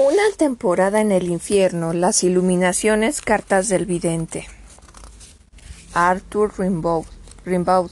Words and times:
Una 0.00 0.22
temporada 0.36 1.00
en 1.00 1.10
el 1.10 1.28
infierno, 1.28 1.92
las 1.92 2.22
iluminaciones, 2.22 3.20
cartas 3.20 3.68
del 3.68 3.84
vidente. 3.84 4.46
Arthur 5.92 6.56
Rimbaud. 6.56 7.04
Rimbaud. 7.44 7.90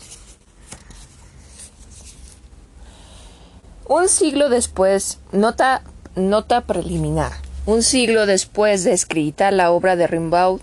Un 3.89 4.09
siglo 4.09 4.49
después, 4.49 5.19
nota, 5.33 5.83
nota 6.15 6.61
preliminar. 6.61 7.33
Un 7.67 7.83
siglo 7.83 8.27
después 8.27 8.85
de 8.85 8.93
escrita, 8.93 9.51
la 9.51 9.73
obra 9.73 9.97
de 9.97 10.07
Rimbaud 10.07 10.61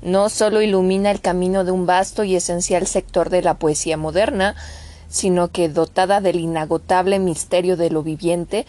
no 0.00 0.30
solo 0.30 0.62
ilumina 0.62 1.10
el 1.10 1.20
camino 1.20 1.64
de 1.64 1.72
un 1.72 1.84
vasto 1.84 2.24
y 2.24 2.36
esencial 2.36 2.86
sector 2.86 3.28
de 3.28 3.42
la 3.42 3.52
poesía 3.58 3.98
moderna, 3.98 4.56
sino 5.10 5.48
que, 5.48 5.68
dotada 5.68 6.22
del 6.22 6.40
inagotable 6.40 7.18
misterio 7.18 7.76
de 7.76 7.90
lo 7.90 8.02
viviente, 8.02 8.64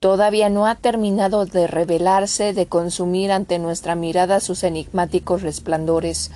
todavía 0.00 0.48
no 0.48 0.66
ha 0.66 0.74
terminado 0.74 1.46
de 1.46 1.66
revelarse, 1.66 2.52
de 2.52 2.66
consumir 2.66 3.32
ante 3.32 3.58
nuestra 3.58 3.94
mirada 3.94 4.40
sus 4.40 4.64
enigmáticos 4.64 5.42
resplandores, 5.42 6.30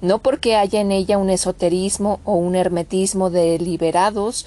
no 0.00 0.18
porque 0.18 0.56
haya 0.56 0.80
en 0.80 0.92
ella 0.92 1.18
un 1.18 1.30
esoterismo 1.30 2.20
o 2.24 2.34
un 2.34 2.56
hermetismo 2.56 3.30
deliberados, 3.30 4.46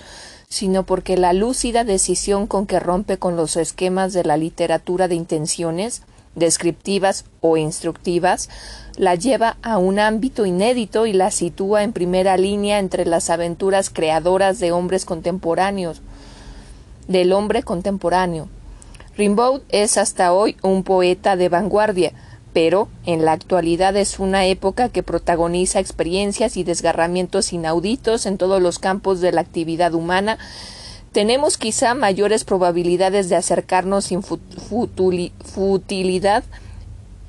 sino 0.50 0.84
porque 0.84 1.18
la 1.18 1.34
lúcida 1.34 1.84
decisión 1.84 2.48
con 2.48 2.68
que 2.68 2.80
rompe 2.80 3.18
con 3.18 3.36
los 3.36 3.58
esquemas 3.58 4.14
de 4.14 4.24
la 4.24 4.38
literatura 4.38 5.08
de 5.08 5.16
intenciones, 5.16 6.04
descriptivas 6.36 7.26
o 7.42 7.58
instructivas, 7.58 8.50
la 8.96 9.16
lleva 9.16 9.58
a 9.62 9.78
un 9.78 10.00
ámbito 10.00 10.46
inédito 10.46 11.06
y 11.06 11.14
la 11.14 11.32
sitúa 11.32 11.84
en 11.84 11.94
primera 11.94 12.38
línea 12.38 12.80
entre 12.80 13.06
las 13.06 13.30
aventuras 13.30 13.90
creadoras 13.90 14.60
de 14.60 14.72
hombres 14.72 15.04
contemporáneos, 15.04 16.02
del 17.08 17.34
hombre 17.34 17.64
contemporáneo. 17.64 18.48
Rimbaud 19.18 19.62
es 19.70 19.98
hasta 19.98 20.34
hoy 20.34 20.58
un 20.62 20.84
poeta 20.84 21.36
de 21.36 21.50
vanguardia, 21.50 22.14
pero 22.54 22.88
en 23.06 23.26
la 23.26 23.34
actualidad 23.34 23.96
es 23.96 24.20
una 24.20 24.46
época 24.46 24.90
que 24.90 25.04
protagoniza 25.04 25.80
experiencias 25.80 26.58
y 26.58 26.64
desgarramientos 26.64 27.54
inauditos 27.54 28.26
en 28.26 28.38
todos 28.38 28.62
los 28.62 28.80
campos 28.80 29.22
de 29.22 29.32
la 29.32 29.42
actividad 29.42 29.94
humana. 29.94 30.38
Tenemos 31.12 31.58
quizá 31.58 31.96
mayores 31.96 32.44
probabilidades 32.44 33.30
de 33.30 33.36
acercarnos 33.36 34.06
sin 34.06 34.24
futilidad 34.24 36.44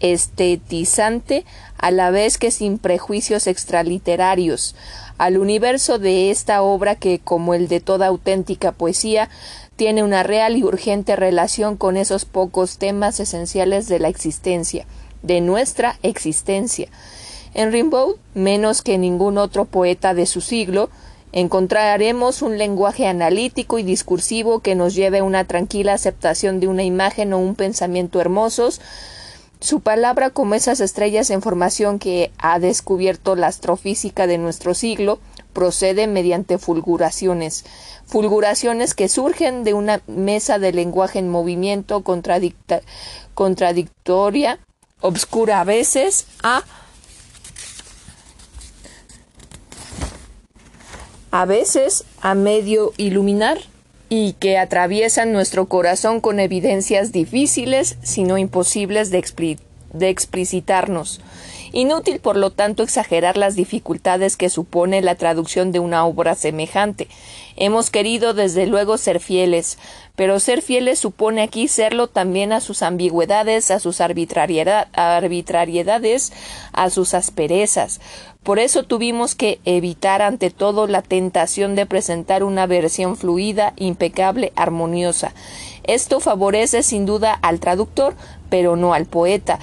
estetizante 0.00 1.44
a 1.76 1.90
la 1.90 2.10
vez 2.10 2.38
que 2.38 2.50
sin 2.50 2.78
prejuicios 2.78 3.46
extraliterarios 3.46 4.74
al 5.18 5.36
universo 5.36 5.98
de 5.98 6.30
esta 6.30 6.62
obra 6.62 6.94
que, 6.94 7.18
como 7.18 7.52
el 7.52 7.68
de 7.68 7.80
toda 7.80 8.06
auténtica 8.06 8.72
poesía, 8.72 9.28
tiene 9.78 10.02
una 10.02 10.24
real 10.24 10.56
y 10.56 10.64
urgente 10.64 11.14
relación 11.14 11.76
con 11.76 11.96
esos 11.96 12.24
pocos 12.24 12.78
temas 12.78 13.20
esenciales 13.20 13.86
de 13.86 14.00
la 14.00 14.08
existencia, 14.08 14.86
de 15.22 15.40
nuestra 15.40 16.00
existencia. 16.02 16.88
En 17.54 17.70
Rimbaud, 17.70 18.16
menos 18.34 18.82
que 18.82 18.98
ningún 18.98 19.38
otro 19.38 19.66
poeta 19.66 20.14
de 20.14 20.26
su 20.26 20.40
siglo, 20.40 20.90
encontraremos 21.30 22.42
un 22.42 22.58
lenguaje 22.58 23.06
analítico 23.06 23.78
y 23.78 23.84
discursivo 23.84 24.58
que 24.58 24.74
nos 24.74 24.96
lleve 24.96 25.20
a 25.20 25.24
una 25.24 25.44
tranquila 25.44 25.94
aceptación 25.94 26.58
de 26.58 26.66
una 26.66 26.82
imagen 26.82 27.32
o 27.32 27.38
un 27.38 27.54
pensamiento 27.54 28.20
hermosos, 28.20 28.80
su 29.60 29.80
palabra, 29.80 30.30
como 30.30 30.56
esas 30.56 30.80
estrellas 30.80 31.30
en 31.30 31.40
formación 31.40 32.00
que 32.00 32.32
ha 32.38 32.58
descubierto 32.58 33.36
la 33.36 33.46
astrofísica 33.46 34.26
de 34.26 34.38
nuestro 34.38 34.74
siglo, 34.74 35.20
procede 35.52 36.06
mediante 36.06 36.58
fulguraciones, 36.58 37.64
fulguraciones 38.08 38.94
que 38.94 39.08
surgen 39.08 39.62
de 39.64 39.74
una 39.74 40.00
mesa 40.06 40.58
de 40.58 40.72
lenguaje 40.72 41.18
en 41.18 41.28
movimiento 41.28 42.02
contradictoria, 43.34 44.58
obscura 45.00 45.60
a 45.60 45.64
veces, 45.64 46.26
a 46.42 46.64
a 51.30 51.44
veces 51.44 52.04
a 52.22 52.34
medio 52.34 52.94
iluminar 52.96 53.58
y 54.08 54.32
que 54.34 54.56
atraviesan 54.56 55.32
nuestro 55.32 55.66
corazón 55.66 56.20
con 56.22 56.40
evidencias 56.40 57.12
difíciles, 57.12 57.96
sino 58.02 58.38
imposibles 58.38 59.10
de, 59.10 59.58
de 59.92 60.08
explicitarnos. 60.08 61.20
Inútil, 61.72 62.20
por 62.20 62.36
lo 62.36 62.50
tanto, 62.50 62.82
exagerar 62.82 63.36
las 63.36 63.54
dificultades 63.56 64.36
que 64.36 64.50
supone 64.50 65.02
la 65.02 65.16
traducción 65.16 65.72
de 65.72 65.80
una 65.80 66.06
obra 66.06 66.34
semejante. 66.34 67.08
Hemos 67.56 67.90
querido, 67.90 68.34
desde 68.34 68.66
luego, 68.66 68.98
ser 68.98 69.20
fieles, 69.20 69.78
pero 70.16 70.40
ser 70.40 70.62
fieles 70.62 70.98
supone 70.98 71.42
aquí 71.42 71.68
serlo 71.68 72.08
también 72.08 72.52
a 72.52 72.60
sus 72.60 72.82
ambigüedades, 72.82 73.70
a 73.70 73.78
sus 73.80 74.00
arbitrariedades, 74.00 76.32
a 76.72 76.90
sus 76.90 77.14
asperezas. 77.14 78.00
Por 78.42 78.58
eso 78.58 78.82
tuvimos 78.84 79.34
que 79.34 79.60
evitar 79.64 80.22
ante 80.22 80.50
todo 80.50 80.86
la 80.86 81.02
tentación 81.02 81.74
de 81.74 81.86
presentar 81.86 82.44
una 82.44 82.66
versión 82.66 83.16
fluida, 83.16 83.72
impecable, 83.76 84.52
armoniosa. 84.56 85.32
Esto 85.84 86.20
favorece 86.20 86.82
sin 86.82 87.06
duda 87.06 87.32
al 87.32 87.60
traductor, 87.60 88.14
pero 88.48 88.76
no 88.76 88.94
al 88.94 89.06
poeta. 89.06 89.58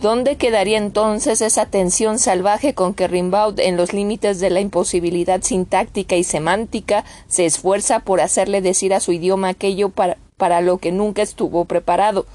¿Dónde 0.00 0.36
quedaría 0.36 0.78
entonces 0.78 1.40
esa 1.40 1.66
tensión 1.66 2.20
salvaje 2.20 2.72
con 2.72 2.94
que 2.94 3.08
Rimbaud, 3.08 3.58
en 3.58 3.76
los 3.76 3.92
límites 3.92 4.38
de 4.38 4.48
la 4.48 4.60
imposibilidad 4.60 5.42
sintáctica 5.42 6.14
y 6.14 6.22
semántica, 6.22 7.04
se 7.26 7.46
esfuerza 7.46 7.98
por 7.98 8.20
hacerle 8.20 8.60
decir 8.60 8.94
a 8.94 9.00
su 9.00 9.10
idioma 9.10 9.48
aquello 9.48 9.88
para, 9.88 10.60
lo 10.60 10.78
que 10.78 10.92
nunca 10.92 11.22
estuvo 11.22 11.64
preparado? 11.64 12.26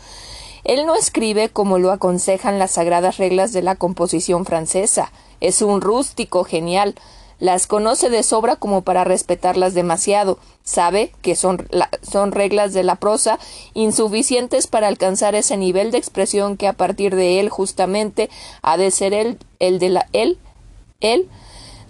Él 0.66 0.86
no 0.86 0.96
escribe 0.96 1.48
como 1.48 1.80
lo 1.80 1.94
aconsejan 1.94 2.60
las 2.60 2.72
sagradas 2.72 3.16
reglas 3.16 3.54
de 3.54 3.62
la 3.62 3.76
composición 3.76 4.44
francesa. 4.44 5.14
Es 5.40 5.62
un 5.62 5.80
rústico 5.80 6.44
genial, 6.44 6.96
las 7.44 7.68
conoce 7.68 8.10
de 8.10 8.24
sobra 8.24 8.56
como 8.56 8.84
para 8.84 9.04
respetarlas 9.04 9.74
demasiado. 9.74 10.40
Sabe 10.64 11.12
que 11.22 11.36
son, 11.36 11.68
son 12.02 12.32
reglas 12.32 12.72
de 12.72 12.84
la 12.84 12.96
prosa 12.96 13.38
insuficientes 13.74 14.66
para 14.66 14.88
alcanzar 14.88 15.36
ese 15.36 15.58
nivel 15.58 15.92
de 15.92 15.98
expresión 15.98 16.56
que 16.56 16.70
a 16.70 16.74
partir 16.74 17.18
de 17.18 17.42
él 17.42 17.50
justamente 17.50 18.30
ha 18.62 18.78
de 18.78 18.92
ser 18.92 19.14
el, 19.14 19.40
el 19.60 19.78
de 19.78 19.90
la 19.90 20.08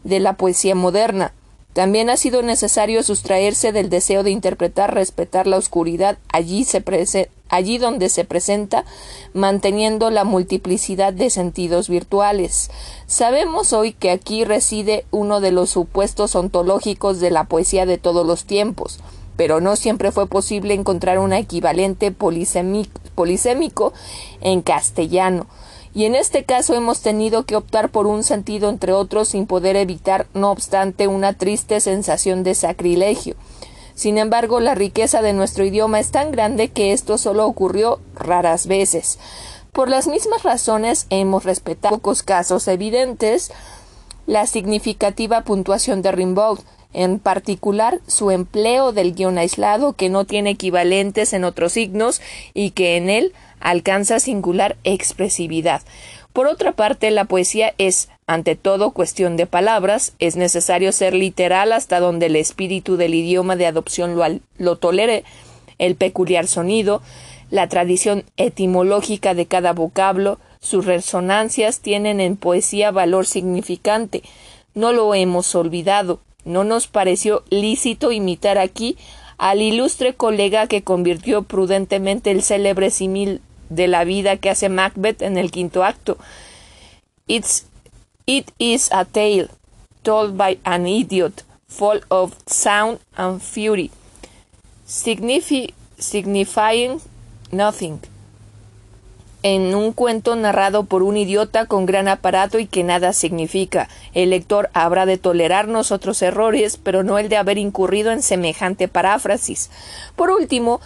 de 0.03 0.19
la 0.19 0.33
poesía 0.37 0.73
moderna. 0.73 1.35
También 1.73 2.09
ha 2.09 2.17
sido 2.17 2.41
necesario 2.41 3.03
sustraerse 3.03 3.71
del 3.71 3.91
deseo 3.91 4.23
de 4.23 4.31
interpretar, 4.31 4.95
respetar 4.95 5.45
la 5.45 5.57
oscuridad 5.57 6.17
allí, 6.31 6.63
se 6.63 6.81
allí 7.53 7.77
donde 7.77 8.09
se 8.09 8.25
presenta, 8.25 8.85
manteniendo 9.33 10.09
la 10.09 10.23
multiplicidad 10.23 11.13
de 11.13 11.29
sentidos 11.29 11.89
virtuales. 11.89 12.71
Sabemos 13.07 13.73
hoy 13.73 13.93
que 13.93 14.11
aquí 14.11 14.43
reside 14.43 15.05
uno 15.11 15.39
de 15.39 15.51
los 15.51 15.69
supuestos 15.69 16.35
ontológicos 16.35 17.19
de 17.19 17.31
la 17.31 17.45
poesía 17.45 17.85
de 17.85 17.97
todos 17.97 18.25
los 18.25 18.45
tiempos, 18.45 18.99
pero 19.37 19.61
no 19.61 19.75
siempre 19.75 20.11
fue 20.11 20.27
posible 20.27 20.73
encontrar 20.73 21.19
un 21.19 21.33
equivalente 21.33 22.11
polisémico 22.11 23.93
en 24.41 24.61
castellano 24.61 25.47
y 25.95 26.05
en 26.05 26.15
este 26.15 26.43
caso 26.43 26.73
hemos 26.73 27.01
tenido 27.01 27.45
que 27.45 27.55
optar 27.55 27.89
por 27.89 28.07
un 28.07 28.23
sentido 28.23 28.69
entre 28.69 28.93
otros 28.93 29.29
sin 29.29 29.45
poder 29.45 29.75
evitar, 29.75 30.25
no 30.33 30.51
obstante, 30.51 31.07
una 31.07 31.33
triste 31.33 31.79
sensación 31.79 32.43
de 32.43 32.55
sacrilegio. 32.55 33.35
Sin 33.95 34.17
embargo, 34.17 34.59
la 34.59 34.75
riqueza 34.75 35.21
de 35.21 35.33
nuestro 35.33 35.65
idioma 35.65 35.99
es 35.99 36.11
tan 36.11 36.31
grande 36.31 36.69
que 36.69 36.93
esto 36.93 37.17
solo 37.17 37.45
ocurrió 37.45 37.99
raras 38.15 38.67
veces. 38.67 39.19
Por 39.71 39.89
las 39.89 40.07
mismas 40.07 40.43
razones 40.43 41.07
hemos 41.09 41.45
respetado 41.45 41.95
pocos 41.95 42.23
casos 42.23 42.67
evidentes 42.67 43.51
la 44.25 44.47
significativa 44.47 45.41
puntuación 45.41 46.01
de 46.01 46.11
Rimbaud, 46.11 46.59
en 46.93 47.19
particular 47.19 47.99
su 48.07 48.31
empleo 48.31 48.91
del 48.91 49.15
guion 49.15 49.37
aislado 49.37 49.93
que 49.93 50.09
no 50.09 50.25
tiene 50.25 50.51
equivalentes 50.51 51.33
en 51.33 51.43
otros 51.43 51.73
signos 51.73 52.21
y 52.53 52.71
que 52.71 52.97
en 52.97 53.09
él 53.09 53.33
alcanza 53.59 54.19
singular 54.19 54.77
expresividad. 54.83 55.81
Por 56.33 56.47
otra 56.47 56.71
parte, 56.71 57.12
la 57.12 57.25
poesía 57.25 57.75
es, 57.77 58.09
ante 58.25 58.56
todo, 58.56 58.91
cuestión 58.91 59.38
de 59.38 59.45
palabras, 59.45 60.13
es 60.18 60.35
necesario 60.35 60.91
ser 60.91 61.13
literal 61.13 61.71
hasta 61.71 62.00
donde 62.00 62.25
el 62.25 62.35
espíritu 62.35 62.97
del 62.97 63.13
idioma 63.13 63.56
de 63.56 63.68
adopción 63.68 64.15
lo, 64.15 64.25
lo 64.57 64.75
tolere, 64.77 65.24
el 65.77 65.95
peculiar 65.95 66.47
sonido, 66.47 67.03
la 67.51 67.69
tradición 67.69 68.24
etimológica 68.35 69.35
de 69.35 69.45
cada 69.45 69.74
vocablo, 69.74 70.39
sus 70.59 70.85
resonancias 70.85 71.81
tienen 71.81 72.19
en 72.19 72.35
poesía 72.35 72.89
valor 72.89 73.27
significante. 73.27 74.24
No 74.74 74.91
lo 74.91 75.13
hemos 75.13 75.53
olvidado. 75.53 76.19
No 76.45 76.63
nos 76.63 76.88
pareció 76.88 77.44
lícito 77.50 78.12
imitar 78.12 78.57
aquí 78.57 78.97
al 79.38 79.62
ilustre 79.62 80.13
colega 80.13 80.68
que 80.68 80.81
convirtió 80.81 81.44
prudentemente 81.44 82.31
el 82.31 82.41
célebre 82.41 82.89
simil 82.89 83.41
de 83.75 83.87
la 83.87 84.03
vida 84.03 84.37
que 84.37 84.49
hace 84.49 84.69
Macbeth 84.69 85.21
en 85.21 85.37
el 85.37 85.51
quinto 85.51 85.83
acto. 85.83 86.17
It's, 87.27 87.65
it 88.25 88.51
is 88.59 88.89
a 88.91 89.05
tale 89.05 89.49
told 90.03 90.37
by 90.37 90.59
an 90.63 90.87
idiot, 90.87 91.43
full 91.67 91.99
of 92.09 92.35
sound 92.45 92.99
and 93.15 93.41
fury, 93.41 93.91
signifying 94.85 97.01
nothing. 97.51 97.99
en 99.43 99.75
un 99.75 99.91
cuento 99.91 100.35
narrado 100.37 100.85
por 100.85 101.03
un 101.03 101.17
idiota 101.17 101.65
con 101.65 101.85
gran 101.85 102.07
aparato 102.07 102.59
y 102.59 102.65
que 102.65 102.83
nada 102.83 103.11
significa. 103.11 103.89
El 104.13 104.29
lector 104.29 104.69
habrá 104.73 105.05
de 105.05 105.17
tolerarnos 105.17 105.91
otros 105.91 106.21
errores, 106.21 106.79
pero 106.81 107.03
no 107.03 107.19
el 107.19 107.27
de 107.27 107.35
haber 107.35 107.57
incurrido 107.57 108.11
en 108.11 108.23
semejante 108.23 108.87
paráfrasis. 108.87 109.69
Por 110.15 110.31
último, 110.31 110.79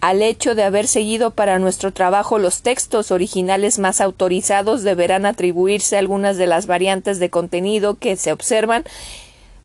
al 0.00 0.22
hecho 0.22 0.54
de 0.54 0.64
haber 0.64 0.86
seguido 0.86 1.30
para 1.30 1.58
nuestro 1.58 1.92
trabajo 1.92 2.38
los 2.38 2.62
textos 2.62 3.10
originales 3.10 3.78
más 3.78 4.00
autorizados 4.00 4.82
deberán 4.82 5.26
atribuirse 5.26 5.96
algunas 5.96 6.36
de 6.36 6.46
las 6.46 6.66
variantes 6.66 7.18
de 7.18 7.30
contenido 7.30 7.96
que 7.96 8.16
se 8.16 8.32
observan 8.32 8.84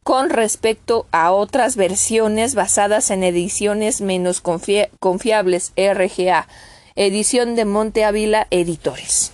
con 0.03 0.29
respecto 0.29 1.05
a 1.11 1.31
otras 1.31 1.75
versiones 1.75 2.55
basadas 2.55 3.11
en 3.11 3.23
ediciones 3.23 4.01
menos 4.01 4.41
confiables 4.41 5.73
RGA 5.75 6.47
edición 6.95 7.55
de 7.55 7.65
Monte 7.65 8.03
Ávila 8.03 8.47
Editores. 8.51 9.31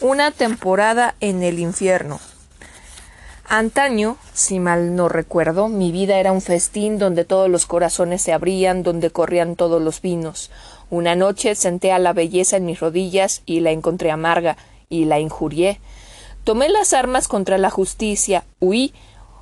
Una 0.00 0.30
temporada 0.30 1.14
en 1.20 1.42
el 1.42 1.58
infierno. 1.58 2.18
Antaño, 3.54 4.16
si 4.32 4.60
mal 4.60 4.96
no 4.96 5.10
recuerdo, 5.10 5.68
mi 5.68 5.92
vida 5.92 6.16
era 6.16 6.32
un 6.32 6.40
festín 6.40 6.98
donde 6.98 7.26
todos 7.26 7.50
los 7.50 7.66
corazones 7.66 8.22
se 8.22 8.32
abrían, 8.32 8.82
donde 8.82 9.10
corrían 9.10 9.56
todos 9.56 9.82
los 9.82 10.00
vinos. 10.00 10.50
Una 10.88 11.16
noche 11.16 11.54
senté 11.54 11.92
a 11.92 11.98
la 11.98 12.14
belleza 12.14 12.56
en 12.56 12.64
mis 12.64 12.80
rodillas 12.80 13.42
y 13.44 13.60
la 13.60 13.70
encontré 13.70 14.10
amarga, 14.10 14.56
y 14.88 15.04
la 15.04 15.20
injurié. 15.20 15.80
Tomé 16.44 16.70
las 16.70 16.94
armas 16.94 17.28
contra 17.28 17.58
la 17.58 17.68
justicia, 17.68 18.46
huí, 18.58 18.94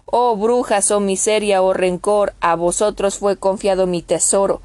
Oh 0.07 0.35
brujas, 0.35 0.91
oh 0.91 0.99
miseria, 0.99 1.63
oh 1.63 1.73
rencor, 1.73 2.33
a 2.41 2.57
vosotros 2.57 3.17
fue 3.17 3.37
confiado 3.37 3.87
mi 3.87 4.03
tesoro. 4.03 4.61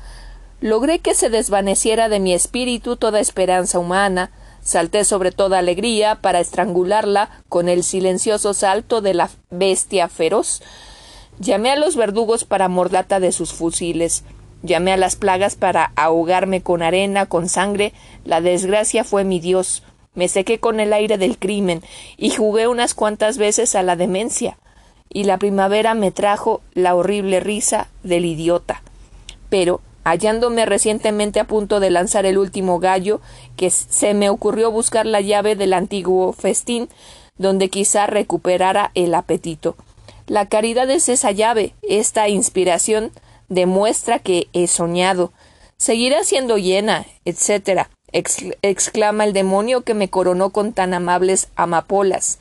Logré 0.59 0.97
que 0.97 1.13
se 1.13 1.29
desvaneciera 1.29 2.09
de 2.09 2.19
mi 2.19 2.33
espíritu 2.33 2.95
toda 2.95 3.19
esperanza 3.19 3.77
humana, 3.77 4.31
salté 4.65 5.05
sobre 5.05 5.31
toda 5.31 5.59
alegría 5.59 6.15
para 6.15 6.41
estrangularla 6.41 7.29
con 7.47 7.69
el 7.69 7.83
silencioso 7.83 8.53
salto 8.53 8.99
de 8.99 9.13
la 9.13 9.29
bestia 9.51 10.09
feroz. 10.09 10.61
Llamé 11.39 11.69
a 11.69 11.75
los 11.77 11.95
verdugos 11.95 12.43
para 12.43 12.67
mordata 12.67 13.21
de 13.21 13.31
sus 13.31 13.53
fusiles, 13.53 14.25
llamé 14.63 14.91
a 14.91 14.97
las 14.97 15.15
plagas 15.15 15.55
para 15.55 15.93
ahogarme 15.95 16.61
con 16.61 16.81
arena, 16.81 17.27
con 17.27 17.47
sangre, 17.47 17.93
la 18.25 18.41
desgracia 18.41 19.03
fue 19.03 19.23
mi 19.23 19.39
Dios. 19.39 19.83
Me 20.15 20.27
sequé 20.27 20.59
con 20.59 20.79
el 20.79 20.93
aire 20.93 21.17
del 21.17 21.37
crimen 21.37 21.83
y 22.17 22.31
jugué 22.31 22.67
unas 22.67 22.93
cuantas 22.95 23.37
veces 23.37 23.75
a 23.75 23.83
la 23.83 23.95
demencia 23.95 24.57
y 25.09 25.25
la 25.25 25.37
primavera 25.37 25.93
me 25.93 26.11
trajo 26.11 26.61
la 26.73 26.95
horrible 26.95 27.39
risa 27.39 27.87
del 28.03 28.25
idiota. 28.25 28.81
Pero, 29.49 29.81
hallándome 30.05 30.65
recientemente 30.65 31.41
a 31.41 31.45
punto 31.45 31.81
de 31.81 31.89
lanzar 31.89 32.25
el 32.25 32.37
último 32.37 32.79
gallo, 32.79 33.19
que 33.57 33.69
se 33.71 34.13
me 34.13 34.29
ocurrió 34.29 34.71
buscar 34.71 35.05
la 35.05 35.19
llave 35.19 35.57
del 35.57 35.73
antiguo 35.73 36.31
festín, 36.31 36.87
donde 37.37 37.69
quizá 37.69 38.07
recuperara 38.07 38.91
el 38.93 39.13
apetito. 39.13 39.75
La 40.27 40.47
caridad 40.47 40.89
es 40.89 41.09
esa 41.09 41.31
llave, 41.31 41.73
esta 41.81 42.29
inspiración 42.29 43.11
demuestra 43.49 44.19
que 44.19 44.47
he 44.53 44.67
soñado. 44.67 45.33
Seguirá 45.77 46.23
siendo 46.23 46.57
llena, 46.57 47.05
etc. 47.25 47.87
exclama 48.11 49.25
el 49.25 49.33
demonio 49.33 49.81
que 49.81 49.93
me 49.95 50.09
coronó 50.09 50.51
con 50.51 50.71
tan 50.71 50.93
amables 50.93 51.49
amapolas. 51.55 52.39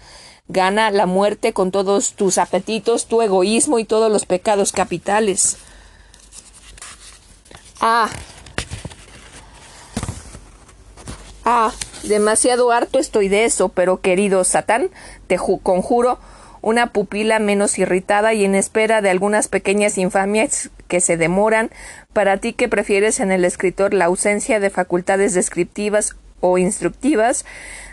Gana 0.49 0.90
la 0.90 1.06
muerte 1.06 1.55
con 1.55 1.70
todos 1.70 2.12
tus 2.12 2.37
apetitos, 2.37 3.06
tu 3.06 3.22
egoísmo 3.22 3.78
y 3.78 3.84
todos 3.84 4.12
los 4.12 4.26
pecados 4.26 4.72
capitales. 4.72 5.56
Ah. 7.86 8.08
Ah, 11.44 11.70
demasiado 12.02 12.72
harto 12.72 12.98
estoy 12.98 13.28
de 13.28 13.44
eso, 13.44 13.69
pero 13.69 14.00
querido 14.00 14.42
Satán, 14.44 14.88
te 15.26 15.36
conjuro 15.36 16.19
una 16.62 16.86
pupila 16.94 17.40
menos 17.40 17.78
irritada 17.78 18.32
y 18.32 18.46
en 18.46 18.54
espera 18.54 19.02
de 19.02 19.10
algunas 19.10 19.48
pequeñas 19.48 19.98
infamias 19.98 20.70
que 20.88 21.02
se 21.02 21.19
demoran, 21.19 21.70
para 22.14 22.38
ti 22.38 22.54
que 22.54 22.70
prefieres 22.70 23.20
en 23.20 23.31
el 23.31 23.44
escritor 23.44 23.92
la 23.92 24.06
ausencia 24.06 24.60
de 24.60 24.70
facultades 24.70 25.34
descriptivas 25.34 26.16
o 26.40 26.56
instructivas, 26.56 27.44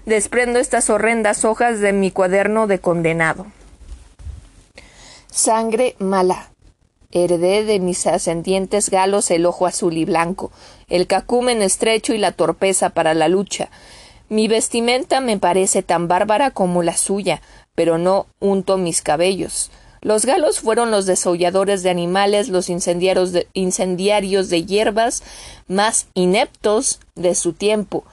desprendo 0.06 0.60
estas 0.60 0.90
horrendas 0.90 1.44
hojas 1.44 1.82
de 1.82 1.92
mi 1.92 2.12
cuaderno 2.12 2.66
de 2.66 2.80
condenado. 2.80 3.48
Sangre 5.30 5.98
mala. 6.00 6.51
Heredé 7.12 7.66
de 7.66 7.80
mis 7.80 8.08
ascendientes 8.08 8.90
galos 8.90 9.32
el 9.32 9.46
ojo 9.46 9.66
azul 9.66 9.98
y 9.98 10.06
blanco, 10.06 10.52
el 10.90 11.08
cacumen 11.08 11.62
estrecho 11.62 12.14
y 12.14 12.18
la 12.18 12.32
torpeza 12.32 12.92
para 12.92 13.14
la 13.14 13.28
lucha. 13.28 13.70
Mi 14.30 14.48
vestimenta 14.48 15.20
me 15.20 15.38
parece 15.38 15.84
tan 15.84 16.08
bárbara 16.08 16.52
como 16.52 16.84
la 16.84 16.96
suya, 16.96 17.42
pero 17.76 17.98
no 17.98 18.28
unto 18.40 18.78
mis 18.78 19.02
cabellos. 19.02 19.72
Los 20.02 20.26
galos 20.26 20.62
fueron 20.62 20.90
los 20.90 21.06
desolladores 21.06 21.84
de 21.84 21.92
animales, 21.92 22.50
los 22.50 22.70
incendiarios 22.70 23.34
de, 23.34 23.48
incendiarios 23.54 24.50
de 24.50 24.66
hierbas 24.66 25.22
más 25.68 26.08
ineptos 26.16 27.00
de 27.16 27.36
su 27.36 27.54
tiempo. 27.54 28.04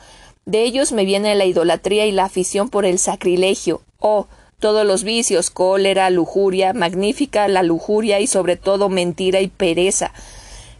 De 0.45 0.65
ellos 0.65 0.93
me 0.93 1.05
viene 1.05 1.35
la 1.35 1.47
idolatría 1.47 2.05
y 2.07 2.13
la 2.13 2.25
afición 2.25 2.69
por 2.69 2.85
el 2.85 2.99
sacrilegio. 2.99 3.81
Oh, 4.01 4.27
todos 4.59 4.85
los 4.85 5.05
vicios, 5.05 5.51
cólera, 5.51 6.11
lujuria, 6.11 6.73
magnífica 6.73 7.47
la 7.47 7.63
lujuria 7.63 8.19
y 8.21 8.27
sobre 8.27 8.57
todo 8.57 8.89
mentira 8.89 9.41
y 9.41 9.49
pereza. 9.49 10.13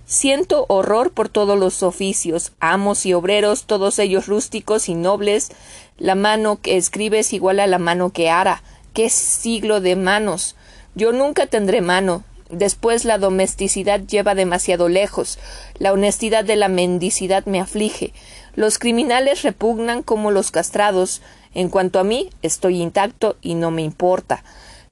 Siento 0.05 0.65
horror 0.69 1.13
por 1.13 1.29
todos 1.29 1.59
los 1.59 1.83
oficios, 1.83 2.53
amos 2.61 3.07
y 3.07 3.13
obreros, 3.13 3.65
todos 3.65 3.99
ellos 3.99 4.27
rústicos 4.27 4.89
y 4.89 4.95
nobles. 4.95 5.51
La 5.97 6.15
mano 6.15 6.59
que 6.61 6.77
escribe 6.77 7.21
es 7.21 7.33
igual 7.33 7.61
a 7.61 7.67
la 7.67 7.79
mano 7.79 8.11
que 8.11 8.31
ara. 8.31 8.63
¡Qué 8.95 9.11
siglo 9.11 9.81
de 9.81 9.97
manos! 9.97 10.57
Yo 10.95 11.13
nunca 11.13 11.47
tendré 11.47 11.81
mano. 11.81 12.25
Después 12.51 13.05
la 13.05 13.19
domesticidad 13.19 14.01
lleva 14.01 14.35
demasiado 14.35 14.89
lejos. 14.89 15.39
La 15.79 15.93
honestidad 15.93 16.45
de 16.45 16.57
la 16.57 16.69
mendicidad 16.69 17.45
me 17.45 17.61
aflige. 17.61 18.15
Los 18.59 18.81
criminales 18.81 19.43
repugnan 19.43 20.03
como 20.03 20.33
los 20.33 20.51
castrados. 20.51 21.23
En 21.55 21.69
cuanto 21.69 22.01
a 22.01 22.03
mí, 22.03 22.31
estoy 22.43 22.83
intacto 22.83 23.37
y 23.41 23.55
no 23.55 23.71
me 23.71 23.83
importa. 23.83 24.43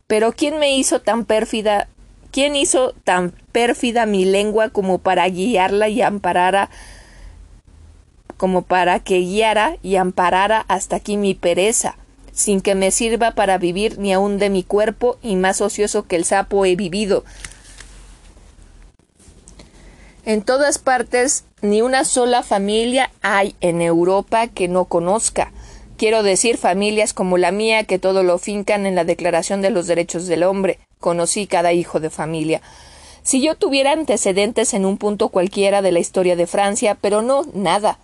Pero 0.06 0.30
¿quién 0.30 0.60
me 0.60 0.76
hizo 0.76 1.00
tan 1.00 1.24
pérfida? 1.24 1.88
¿Quién 2.30 2.54
hizo 2.54 2.92
tan 3.02 3.32
pérfida 3.50 4.06
mi 4.06 4.24
lengua 4.24 4.68
como 4.68 4.98
para 4.98 5.28
guiarla 5.28 5.88
y 5.88 6.00
amparara 6.00 6.70
como 8.36 8.62
para 8.62 9.00
que 9.00 9.18
guiara 9.18 9.78
y 9.82 9.96
amparara 9.96 10.64
hasta 10.68 10.94
aquí 10.94 11.16
mi 11.16 11.34
pereza, 11.34 11.96
sin 12.30 12.60
que 12.60 12.76
me 12.76 12.92
sirva 12.92 13.32
para 13.32 13.58
vivir 13.58 13.98
ni 13.98 14.12
aun 14.12 14.38
de 14.38 14.48
mi 14.48 14.62
cuerpo, 14.62 15.18
y 15.22 15.34
más 15.34 15.60
ocioso 15.60 16.06
que 16.06 16.14
el 16.14 16.24
sapo 16.24 16.64
he 16.66 16.76
vivido. 16.76 17.24
En 20.24 20.42
todas 20.42 20.78
partes 20.78 21.44
ni 21.66 21.82
una 21.82 22.04
sola 22.04 22.42
familia 22.42 23.10
hay 23.22 23.56
en 23.60 23.82
Europa 23.82 24.46
que 24.46 24.68
no 24.68 24.84
conozca. 24.84 25.52
Quiero 25.96 26.22
decir 26.22 26.58
familias 26.58 27.12
como 27.12 27.38
la 27.38 27.50
mía 27.50 27.84
que 27.84 27.98
todo 27.98 28.22
lo 28.22 28.38
fincan 28.38 28.86
en 28.86 28.94
la 28.94 29.04
Declaración 29.04 29.62
de 29.62 29.70
los 29.70 29.86
Derechos 29.86 30.26
del 30.26 30.44
Hombre. 30.44 30.78
Conocí 31.00 31.46
cada 31.46 31.72
hijo 31.72 32.00
de 32.00 32.10
familia. 32.10 32.62
Si 33.22 33.42
yo 33.42 33.56
tuviera 33.56 33.92
antecedentes 33.92 34.74
en 34.74 34.84
un 34.84 34.98
punto 34.98 35.30
cualquiera 35.30 35.82
de 35.82 35.90
la 35.90 35.98
historia 35.98 36.36
de 36.36 36.46
Francia, 36.46 36.96
pero 37.00 37.22
no 37.22 37.44
nada. 37.54 37.98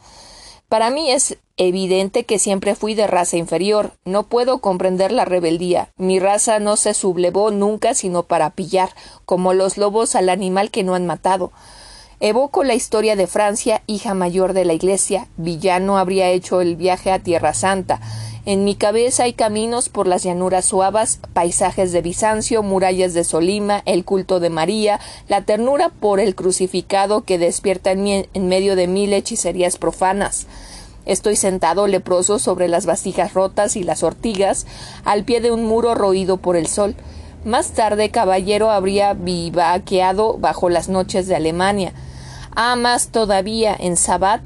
Para 0.68 0.90
mí 0.90 1.10
es 1.10 1.36
evidente 1.58 2.24
que 2.24 2.38
siempre 2.38 2.74
fui 2.74 2.94
de 2.94 3.06
raza 3.06 3.36
inferior. 3.36 3.92
No 4.04 4.24
puedo 4.24 4.58
comprender 4.58 5.12
la 5.12 5.24
rebeldía. 5.24 5.90
Mi 5.96 6.18
raza 6.18 6.58
no 6.58 6.76
se 6.76 6.94
sublevó 6.94 7.50
nunca 7.50 7.94
sino 7.94 8.24
para 8.24 8.50
pillar, 8.50 8.90
como 9.26 9.52
los 9.52 9.76
lobos 9.76 10.16
al 10.16 10.30
animal 10.30 10.70
que 10.70 10.82
no 10.82 10.94
han 10.94 11.06
matado. 11.06 11.52
Evoco 12.24 12.62
la 12.62 12.74
historia 12.74 13.16
de 13.16 13.26
Francia, 13.26 13.82
hija 13.88 14.14
mayor 14.14 14.52
de 14.52 14.64
la 14.64 14.74
Iglesia. 14.74 15.26
Villano 15.38 15.98
habría 15.98 16.28
hecho 16.28 16.60
el 16.60 16.76
viaje 16.76 17.10
a 17.10 17.18
Tierra 17.18 17.52
Santa. 17.52 18.00
En 18.46 18.62
mi 18.62 18.76
cabeza 18.76 19.24
hay 19.24 19.32
caminos 19.32 19.88
por 19.88 20.06
las 20.06 20.22
llanuras 20.22 20.64
suavas, 20.64 21.18
paisajes 21.32 21.90
de 21.90 22.00
Bizancio, 22.00 22.62
murallas 22.62 23.12
de 23.12 23.24
Solima, 23.24 23.82
el 23.86 24.04
culto 24.04 24.38
de 24.38 24.50
María, 24.50 25.00
la 25.26 25.42
ternura 25.42 25.88
por 25.88 26.20
el 26.20 26.36
crucificado 26.36 27.22
que 27.22 27.38
despierta 27.38 27.90
en 27.90 28.04
mí 28.04 28.26
en 28.34 28.46
medio 28.46 28.76
de 28.76 28.86
mil 28.86 29.12
hechicerías 29.14 29.76
profanas. 29.76 30.46
Estoy 31.06 31.34
sentado 31.34 31.88
leproso 31.88 32.38
sobre 32.38 32.68
las 32.68 32.86
vasijas 32.86 33.34
rotas 33.34 33.74
y 33.74 33.82
las 33.82 34.04
ortigas, 34.04 34.64
al 35.04 35.24
pie 35.24 35.40
de 35.40 35.50
un 35.50 35.64
muro 35.64 35.96
roído 35.96 36.36
por 36.36 36.54
el 36.54 36.68
sol. 36.68 36.94
Más 37.44 37.72
tarde, 37.72 38.12
caballero 38.12 38.70
habría 38.70 39.12
vivaqueado 39.14 40.38
bajo 40.38 40.68
las 40.68 40.88
noches 40.88 41.26
de 41.26 41.34
Alemania. 41.34 41.92
Ah, 42.54 42.76
más 42.76 43.08
todavía, 43.08 43.74
en 43.78 43.96
Sabbat. 43.96 44.42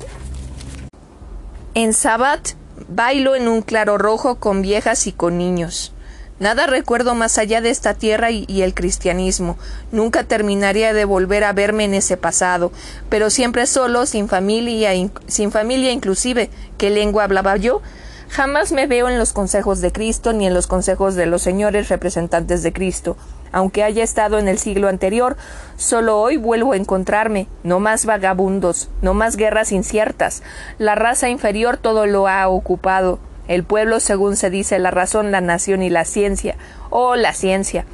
En 1.75 1.92
Sabbat 1.92 2.50
bailo 2.88 3.34
en 3.34 3.48
un 3.48 3.62
claro 3.62 3.98
rojo 3.98 4.36
con 4.36 4.62
viejas 4.62 5.08
y 5.08 5.12
con 5.12 5.38
niños. 5.38 5.92
Nada 6.38 6.66
recuerdo 6.66 7.14
más 7.16 7.36
allá 7.38 7.60
de 7.60 7.70
esta 7.70 7.94
tierra 7.94 8.30
y, 8.30 8.44
y, 8.46 8.62
el 8.62 8.75
cristianismo. 8.75 9.56
Nunca 9.90 10.22
terminaría 10.22 10.92
de 10.92 11.04
volver 11.04 11.42
a 11.44 11.52
verme 11.52 11.84
en 11.84 11.94
ese 11.94 12.16
pasado, 12.16 12.70
pero 13.08 13.30
siempre 13.30 13.66
solo, 13.66 14.06
sin 14.06 14.28
familia, 14.28 14.90
sin 15.26 15.50
familia 15.50 15.90
inclusive. 15.90 16.50
¿Qué 16.78 16.90
lengua 16.90 17.25
hablaba 17.25 17.56
yo? 17.56 17.82
Jamás 18.28 18.70
me 18.70 18.86
veo 18.86 19.08
en 19.08 19.18
los 19.18 19.32
consejos 19.32 19.80
de 19.80 19.92
Cristo 19.92 20.32
ni 20.32 20.46
en 20.46 20.54
los 20.54 20.66
consejos 20.66 21.14
de 21.14 21.26
los 21.26 21.42
señores 21.42 21.88
representantes 21.88 22.62
de 22.62 22.72
Cristo. 22.72 23.16
Aunque 23.52 23.82
haya 23.82 24.02
estado 24.02 24.38
en 24.38 24.48
el 24.48 24.58
siglo 24.58 24.88
anterior, 24.88 25.36
solo 25.76 26.20
hoy 26.20 26.36
vuelvo 26.36 26.72
a 26.72 26.76
encontrarme. 26.76 27.48
No 27.62 27.80
más 27.80 28.06
vagabundos, 28.06 28.88
no 29.02 29.14
más 29.14 29.36
guerras 29.36 29.72
inciertas. 29.72 30.42
La 30.78 30.94
raza 30.94 31.28
inferior 31.28 31.76
todo 31.76 32.06
lo 32.06 32.28
ha 32.28 32.48
ocupado. 32.48 33.18
El 33.48 33.64
pueblo, 33.64 34.00
según 34.00 34.36
se 34.36 34.50
dice, 34.50 34.78
la 34.78 34.90
razón, 34.90 35.30
la 35.30 35.40
nación 35.40 35.82
y 35.82 35.90
la 35.90 36.04
ciencia. 36.04 36.56
Oh, 36.90 37.16
la 37.16 37.32
ciencia. 37.32 37.84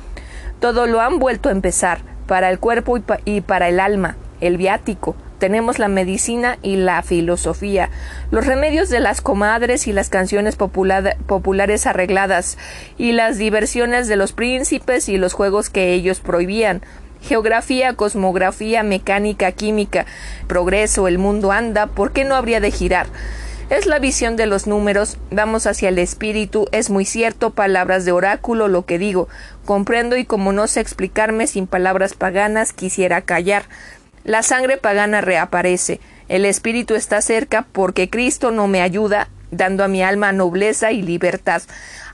Todo 0.60 0.86
lo 0.86 1.00
han 1.00 1.18
vuelto 1.18 1.48
a 1.48 1.52
empezar, 1.52 2.00
para 2.26 2.48
el 2.48 2.58
cuerpo 2.58 2.98
y, 3.24 3.40
para 3.42 3.68
el 3.68 3.80
alma, 3.80 4.16
el 4.40 4.56
viático. 4.56 5.14
Tenemos 5.42 5.80
la 5.80 5.88
medicina 5.88 6.56
y 6.62 6.76
la 6.76 7.02
filosofía, 7.02 7.90
los 8.30 8.46
remedios 8.46 8.90
de 8.90 9.00
las 9.00 9.20
comadres 9.20 9.88
y 9.88 9.92
las 9.92 10.08
canciones 10.08 10.54
populares 10.54 11.86
arregladas, 11.88 12.58
y 12.96 13.10
las 13.10 13.38
diversiones 13.38 14.06
de 14.06 14.14
los 14.14 14.30
príncipes 14.30 15.08
y 15.08 15.16
los 15.16 15.32
juegos 15.32 15.68
que 15.68 15.94
ellos 15.94 16.20
prohibían. 16.20 16.80
Geografía, 17.22 17.94
cosmografía, 17.94 18.84
mecánica, 18.84 19.50
química, 19.50 20.06
progreso, 20.46 21.08
el 21.08 21.18
mundo 21.18 21.50
anda, 21.50 21.88
¿por 21.88 22.12
qué 22.12 22.22
no 22.22 22.36
habría 22.36 22.60
de 22.60 22.70
girar? 22.70 23.08
Es 23.68 23.86
la 23.86 23.98
visión 23.98 24.36
de 24.36 24.46
los 24.46 24.68
números, 24.68 25.18
vamos 25.32 25.66
hacia 25.66 25.88
el 25.88 25.98
espíritu, 25.98 26.68
es 26.70 26.88
muy 26.88 27.04
cierto, 27.04 27.50
palabras 27.50 28.04
de 28.04 28.12
oráculo 28.12 28.68
lo 28.68 28.86
que 28.86 28.96
digo, 28.96 29.28
comprendo 29.64 30.16
y 30.16 30.24
como 30.24 30.52
no 30.52 30.68
sé 30.68 30.78
explicarme 30.78 31.48
sin 31.48 31.66
palabras 31.66 32.14
paganas, 32.14 32.72
quisiera 32.72 33.22
callar. 33.22 33.64
La 34.24 34.42
sangre 34.42 34.76
pagana 34.76 35.20
reaparece, 35.20 36.00
el 36.28 36.44
espíritu 36.44 36.94
está 36.94 37.20
cerca 37.20 37.66
porque 37.72 38.08
Cristo 38.08 38.50
no 38.50 38.68
me 38.68 38.80
ayuda, 38.80 39.28
dando 39.50 39.84
a 39.84 39.88
mi 39.88 40.02
alma 40.02 40.32
nobleza 40.32 40.92
y 40.92 41.02
libertad. 41.02 41.62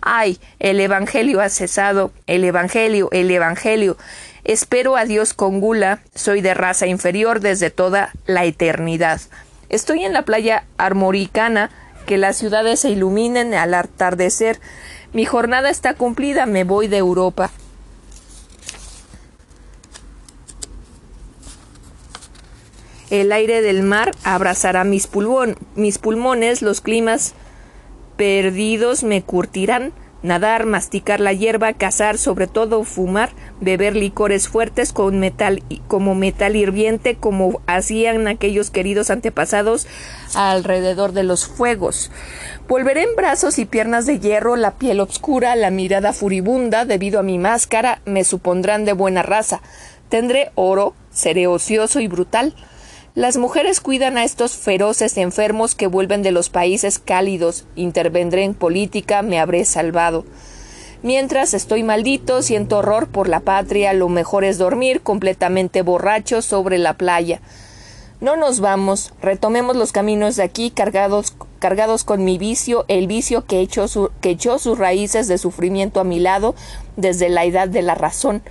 Ay, 0.00 0.38
el 0.58 0.80
Evangelio 0.80 1.40
ha 1.40 1.48
cesado, 1.48 2.12
el 2.26 2.44
Evangelio, 2.44 3.08
el 3.12 3.30
Evangelio. 3.30 3.96
Espero 4.44 4.96
a 4.96 5.04
Dios 5.04 5.34
con 5.34 5.60
gula, 5.60 6.00
soy 6.14 6.40
de 6.40 6.54
raza 6.54 6.86
inferior 6.86 7.40
desde 7.40 7.70
toda 7.70 8.10
la 8.26 8.44
eternidad. 8.44 9.20
Estoy 9.68 10.04
en 10.04 10.14
la 10.14 10.22
playa 10.22 10.64
armoricana, 10.78 11.70
que 12.06 12.16
las 12.16 12.38
ciudades 12.38 12.80
se 12.80 12.90
iluminen 12.90 13.52
al 13.52 13.74
atardecer. 13.74 14.58
Mi 15.12 15.26
jornada 15.26 15.68
está 15.68 15.92
cumplida, 15.92 16.46
me 16.46 16.64
voy 16.64 16.88
de 16.88 16.96
Europa. 16.96 17.50
El 23.10 23.32
aire 23.32 23.62
del 23.62 23.82
mar 23.82 24.12
abrazará 24.22 24.84
mis, 24.84 25.08
mis 25.74 25.98
pulmones, 25.98 26.62
los 26.62 26.80
climas 26.80 27.34
perdidos 28.16 29.04
me 29.04 29.22
curtirán 29.22 29.92
nadar, 30.22 30.66
masticar 30.66 31.20
la 31.20 31.32
hierba, 31.32 31.72
cazar, 31.72 32.18
sobre 32.18 32.46
todo 32.46 32.84
fumar, 32.84 33.30
beber 33.60 33.94
licores 33.96 34.48
fuertes 34.48 34.92
con 34.92 35.20
metal, 35.20 35.62
como 35.86 36.14
metal 36.14 36.56
hirviente, 36.56 37.16
como 37.16 37.60
hacían 37.66 38.26
aquellos 38.28 38.70
queridos 38.70 39.10
antepasados 39.10 39.86
alrededor 40.34 41.12
de 41.12 41.22
los 41.22 41.46
fuegos. 41.46 42.10
Volveré 42.68 43.04
en 43.04 43.16
brazos 43.16 43.58
y 43.58 43.64
piernas 43.64 44.06
de 44.06 44.18
hierro, 44.18 44.56
la 44.56 44.72
piel 44.72 45.00
obscura, 45.00 45.56
la 45.56 45.70
mirada 45.70 46.12
furibunda, 46.12 46.84
debido 46.84 47.20
a 47.20 47.22
mi 47.22 47.38
máscara, 47.38 48.00
me 48.04 48.24
supondrán 48.24 48.84
de 48.84 48.92
buena 48.92 49.22
raza. 49.22 49.62
Tendré 50.08 50.50
oro, 50.54 50.94
seré 51.10 51.46
ocioso 51.46 52.00
y 52.00 52.08
brutal. 52.08 52.54
Las 53.18 53.36
mujeres 53.36 53.80
cuidan 53.80 54.16
a 54.16 54.22
estos 54.22 54.56
feroces 54.56 55.16
enfermos 55.16 55.74
que 55.74 55.88
vuelven 55.88 56.22
de 56.22 56.30
los 56.30 56.50
países 56.50 57.00
cálidos. 57.00 57.64
Intervendré 57.74 58.44
en 58.44 58.54
política, 58.54 59.22
me 59.22 59.40
habré 59.40 59.64
salvado. 59.64 60.24
Mientras 61.02 61.52
estoy 61.52 61.82
maldito, 61.82 62.42
siento 62.42 62.78
horror 62.78 63.08
por 63.08 63.28
la 63.28 63.40
patria, 63.40 63.92
lo 63.92 64.08
mejor 64.08 64.44
es 64.44 64.56
dormir 64.56 65.00
completamente 65.00 65.82
borracho 65.82 66.42
sobre 66.42 66.78
la 66.78 66.94
playa. 66.94 67.40
No 68.20 68.36
nos 68.36 68.60
vamos, 68.60 69.12
retomemos 69.20 69.74
los 69.74 69.90
caminos 69.90 70.36
de 70.36 70.44
aquí 70.44 70.70
cargados, 70.70 71.34
cargados 71.58 72.04
con 72.04 72.24
mi 72.24 72.38
vicio, 72.38 72.84
el 72.86 73.08
vicio 73.08 73.46
que 73.46 73.58
echó, 73.58 74.12
que 74.20 74.30
echó 74.30 74.60
sus 74.60 74.78
raíces 74.78 75.26
de 75.26 75.38
sufrimiento 75.38 75.98
a 75.98 76.04
mi 76.04 76.20
lado 76.20 76.54
desde 76.94 77.30
la 77.30 77.44
edad 77.44 77.66
de 77.66 77.82
la 77.82 77.96
razón, 77.96 78.42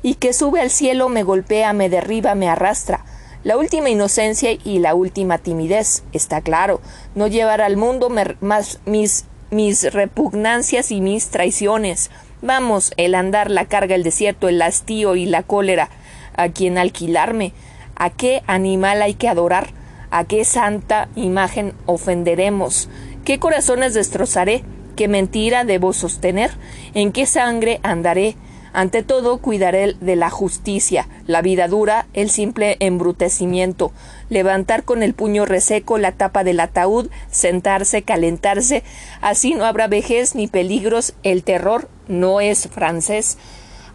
y 0.00 0.14
que 0.14 0.32
sube 0.32 0.62
al 0.62 0.70
cielo, 0.70 1.10
me 1.10 1.24
golpea, 1.24 1.74
me 1.74 1.90
derriba, 1.90 2.34
me 2.34 2.48
arrastra 2.48 3.04
la 3.44 3.58
última 3.58 3.90
inocencia 3.90 4.52
y 4.52 4.78
la 4.78 4.94
última 4.94 5.36
timidez, 5.36 6.02
está 6.12 6.40
claro, 6.40 6.80
no 7.14 7.26
llevar 7.26 7.60
al 7.60 7.76
mundo 7.76 8.10
más 8.40 8.80
mis, 8.86 9.26
mis 9.50 9.92
repugnancias 9.92 10.90
y 10.90 11.02
mis 11.02 11.28
traiciones. 11.28 12.10
Vamos, 12.40 12.92
el 12.96 13.14
andar, 13.14 13.50
la 13.50 13.66
carga, 13.66 13.94
el 13.94 14.02
desierto, 14.02 14.48
el 14.48 14.62
hastío 14.62 15.14
y 15.14 15.26
la 15.26 15.42
cólera. 15.42 15.90
¿A 16.36 16.48
quién 16.48 16.78
alquilarme? 16.78 17.52
¿A 17.96 18.08
qué 18.10 18.42
animal 18.46 19.02
hay 19.02 19.14
que 19.14 19.28
adorar? 19.28 19.68
¿A 20.10 20.24
qué 20.24 20.44
santa 20.44 21.08
imagen 21.14 21.74
ofenderemos? 21.84 22.88
¿Qué 23.26 23.38
corazones 23.38 23.92
destrozaré? 23.92 24.64
¿Qué 24.96 25.06
mentira 25.06 25.64
debo 25.64 25.92
sostener? 25.92 26.50
¿En 26.94 27.12
qué 27.12 27.26
sangre 27.26 27.78
andaré? 27.82 28.36
Ante 28.74 29.04
todo, 29.04 29.38
cuidaré 29.38 29.94
de 30.00 30.16
la 30.16 30.30
justicia, 30.30 31.06
la 31.28 31.42
vida 31.42 31.68
dura, 31.68 32.08
el 32.12 32.28
simple 32.28 32.76
embrutecimiento, 32.80 33.92
levantar 34.30 34.82
con 34.82 35.04
el 35.04 35.14
puño 35.14 35.44
reseco 35.44 35.96
la 35.96 36.10
tapa 36.10 36.42
del 36.42 36.58
ataúd, 36.58 37.08
sentarse, 37.30 38.02
calentarse, 38.02 38.82
así 39.20 39.54
no 39.54 39.64
habrá 39.64 39.86
vejez 39.86 40.34
ni 40.34 40.48
peligros, 40.48 41.14
el 41.22 41.44
terror 41.44 41.88
no 42.08 42.40
es 42.40 42.66
francés. 42.66 43.38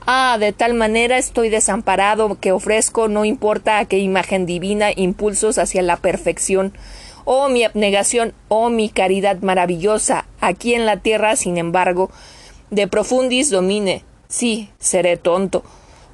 Ah, 0.08 0.38
de 0.40 0.54
tal 0.54 0.76
manera 0.76 1.18
estoy 1.18 1.50
desamparado 1.50 2.40
que 2.40 2.54
ofrezco, 2.54 3.10
no 3.10 3.26
importa 3.26 3.80
a 3.80 3.86
qué 3.86 3.98
imagen 4.00 4.46
divina, 4.46 4.92
impulsos 4.96 5.58
hacia 5.58 5.82
la 5.82 5.98
perfección. 5.98 6.72
Oh 7.26 7.50
mi 7.50 7.66
abnegación, 7.66 8.34
oh 8.48 8.70
mi 8.70 8.88
caridad 8.88 9.42
maravillosa, 9.42 10.26
aquí 10.40 10.74
en 10.74 10.86
la 10.86 11.02
tierra, 11.02 11.36
sin 11.36 11.58
embargo, 11.58 12.10
de 12.72 12.88
profundis 12.88 13.50
domine, 13.50 14.06
Sí, 14.32 14.70
seré 14.78 15.18
tonto. 15.18 15.64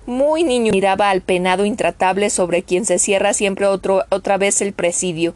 Muy 0.05 0.45
niño 0.45 0.71
miraba 0.71 1.09
al 1.09 1.19
penado 1.19 1.65
intratable 1.65 2.29
sobre 2.29 2.63
quien 2.63 2.85
se 2.85 2.97
cierra 2.97 3.33
siempre 3.33 3.65
otro, 3.65 4.05
otra 4.09 4.37
vez 4.37 4.61
el 4.61 4.71
presidio. 4.71 5.35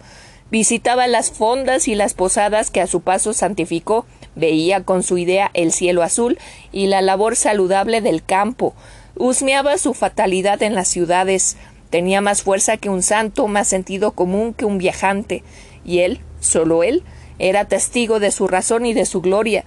Visitaba 0.49 1.05
las 1.07 1.29
fondas 1.29 1.89
y 1.89 1.95
las 1.95 2.13
posadas 2.13 2.71
que 2.71 2.79
a 2.79 2.87
su 2.87 3.01
paso 3.01 3.33
santificó, 3.33 4.05
veía 4.35 4.85
con 4.85 5.03
su 5.03 5.17
idea 5.17 5.51
el 5.53 5.73
cielo 5.73 6.03
azul 6.03 6.39
y 6.71 6.87
la 6.87 7.01
labor 7.01 7.35
saludable 7.35 7.99
del 7.99 8.23
campo, 8.23 8.73
husmeaba 9.17 9.77
su 9.77 9.93
fatalidad 9.93 10.63
en 10.63 10.73
las 10.73 10.87
ciudades, 10.87 11.57
tenía 11.89 12.21
más 12.21 12.43
fuerza 12.43 12.77
que 12.77 12.87
un 12.87 13.03
santo, 13.03 13.47
más 13.49 13.67
sentido 13.67 14.11
común 14.11 14.53
que 14.53 14.63
un 14.63 14.77
viajante, 14.77 15.43
y 15.83 15.99
él, 15.99 16.21
solo 16.39 16.83
él, 16.83 17.03
era 17.39 17.65
testigo 17.65 18.21
de 18.21 18.31
su 18.31 18.47
razón 18.47 18.85
y 18.85 18.93
de 18.93 19.05
su 19.05 19.21
gloria, 19.21 19.65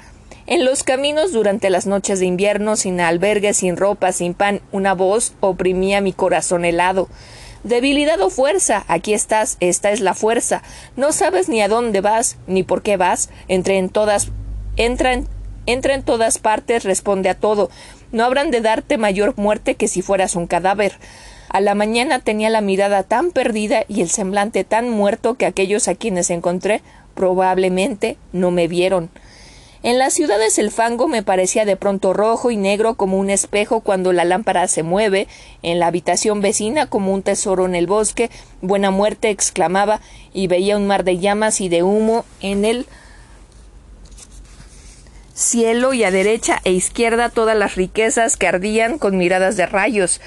en 0.53 0.67
los 0.67 0.83
caminos 0.83 1.33
durante 1.33 1.71
las 1.71 1.87
noches 1.87 2.21
de 2.21 2.27
invierno, 2.27 2.77
sin 2.77 3.01
albergue, 3.01 3.55
sin 3.55 3.75
ropa, 3.75 4.13
sin 4.13 4.35
pan, 4.35 4.61
una 4.71 4.93
voz 4.93 5.33
oprimía 5.41 6.03
mi 6.03 6.13
corazón 6.13 6.67
helado. 6.67 7.09
Debilidad 7.65 8.21
o 8.21 8.29
fuerza, 8.29 8.85
aquí 8.87 9.15
estás, 9.15 9.57
esta 9.61 9.93
es 9.93 10.01
la 10.01 10.13
fuerza. 10.13 10.63
No 10.95 11.13
sabes 11.13 11.49
ni 11.49 11.63
a 11.63 11.69
dónde 11.69 12.03
vas, 12.03 12.37
ni 12.47 12.65
por 12.65 12.83
qué 12.83 12.99
vas. 12.99 13.31
Entre 13.49 13.79
en 13.79 13.89
todas, 13.89 14.29
entra 14.77 15.15
en, 15.15 15.27
entra 15.65 15.95
en 15.95 16.03
todas 16.03 16.37
partes, 16.37 16.85
responde 16.85 17.31
a 17.31 17.35
todo. 17.35 17.71
No 18.11 18.23
habrán 18.23 18.51
de 18.51 18.61
darte 18.61 18.99
mayor 18.99 19.33
muerte 19.39 19.77
que 19.77 19.89
si 19.89 20.03
fueras 20.03 20.37
un 20.37 20.47
cadáver. 20.47 20.99
A 21.49 21.63
la 21.63 21.75
mañana 21.75 22.19
tenía 22.19 22.51
la 22.51 22.61
mirada 22.61 23.05
tan 23.05 23.31
perdida 23.31 23.87
y 23.89 24.03
el 24.03 24.11
semblante 24.11 24.65
tan 24.65 24.91
muerto 24.91 25.33
que 25.37 25.47
aquellos 25.47 25.89
a 25.89 25.95
quienes 25.95 26.29
encontré 26.29 26.83
probablemente 27.15 28.19
no 28.33 28.51
me 28.51 28.69
vieron. 28.69 29.09
En 29.85 29.99
las 29.99 30.15
ciudades 30.15 30.59
el 30.59 30.71
fango 30.71 31.09
me 31.09 31.25
parecía 31.25 31.65
de 31.65 31.77
pronto 31.77 32.13
rojo 32.13 32.53
y 32.53 32.57
negro 32.57 32.95
como 32.95 33.19
un 33.19 33.31
espejo 33.31 33.81
cuando 33.81 34.13
la 34.13 34.25
lámpara 34.25 34.69
se 34.69 34.85
mueve, 34.85 35.27
en 35.63 35.81
la 35.81 35.89
habitación 35.89 36.41
vecina 36.41 36.87
como 36.87 37.13
un 37.13 37.23
tesoro 37.23 37.67
en 37.67 37.75
el 37.75 37.89
bosque, 37.89 38.31
buena 38.61 38.93
muerte 38.93 39.31
exclamaba, 39.31 40.01
y 40.33 40.47
veía 40.47 40.77
un 40.77 40.87
mar 40.87 41.03
de 41.03 41.19
llamas 41.19 41.61
y 41.61 41.69
de 41.69 41.83
humo 41.83 42.25
en 42.41 42.65
el 42.65 42.87
cielo 45.35 45.95
y 45.95 46.05
a 46.05 46.13
derecha 46.13 46.61
e 46.63 46.71
izquierda 46.71 47.29
todas 47.29 47.57
las 47.57 47.75
riquezas 47.75 48.37
que 48.37 48.47
ardían 48.47 48.99
con 48.99 49.19
miradas 49.19 49.57
de 49.57 49.67
rayos. 49.67 50.21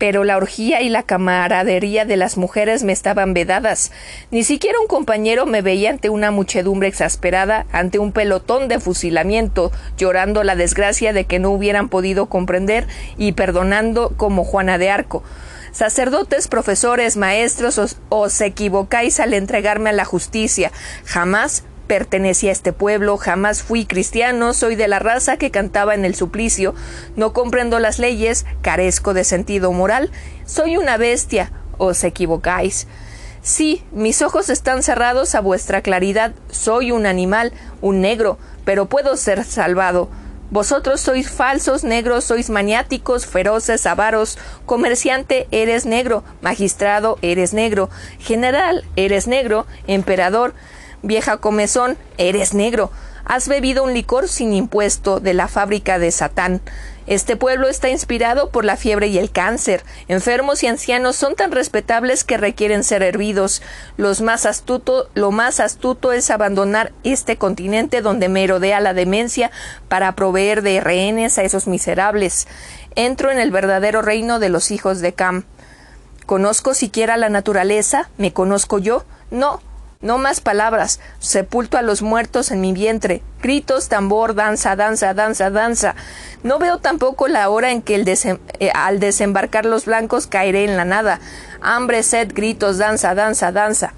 Pero 0.00 0.24
la 0.24 0.38
orgía 0.38 0.80
y 0.80 0.88
la 0.88 1.02
camaradería 1.02 2.06
de 2.06 2.16
las 2.16 2.38
mujeres 2.38 2.84
me 2.84 2.92
estaban 2.92 3.34
vedadas. 3.34 3.92
Ni 4.30 4.44
siquiera 4.44 4.80
un 4.80 4.86
compañero 4.86 5.44
me 5.44 5.60
veía 5.60 5.90
ante 5.90 6.08
una 6.08 6.30
muchedumbre 6.30 6.88
exasperada, 6.88 7.66
ante 7.70 7.98
un 7.98 8.10
pelotón 8.10 8.66
de 8.68 8.80
fusilamiento, 8.80 9.70
llorando 9.98 10.42
la 10.42 10.56
desgracia 10.56 11.12
de 11.12 11.26
que 11.26 11.38
no 11.38 11.50
hubieran 11.50 11.90
podido 11.90 12.30
comprender 12.30 12.86
y 13.18 13.32
perdonando 13.32 14.14
como 14.16 14.42
Juana 14.42 14.78
de 14.78 14.88
Arco. 14.88 15.22
Sacerdotes, 15.70 16.48
profesores, 16.48 17.18
maestros, 17.18 17.76
os, 17.76 17.98
os 18.08 18.40
equivocáis 18.40 19.20
al 19.20 19.34
entregarme 19.34 19.90
a 19.90 19.92
la 19.92 20.06
justicia. 20.06 20.72
Jamás 21.04 21.64
pertenecí 21.90 22.48
a 22.48 22.52
este 22.52 22.72
pueblo, 22.72 23.16
jamás 23.16 23.64
fui 23.64 23.84
cristiano, 23.84 24.54
soy 24.54 24.76
de 24.76 24.86
la 24.86 25.00
raza 25.00 25.38
que 25.38 25.50
cantaba 25.50 25.92
en 25.96 26.04
el 26.04 26.14
suplicio, 26.14 26.72
no 27.16 27.32
comprendo 27.32 27.80
las 27.80 27.98
leyes, 27.98 28.46
carezco 28.62 29.12
de 29.12 29.24
sentido 29.24 29.72
moral, 29.72 30.12
soy 30.46 30.76
una 30.76 30.98
bestia, 30.98 31.50
os 31.78 32.04
equivocáis. 32.04 32.86
Sí, 33.42 33.82
mis 33.90 34.22
ojos 34.22 34.50
están 34.50 34.84
cerrados 34.84 35.34
a 35.34 35.40
vuestra 35.40 35.82
claridad, 35.82 36.32
soy 36.48 36.92
un 36.92 37.06
animal, 37.06 37.52
un 37.80 38.00
negro, 38.00 38.38
pero 38.64 38.86
puedo 38.86 39.16
ser 39.16 39.42
salvado. 39.42 40.08
Vosotros 40.52 41.00
sois 41.00 41.28
falsos, 41.28 41.82
negros, 41.82 42.22
sois 42.22 42.50
maniáticos, 42.50 43.26
feroces, 43.26 43.84
avaros, 43.84 44.38
comerciante, 44.64 45.48
eres 45.50 45.86
negro, 45.86 46.22
magistrado, 46.40 47.18
eres 47.20 47.52
negro, 47.52 47.90
general, 48.20 48.84
eres 48.94 49.26
negro, 49.26 49.66
emperador, 49.88 50.54
Vieja 51.02 51.38
comezón, 51.38 51.96
eres 52.18 52.54
negro. 52.54 52.90
Has 53.24 53.48
bebido 53.48 53.84
un 53.84 53.94
licor 53.94 54.28
sin 54.28 54.52
impuesto 54.52 55.20
de 55.20 55.34
la 55.34 55.48
fábrica 55.48 55.98
de 55.98 56.10
Satán. 56.10 56.60
Este 57.06 57.36
pueblo 57.36 57.68
está 57.68 57.88
inspirado 57.88 58.50
por 58.50 58.64
la 58.64 58.76
fiebre 58.76 59.06
y 59.08 59.18
el 59.18 59.30
cáncer. 59.30 59.82
Enfermos 60.08 60.62
y 60.62 60.66
ancianos 60.66 61.16
son 61.16 61.36
tan 61.36 61.52
respetables 61.52 62.24
que 62.24 62.36
requieren 62.36 62.84
ser 62.84 63.02
hervidos. 63.02 63.62
Los 63.96 64.20
más 64.20 64.46
astuto, 64.46 65.08
lo 65.14 65.30
más 65.30 65.58
astuto 65.58 66.12
es 66.12 66.30
abandonar 66.30 66.92
este 67.02 67.36
continente 67.36 68.00
donde 68.00 68.28
merodea 68.28 68.80
la 68.80 68.94
demencia 68.94 69.50
para 69.88 70.14
proveer 70.14 70.62
de 70.62 70.80
rehenes 70.80 71.38
a 71.38 71.42
esos 71.42 71.66
miserables. 71.66 72.46
Entro 72.94 73.30
en 73.30 73.38
el 73.38 73.50
verdadero 73.50 74.02
reino 74.02 74.38
de 74.38 74.50
los 74.50 74.70
hijos 74.70 75.00
de 75.00 75.12
Cam. 75.12 75.44
¿Conozco 76.26 76.74
siquiera 76.74 77.16
la 77.16 77.28
naturaleza? 77.28 78.08
¿Me 78.18 78.32
conozco 78.32 78.78
yo? 78.78 79.04
No, 79.30 79.60
no 80.00 80.16
más 80.16 80.40
palabras. 80.40 80.98
Sepulto 81.18 81.76
a 81.76 81.82
los 81.82 82.00
muertos 82.00 82.50
en 82.50 82.60
mi 82.60 82.72
vientre. 82.72 83.22
Gritos, 83.42 83.88
tambor, 83.88 84.34
danza, 84.34 84.74
danza, 84.74 85.12
danza, 85.12 85.50
danza. 85.50 85.94
No 86.42 86.58
veo 86.58 86.78
tampoco 86.78 87.28
la 87.28 87.50
hora 87.50 87.70
en 87.70 87.82
que 87.82 87.96
eh, 87.96 88.70
al 88.74 88.98
desembarcar 88.98 89.66
los 89.66 89.84
blancos 89.84 90.26
caeré 90.26 90.64
en 90.64 90.78
la 90.78 90.86
nada. 90.86 91.20
Hambre, 91.60 92.02
sed, 92.02 92.32
gritos, 92.34 92.78
danza, 92.78 93.14
danza, 93.14 93.52
danza. 93.52 93.92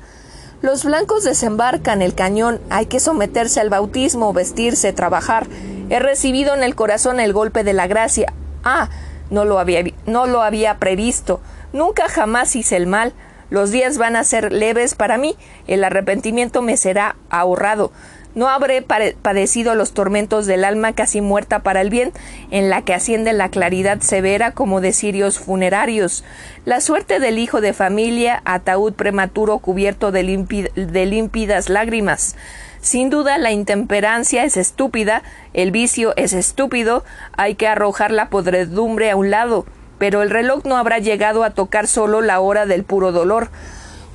Los 0.60 0.84
blancos 0.84 1.22
desembarcan 1.22 2.02
el 2.02 2.14
cañón. 2.14 2.60
Hay 2.68 2.86
que 2.86 2.98
someterse 2.98 3.60
al 3.60 3.70
bautismo, 3.70 4.32
vestirse, 4.32 4.92
trabajar. 4.92 5.46
He 5.88 6.00
recibido 6.00 6.54
en 6.54 6.64
el 6.64 6.74
corazón 6.74 7.20
el 7.20 7.32
golpe 7.32 7.62
de 7.62 7.74
la 7.74 7.86
gracia. 7.86 8.32
Ah, 8.64 8.88
no 9.30 9.44
lo 9.44 9.60
había, 9.60 9.84
no 10.06 10.26
lo 10.26 10.42
había 10.42 10.78
previsto. 10.78 11.40
Nunca 11.72 12.08
jamás 12.08 12.56
hice 12.56 12.76
el 12.76 12.88
mal. 12.88 13.12
Los 13.52 13.70
días 13.70 13.98
van 13.98 14.16
a 14.16 14.24
ser 14.24 14.50
leves 14.50 14.94
para 14.94 15.18
mí, 15.18 15.36
el 15.66 15.84
arrepentimiento 15.84 16.62
me 16.62 16.78
será 16.78 17.16
ahorrado. 17.28 17.92
No 18.34 18.48
habré 18.48 18.80
padecido 18.80 19.74
los 19.74 19.92
tormentos 19.92 20.46
del 20.46 20.64
alma 20.64 20.94
casi 20.94 21.20
muerta 21.20 21.58
para 21.58 21.82
el 21.82 21.90
bien, 21.90 22.12
en 22.50 22.70
la 22.70 22.80
que 22.80 22.94
asciende 22.94 23.34
la 23.34 23.50
claridad 23.50 24.00
severa 24.00 24.52
como 24.52 24.80
de 24.80 24.94
cirios 24.94 25.38
funerarios. 25.38 26.24
La 26.64 26.80
suerte 26.80 27.20
del 27.20 27.38
hijo 27.38 27.60
de 27.60 27.74
familia, 27.74 28.40
ataúd 28.46 28.94
prematuro 28.94 29.58
cubierto 29.58 30.12
de, 30.12 30.70
de 30.74 31.04
límpidas 31.04 31.68
lágrimas. 31.68 32.36
Sin 32.80 33.10
duda 33.10 33.36
la 33.36 33.52
intemperancia 33.52 34.44
es 34.44 34.56
estúpida, 34.56 35.22
el 35.52 35.72
vicio 35.72 36.14
es 36.16 36.32
estúpido, 36.32 37.04
hay 37.36 37.54
que 37.54 37.68
arrojar 37.68 38.12
la 38.12 38.30
podredumbre 38.30 39.10
a 39.10 39.16
un 39.16 39.30
lado 39.30 39.66
pero 40.02 40.22
el 40.22 40.30
reloj 40.30 40.64
no 40.64 40.78
habrá 40.78 40.98
llegado 40.98 41.44
a 41.44 41.50
tocar 41.50 41.86
solo 41.86 42.22
la 42.22 42.40
hora 42.40 42.66
del 42.66 42.82
puro 42.82 43.12
dolor. 43.12 43.50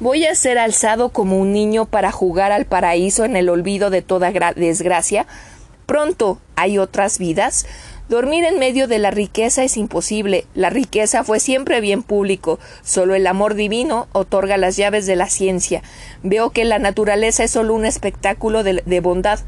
Voy 0.01 0.25
a 0.25 0.35
ser 0.35 0.57
alzado 0.57 1.07
como 1.13 1.39
un 1.39 1.53
niño 1.53 1.85
para 1.85 2.11
jugar 2.11 2.51
al 2.51 2.65
paraíso 2.65 3.23
en 3.23 3.37
el 3.37 3.47
olvido 3.47 3.89
de 3.89 4.01
toda 4.01 4.33
desgracia. 4.57 5.27
Pronto 5.85 6.41
hay 6.57 6.77
otras 6.77 7.19
vidas. 7.19 7.65
Dormir 8.09 8.43
en 8.43 8.59
medio 8.59 8.89
de 8.89 8.99
la 8.99 9.11
riqueza 9.11 9.63
es 9.63 9.77
imposible. 9.77 10.45
La 10.55 10.69
riqueza 10.69 11.23
fue 11.23 11.39
siempre 11.39 11.79
bien 11.79 12.03
público. 12.03 12.59
Solo 12.83 13.15
el 13.15 13.25
amor 13.25 13.55
divino 13.55 14.09
otorga 14.11 14.57
las 14.57 14.75
llaves 14.75 15.05
de 15.05 15.15
la 15.15 15.29
ciencia. 15.29 15.83
Veo 16.21 16.49
que 16.49 16.65
la 16.65 16.79
naturaleza 16.79 17.45
es 17.45 17.51
solo 17.51 17.73
un 17.73 17.85
espectáculo 17.85 18.63
de, 18.63 18.83
de 18.85 18.99
bondad. 18.99 19.39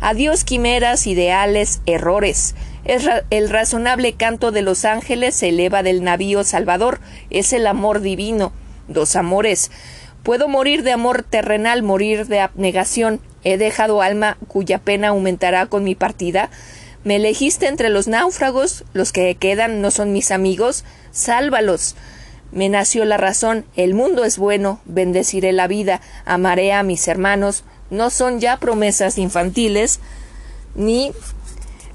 Adiós 0.00 0.44
quimeras, 0.44 1.08
ideales, 1.08 1.80
errores 1.86 2.54
el 2.88 3.50
razonable 3.50 4.14
canto 4.14 4.50
de 4.50 4.62
los 4.62 4.86
ángeles 4.86 5.36
se 5.36 5.50
eleva 5.50 5.82
del 5.82 6.02
navío 6.02 6.42
Salvador, 6.42 7.00
es 7.28 7.52
el 7.52 7.66
amor 7.66 8.00
divino, 8.00 8.52
dos 8.88 9.14
amores. 9.14 9.70
Puedo 10.22 10.48
morir 10.48 10.82
de 10.82 10.92
amor 10.92 11.22
terrenal, 11.22 11.82
morir 11.82 12.26
de 12.26 12.40
abnegación. 12.40 13.20
He 13.44 13.58
dejado 13.58 14.00
alma 14.00 14.38
cuya 14.48 14.78
pena 14.78 15.08
aumentará 15.08 15.66
con 15.66 15.84
mi 15.84 15.94
partida. 15.94 16.50
Me 17.04 17.16
elegiste 17.16 17.68
entre 17.68 17.90
los 17.90 18.08
náufragos, 18.08 18.84
los 18.94 19.12
que 19.12 19.34
quedan 19.34 19.80
no 19.82 19.90
son 19.90 20.12
mis 20.12 20.30
amigos, 20.30 20.84
sálvalos. 21.12 21.94
Me 22.52 22.70
nació 22.70 23.04
la 23.04 23.18
razón, 23.18 23.66
el 23.76 23.92
mundo 23.92 24.24
es 24.24 24.38
bueno, 24.38 24.80
bendeciré 24.86 25.52
la 25.52 25.66
vida, 25.66 26.00
amaré 26.24 26.72
a 26.72 26.82
mis 26.82 27.06
hermanos, 27.06 27.64
no 27.90 28.08
son 28.08 28.40
ya 28.40 28.56
promesas 28.56 29.18
infantiles, 29.18 30.00
ni 30.74 31.12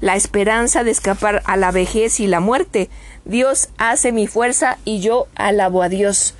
la 0.00 0.16
esperanza 0.16 0.84
de 0.84 0.90
escapar 0.90 1.42
a 1.44 1.56
la 1.56 1.70
vejez 1.70 2.20
y 2.20 2.26
la 2.26 2.40
muerte. 2.40 2.90
Dios 3.24 3.68
hace 3.78 4.12
mi 4.12 4.26
fuerza 4.26 4.78
y 4.84 5.00
yo 5.00 5.26
alabo 5.34 5.82
a 5.82 5.88
Dios. 5.88 6.34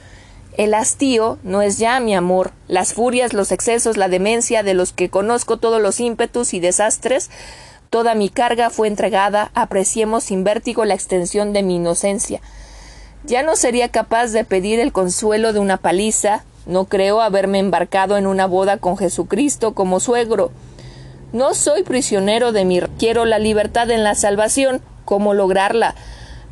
El 0.56 0.74
hastío 0.74 1.38
no 1.42 1.62
es 1.62 1.78
ya 1.78 1.98
mi 1.98 2.14
amor, 2.14 2.52
las 2.68 2.94
furias, 2.94 3.32
los 3.32 3.50
excesos, 3.50 3.96
la 3.96 4.08
demencia 4.08 4.62
de 4.62 4.74
los 4.74 4.92
que 4.92 5.10
conozco 5.10 5.56
todos 5.56 5.82
los 5.82 5.98
ímpetus 5.98 6.54
y 6.54 6.60
desastres, 6.60 7.28
toda 7.90 8.14
mi 8.14 8.28
carga 8.28 8.70
fue 8.70 8.86
entregada, 8.86 9.50
apreciemos 9.54 10.24
sin 10.24 10.44
vértigo 10.44 10.84
la 10.84 10.94
extensión 10.94 11.52
de 11.52 11.64
mi 11.64 11.76
inocencia. 11.76 12.40
Ya 13.24 13.42
no 13.42 13.56
sería 13.56 13.88
capaz 13.88 14.28
de 14.28 14.44
pedir 14.44 14.78
el 14.78 14.92
consuelo 14.92 15.52
de 15.52 15.58
una 15.58 15.78
paliza, 15.78 16.44
no 16.66 16.84
creo 16.84 17.20
haberme 17.20 17.58
embarcado 17.58 18.16
en 18.16 18.26
una 18.26 18.46
boda 18.46 18.78
con 18.78 18.96
Jesucristo 18.96 19.74
como 19.74 19.98
suegro. 19.98 20.52
No 21.34 21.52
soy 21.54 21.82
prisionero 21.82 22.52
de 22.52 22.64
mi 22.64 22.80
quiero 22.96 23.24
la 23.24 23.40
libertad 23.40 23.90
en 23.90 24.04
la 24.04 24.14
salvación. 24.14 24.80
¿Cómo 25.04 25.34
lograrla? 25.34 25.96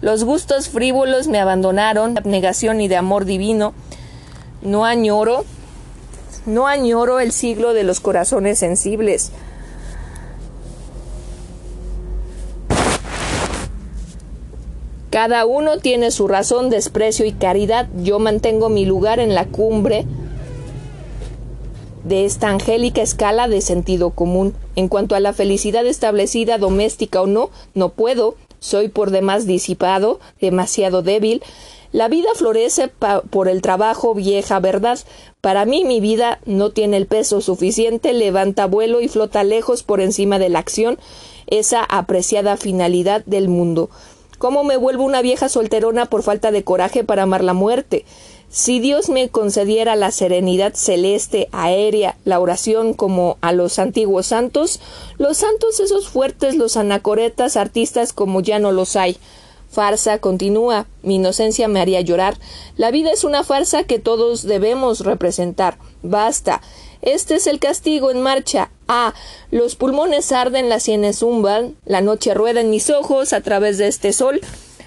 Los 0.00 0.24
gustos 0.24 0.68
frívolos 0.68 1.28
me 1.28 1.38
abandonaron, 1.38 2.18
abnegación 2.18 2.80
y 2.80 2.88
de 2.88 2.96
amor 2.96 3.24
divino. 3.24 3.74
No 4.60 4.84
añoro, 4.84 5.44
no 6.46 6.66
añoro 6.66 7.20
el 7.20 7.30
siglo 7.30 7.74
de 7.74 7.84
los 7.84 8.00
corazones 8.00 8.58
sensibles. 8.58 9.30
Cada 15.10 15.46
uno 15.46 15.78
tiene 15.78 16.10
su 16.10 16.26
razón, 16.26 16.70
desprecio 16.70 17.24
y 17.24 17.30
caridad. 17.30 17.86
Yo 18.02 18.18
mantengo 18.18 18.68
mi 18.68 18.84
lugar 18.84 19.20
en 19.20 19.36
la 19.36 19.44
cumbre 19.44 20.06
de 22.04 22.24
esta 22.24 22.48
angélica 22.48 23.02
escala 23.02 23.48
de 23.48 23.60
sentido 23.60 24.10
común. 24.10 24.54
En 24.76 24.88
cuanto 24.88 25.14
a 25.14 25.20
la 25.20 25.32
felicidad 25.32 25.86
establecida, 25.86 26.58
doméstica 26.58 27.20
o 27.22 27.26
no, 27.26 27.50
no 27.74 27.90
puedo, 27.90 28.36
soy 28.60 28.88
por 28.88 29.10
demás 29.10 29.46
disipado, 29.46 30.20
demasiado 30.40 31.02
débil. 31.02 31.42
La 31.92 32.08
vida 32.08 32.30
florece 32.34 32.90
por 33.30 33.48
el 33.48 33.60
trabajo, 33.60 34.14
vieja 34.14 34.60
verdad. 34.60 34.98
Para 35.40 35.66
mí 35.66 35.84
mi 35.84 36.00
vida 36.00 36.40
no 36.46 36.70
tiene 36.70 36.96
el 36.96 37.06
peso 37.06 37.40
suficiente, 37.40 38.12
levanta 38.14 38.66
vuelo 38.66 39.00
y 39.00 39.08
flota 39.08 39.44
lejos 39.44 39.82
por 39.82 40.00
encima 40.00 40.38
de 40.38 40.48
la 40.48 40.58
acción, 40.60 40.98
esa 41.48 41.84
apreciada 41.84 42.56
finalidad 42.56 43.24
del 43.26 43.48
mundo. 43.48 43.90
¿Cómo 44.38 44.64
me 44.64 44.76
vuelvo 44.76 45.04
una 45.04 45.22
vieja 45.22 45.48
solterona 45.48 46.06
por 46.06 46.22
falta 46.22 46.50
de 46.50 46.64
coraje 46.64 47.04
para 47.04 47.24
amar 47.24 47.44
la 47.44 47.52
muerte? 47.52 48.04
Si 48.54 48.80
Dios 48.80 49.08
me 49.08 49.30
concediera 49.30 49.96
la 49.96 50.10
serenidad 50.10 50.74
celeste, 50.74 51.48
aérea, 51.52 52.18
la 52.26 52.38
oración 52.38 52.92
como 52.92 53.38
a 53.40 53.52
los 53.52 53.78
antiguos 53.78 54.26
santos, 54.26 54.78
los 55.16 55.38
santos 55.38 55.80
esos 55.80 56.10
fuertes, 56.10 56.54
los 56.54 56.76
anacoretas, 56.76 57.56
artistas 57.56 58.12
como 58.12 58.42
ya 58.42 58.58
no 58.58 58.70
los 58.70 58.94
hay. 58.94 59.16
Farsa 59.70 60.18
continúa, 60.18 60.86
mi 61.02 61.14
inocencia 61.14 61.66
me 61.66 61.80
haría 61.80 62.02
llorar. 62.02 62.36
La 62.76 62.90
vida 62.90 63.10
es 63.10 63.24
una 63.24 63.42
farsa 63.42 63.84
que 63.84 63.98
todos 63.98 64.42
debemos 64.42 65.00
representar. 65.00 65.78
Basta. 66.02 66.60
Este 67.00 67.36
es 67.36 67.46
el 67.46 67.58
castigo 67.58 68.10
en 68.10 68.20
marcha. 68.20 68.70
Ah, 68.86 69.14
los 69.50 69.76
pulmones 69.76 70.30
arden, 70.30 70.68
las 70.68 70.82
sienes 70.82 71.20
zumban, 71.20 71.74
la 71.86 72.02
noche 72.02 72.34
rueda 72.34 72.60
en 72.60 72.68
mis 72.68 72.90
ojos 72.90 73.32
a 73.32 73.40
través 73.40 73.78
de 73.78 73.88
este 73.88 74.12
sol. 74.12 74.42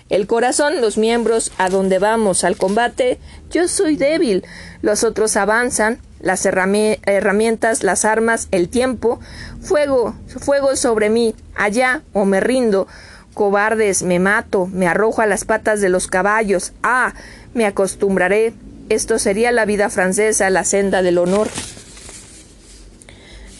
El 0.08 0.28
corazón, 0.28 0.82
los 0.82 1.00
miembros, 1.00 1.52
a 1.58 1.70
donde 1.70 1.98
vamos, 1.98 2.44
al 2.44 2.58
combate, 2.58 3.20
yo 3.50 3.68
soy 3.68 3.96
débil. 3.96 4.46
Los 4.84 5.04
otros 5.04 5.36
avanzan, 5.36 6.00
las 6.20 6.46
herramientas, 6.46 7.82
las 7.82 8.06
armas, 8.06 8.48
el 8.52 8.70
tiempo. 8.70 9.20
Fuego, 9.62 10.14
fuego 10.28 10.76
sobre 10.76 11.10
mí, 11.10 11.34
allá, 11.56 12.04
o 12.14 12.26
me 12.26 12.40
rindo. 12.40 12.88
Cobardes, 13.34 14.04
me 14.04 14.20
mato, 14.20 14.68
me 14.68 14.88
arrojo 14.88 15.24
a 15.24 15.26
las 15.26 15.44
patas 15.44 15.82
de 15.82 15.90
los 15.90 16.06
caballos. 16.06 16.74
Ah, 16.84 17.16
me 17.56 17.66
acostumbraré. 17.66 18.54
Esto 18.90 19.18
sería 19.18 19.52
la 19.52 19.66
vida 19.66 19.90
francesa, 19.90 20.52
la 20.52 20.66
senda 20.66 21.02
del 21.02 21.18
honor. 21.18 21.50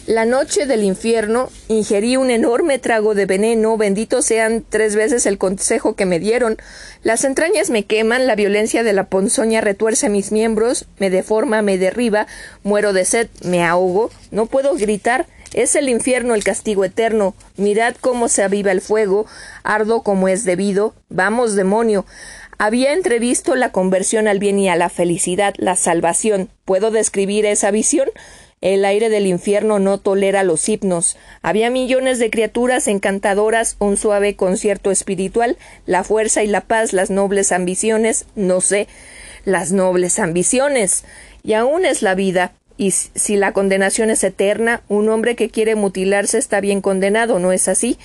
La 0.06 0.24
noche 0.24 0.66
del 0.66 0.84
infierno 0.84 1.50
ingerí 1.66 2.16
un 2.16 2.30
enorme 2.30 2.78
trago 2.78 3.16
de 3.16 3.26
veneno, 3.26 3.76
bendito 3.76 4.22
sean 4.22 4.64
tres 4.68 4.94
veces 4.94 5.26
el 5.26 5.36
consejo 5.36 5.96
que 5.96 6.06
me 6.06 6.20
dieron. 6.20 6.58
Las 7.02 7.24
entrañas 7.24 7.70
me 7.70 7.86
queman, 7.86 8.28
la 8.28 8.36
violencia 8.36 8.84
de 8.84 8.92
la 8.92 9.08
ponzoña 9.08 9.60
retuerce 9.62 10.08
mis 10.08 10.30
miembros, 10.30 10.86
me 10.98 11.10
deforma, 11.10 11.60
me 11.60 11.76
derriba, 11.76 12.28
muero 12.62 12.92
de 12.92 13.04
sed, 13.04 13.28
me 13.42 13.64
ahogo, 13.64 14.10
no 14.30 14.46
puedo 14.46 14.76
gritar, 14.76 15.26
es 15.54 15.74
el 15.74 15.88
infierno 15.88 16.36
el 16.36 16.44
castigo 16.44 16.84
eterno. 16.84 17.34
Mirad 17.56 17.96
cómo 18.00 18.28
se 18.28 18.44
aviva 18.44 18.70
el 18.70 18.82
fuego, 18.82 19.26
ardo 19.64 20.02
como 20.02 20.28
es 20.28 20.44
debido. 20.44 20.94
Vamos, 21.08 21.56
demonio. 21.56 22.06
Había 22.58 22.92
entrevisto 22.92 23.56
la 23.56 23.72
conversión 23.72 24.28
al 24.28 24.38
bien 24.38 24.58
y 24.58 24.68
a 24.68 24.76
la 24.76 24.88
felicidad, 24.88 25.54
la 25.58 25.74
salvación. 25.74 26.48
¿Puedo 26.64 26.90
describir 26.90 27.44
esa 27.44 27.70
visión? 27.70 28.08
El 28.62 28.86
aire 28.86 29.10
del 29.10 29.26
infierno 29.26 29.78
no 29.78 29.98
tolera 29.98 30.42
los 30.42 30.66
himnos. 30.68 31.16
Había 31.42 31.68
millones 31.68 32.18
de 32.18 32.30
criaturas 32.30 32.88
encantadoras, 32.88 33.76
un 33.78 33.96
suave 33.98 34.34
concierto 34.34 34.90
espiritual, 34.90 35.58
la 35.84 36.04
fuerza 36.04 36.42
y 36.42 36.46
la 36.46 36.62
paz, 36.62 36.94
las 36.94 37.10
nobles 37.10 37.52
ambiciones, 37.52 38.24
no 38.34 38.62
sé, 38.62 38.88
las 39.44 39.72
nobles 39.72 40.18
ambiciones. 40.18 41.04
Y 41.42 41.52
aún 41.52 41.84
es 41.84 42.00
la 42.00 42.14
vida. 42.14 42.52
Y 42.78 42.90
si 42.90 43.36
la 43.36 43.52
condenación 43.52 44.10
es 44.10 44.22
eterna, 44.22 44.82
un 44.88 45.08
hombre 45.08 45.34
que 45.34 45.48
quiere 45.48 45.74
mutilarse 45.74 46.36
está 46.36 46.60
bien 46.60 46.82
condenado, 46.82 47.38
¿no 47.38 47.52
es 47.52 47.68
así? 47.68 47.98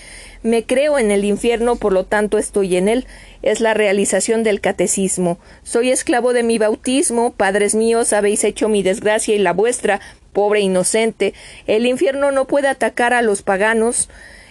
Me 0.44 0.64
creo 0.64 0.98
en 0.98 1.12
el 1.12 1.26
infierno, 1.26 1.76
por 1.76 1.92
lo 1.92 2.06
tanto 2.06 2.38
estoy 2.38 2.78
en 2.78 2.88
él. 2.88 3.06
Es 3.42 3.60
la 3.60 3.74
realización 3.74 4.44
del 4.44 4.62
catecismo. 4.62 5.40
Soy 5.64 5.92
esclavo 5.92 6.32
de 6.32 6.44
mi 6.44 6.58
bautismo, 6.58 7.34
padres 7.34 7.76
míos, 7.76 8.14
habéis 8.14 8.44
hecho 8.46 8.70
mi 8.70 8.82
desgracia 8.82 9.36
y 9.36 9.40
la 9.40 9.52
vuestra, 9.52 10.00
pobre 10.32 10.62
inocente. 10.62 11.34
El 11.68 11.86
infierno 11.86 12.32
no 12.32 12.46
puede 12.46 12.70
atacar 12.70 13.14
a 13.14 13.22
los 13.22 13.42
paganos. 13.42 14.10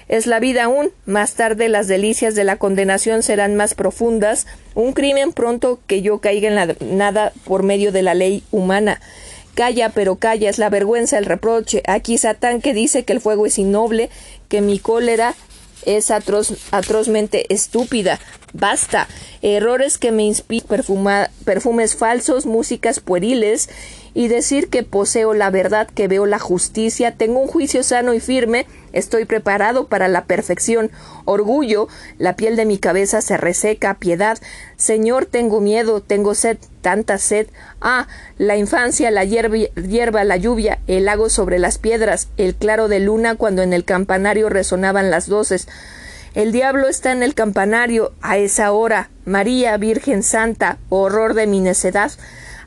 Es 0.09 0.27
la 0.27 0.41
vida 0.41 0.65
aún. 0.65 0.91
Más 1.07 1.35
tarde 1.35 1.69
las 1.69 1.89
delicias 1.89 2.35
de 2.35 2.45
la 2.45 2.57
condenación 2.57 3.23
serán 3.23 3.55
más 3.55 3.75
profundas. 3.75 4.47
Un 4.75 4.93
crimen 4.93 5.33
pronto 5.33 5.81
que 5.87 6.03
yo 6.03 6.19
caiga 6.19 6.49
en 6.49 6.57
la 6.57 6.75
nada 6.81 7.33
por 7.45 7.63
medio 7.63 7.91
de 7.91 8.03
la 8.03 8.15
ley 8.15 8.43
humana. 8.51 9.01
Calla, 9.61 9.91
pero 9.91 10.17
calla, 10.17 10.49
es 10.49 10.57
la 10.57 10.71
vergüenza, 10.71 11.19
el 11.19 11.27
reproche. 11.27 11.83
Aquí 11.87 12.17
Satán 12.17 12.63
que 12.63 12.73
dice 12.73 13.05
que 13.05 13.13
el 13.13 13.21
fuego 13.21 13.45
es 13.45 13.59
innoble, 13.59 14.09
que 14.49 14.63
mi 14.63 14.79
cólera 14.79 15.35
es 15.85 16.11
atroz, 16.11 16.55
atrozmente 16.71 17.45
estúpida. 17.53 18.19
Basta. 18.55 19.07
Errores 19.43 19.99
que 19.99 20.13
me 20.13 20.23
inspiran 20.23 21.29
perfumes 21.45 21.95
falsos, 21.95 22.47
músicas 22.47 23.01
pueriles 23.01 23.69
y 24.15 24.29
decir 24.29 24.69
que 24.69 24.83
poseo 24.83 25.35
la 25.35 25.51
verdad, 25.51 25.89
que 25.89 26.09
veo 26.09 26.27
la 26.27 26.39
justicia, 26.39 27.13
tengo 27.13 27.41
un 27.41 27.49
juicio 27.49 27.83
sano 27.83 28.15
y 28.15 28.21
firme, 28.21 28.67
estoy 28.93 29.25
preparado 29.25 29.87
para 29.87 30.09
la 30.09 30.25
perfección. 30.25 30.91
Orgullo, 31.25 31.89
la 32.19 32.37
piel 32.37 32.57
de 32.57 32.65
mi 32.65 32.79
cabeza 32.79 33.21
se 33.21 33.37
reseca, 33.37 33.95
piedad. 33.95 34.39
Señor, 34.77 35.27
tengo 35.27 35.61
miedo, 35.61 36.01
tengo 36.01 36.35
sed, 36.35 36.59
tanta 36.81 37.19
sed. 37.19 37.47
Ah, 37.81 38.09
la 38.39 38.57
infancia, 38.57 39.11
la 39.11 39.25
hierba, 39.25 40.25
la 40.25 40.37
lluvia, 40.37 40.81
el 40.87 41.05
lago 41.05 41.29
sobre 41.29 41.59
las 41.59 41.79
piedras, 41.79 42.29
el 42.37 42.55
claro 42.55 42.89
de 42.89 43.01
luna 43.01 43.37
cuando 43.37 43.63
en 43.63 43.73
el 43.73 43.85
campanario 43.85 44.49
resonaban 44.49 45.11
las 45.11 45.29
doces. 45.29 45.69
El 46.35 46.53
diablo 46.53 46.89
está 46.89 47.11
en 47.11 47.25
el 47.25 47.35
campanario 47.35 48.13
a 48.23 48.39
esa 48.39 48.71
hora. 48.73 49.11
María, 49.25 49.77
Virgen 49.77 50.23
Santa, 50.23 50.79
horror 50.89 51.35
de 51.35 51.49
mi 51.49 51.61
necedad. 51.61 52.13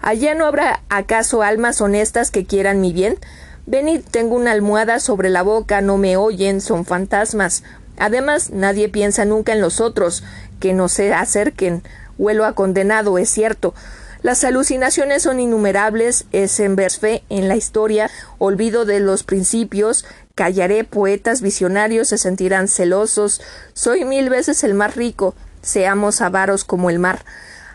¿Allá 0.03 0.35
no 0.35 0.45
habrá 0.45 0.81
acaso 0.89 1.43
almas 1.43 1.79
honestas 1.79 2.29
que 2.29 2.45
quieran 2.45 2.81
mi 2.81 2.91
bien? 2.91 3.17
Venid, 3.65 4.01
tengo 4.11 4.35
una 4.35 4.51
almohada 4.51 4.99
sobre 4.99 5.29
la 5.29 5.43
boca, 5.43 5.79
no 5.79 5.97
me 5.97 6.17
oyen, 6.17 6.59
son 6.59 6.83
fantasmas. 6.83 7.63
Además, 7.97 8.49
nadie 8.49 8.89
piensa 8.89 9.23
nunca 9.23 9.53
en 9.53 9.61
los 9.61 9.79
otros, 9.79 10.21
que 10.59 10.73
no 10.73 10.89
se 10.89 11.13
acerquen. 11.13 11.83
Huelo 12.17 12.43
a 12.43 12.51
condenado, 12.51 13.17
es 13.17 13.29
cierto. 13.29 13.73
Las 14.21 14.43
alucinaciones 14.43 15.23
son 15.23 15.39
innumerables, 15.39 16.25
es 16.33 16.59
en 16.59 16.75
ver 16.75 16.91
fe 16.91 17.23
en 17.29 17.47
la 17.47 17.55
historia, 17.55 18.11
olvido 18.39 18.83
de 18.83 18.99
los 18.99 19.23
principios, 19.23 20.03
callaré, 20.35 20.83
poetas 20.83 21.41
visionarios 21.41 22.09
se 22.09 22.17
sentirán 22.17 22.67
celosos, 22.67 23.39
soy 23.71 24.03
mil 24.03 24.29
veces 24.29 24.65
el 24.65 24.73
más 24.73 24.97
rico, 24.97 25.33
seamos 25.61 26.19
avaros 26.19 26.65
como 26.65 26.89
el 26.89 26.99
mar. 26.99 27.23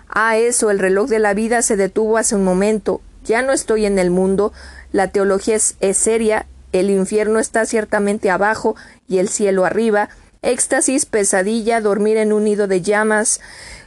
Ah, 0.09 0.37
eso, 0.37 0.71
el 0.71 0.79
reloj 0.79 1.09
de 1.09 1.19
la 1.19 1.35
vida 1.35 1.63
se 1.63 1.77
detuvo 1.77 2.17
hace 2.17 2.35
un 2.35 2.45
momento. 2.45 3.01
Ya 3.25 3.43
no 3.43 3.53
estoy 3.53 3.85
en 3.87 3.99
el 3.99 4.11
mundo. 4.11 4.53
La 4.93 5.09
teología 5.09 5.57
es, 5.57 5.97
seria. 5.97 6.47
El 6.73 6.91
infierno 6.91 7.39
está 7.39 7.67
ciertamente 7.67 8.31
abajo 8.31 8.75
y 9.07 9.19
el 9.19 9.29
cielo 9.29 9.65
arriba. 9.65 10.09
Éxtasis, 10.43 11.07
pesadilla, 11.07 11.81
dormir 11.81 12.17
en 12.17 12.33
un 12.33 12.45
nido 12.45 12.67
de 12.67 12.81
llamas. 12.81 13.41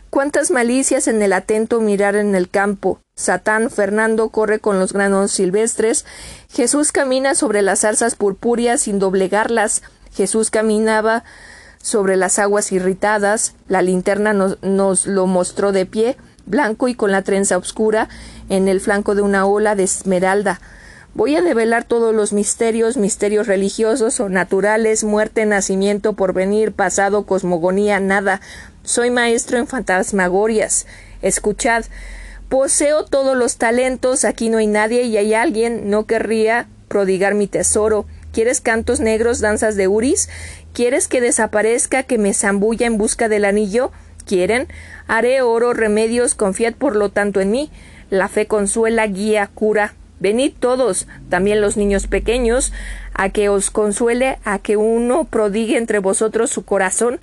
Cuántas 0.09 0.51
malicias 0.51 1.07
en 1.07 1.21
el 1.21 1.33
atento 1.33 1.79
mirar 1.79 2.15
en 2.15 2.35
el 2.35 2.49
campo. 2.49 2.99
Satán 3.15 3.69
Fernando 3.69 4.29
corre 4.29 4.59
con 4.59 4.79
los 4.79 4.93
granos 4.93 5.31
silvestres. 5.31 6.05
Jesús 6.49 6.91
camina 6.91 7.33
sobre 7.33 7.61
las 7.61 7.79
zarzas 7.79 8.15
purpúreas 8.15 8.81
sin 8.81 8.99
doblegarlas. 8.99 9.81
Jesús 10.13 10.51
caminaba 10.51 11.23
sobre 11.81 12.15
las 12.15 12.39
aguas 12.39 12.71
irritadas, 12.71 13.53
la 13.67 13.81
linterna 13.81 14.33
nos, 14.33 15.07
lo 15.07 15.27
mostró 15.27 15.71
de 15.71 15.85
pie, 15.85 16.17
blanco 16.45 16.87
y 16.87 16.95
con 16.95 17.11
la 17.11 17.21
trenza 17.21 17.57
oscura, 17.57 18.09
en 18.49 18.67
el 18.67 18.81
flanco 18.81 19.15
de 19.15 19.21
una 19.21 19.45
ola 19.45 19.75
de 19.75 19.83
esmeralda. 19.83 20.59
Voy 21.13 21.35
a 21.35 21.41
develar 21.41 21.83
todos 21.83 22.15
los 22.15 22.31
misterios, 22.31 22.95
misterios 22.95 23.47
religiosos 23.47 24.19
o 24.21 24.29
naturales, 24.29 25.03
muerte, 25.03 25.45
nacimiento, 25.45 26.13
porvenir, 26.13 26.71
pasado, 26.71 27.25
cosmogonía, 27.25 27.99
nada. 27.99 28.39
Soy 28.83 29.09
maestro 29.09 29.57
en 29.57 29.67
fantasmagorias. 29.67 30.85
Escuchad, 31.21 31.83
poseo 32.47 33.03
todos 33.03 33.35
los 33.35 33.57
talentos, 33.57 34.23
aquí 34.23 34.49
no 34.49 34.59
hay 34.59 34.67
nadie 34.67 35.03
y 35.03 35.17
hay 35.17 35.33
alguien, 35.33 35.89
no 35.89 36.05
querría 36.05 36.67
prodigar 36.87 37.35
mi 37.35 37.47
tesoro. 37.47 38.05
¿Quieres 38.31 38.61
cantos 38.61 39.01
negros, 39.01 39.41
danzas 39.41 39.75
de 39.75 39.89
Uris? 39.89 40.29
¿Quieres 40.73 41.07
que 41.07 41.19
desaparezca, 41.19 42.03
que 42.03 42.17
me 42.17 42.33
zambulla 42.33 42.87
en 42.87 42.97
busca 42.97 43.27
del 43.27 43.45
anillo? 43.45 43.91
¿Quieren? 44.25 44.67
Haré 45.07 45.41
oro, 45.41 45.73
remedios, 45.73 46.35
confiad 46.35 46.73
por 46.75 46.95
lo 46.95 47.09
tanto 47.09 47.41
en 47.41 47.51
mí. 47.51 47.71
La 48.09 48.29
fe 48.29 48.47
consuela, 48.47 49.05
guía, 49.07 49.49
cura. 49.53 49.95
Venid 50.19 50.53
todos, 50.59 51.07
también 51.29 51.61
los 51.61 51.77
niños 51.77 52.07
pequeños, 52.07 52.71
a 53.13 53.29
que 53.29 53.49
os 53.49 53.71
consuele, 53.71 54.37
a 54.43 54.59
que 54.59 54.77
uno 54.77 55.25
prodigue 55.25 55.77
entre 55.77 55.99
vosotros 55.99 56.51
su 56.51 56.63
corazón, 56.63 57.19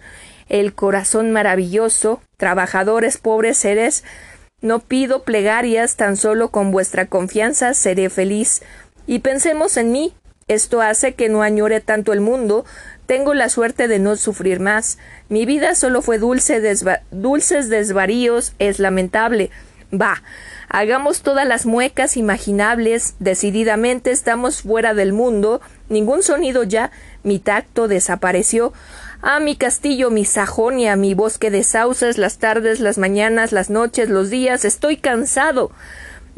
el 0.49 0.75
corazón 0.75 1.31
maravilloso, 1.31 2.21
trabajadores, 2.37 3.17
pobres 3.17 3.57
seres. 3.57 4.03
No 4.61 4.81
pido 4.81 5.23
plegarias, 5.23 5.97
tan 5.97 6.17
solo 6.17 6.51
con 6.51 6.73
vuestra 6.73 7.07
confianza 7.07 7.73
seré 7.75 8.11
feliz. 8.11 8.63
Y 9.07 9.21
pensemos 9.21 9.77
en 9.77 9.93
mí, 9.93 10.13
esto 10.49 10.81
hace 10.81 11.15
que 11.15 11.29
no 11.29 11.43
añore 11.43 11.81
tanto 11.81 12.13
el 12.13 12.21
mundo. 12.21 12.65
Tengo 13.09 13.33
la 13.33 13.49
suerte 13.49 13.89
de 13.89 13.99
no 13.99 14.17
sufrir 14.17 14.61
más. 14.61 14.99
Mi 15.31 15.47
vida 15.47 15.75
solo 15.75 16.03
fue 16.03 16.19
dulce 16.19 16.61
dulces 17.11 17.71
desvaríos. 17.71 18.53
Es 18.59 18.79
lamentable. 18.79 19.51
Bah. 19.91 20.23
Hagamos 20.69 21.23
todas 21.23 21.49
las 21.49 21.65
muecas 21.65 22.19
imaginables. 22.19 23.15
Decididamente 23.19 24.11
estamos 24.11 24.61
fuera 24.61 24.93
del 24.93 25.15
mundo. 25.15 25.63
Ningún 25.89 26.23
sonido 26.23 26.65
ya. 26.65 26.91
Mi 27.23 27.39
tacto 27.39 27.89
desapareció. 27.89 28.75
Ah, 29.23 29.41
mi 29.41 29.57
castillo, 29.57 30.11
mi 30.11 30.27
Sajonia, 30.27 30.95
mi 30.95 31.15
bosque 31.15 31.51
de 31.51 31.65
sauces, 31.65 32.19
las 32.19 32.37
tardes, 32.37 32.79
las 32.79 32.99
mañanas, 32.99 33.53
las 33.53 33.71
noches, 33.71 34.11
los 34.11 34.29
días. 34.29 34.67
Estoy 34.67 34.99
cansado. 34.99 35.71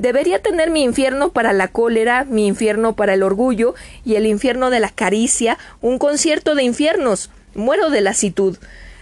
Debería 0.01 0.41
tener 0.41 0.71
mi 0.71 0.83
infierno 0.83 1.31
para 1.31 1.53
la 1.53 1.69
cólera, 1.69 2.25
mi 2.25 2.47
infierno 2.47 2.97
para 2.97 3.13
el 3.13 3.23
orgullo 3.23 3.75
y 4.03 4.15
el 4.15 4.25
infierno 4.25 4.71
de 4.71 4.81
la 4.81 4.89
caricia, 4.89 5.59
un 5.83 5.99
concierto 5.99 6.55
de 6.55 6.63
infiernos. 6.63 7.29
Muero 7.55 7.91
de 7.91 8.01
lasitud. 8.01 8.57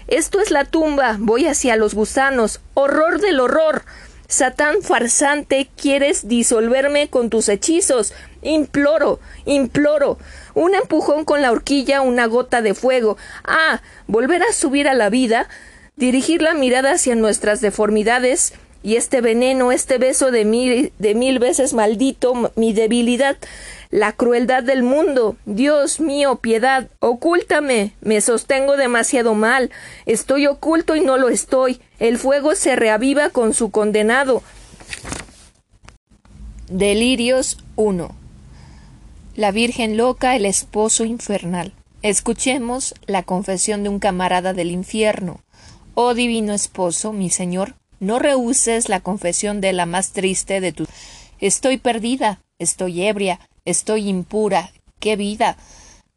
Esto 0.09 0.41
es 0.41 0.51
la 0.51 0.65
tumba, 0.65 1.15
voy 1.21 1.47
hacia 1.47 1.77
los 1.77 1.95
gusanos. 1.95 2.61
Horror 2.75 3.21
del 3.21 3.39
horror. 3.39 3.85
Satán 4.27 4.83
farsante, 4.83 5.69
quieres 5.81 6.27
disolverme 6.27 7.09
con 7.09 7.31
tus 7.31 7.49
hechizos. 7.49 8.13
Imploro, 8.43 9.21
imploro. 9.45 10.19
Un 10.55 10.75
empujón 10.75 11.25
con 11.25 11.43
la 11.43 11.53
horquilla, 11.53 12.01
una 12.01 12.27
gota 12.27 12.61
de 12.61 12.75
fuego. 12.75 13.17
Ah, 13.45 13.83
volver 14.09 14.43
a 14.43 14.53
subir 14.53 14.89
a 14.89 14.95
la 14.95 15.11
vida. 15.11 15.49
dirigir 15.95 16.43
la 16.43 16.55
mirada 16.55 16.93
hacia 16.93 17.17
nuestras 17.17 17.61
deformidades 17.61 18.53
y 18.83 18.97
este 18.97 19.21
veneno, 19.21 19.73
este 19.73 19.99
beso 19.99 20.31
de 20.31 20.45
mil, 20.45 20.93
de 20.99 21.15
mil 21.15 21.39
veces 21.39 21.75
maldito, 21.75 22.53
mi 22.55 22.73
debilidad, 22.73 23.37
la 23.91 24.13
crueldad 24.13 24.63
del 24.63 24.83
mundo. 24.83 25.37
Dios 25.47 26.01
mío, 26.01 26.37
piedad, 26.37 26.89
ocúltame. 27.01 27.93
Me 28.01 28.21
sostengo 28.21 28.77
demasiado 28.77 29.35
mal. 29.35 29.71
Estoy 30.07 30.47
oculto 30.47 30.95
y 30.95 31.01
no 31.01 31.17
lo 31.17 31.29
estoy. 31.29 31.81
El 31.99 32.19
fuego 32.19 32.55
se 32.55 32.77
reaviva 32.77 33.31
con 33.31 33.55
su 33.55 33.71
condenado. 33.71 34.43
Delirios 36.71 37.59
1. 37.77 38.15
La 39.35 39.53
Virgen 39.53 39.97
loca, 39.97 40.37
el 40.37 40.47
esposo 40.47 41.05
infernal. 41.05 41.73
Escuchemos 42.03 42.95
la 43.07 43.23
confesión 43.23 43.83
de 43.83 43.89
un 43.89 43.99
camarada 43.99 44.53
del 44.53 44.71
infierno. 44.71 45.41
Oh 45.95 46.15
divino 46.15 46.53
esposo, 46.53 47.13
mi 47.13 47.31
señor, 47.31 47.75
no 48.01 48.19
rehuses 48.19 48.89
la 48.89 49.01
confesión 49.01 49.61
de 49.61 49.73
la 49.73 49.87
más 49.87 50.13
triste 50.13 50.61
de 50.61 50.73
tu. 50.73 50.87
Estoy 51.41 51.79
perdida, 51.79 52.41
estoy 52.59 53.03
ebria, 53.03 53.41
estoy 53.65 54.09
impura. 54.09 54.73
¡Qué 55.01 55.17
vida! 55.17 55.57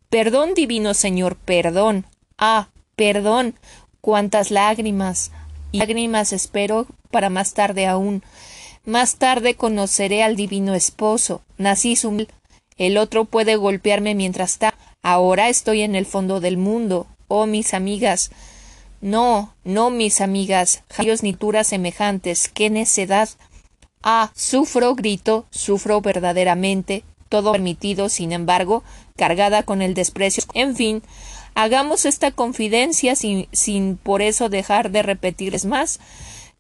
Perdón, 0.10 0.54
divino 0.54 0.94
Señor, 0.94 1.36
perdón. 1.38 2.06
Ah, 2.38 2.70
perdón. 2.96 3.56
Cuántas 4.02 4.52
lágrimas. 4.52 5.32
Y 5.72 5.80
lágrimas 5.80 6.34
espero 6.34 6.88
para 7.12 7.30
más 7.30 7.54
tarde 7.54 7.86
aún. 7.86 8.24
Más 8.84 9.16
tarde 9.16 9.56
conoceré 9.56 10.24
al 10.24 10.36
divino 10.36 10.74
esposo. 10.74 11.44
Nací 11.58 11.96
su 11.96 12.12
el 12.82 12.98
otro 12.98 13.26
puede 13.26 13.58
golpearme 13.58 14.16
mientras 14.16 14.54
está. 14.54 14.74
Ahora 15.04 15.50
estoy 15.50 15.82
en 15.82 15.96
el 15.96 16.08
fondo 16.08 16.40
del 16.40 16.58
mundo. 16.58 17.06
Oh, 17.28 17.46
mis 17.46 17.76
amigas. 17.76 18.32
No, 19.02 19.56
no, 19.64 19.90
mis 19.90 20.22
amigas. 20.22 20.84
Dios 21.00 21.24
ni 21.24 21.34
turas 21.34 21.68
semejantes. 21.68 22.48
Qué 22.48 22.70
necedad. 22.70 23.30
Ah, 24.04 24.32
sufro, 24.36 24.96
grito, 24.96 25.46
sufro 25.50 26.02
verdaderamente, 26.02 27.04
todo 27.30 27.52
permitido, 27.52 28.10
sin 28.10 28.32
embargo, 28.32 28.84
cargada 29.16 29.64
con 29.64 29.82
el 29.82 29.94
desprecio. 29.94 30.44
En 30.54 30.76
fin, 30.76 31.04
hagamos 31.56 32.06
esta 32.06 32.32
confidencia 32.32 33.16
sin, 33.16 33.48
sin 33.52 33.98
por 33.98 34.22
eso 34.22 34.50
dejar 34.50 34.92
de 34.92 35.04
repetirles 35.04 35.66
más. 35.66 36.00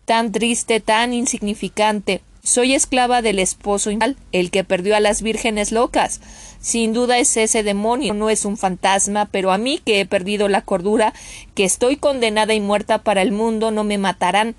Tan 0.06 0.32
triste, 0.32 0.80
tan 0.80 1.14
insignificante. 1.14 2.22
Soy 2.44 2.74
esclava 2.74 3.22
del 3.22 3.38
esposo 3.38 3.92
el 4.32 4.52
que 4.52 4.64
perdió 4.64 4.96
a 4.96 5.00
las 5.00 5.22
vírgenes 5.22 5.72
locas. 5.72 6.22
Sin 6.60 6.92
duda 6.94 7.20
es 7.20 7.38
ese 7.38 7.64
demonio, 7.64 8.14
no 8.14 8.30
es 8.30 8.46
un 8.46 8.58
fantasma, 8.58 9.28
pero 9.32 9.52
a 9.52 9.58
mí 9.58 9.80
que 9.84 10.00
he 10.00 10.06
perdido 10.06 10.48
la 10.48 10.62
cordura, 10.62 11.14
que 11.54 11.64
estoy 11.64 11.98
condenada 11.98 12.54
y 12.54 12.60
muerta 12.60 13.04
para 13.04 13.22
el 13.22 13.32
mundo, 13.32 13.70
no 13.72 13.84
me 13.84 13.98
matarán. 13.98 14.56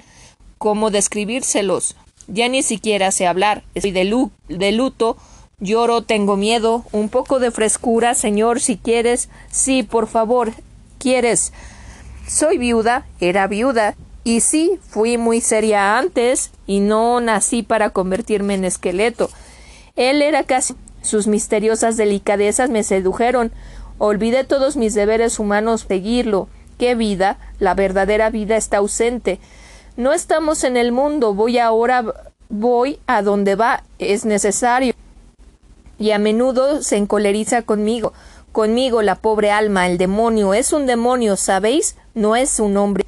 ¿Cómo 0.58 0.90
describírselos? 0.90 1.96
Ya 2.28 2.48
ni 2.48 2.62
siquiera 2.62 3.10
sé 3.10 3.26
hablar. 3.26 3.64
Estoy 3.74 3.90
de, 3.90 4.28
de 4.48 4.72
luto. 4.72 5.16
Lloro, 5.58 6.02
tengo 6.02 6.36
miedo. 6.36 6.84
Un 6.92 7.08
poco 7.08 7.40
de 7.40 7.50
frescura, 7.50 8.14
señor, 8.14 8.60
si 8.60 8.76
quieres. 8.76 9.28
Sí, 9.50 9.82
por 9.82 10.06
favor. 10.06 10.52
¿Quieres? 10.98 11.52
Soy 12.28 12.58
viuda, 12.58 13.06
era 13.20 13.48
viuda. 13.48 13.96
Y 14.24 14.40
sí, 14.40 14.78
fui 14.88 15.18
muy 15.18 15.40
seria 15.40 15.98
antes 15.98 16.50
y 16.66 16.80
no 16.80 17.20
nací 17.20 17.62
para 17.62 17.90
convertirme 17.90 18.54
en 18.54 18.64
esqueleto. 18.64 19.30
Él 19.96 20.22
era 20.22 20.44
casi. 20.44 20.74
Sus 21.02 21.26
misteriosas 21.26 21.96
delicadezas 21.96 22.70
me 22.70 22.84
sedujeron. 22.84 23.50
Olvidé 23.98 24.44
todos 24.44 24.76
mis 24.76 24.94
deberes 24.94 25.40
humanos 25.40 25.86
seguirlo. 25.88 26.48
¿Qué 26.78 26.94
vida? 26.94 27.38
La 27.58 27.74
verdadera 27.74 28.30
vida 28.30 28.56
está 28.56 28.78
ausente. 28.78 29.40
No 29.96 30.12
estamos 30.12 30.64
en 30.64 30.76
el 30.76 30.90
mundo, 30.90 31.34
voy 31.34 31.58
ahora, 31.58 32.04
voy 32.48 32.98
a 33.06 33.20
donde 33.22 33.56
va, 33.56 33.82
es 33.98 34.24
necesario. 34.24 34.94
Y 35.98 36.12
a 36.12 36.18
menudo 36.18 36.82
se 36.82 36.96
encoleriza 36.96 37.62
conmigo, 37.62 38.14
conmigo 38.52 39.02
la 39.02 39.16
pobre 39.16 39.50
alma, 39.50 39.86
el 39.86 39.98
demonio, 39.98 40.54
es 40.54 40.72
un 40.72 40.86
demonio, 40.86 41.36
¿sabéis? 41.36 41.96
No 42.14 42.36
es 42.36 42.58
un 42.58 42.76
hombre. 42.78 43.04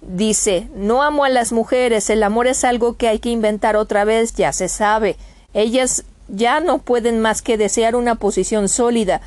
Dice, 0.00 0.68
no 0.74 1.02
amo 1.02 1.24
a 1.24 1.28
las 1.28 1.52
mujeres, 1.52 2.08
el 2.08 2.22
amor 2.22 2.46
es 2.46 2.64
algo 2.64 2.96
que 2.96 3.08
hay 3.08 3.18
que 3.18 3.30
inventar 3.30 3.76
otra 3.76 4.04
vez, 4.04 4.34
ya 4.34 4.52
se 4.52 4.68
sabe. 4.68 5.16
Ellas 5.54 6.04
ya 6.28 6.60
no 6.60 6.78
pueden 6.78 7.20
más 7.20 7.42
que 7.42 7.58
desear 7.58 7.96
una 7.96 8.14
posición 8.14 8.68
sólida. 8.68 9.20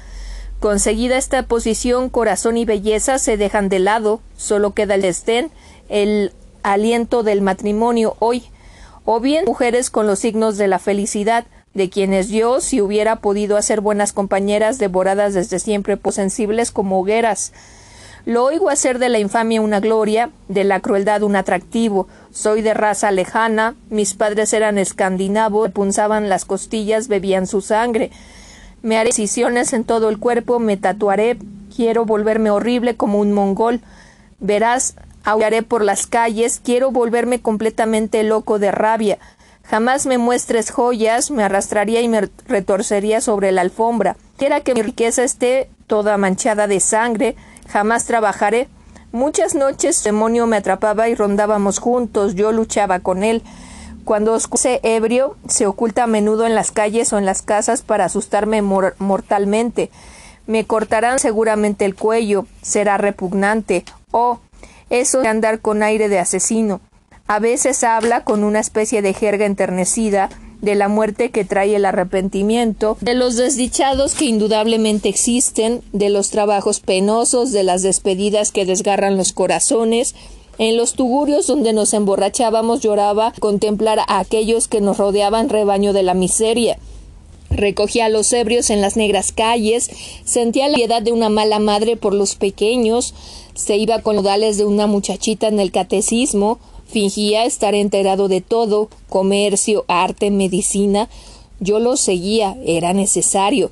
Conseguida 0.59 1.17
esta 1.17 1.43
posición, 1.43 2.09
corazón 2.09 2.55
y 2.55 2.65
belleza 2.65 3.17
se 3.17 3.35
dejan 3.35 3.67
de 3.67 3.79
lado, 3.79 4.21
solo 4.37 4.73
queda 4.73 4.95
el 4.95 5.01
desdén, 5.01 5.51
el 5.89 6.31
aliento 6.63 7.23
del 7.23 7.41
matrimonio 7.41 8.15
hoy, 8.19 8.43
o 9.03 9.19
bien 9.19 9.45
mujeres 9.45 9.89
con 9.89 10.05
los 10.05 10.19
signos 10.19 10.57
de 10.57 10.67
la 10.67 10.79
felicidad, 10.79 11.45
de 11.73 11.89
quienes 11.89 12.29
yo, 12.29 12.61
si 12.61 12.81
hubiera 12.81 13.17
podido 13.17 13.57
hacer 13.57 13.81
buenas 13.81 14.13
compañeras 14.13 14.77
devoradas 14.77 15.33
desde 15.33 15.57
siempre 15.59 15.97
por 15.97 16.13
sensibles 16.13 16.71
como 16.71 16.99
hogueras. 16.99 17.53
Lo 18.25 18.43
oigo 18.43 18.69
hacer 18.69 18.99
de 18.99 19.09
la 19.09 19.19
infamia 19.19 19.61
una 19.61 19.79
gloria, 19.79 20.29
de 20.47 20.63
la 20.63 20.79
crueldad 20.79 21.23
un 21.23 21.35
atractivo. 21.35 22.07
Soy 22.31 22.61
de 22.61 22.73
raza 22.73 23.11
lejana, 23.11 23.75
mis 23.89 24.13
padres 24.13 24.53
eran 24.53 24.77
escandinavos, 24.77 25.71
punzaban 25.71 26.29
las 26.29 26.45
costillas, 26.45 27.07
bebían 27.07 27.47
su 27.47 27.61
sangre. 27.61 28.11
Me 28.81 28.97
haré 28.97 29.09
decisiones 29.09 29.73
en 29.73 29.83
todo 29.83 30.09
el 30.09 30.19
cuerpo, 30.19 30.59
me 30.59 30.77
tatuaré, 30.77 31.37
quiero 31.75 32.05
volverme 32.05 32.51
horrible 32.51 32.95
como 32.95 33.19
un 33.19 33.33
mongol. 33.33 33.81
Verás, 34.39 34.95
Aullaré 35.23 35.61
por 35.61 35.83
las 35.83 36.07
calles, 36.07 36.59
quiero 36.63 36.91
volverme 36.91 37.41
completamente 37.41 38.23
loco 38.23 38.57
de 38.57 38.71
rabia. 38.71 39.19
Jamás 39.63 40.07
me 40.07 40.17
muestres 40.17 40.71
joyas, 40.71 41.29
me 41.29 41.43
arrastraría 41.43 42.01
y 42.01 42.07
me 42.07 42.29
retorcería 42.47 43.21
sobre 43.21 43.51
la 43.51 43.61
alfombra. 43.61 44.17
Quiera 44.37 44.61
que 44.61 44.73
mi 44.73 44.81
riqueza 44.81 45.23
esté 45.23 45.69
toda 45.85 46.17
manchada 46.17 46.65
de 46.65 46.79
sangre, 46.79 47.35
jamás 47.71 48.05
trabajaré. 48.05 48.67
Muchas 49.11 49.55
noches 49.55 49.99
el 49.99 50.03
demonio 50.13 50.45
me 50.47 50.57
atrapaba 50.57 51.09
y 51.09 51.15
rondábamos 51.15 51.79
juntos, 51.79 52.35
yo 52.35 52.51
luchaba 52.51 52.99
con 52.99 53.23
él. 53.23 53.41
Cuando 54.05 54.33
oscurece 54.33 54.79
ebrio, 54.83 55.35
se 55.47 55.67
oculta 55.67 56.03
a 56.03 56.07
menudo 56.07 56.45
en 56.45 56.55
las 56.55 56.71
calles 56.71 57.13
o 57.13 57.17
en 57.17 57.25
las 57.25 57.41
casas 57.41 57.81
para 57.81 58.05
asustarme 58.05 58.61
mortalmente. 58.61 59.89
Me 60.47 60.65
cortarán 60.65 61.19
seguramente 61.19 61.85
el 61.85 61.95
cuello, 61.95 62.45
será 62.61 62.97
repugnante. 62.97 63.85
Oh, 64.11 64.39
eso 64.89 65.21
de 65.21 65.27
andar 65.27 65.59
con 65.59 65.83
aire 65.83 66.09
de 66.09 66.19
asesino. 66.19 66.81
A 67.27 67.39
veces 67.39 67.83
habla 67.83 68.23
con 68.23 68.43
una 68.43 68.59
especie 68.59 69.01
de 69.01 69.13
jerga 69.13 69.45
enternecida 69.45 70.29
de 70.61 70.75
la 70.75 70.87
muerte 70.87 71.31
que 71.31 71.43
trae 71.43 71.75
el 71.75 71.85
arrepentimiento, 71.85 72.97
de 73.01 73.15
los 73.15 73.35
desdichados 73.35 74.13
que 74.15 74.25
indudablemente 74.25 75.09
existen, 75.09 75.81
de 75.91 76.09
los 76.09 76.29
trabajos 76.29 76.79
penosos, 76.79 77.51
de 77.51 77.63
las 77.63 77.81
despedidas 77.81 78.51
que 78.51 78.65
desgarran 78.65 79.17
los 79.17 79.33
corazones, 79.33 80.15
en 80.57 80.77
los 80.77 80.93
tugurios 80.93 81.47
donde 81.47 81.73
nos 81.73 81.93
emborrachábamos 81.93 82.81
lloraba 82.81 83.33
contemplar 83.39 83.99
a 83.99 84.19
aquellos 84.19 84.67
que 84.67 84.81
nos 84.81 84.97
rodeaban 84.97 85.49
rebaño 85.49 85.93
de 85.93 86.03
la 86.03 86.13
miseria. 86.13 86.77
Recogía 87.49 88.05
a 88.05 88.09
los 88.09 88.31
ebrios 88.31 88.69
en 88.69 88.79
las 88.79 88.95
negras 88.95 89.31
calles, 89.31 89.89
sentía 90.23 90.69
la 90.69 90.75
piedad 90.75 91.01
de 91.01 91.11
una 91.11 91.29
mala 91.29 91.59
madre 91.59 91.97
por 91.97 92.13
los 92.13 92.35
pequeños, 92.35 93.13
se 93.55 93.75
iba 93.75 94.01
con 94.01 94.17
modales 94.17 94.57
de 94.57 94.65
una 94.65 94.87
muchachita 94.87 95.47
en 95.47 95.59
el 95.59 95.71
catecismo, 95.71 96.59
fingía 96.91 97.45
estar 97.45 97.73
enterado 97.73 98.27
de 98.27 98.41
todo, 98.41 98.89
comercio, 99.09 99.85
arte, 99.87 100.29
medicina. 100.29 101.09
Yo 101.59 101.79
lo 101.79 101.97
seguía, 101.97 102.57
era 102.65 102.93
necesario. 102.93 103.71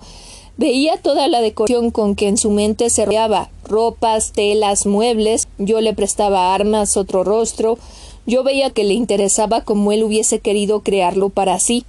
Veía 0.58 0.98
toda 0.98 1.28
la 1.28 1.42
decoración 1.42 1.92
con 1.92 2.16
que 2.16 2.28
en 2.28 2.38
su 2.38 2.50
mente 2.50 2.90
se 2.90 3.06
rodeaba, 3.06 3.50
ropas, 3.64 4.32
telas, 4.34 4.86
muebles, 4.86 5.48
yo 5.58 5.80
le 5.80 5.94
prestaba 5.94 6.54
armas, 6.54 6.98
otro 6.98 7.24
rostro, 7.24 7.78
yo 8.26 8.44
veía 8.44 8.70
que 8.70 8.84
le 8.84 8.94
interesaba 8.94 9.64
como 9.64 9.92
él 9.92 10.04
hubiese 10.04 10.40
querido 10.40 10.82
crearlo 10.82 11.30
para 11.30 11.60
sí 11.60 11.86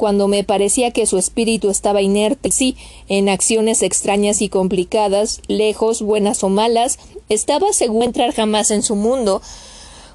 cuando 0.00 0.28
me 0.28 0.44
parecía 0.44 0.92
que 0.92 1.04
su 1.04 1.18
espíritu 1.18 1.68
estaba 1.68 2.00
inerte, 2.00 2.50
sí, 2.50 2.74
en 3.10 3.28
acciones 3.28 3.82
extrañas 3.82 4.40
y 4.40 4.48
complicadas, 4.48 5.42
lejos, 5.46 6.00
buenas 6.00 6.42
o 6.42 6.48
malas, 6.48 6.98
estaba 7.28 7.74
seguro 7.74 8.06
entrar 8.06 8.32
jamás 8.32 8.70
en 8.70 8.82
su 8.82 8.96
mundo, 8.96 9.42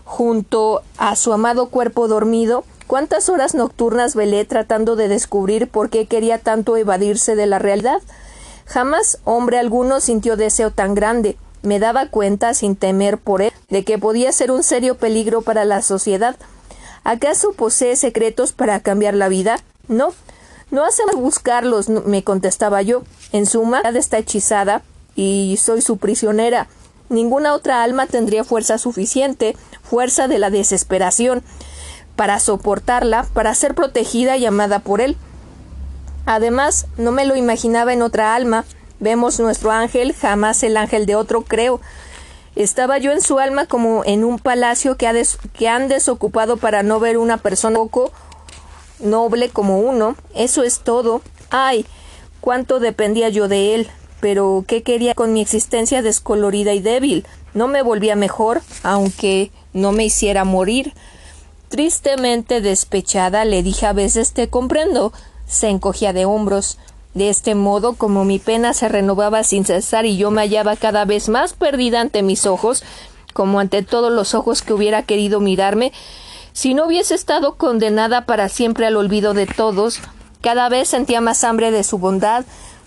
junto 0.05 0.83
a 0.97 1.15
su 1.15 1.33
amado 1.33 1.67
cuerpo 1.67 2.07
dormido, 2.07 2.63
cuántas 2.87 3.27
horas 3.27 3.55
nocturnas 3.55 4.15
velé 4.15 4.45
tratando 4.45 4.95
de 4.95 5.09
descubrir 5.09 5.67
por 5.67 5.89
qué 5.89 6.05
quería 6.05 6.37
tanto 6.39 6.77
evadirse 6.77 7.35
de 7.35 7.47
la 7.47 7.59
realidad. 7.59 8.01
Jamás 8.65 9.19
hombre 9.25 9.59
alguno 9.59 9.99
sintió 9.99 10.37
deseo 10.37 10.71
tan 10.71 10.95
grande. 10.95 11.37
Me 11.63 11.79
daba 11.79 12.07
cuenta, 12.07 12.53
sin 12.53 12.75
temer 12.75 13.17
por 13.17 13.41
él, 13.41 13.51
de 13.69 13.83
que 13.83 13.97
podía 13.97 14.31
ser 14.31 14.51
un 14.51 14.63
serio 14.63 14.95
peligro 14.95 15.41
para 15.41 15.65
la 15.65 15.81
sociedad. 15.81 16.35
¿Acaso 17.03 17.53
posee 17.53 17.95
secretos 17.95 18.53
para 18.53 18.79
cambiar 18.79 19.15
la 19.15 19.29
vida? 19.29 19.59
No, 19.87 20.13
no 20.69 20.83
hacemos 20.85 21.15
buscarlos, 21.15 21.89
me 21.89 22.23
contestaba 22.23 22.81
yo. 22.83 23.03
En 23.31 23.47
suma, 23.47 23.81
está 23.81 24.19
hechizada 24.19 24.83
y 25.15 25.57
soy 25.59 25.81
su 25.81 25.97
prisionera. 25.97 26.67
Ninguna 27.09 27.53
otra 27.53 27.83
alma 27.83 28.07
tendría 28.07 28.43
fuerza 28.43 28.77
suficiente, 28.77 29.55
fuerza 29.83 30.27
de 30.27 30.39
la 30.39 30.49
desesperación, 30.49 31.43
para 32.15 32.39
soportarla, 32.39 33.25
para 33.33 33.53
ser 33.53 33.75
protegida 33.75 34.37
y 34.37 34.45
amada 34.45 34.79
por 34.79 35.01
él. 35.01 35.17
Además, 36.25 36.87
no 36.97 37.11
me 37.11 37.25
lo 37.25 37.35
imaginaba 37.35 37.93
en 37.93 38.01
otra 38.01 38.35
alma. 38.35 38.65
Vemos 38.99 39.39
nuestro 39.39 39.71
ángel, 39.71 40.13
jamás 40.13 40.63
el 40.63 40.77
ángel 40.77 41.05
de 41.05 41.15
otro, 41.15 41.43
creo. 41.43 41.81
Estaba 42.55 42.97
yo 42.97 43.11
en 43.11 43.21
su 43.21 43.37
alma 43.37 43.65
como 43.65 44.03
en 44.05 44.23
un 44.23 44.39
palacio 44.39 44.95
que, 44.95 45.25
que 45.53 45.67
han 45.67 45.87
desocupado 45.87 46.57
para 46.57 46.83
no 46.83 46.99
ver 46.99 47.17
una 47.17 47.37
persona 47.37 47.77
poco 47.77 48.11
noble 48.99 49.49
como 49.49 49.79
uno. 49.79 50.15
Eso 50.33 50.63
es 50.63 50.79
todo. 50.79 51.21
Ay, 51.49 51.85
cuánto 52.39 52.79
dependía 52.79 53.29
yo 53.29 53.47
de 53.47 53.75
él. 53.75 53.89
Pero 54.25 54.65
¿qué 54.67 54.81
quería 54.81 55.13
con 55.13 55.33
mi 55.33 55.41
existencia 55.41 56.01
descolorida 56.01 56.73
y 56.73 56.79
débil? 56.79 57.27
No 57.53 57.67
me 57.67 57.83
volvía 57.83 58.15
mejor, 58.15 58.63
aunque 58.81 59.51
no 59.71 59.91
me 59.91 60.05
hiciera 60.05 60.43
morir. 60.45 60.93
Tristemente 61.69 62.59
despechada 62.59 63.45
le 63.45 63.61
dije 63.61 63.85
a 63.85 63.93
veces 63.93 64.33
te 64.33 64.49
comprendo. 64.49 65.13
Se 65.45 65.69
encogía 65.69 66.11
de 66.11 66.25
hombros. 66.25 66.79
De 67.13 67.29
este 67.29 67.53
modo, 67.53 67.93
como 67.93 68.25
mi 68.25 68.39
pena 68.39 68.73
se 68.73 68.89
renovaba 68.89 69.43
sin 69.43 69.63
cesar 69.63 70.07
y 70.07 70.17
yo 70.17 70.31
me 70.31 70.41
hallaba 70.41 70.75
cada 70.75 71.05
vez 71.05 71.29
más 71.29 71.53
perdida 71.53 72.01
ante 72.01 72.23
mis 72.23 72.47
ojos, 72.47 72.83
como 73.31 73.59
ante 73.59 73.83
todos 73.83 74.11
los 74.11 74.33
ojos 74.33 74.63
que 74.63 74.73
hubiera 74.73 75.03
querido 75.03 75.39
mirarme, 75.39 75.93
si 76.51 76.73
no 76.73 76.87
hubiese 76.87 77.13
estado 77.13 77.57
condenada 77.57 78.25
para 78.25 78.49
siempre 78.49 78.87
al 78.87 78.97
olvido 78.97 79.35
de 79.35 79.45
todos, 79.45 79.99
cada 80.41 80.67
vez 80.67 80.89
sentía 80.89 81.21
más 81.21 81.43
hambre 81.43 81.69
de 81.69 81.83
su 81.83 81.99
bondad, 81.99 82.43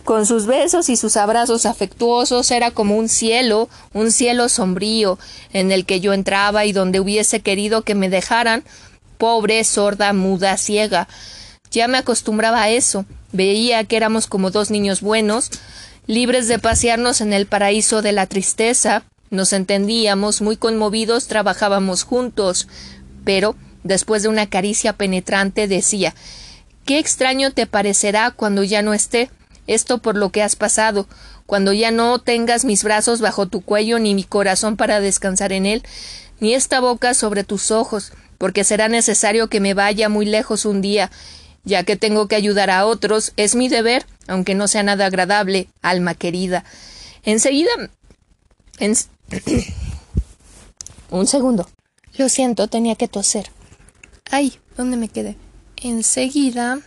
con 0.09 0.25
sus 0.25 0.47
besos 0.47 0.88
y 0.88 0.97
sus 0.97 1.18
abrazos 1.18 1.66
afectuosos 1.66 2.51
era 2.51 2.71
como 2.71 2.97
un 2.97 3.11
cielo, 3.11 3.68
un 3.92 4.11
cielo 4.11 4.49
sombrío, 4.49 5.18
en 5.53 5.71
el 5.71 5.85
que 5.85 6.01
yo 6.01 6.14
entraba 6.14 6.64
y 6.64 6.73
donde 6.73 6.99
hubiese 6.99 7.40
querido 7.40 7.83
que 7.83 7.94
me 7.94 8.09
dejaran, 8.09 8.64
pobre, 9.18 9.62
sorda, 9.64 10.14
muda, 10.14 10.57
ciega. 10.57 11.09
Ya 11.71 11.88
me 11.88 11.99
acostumbraba 11.99 12.62
a 12.62 12.71
eso, 12.71 13.05
Veía 13.33 13.85
que 13.85 13.99
éramos 13.99 14.27
como 14.27 14.51
dos 14.51 14.71
niños 14.71 15.03
buenos, 15.03 15.51
libres 16.07 16.49
de 16.49 16.59
pasearnos 16.59 17.21
en 17.21 17.35
el 17.35 17.44
paraíso 17.44 18.01
de 18.01 18.12
la 18.12 18.25
tristeza, 18.25 19.03
nos 19.29 19.53
entendíamos, 19.53 20.40
muy 20.40 20.57
conmovidos, 20.57 21.27
trabajábamos 21.27 22.05
juntos, 22.05 22.66
pero, 23.27 23.57
después 23.85 24.23
de 24.23 24.31
una 24.31 24.47
caricia 24.47 24.94
penetrante, 24.94 25.68
decía 25.68 26.14
Qué 26.87 26.99
extraño 26.99 27.51
te 27.51 27.66
parecerá 27.66 28.31
cuando 28.31 28.64
ya 28.64 28.81
no 28.81 28.94
esté, 28.94 29.29
esto 29.69 29.99
por 29.99 30.17
lo 30.17 30.31
que 30.31 30.43
has 30.43 30.57
pasado, 30.57 31.07
cuando 31.47 31.73
ya 31.73 31.93
no 31.93 32.19
tengas 32.19 32.65
mis 32.65 32.83
brazos 32.83 33.21
bajo 33.21 33.47
tu 33.47 33.61
cuello, 33.61 34.01
ni 34.01 34.15
mi 34.15 34.25
corazón 34.25 34.77
para 34.77 35.01
descansar 35.01 35.53
en 35.53 35.67
él, 35.67 35.85
ni 36.41 36.55
esta 36.55 36.81
boca 36.81 37.15
sobre 37.15 37.45
tus 37.45 37.71
ojos, 37.71 38.13
porque 38.39 38.65
será 38.65 38.89
necesario 38.89 39.49
que 39.49 39.61
me 39.61 39.75
vaya 39.75 40.09
muy 40.09 40.27
lejos 40.27 40.65
un 40.65 40.81
día, 40.81 41.11
ya 41.65 41.85
que 41.85 41.97
tengo 41.97 42.29
que 42.29 42.37
ayudar 42.37 42.71
a 42.71 42.87
otros, 42.87 43.33
es 43.37 43.55
mi 43.55 43.69
deber, 43.69 44.07
aunque 44.27 44.55
no 44.55 44.69
sea 44.69 44.83
nada 44.83 45.07
agradable, 45.07 45.69
alma 45.83 46.15
querida. 46.15 46.65
Enseguida. 47.23 47.71
Un 51.11 51.27
segundo. 51.27 51.69
Lo 52.17 52.29
siento, 52.29 52.69
tenía 52.69 52.97
que 52.97 53.09
toser. 53.09 53.51
Ay, 54.31 54.59
¿dónde 54.77 54.97
me 54.97 55.09
quedé? 55.09 55.37
Enseguida. 55.77 56.81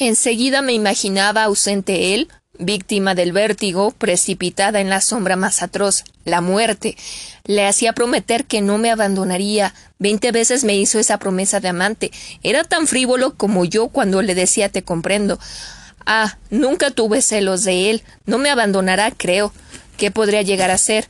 Enseguida 0.00 0.62
me 0.62 0.72
imaginaba 0.74 1.42
ausente 1.42 2.14
él, 2.14 2.28
víctima 2.56 3.16
del 3.16 3.32
vértigo, 3.32 3.90
precipitada 3.90 4.80
en 4.80 4.90
la 4.90 5.00
sombra 5.00 5.34
más 5.34 5.60
atroz, 5.60 6.04
la 6.24 6.40
muerte. 6.40 6.96
Le 7.44 7.66
hacía 7.66 7.94
prometer 7.94 8.44
que 8.44 8.60
no 8.60 8.78
me 8.78 8.92
abandonaría. 8.92 9.74
Veinte 9.98 10.30
veces 10.30 10.62
me 10.62 10.76
hizo 10.76 11.00
esa 11.00 11.18
promesa 11.18 11.58
de 11.58 11.68
amante. 11.68 12.12
Era 12.44 12.62
tan 12.62 12.86
frívolo 12.86 13.34
como 13.34 13.64
yo 13.64 13.88
cuando 13.88 14.22
le 14.22 14.36
decía 14.36 14.68
te 14.68 14.82
comprendo. 14.82 15.40
Ah, 16.06 16.38
nunca 16.50 16.92
tuve 16.92 17.20
celos 17.20 17.64
de 17.64 17.90
él. 17.90 18.02
No 18.24 18.38
me 18.38 18.50
abandonará, 18.50 19.10
creo. 19.10 19.52
¿Qué 19.96 20.12
podría 20.12 20.42
llegar 20.42 20.70
a 20.70 20.78
ser? 20.78 21.08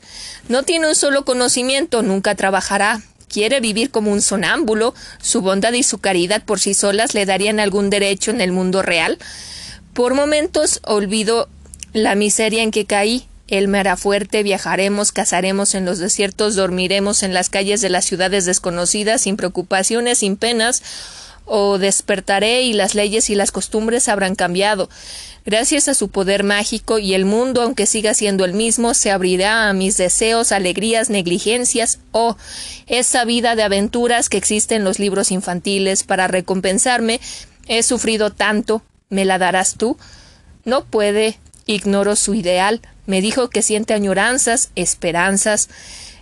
No 0.49 0.63
tiene 0.63 0.89
un 0.89 0.95
solo 0.95 1.27
conocimiento, 1.27 2.03
nunca 2.03 2.35
trabajará. 2.35 3.03
Quiere 3.29 3.61
vivir 3.61 3.91
como 3.91 4.11
un 4.11 4.23
sonámbulo. 4.23 4.95
Su 5.21 5.41
bondad 5.41 5.73
y 5.73 5.83
su 5.83 5.99
caridad 5.99 6.43
por 6.45 6.61
sí 6.61 6.75
solas 6.75 7.15
le 7.15 7.27
darían 7.27 7.61
algún 7.61 7.91
derecho 7.91 8.31
en 8.31 8.41
el 8.41 8.53
mundo 8.53 8.83
real. 8.83 9.19
Por 9.93 10.15
momentos 10.15 10.81
olvido 10.85 11.49
la 11.93 12.15
miseria 12.15 12.63
en 12.63 12.71
que 12.71 12.85
caí. 12.85 13.27
Él 13.49 13.69
me 13.69 13.79
hará 13.79 13.97
viajaremos, 14.43 15.11
cazaremos 15.11 15.75
en 15.75 15.87
los 15.87 15.99
desiertos, 15.99 16.55
dormiremos 16.55 17.23
en 17.23 17.33
las 17.33 17.49
calles 17.49 17.81
de 17.81 17.89
las 17.89 18.05
ciudades 18.05 18.45
desconocidas, 18.45 19.23
sin 19.23 19.37
preocupaciones, 19.37 20.19
sin 20.19 20.37
penas, 20.37 20.83
o 21.49 21.79
despertaré 21.79 22.63
y 22.63 22.73
las 22.73 22.95
leyes 22.95 23.31
y 23.31 23.35
las 23.35 23.51
costumbres 23.51 24.09
habrán 24.09 24.35
cambiado. 24.35 24.89
Gracias 25.45 25.89
a 25.89 25.95
su 25.95 26.09
poder 26.11 26.45
mágico 26.45 26.99
y 26.99 27.15
el 27.15 27.25
mundo, 27.25 27.63
aunque 27.63 27.87
siga 27.87 28.15
siendo 28.15 28.45
el 28.45 28.53
mismo, 28.53 28.95
se 28.95 29.11
abrirá 29.11 29.69
a 29.69 29.73
mis 29.73 29.97
deseos, 29.97 30.53
alegrías, 30.53 31.09
negligencias 31.09 32.01
oh, 32.13 32.37
esa 32.87 33.25
vida 33.25 33.57
de 33.57 33.63
aventuras 33.63 34.29
que 34.29 34.37
existe 34.37 34.75
en 34.75 34.85
los 34.85 34.99
libros 34.99 35.31
infantiles 35.33 36.05
para 36.05 36.29
recompensarme. 36.29 37.21
He 37.67 37.83
sufrido 37.83 38.31
tanto, 38.31 38.83
¿Me 39.11 39.25
la 39.25 39.39
darás 39.39 39.77
tú? 39.77 39.97
No 40.65 40.85
puede. 40.85 41.39
Ignoro 41.67 42.17
su 42.17 42.35
ideal. 42.35 42.81
Me 43.07 43.21
dijo 43.21 43.49
que 43.49 43.63
siente 43.63 43.95
añoranzas, 43.95 44.71
esperanzas. 44.75 45.69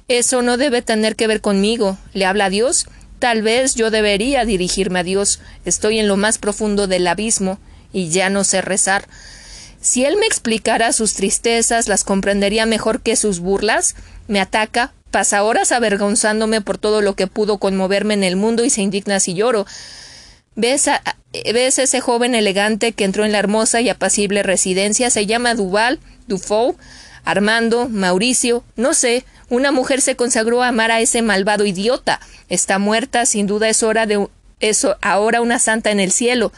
Eso 0.08 0.42
no 0.42 0.56
debe 0.56 0.82
tener 0.82 1.16
que 1.16 1.26
ver 1.26 1.40
conmigo. 1.40 1.98
¿Le 2.12 2.26
habla 2.26 2.46
a 2.46 2.50
Dios? 2.50 2.86
Tal 3.18 3.42
vez 3.42 3.74
yo 3.74 3.90
debería 3.90 4.44
dirigirme 4.44 5.00
a 5.00 5.04
Dios. 5.04 5.40
Estoy 5.64 5.98
en 5.98 6.08
lo 6.08 6.16
más 6.16 6.38
profundo 6.38 6.86
del 6.86 7.06
abismo 7.06 7.58
y 7.92 8.10
ya 8.10 8.30
no 8.30 8.44
sé 8.44 8.60
rezar. 8.60 9.08
Si 9.80 10.04
él 10.04 10.16
me 10.16 10.26
explicara 10.26 10.92
sus 10.92 11.14
tristezas, 11.14 11.88
las 11.88 12.04
comprendería 12.04 12.66
mejor 12.66 13.00
que 13.00 13.16
sus 13.16 13.40
burlas. 13.40 13.94
Me 14.28 14.40
ataca, 14.40 14.92
pasa 15.10 15.42
horas 15.44 15.72
avergonzándome 15.72 16.60
por 16.60 16.76
todo 16.76 17.00
lo 17.00 17.14
que 17.14 17.26
pudo 17.26 17.58
conmoverme 17.58 18.14
en 18.14 18.24
el 18.24 18.36
mundo 18.36 18.64
y 18.64 18.70
se 18.70 18.82
indigna 18.82 19.20
si 19.20 19.34
lloro. 19.34 19.66
¿Ves, 20.56 20.88
a, 20.88 21.02
¿Ves 21.32 21.78
ese 21.78 22.00
joven 22.00 22.34
elegante 22.34 22.92
que 22.92 23.04
entró 23.04 23.24
en 23.24 23.32
la 23.32 23.38
hermosa 23.38 23.80
y 23.80 23.88
apacible 23.88 24.42
residencia? 24.42 25.10
Se 25.10 25.26
llama 25.26 25.54
Duval, 25.54 26.00
Dufour, 26.26 26.76
Armando, 27.24 27.88
Mauricio, 27.88 28.64
no 28.76 28.94
sé. 28.94 29.24
Una 29.48 29.70
mujer 29.70 30.00
se 30.00 30.16
consagró 30.16 30.62
a 30.62 30.68
amar 30.68 30.90
a 30.90 31.00
ese 31.00 31.22
malvado 31.22 31.66
idiota. 31.66 32.20
Está 32.48 32.78
muerta, 32.78 33.26
sin 33.26 33.46
duda 33.46 33.68
es 33.68 33.82
hora 33.82 34.06
de 34.06 34.26
eso 34.60 34.96
ahora 35.02 35.40
una 35.40 35.58
santa 35.58 35.90
en 35.90 36.00
el 36.00 36.10
cielo. 36.10 36.52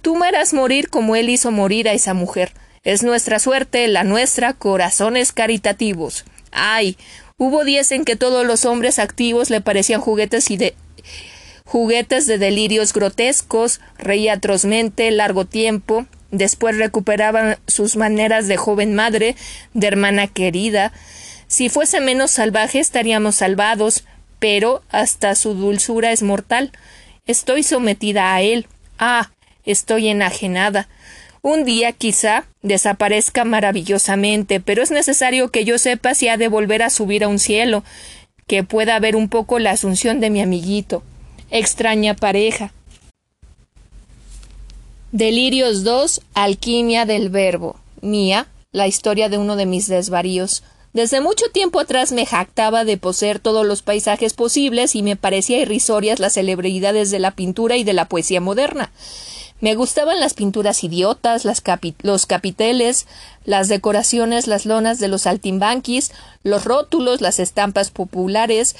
Tú 0.00 0.16
me 0.16 0.26
harás 0.26 0.54
morir 0.54 0.88
como 0.88 1.16
él 1.16 1.28
hizo 1.28 1.50
morir 1.50 1.88
a 1.88 1.92
esa 1.92 2.14
mujer. 2.14 2.52
Es 2.82 3.02
nuestra 3.02 3.38
suerte, 3.38 3.88
la 3.88 4.04
nuestra, 4.04 4.52
corazones 4.52 5.32
caritativos. 5.32 6.24
Ay, 6.52 6.96
hubo 7.38 7.64
días 7.64 7.90
en 7.92 8.04
que 8.04 8.16
todos 8.16 8.46
los 8.46 8.64
hombres 8.64 8.98
activos 8.98 9.50
le 9.50 9.60
parecían 9.60 10.00
juguetes 10.00 10.50
y 10.50 10.56
de 10.56 10.74
juguetes 11.64 12.26
de 12.26 12.38
delirios 12.38 12.92
grotescos, 12.92 13.80
reía 13.98 14.34
atrozmente 14.34 15.10
largo 15.10 15.46
tiempo, 15.46 16.06
después 16.30 16.76
recuperaban 16.76 17.58
sus 17.66 17.96
maneras 17.96 18.48
de 18.48 18.56
joven 18.56 18.94
madre, 18.94 19.34
de 19.72 19.86
hermana 19.86 20.26
querida. 20.26 20.92
Si 21.46 21.68
fuese 21.68 22.00
menos 22.00 22.30
salvaje 22.30 22.80
estaríamos 22.80 23.36
salvados, 23.36 24.04
pero 24.38 24.82
hasta 24.90 25.34
su 25.34 25.54
dulzura 25.54 26.12
es 26.12 26.22
mortal. 26.22 26.72
Estoy 27.26 27.62
sometida 27.62 28.34
a 28.34 28.42
él. 28.42 28.66
Ah, 28.98 29.30
estoy 29.64 30.08
enajenada. 30.08 30.88
Un 31.42 31.64
día 31.64 31.92
quizá 31.92 32.46
desaparezca 32.62 33.44
maravillosamente, 33.44 34.60
pero 34.60 34.82
es 34.82 34.90
necesario 34.90 35.50
que 35.50 35.64
yo 35.64 35.78
sepa 35.78 36.14
si 36.14 36.28
ha 36.28 36.36
de 36.36 36.48
volver 36.48 36.82
a 36.82 36.90
subir 36.90 37.24
a 37.24 37.28
un 37.28 37.38
cielo, 37.38 37.84
que 38.46 38.64
pueda 38.64 38.98
ver 38.98 39.16
un 39.16 39.28
poco 39.28 39.58
la 39.58 39.72
asunción 39.72 40.20
de 40.20 40.30
mi 40.30 40.40
amiguito 40.40 41.02
extraña 41.50 42.14
pareja. 42.14 42.72
Delirios 45.12 45.84
2. 45.84 46.20
Alquimia 46.34 47.06
del 47.06 47.28
verbo. 47.28 47.76
Mía, 48.00 48.48
la 48.72 48.88
historia 48.88 49.28
de 49.28 49.38
uno 49.38 49.54
de 49.54 49.64
mis 49.64 49.86
desvaríos. 49.86 50.64
Desde 50.94 51.20
mucho 51.20 51.46
tiempo 51.52 51.80
atrás 51.80 52.12
me 52.12 52.24
jactaba 52.24 52.84
de 52.84 52.96
poseer 52.96 53.40
todos 53.40 53.66
los 53.66 53.82
paisajes 53.82 54.32
posibles 54.32 54.94
y 54.94 55.02
me 55.02 55.16
parecía 55.16 55.58
irrisorias 55.58 56.20
las 56.20 56.34
celebridades 56.34 57.10
de 57.10 57.18
la 57.18 57.32
pintura 57.32 57.76
y 57.76 57.82
de 57.82 57.94
la 57.94 58.08
poesía 58.08 58.40
moderna. 58.40 58.92
Me 59.60 59.74
gustaban 59.74 60.20
las 60.20 60.34
pinturas 60.34 60.84
idiotas, 60.84 61.44
los 61.44 62.26
capiteles, 62.26 63.06
las 63.44 63.66
decoraciones, 63.66 64.46
las 64.46 64.66
lonas 64.66 65.00
de 65.00 65.08
los 65.08 65.26
altimbanquis, 65.26 66.12
los 66.44 66.64
rótulos, 66.64 67.20
las 67.20 67.40
estampas 67.40 67.90
populares, 67.90 68.76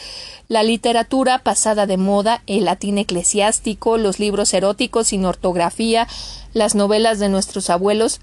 la 0.47 0.63
literatura 0.63 1.41
pasada 1.41 1.87
de 1.87 1.97
moda, 1.97 2.43
el 2.47 2.67
latín 2.67 2.99
eclesiástico, 2.99 3.99
los 3.99 4.21
libros 4.21 4.55
eróticos 4.55 5.09
sin 5.09 5.25
ortografía, 5.25 6.07
las 6.53 6.77
novelas 6.77 7.19
de 7.19 7.29
nuestros 7.29 7.71
abuelos 7.71 8.21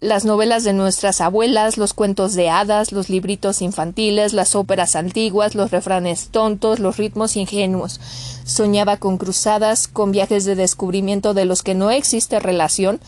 las 0.00 0.24
novelas 0.24 0.64
de 0.64 0.72
nuestras 0.72 1.20
abuelas, 1.20 1.78
los 1.78 1.94
cuentos 1.94 2.34
de 2.34 2.50
hadas, 2.50 2.92
los 2.92 3.08
libritos 3.08 3.62
infantiles, 3.62 4.32
las 4.32 4.54
óperas 4.54 4.96
antiguas, 4.96 5.54
los 5.54 5.70
refranes 5.70 6.28
tontos, 6.30 6.78
los 6.78 6.98
ritmos 6.98 7.36
ingenuos. 7.36 8.00
Soñaba 8.44 8.98
con 8.98 9.16
cruzadas, 9.16 9.88
con 9.88 10.12
viajes 10.12 10.44
de 10.44 10.56
descubrimiento 10.56 11.32
de 11.32 11.46
los 11.46 11.62
que 11.62 11.74
no 11.74 11.90
existe 11.90 12.38
relación, 12.38 13.00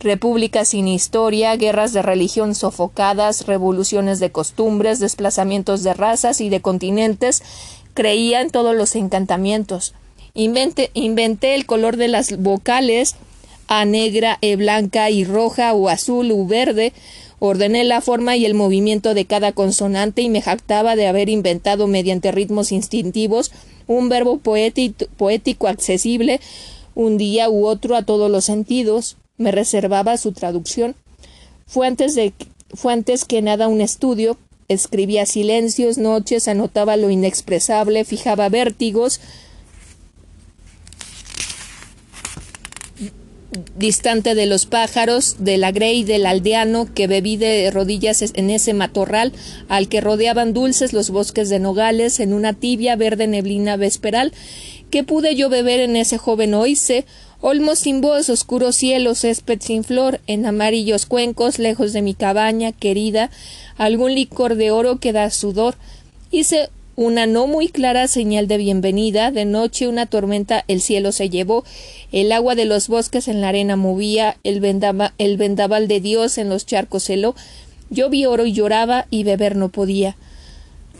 repúblicas 0.00 0.68
sin 0.68 0.88
historia, 0.88 1.56
guerras 1.56 1.92
de 1.92 2.02
religión 2.02 2.54
sofocadas, 2.54 3.46
revoluciones 3.46 4.20
de 4.20 4.32
costumbres, 4.32 4.98
desplazamientos 5.00 5.82
de 5.82 5.94
razas 5.94 6.40
y 6.40 6.48
de 6.50 6.60
continentes. 6.60 7.42
Creía 7.94 8.40
en 8.40 8.50
todos 8.50 8.74
los 8.74 8.94
encantamientos. 8.96 9.94
inventé 10.34 11.54
el 11.54 11.66
color 11.66 11.96
de 11.96 12.08
las 12.08 12.36
vocales, 12.38 13.16
a 13.68 13.84
negra, 13.84 14.38
e 14.40 14.56
blanca 14.56 15.10
y 15.10 15.24
roja 15.24 15.72
o 15.74 15.88
azul 15.88 16.32
u 16.32 16.46
verde, 16.46 16.92
ordené 17.38 17.84
la 17.84 18.00
forma 18.00 18.36
y 18.36 18.44
el 18.44 18.54
movimiento 18.54 19.14
de 19.14 19.24
cada 19.24 19.52
consonante 19.52 20.22
y 20.22 20.28
me 20.28 20.42
jactaba 20.42 20.96
de 20.96 21.06
haber 21.06 21.28
inventado 21.28 21.86
mediante 21.86 22.30
ritmos 22.30 22.72
instintivos 22.72 23.50
un 23.86 24.08
verbo 24.08 24.38
poético 24.38 25.68
accesible 25.68 26.40
un 26.94 27.18
día 27.18 27.48
u 27.48 27.66
otro 27.66 27.96
a 27.96 28.02
todos 28.02 28.30
los 28.30 28.44
sentidos. 28.44 29.16
Me 29.38 29.50
reservaba 29.50 30.16
su 30.16 30.32
traducción. 30.32 30.94
Fue 31.66 31.86
antes, 31.86 32.14
de, 32.14 32.32
fue 32.74 32.92
antes 32.92 33.24
que 33.24 33.42
nada 33.42 33.68
un 33.68 33.80
estudio. 33.80 34.36
Escribía 34.68 35.26
silencios, 35.26 35.98
noches, 35.98 36.48
anotaba 36.48 36.96
lo 36.96 37.10
inexpresable, 37.10 38.04
fijaba 38.04 38.48
vértigos, 38.48 39.20
distante 43.76 44.34
de 44.34 44.46
los 44.46 44.66
pájaros, 44.66 45.36
de 45.38 45.56
la 45.58 45.72
grey 45.72 46.04
del 46.04 46.26
aldeano 46.26 46.88
que 46.94 47.06
bebí 47.06 47.36
de 47.36 47.70
rodillas 47.70 48.22
en 48.22 48.50
ese 48.50 48.74
matorral 48.74 49.32
al 49.68 49.88
que 49.88 50.00
rodeaban 50.00 50.52
dulces 50.52 50.92
los 50.92 51.10
bosques 51.10 51.48
de 51.48 51.58
nogales 51.58 52.20
en 52.20 52.32
una 52.32 52.52
tibia 52.52 52.96
verde 52.96 53.26
neblina 53.26 53.76
vesperal 53.76 54.32
que 54.90 55.04
pude 55.04 55.36
yo 55.36 55.48
beber 55.48 55.80
en 55.80 55.96
ese 55.96 56.18
joven 56.18 56.54
oise 56.54 57.04
olmos 57.42 57.80
sin 57.80 58.00
voz, 58.00 58.30
oscuros 58.30 58.76
cielos, 58.76 59.18
césped 59.18 59.60
sin 59.60 59.84
flor, 59.84 60.20
en 60.26 60.46
amarillos 60.46 61.06
cuencos, 61.06 61.58
lejos 61.58 61.92
de 61.92 62.00
mi 62.00 62.14
cabaña 62.14 62.72
querida, 62.72 63.30
algún 63.76 64.14
licor 64.14 64.54
de 64.54 64.70
oro 64.70 64.98
que 64.98 65.12
da 65.12 65.28
sudor. 65.30 65.74
Hice 66.30 66.70
una 66.96 67.26
no 67.26 67.46
muy 67.46 67.68
clara 67.68 68.06
señal 68.06 68.48
de 68.48 68.58
bienvenida, 68.58 69.30
de 69.30 69.44
noche 69.44 69.88
una 69.88 70.06
tormenta 70.06 70.64
el 70.68 70.80
cielo 70.80 71.12
se 71.12 71.30
llevó, 71.30 71.64
el 72.12 72.32
agua 72.32 72.54
de 72.54 72.66
los 72.66 72.88
bosques 72.88 73.28
en 73.28 73.40
la 73.40 73.48
arena 73.48 73.76
movía, 73.76 74.36
el, 74.44 74.60
vendaval 74.60 75.88
de 75.88 76.00
Dios 76.00 76.36
en 76.38 76.48
los 76.48 76.66
charcos 76.66 77.08
heló, 77.08 77.34
yo 77.88 78.10
vi 78.10 78.26
oro 78.26 78.44
y 78.44 78.52
lloraba 78.52 79.06
y 79.10 79.24
beber 79.24 79.56
no 79.56 79.70
podía. 79.70 80.16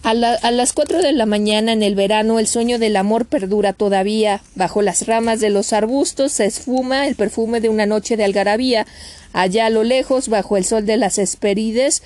A, 0.05 0.15
las 0.15 0.73
cuatro 0.73 1.01
de 1.01 1.13
la 1.13 1.27
mañana 1.27 1.73
en 1.73 1.85
el 1.85 1.95
verano 1.95 2.41
el 2.41 2.49
sueño 2.49 2.81
del 2.81 2.97
amor 2.97 3.25
perdura 3.25 3.73
todavía. 3.73 4.43
Bajo 4.57 4.83
las 4.83 5.07
ramas 5.07 5.39
de 5.39 5.49
los 5.49 5.73
arbustos 5.73 6.33
se 6.33 6.45
esfuma 6.45 7.07
el 7.07 7.15
perfume 7.15 7.61
de 7.61 7.69
una 7.69 7.87
noche 7.87 8.17
de 8.17 8.25
algarabía. 8.25 8.85
Allá 9.33 9.67
a 9.67 9.71
lo 9.71 9.85
lejos, 9.85 10.29
bajo 10.29 10.57
el 10.57 10.65
sol 10.65 10.87
de 10.87 10.97
las 10.97 11.19
esperides, 11.19 12.03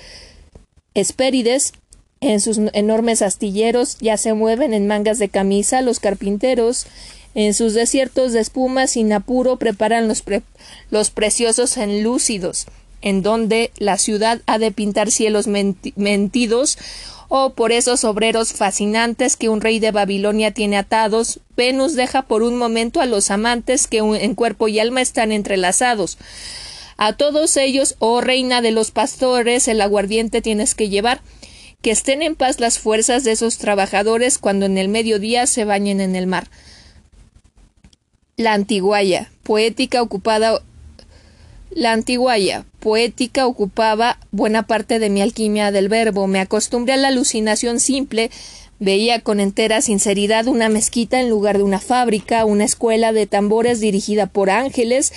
espérides, 0.93 1.73
en 2.21 2.41
sus 2.41 2.59
enormes 2.73 3.21
astilleros 3.21 3.97
ya 3.99 4.17
se 4.17 4.33
mueven 4.33 4.73
en 4.73 4.87
mangas 4.87 5.19
de 5.19 5.29
camisa 5.29 5.81
los 5.81 5.99
carpinteros. 5.99 6.85
En 7.35 7.53
sus 7.53 7.73
desiertos 7.73 8.33
de 8.33 8.39
espuma 8.39 8.87
sin 8.87 9.13
apuro 9.13 9.57
preparan 9.57 10.07
los, 10.07 10.23
los 10.89 11.11
preciosos 11.11 11.77
enlúcidos, 11.77 12.65
en 13.01 13.21
donde 13.21 13.71
la 13.77 13.97
ciudad 13.97 14.41
ha 14.47 14.57
de 14.57 14.71
pintar 14.71 15.11
cielos 15.11 15.45
mentidos 15.47 16.77
o 17.29 17.51
por 17.51 17.71
esos 17.71 18.03
obreros 18.05 18.53
fascinantes 18.53 19.35
que 19.35 19.49
un 19.49 19.61
rey 19.61 19.79
de 19.79 19.91
Babilonia 19.91 20.51
tiene 20.51 20.77
atados, 20.77 21.39
Venus 21.55 21.93
deja 21.93 22.21
por 22.21 22.41
un 22.41 22.57
momento 22.57 23.01
a 23.01 23.05
los 23.05 23.31
amantes 23.31 23.87
que 23.87 23.97
en 23.97 24.35
cuerpo 24.35 24.67
y 24.67 24.79
alma 24.79 25.01
están 25.01 25.31
entrelazados. 25.31 26.17
A 26.95 27.13
todos 27.13 27.57
ellos, 27.57 27.95
oh 27.99 28.21
reina 28.21 28.61
de 28.61 28.71
los 28.71 28.91
pastores, 28.91 29.67
el 29.67 29.81
aguardiente 29.81 30.41
tienes 30.41 30.73
que 30.73 30.89
llevar, 30.89 31.21
que 31.87 31.91
estén 31.91 32.21
en 32.21 32.35
paz 32.35 32.59
las 32.59 32.79
fuerzas 32.79 33.23
de 33.23 33.31
esos 33.31 33.59
trabajadores 33.59 34.39
cuando 34.39 34.65
en 34.65 34.77
el 34.77 34.89
mediodía 34.89 35.47
se 35.47 35.63
bañen 35.63 36.01
en 36.01 36.17
el 36.17 36.27
mar. 36.27 36.49
La 38.35 38.51
antiguaya, 38.51 39.31
poética 39.43 40.01
ocupada 40.01 40.61
la 41.69 41.93
antiguaya, 41.93 42.65
poética 42.81 43.47
ocupaba 43.47 44.19
buena 44.31 44.63
parte 44.63 44.99
de 44.99 45.09
mi 45.09 45.21
alquimia 45.21 45.71
del 45.71 45.87
verbo. 45.87 46.27
Me 46.27 46.41
acostumbré 46.41 46.95
a 46.95 46.97
la 46.97 47.07
alucinación 47.07 47.79
simple 47.79 48.31
Veía 48.79 49.21
con 49.21 49.39
entera 49.39 49.81
sinceridad 49.81 50.47
una 50.47 50.69
mezquita 50.69 51.19
en 51.19 51.31
lugar 51.31 51.57
de 51.57 51.63
una 51.63 51.79
fábrica, 51.79 52.45
una 52.45 52.63
escuela 52.63 53.11
de 53.11 53.25
tambores 53.25 53.79
dirigida 53.79 54.27
por 54.27 54.51
ángeles, 54.51 55.13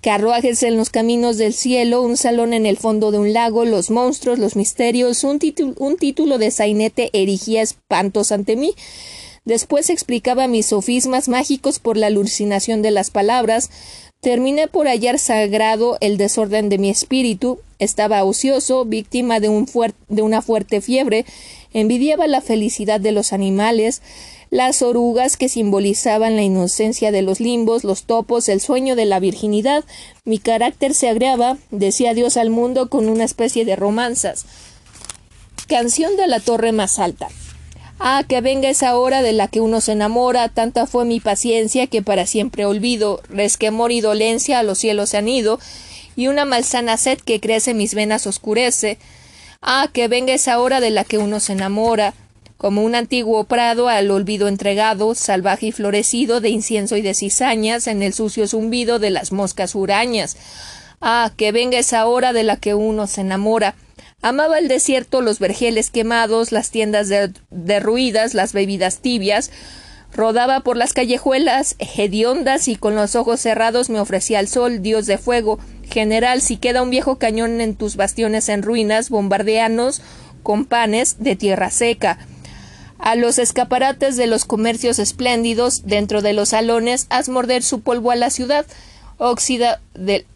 carruajes 0.00 0.64
en 0.64 0.76
los 0.76 0.90
caminos 0.90 1.36
del 1.38 1.54
cielo, 1.54 2.02
un 2.02 2.16
salón 2.16 2.52
en 2.52 2.66
el 2.66 2.76
fondo 2.76 3.12
de 3.12 3.18
un 3.18 3.32
lago, 3.32 3.64
los 3.64 3.90
monstruos, 3.90 4.40
los 4.40 4.56
misterios, 4.56 5.22
un, 5.22 5.38
título 5.38 6.38
de 6.38 6.50
sainete 6.50 7.10
erigía 7.12 7.62
espantos 7.62 8.32
ante 8.32 8.56
mí. 8.56 8.74
Después 9.44 9.90
explicaba 9.90 10.48
mis 10.48 10.66
sofismas 10.66 11.28
mágicos 11.28 11.78
por 11.78 11.96
la 11.96 12.08
alucinación 12.08 12.82
de 12.82 12.90
las 12.90 13.10
palabras. 13.10 13.70
Terminé 14.20 14.68
por 14.68 14.88
hallar 14.88 15.18
sagrado 15.18 15.98
el 16.00 16.16
desorden 16.16 16.68
de 16.70 16.78
mi 16.78 16.88
espíritu. 16.88 17.60
Estaba 17.78 18.24
ocioso, 18.24 18.86
víctima 18.86 19.40
de, 19.40 19.50
un 19.50 19.68
de 20.08 20.22
una 20.22 20.40
fuerte 20.40 20.80
fiebre 20.80 21.26
envidiaba 21.74 22.26
la 22.26 22.40
felicidad 22.40 23.00
de 23.00 23.12
los 23.12 23.34
animales, 23.34 24.00
las 24.48 24.82
orugas 24.82 25.36
que 25.36 25.48
simbolizaban 25.48 26.36
la 26.36 26.42
inocencia 26.42 27.10
de 27.10 27.22
los 27.22 27.40
limbos, 27.40 27.84
los 27.84 28.04
topos, 28.04 28.48
el 28.48 28.60
sueño 28.60 28.96
de 28.96 29.04
la 29.04 29.20
virginidad. 29.20 29.84
Mi 30.24 30.38
carácter 30.38 30.94
se 30.94 31.08
agriaba, 31.08 31.58
decía 31.70 32.14
Dios 32.14 32.36
al 32.36 32.50
mundo 32.50 32.88
con 32.88 33.08
una 33.08 33.24
especie 33.24 33.64
de 33.64 33.76
romanzas. 33.76 34.46
Canción 35.66 36.16
de 36.16 36.28
la 36.28 36.40
torre 36.40 36.72
más 36.72 36.98
alta. 36.98 37.28
Ah, 37.98 38.22
que 38.28 38.40
venga 38.40 38.68
esa 38.68 38.96
hora 38.96 39.22
de 39.22 39.32
la 39.32 39.48
que 39.48 39.60
uno 39.60 39.80
se 39.80 39.92
enamora, 39.92 40.48
tanta 40.48 40.86
fue 40.86 41.04
mi 41.04 41.20
paciencia 41.20 41.86
que 41.86 42.02
para 42.02 42.26
siempre 42.26 42.66
olvido, 42.66 43.20
resquemor 43.28 43.92
y 43.92 44.00
dolencia 44.00 44.58
a 44.58 44.62
los 44.62 44.78
cielos 44.78 45.10
se 45.10 45.16
han 45.16 45.28
ido, 45.28 45.58
y 46.16 46.26
una 46.28 46.44
malsana 46.44 46.96
sed 46.96 47.18
que 47.18 47.40
crece 47.40 47.74
mis 47.74 47.94
venas 47.94 48.26
oscurece, 48.26 48.98
Ah, 49.66 49.88
que 49.90 50.08
venga 50.08 50.34
esa 50.34 50.58
hora 50.58 50.78
de 50.80 50.90
la 50.90 51.04
que 51.04 51.16
uno 51.16 51.40
se 51.40 51.54
enamora, 51.54 52.12
como 52.58 52.82
un 52.82 52.94
antiguo 52.94 53.44
prado 53.44 53.88
al 53.88 54.10
olvido 54.10 54.46
entregado, 54.46 55.14
salvaje 55.14 55.68
y 55.68 55.72
florecido 55.72 56.42
de 56.42 56.50
incienso 56.50 56.98
y 56.98 57.00
de 57.00 57.14
cizañas, 57.14 57.86
en 57.86 58.02
el 58.02 58.12
sucio 58.12 58.46
zumbido 58.46 58.98
de 58.98 59.08
las 59.08 59.32
moscas 59.32 59.74
hurañas. 59.74 60.36
Ah, 61.00 61.32
que 61.34 61.50
venga 61.50 61.78
esa 61.78 62.06
hora 62.06 62.34
de 62.34 62.42
la 62.42 62.58
que 62.58 62.74
uno 62.74 63.06
se 63.06 63.22
enamora. 63.22 63.74
Amaba 64.20 64.58
el 64.58 64.68
desierto, 64.68 65.22
los 65.22 65.38
vergeles 65.38 65.90
quemados, 65.90 66.52
las 66.52 66.70
tiendas 66.70 67.08
derruidas, 67.50 68.34
las 68.34 68.52
bebidas 68.52 68.98
tibias, 68.98 69.50
Rodaba 70.14 70.60
por 70.60 70.76
las 70.76 70.92
callejuelas 70.92 71.74
hediondas 71.78 72.68
y 72.68 72.76
con 72.76 72.94
los 72.94 73.16
ojos 73.16 73.40
cerrados 73.40 73.90
me 73.90 73.98
ofrecía 73.98 74.38
al 74.38 74.46
sol, 74.46 74.80
dios 74.80 75.06
de 75.06 75.18
fuego. 75.18 75.58
General, 75.90 76.40
si 76.40 76.56
queda 76.56 76.82
un 76.82 76.90
viejo 76.90 77.16
cañón 77.16 77.60
en 77.60 77.74
tus 77.74 77.96
bastiones 77.96 78.48
en 78.48 78.62
ruinas, 78.62 79.10
bombardeanos 79.10 80.02
con 80.44 80.66
panes 80.66 81.16
de 81.18 81.34
tierra 81.34 81.70
seca. 81.70 82.18
A 83.00 83.16
los 83.16 83.40
escaparates 83.40 84.16
de 84.16 84.28
los 84.28 84.44
comercios 84.44 85.00
espléndidos, 85.00 85.82
dentro 85.84 86.22
de 86.22 86.32
los 86.32 86.50
salones, 86.50 87.06
haz 87.10 87.28
morder 87.28 87.64
su 87.64 87.80
polvo 87.80 88.12
a 88.12 88.16
la 88.16 88.30
ciudad. 88.30 88.66
Oxida, 89.18 89.80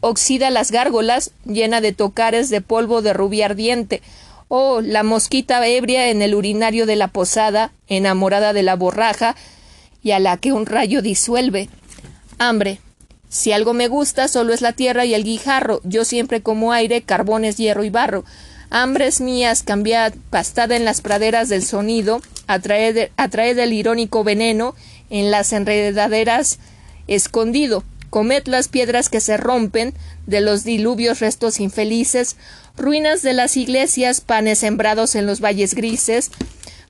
oxida 0.00 0.50
las 0.50 0.72
gárgolas, 0.72 1.30
llena 1.44 1.80
de 1.80 1.92
tocares 1.92 2.50
de 2.50 2.60
polvo 2.60 3.00
de 3.00 3.12
rubí 3.12 3.42
ardiente. 3.42 4.02
Oh, 4.48 4.80
la 4.80 5.04
mosquita 5.04 5.64
ebria 5.66 6.10
en 6.10 6.20
el 6.20 6.34
urinario 6.34 6.84
de 6.84 6.96
la 6.96 7.08
posada, 7.08 7.70
enamorada 7.86 8.52
de 8.52 8.62
la 8.64 8.74
borraja, 8.74 9.36
y 10.02 10.12
a 10.12 10.18
la 10.18 10.36
que 10.36 10.52
un 10.52 10.66
rayo 10.66 11.02
disuelve. 11.02 11.68
Hambre. 12.38 12.80
Si 13.28 13.52
algo 13.52 13.74
me 13.74 13.88
gusta, 13.88 14.26
solo 14.28 14.54
es 14.54 14.62
la 14.62 14.72
tierra 14.72 15.04
y 15.04 15.14
el 15.14 15.24
guijarro. 15.24 15.80
Yo 15.84 16.04
siempre 16.04 16.42
como 16.42 16.72
aire, 16.72 17.02
carbones, 17.02 17.56
hierro 17.56 17.84
y 17.84 17.90
barro. 17.90 18.24
Hambres 18.70 19.20
mías, 19.20 19.62
cambiad, 19.62 20.14
pastada 20.30 20.76
en 20.76 20.84
las 20.84 21.00
praderas 21.00 21.48
del 21.48 21.62
sonido, 21.62 22.20
atraed, 22.46 23.10
atraed 23.16 23.58
el 23.58 23.72
irónico 23.72 24.24
veneno 24.24 24.74
en 25.10 25.30
las 25.30 25.52
enredaderas 25.52 26.58
escondido. 27.06 27.82
Comed 28.10 28.46
las 28.46 28.68
piedras 28.68 29.08
que 29.08 29.20
se 29.20 29.36
rompen, 29.36 29.94
de 30.26 30.40
los 30.40 30.64
diluvios 30.64 31.20
restos 31.20 31.60
infelices, 31.60 32.36
ruinas 32.76 33.22
de 33.22 33.34
las 33.34 33.56
iglesias, 33.56 34.20
panes 34.20 34.58
sembrados 34.58 35.14
en 35.14 35.26
los 35.26 35.40
valles 35.40 35.74
grises, 35.74 36.30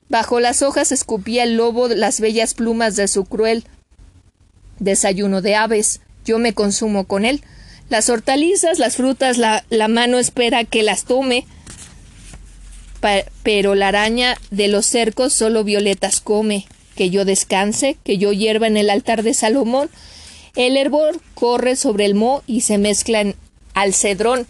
Bajo 0.09 0.39
las 0.39 0.63
hojas 0.63 0.91
escupía 0.91 1.43
el 1.43 1.55
lobo 1.55 1.87
las 1.87 2.19
bellas 2.19 2.55
plumas 2.55 2.95
de 2.95 3.07
su 3.07 3.25
cruel 3.25 3.63
desayuno 4.79 5.41
de 5.41 5.55
aves. 5.55 6.01
Yo 6.25 6.39
me 6.39 6.53
consumo 6.53 7.05
con 7.05 7.25
él. 7.25 7.43
Las 7.89 8.09
hortalizas, 8.09 8.79
las 8.79 8.95
frutas, 8.97 9.37
la, 9.37 9.63
la 9.69 9.87
mano 9.87 10.19
espera 10.19 10.63
que 10.63 10.83
las 10.83 11.05
tome, 11.05 11.45
pero 13.43 13.75
la 13.75 13.87
araña 13.87 14.37
de 14.51 14.67
los 14.67 14.85
cercos 14.85 15.33
solo 15.33 15.63
violetas 15.63 16.21
come. 16.21 16.67
Que 16.95 17.09
yo 17.09 17.23
descanse, 17.23 17.97
que 18.03 18.17
yo 18.17 18.33
hierva 18.33 18.67
en 18.67 18.77
el 18.77 18.89
altar 18.89 19.23
de 19.23 19.33
Salomón. 19.33 19.89
El 20.55 20.75
hervor 20.75 21.21
corre 21.33 21.75
sobre 21.75 22.05
el 22.05 22.15
mo 22.15 22.43
y 22.45 22.61
se 22.61 22.77
mezcla 22.77 23.21
en 23.21 23.35
al 23.73 23.93
cedrón. 23.93 24.47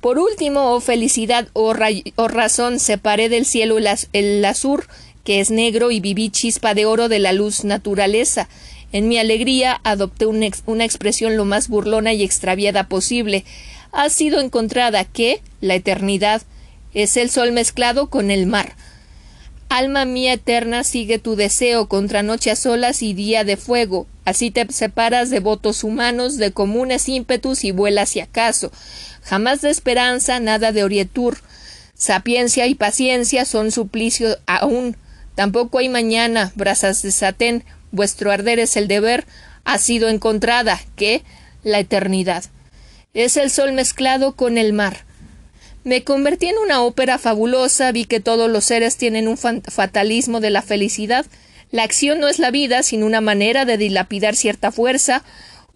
Por 0.00 0.18
último, 0.18 0.72
oh 0.72 0.80
felicidad, 0.80 1.48
oh, 1.52 1.74
oh 2.16 2.28
razón, 2.28 2.78
separé 2.78 3.28
del 3.28 3.46
cielo 3.46 3.78
el, 4.12 4.44
azur, 4.44 4.86
que 5.24 5.40
es 5.40 5.50
negro, 5.50 5.90
y 5.90 6.00
viví 6.00 6.30
chispa 6.30 6.74
de 6.74 6.86
oro 6.86 7.08
de 7.08 7.18
la 7.18 7.32
luz 7.32 7.64
naturaleza. 7.64 8.48
En 8.92 9.08
mi 9.08 9.18
alegría 9.18 9.80
adopté 9.82 10.26
una 10.26 10.84
expresión 10.84 11.36
lo 11.36 11.44
más 11.44 11.68
burlona 11.68 12.12
y 12.12 12.22
extraviada 12.22 12.88
posible. 12.88 13.44
Ha 13.92 14.10
sido 14.10 14.40
encontrada 14.40 15.04
que 15.04 15.40
la 15.60 15.74
eternidad 15.74 16.42
es 16.94 17.16
el 17.16 17.30
sol 17.30 17.52
mezclado 17.52 18.08
con 18.08 18.30
el 18.30 18.46
mar. 18.46 18.76
Alma 19.68 20.04
mía 20.04 20.34
eterna, 20.34 20.84
sigue 20.84 21.18
tu 21.18 21.34
deseo 21.34 21.88
contra 21.88 22.22
noche 22.22 22.52
a 22.52 22.56
solas 22.56 23.02
y 23.02 23.14
día 23.14 23.42
de 23.42 23.56
fuego. 23.56 24.06
Así 24.24 24.52
te 24.52 24.64
separas 24.72 25.28
de 25.28 25.40
votos 25.40 25.82
humanos, 25.82 26.36
de 26.36 26.52
comunes 26.52 27.08
ímpetus 27.08 27.64
y 27.64 27.72
vuelas 27.72 28.10
si 28.10 28.20
acaso. 28.20 28.70
Jamás 29.26 29.60
de 29.60 29.70
esperanza, 29.70 30.38
nada 30.38 30.70
de 30.70 30.84
orietur. 30.84 31.38
Sapiencia 31.94 32.66
y 32.66 32.76
paciencia 32.76 33.44
son 33.44 33.72
suplicio 33.72 34.38
aún. 34.46 34.96
Tampoco 35.34 35.78
hay 35.78 35.88
mañana, 35.88 36.52
brasas 36.54 37.02
de 37.02 37.10
satén, 37.10 37.64
vuestro 37.90 38.30
arder 38.30 38.60
es 38.60 38.76
el 38.76 38.86
deber, 38.86 39.26
ha 39.64 39.78
sido 39.78 40.08
encontrada, 40.08 40.80
que 40.94 41.22
la 41.64 41.80
eternidad. 41.80 42.44
Es 43.14 43.36
el 43.36 43.50
sol 43.50 43.72
mezclado 43.72 44.36
con 44.36 44.58
el 44.58 44.72
mar. 44.72 45.04
Me 45.82 46.04
convertí 46.04 46.46
en 46.46 46.58
una 46.58 46.82
ópera 46.82 47.18
fabulosa, 47.18 47.90
vi 47.92 48.04
que 48.04 48.20
todos 48.20 48.48
los 48.50 48.64
seres 48.64 48.96
tienen 48.96 49.26
un 49.26 49.36
fatalismo 49.36 50.40
de 50.40 50.50
la 50.50 50.62
felicidad. 50.62 51.26
La 51.72 51.82
acción 51.82 52.20
no 52.20 52.28
es 52.28 52.38
la 52.38 52.52
vida, 52.52 52.82
sino 52.84 53.06
una 53.06 53.20
manera 53.20 53.64
de 53.64 53.76
dilapidar 53.76 54.36
cierta 54.36 54.70
fuerza, 54.70 55.24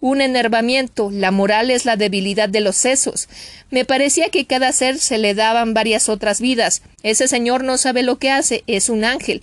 un 0.01 0.19
enervamiento, 0.19 1.09
la 1.11 1.31
moral 1.31 1.69
es 1.69 1.85
la 1.85 1.95
debilidad 1.95 2.49
de 2.49 2.59
los 2.59 2.75
sesos. 2.75 3.29
Me 3.69 3.85
parecía 3.85 4.29
que 4.29 4.45
cada 4.45 4.71
ser 4.71 4.97
se 4.97 5.19
le 5.19 5.35
daban 5.35 5.73
varias 5.73 6.09
otras 6.09 6.41
vidas. 6.41 6.81
Ese 7.03 7.27
señor 7.27 7.63
no 7.63 7.77
sabe 7.77 8.01
lo 8.03 8.17
que 8.17 8.31
hace, 8.31 8.63
es 8.67 8.89
un 8.89 9.05
ángel. 9.05 9.41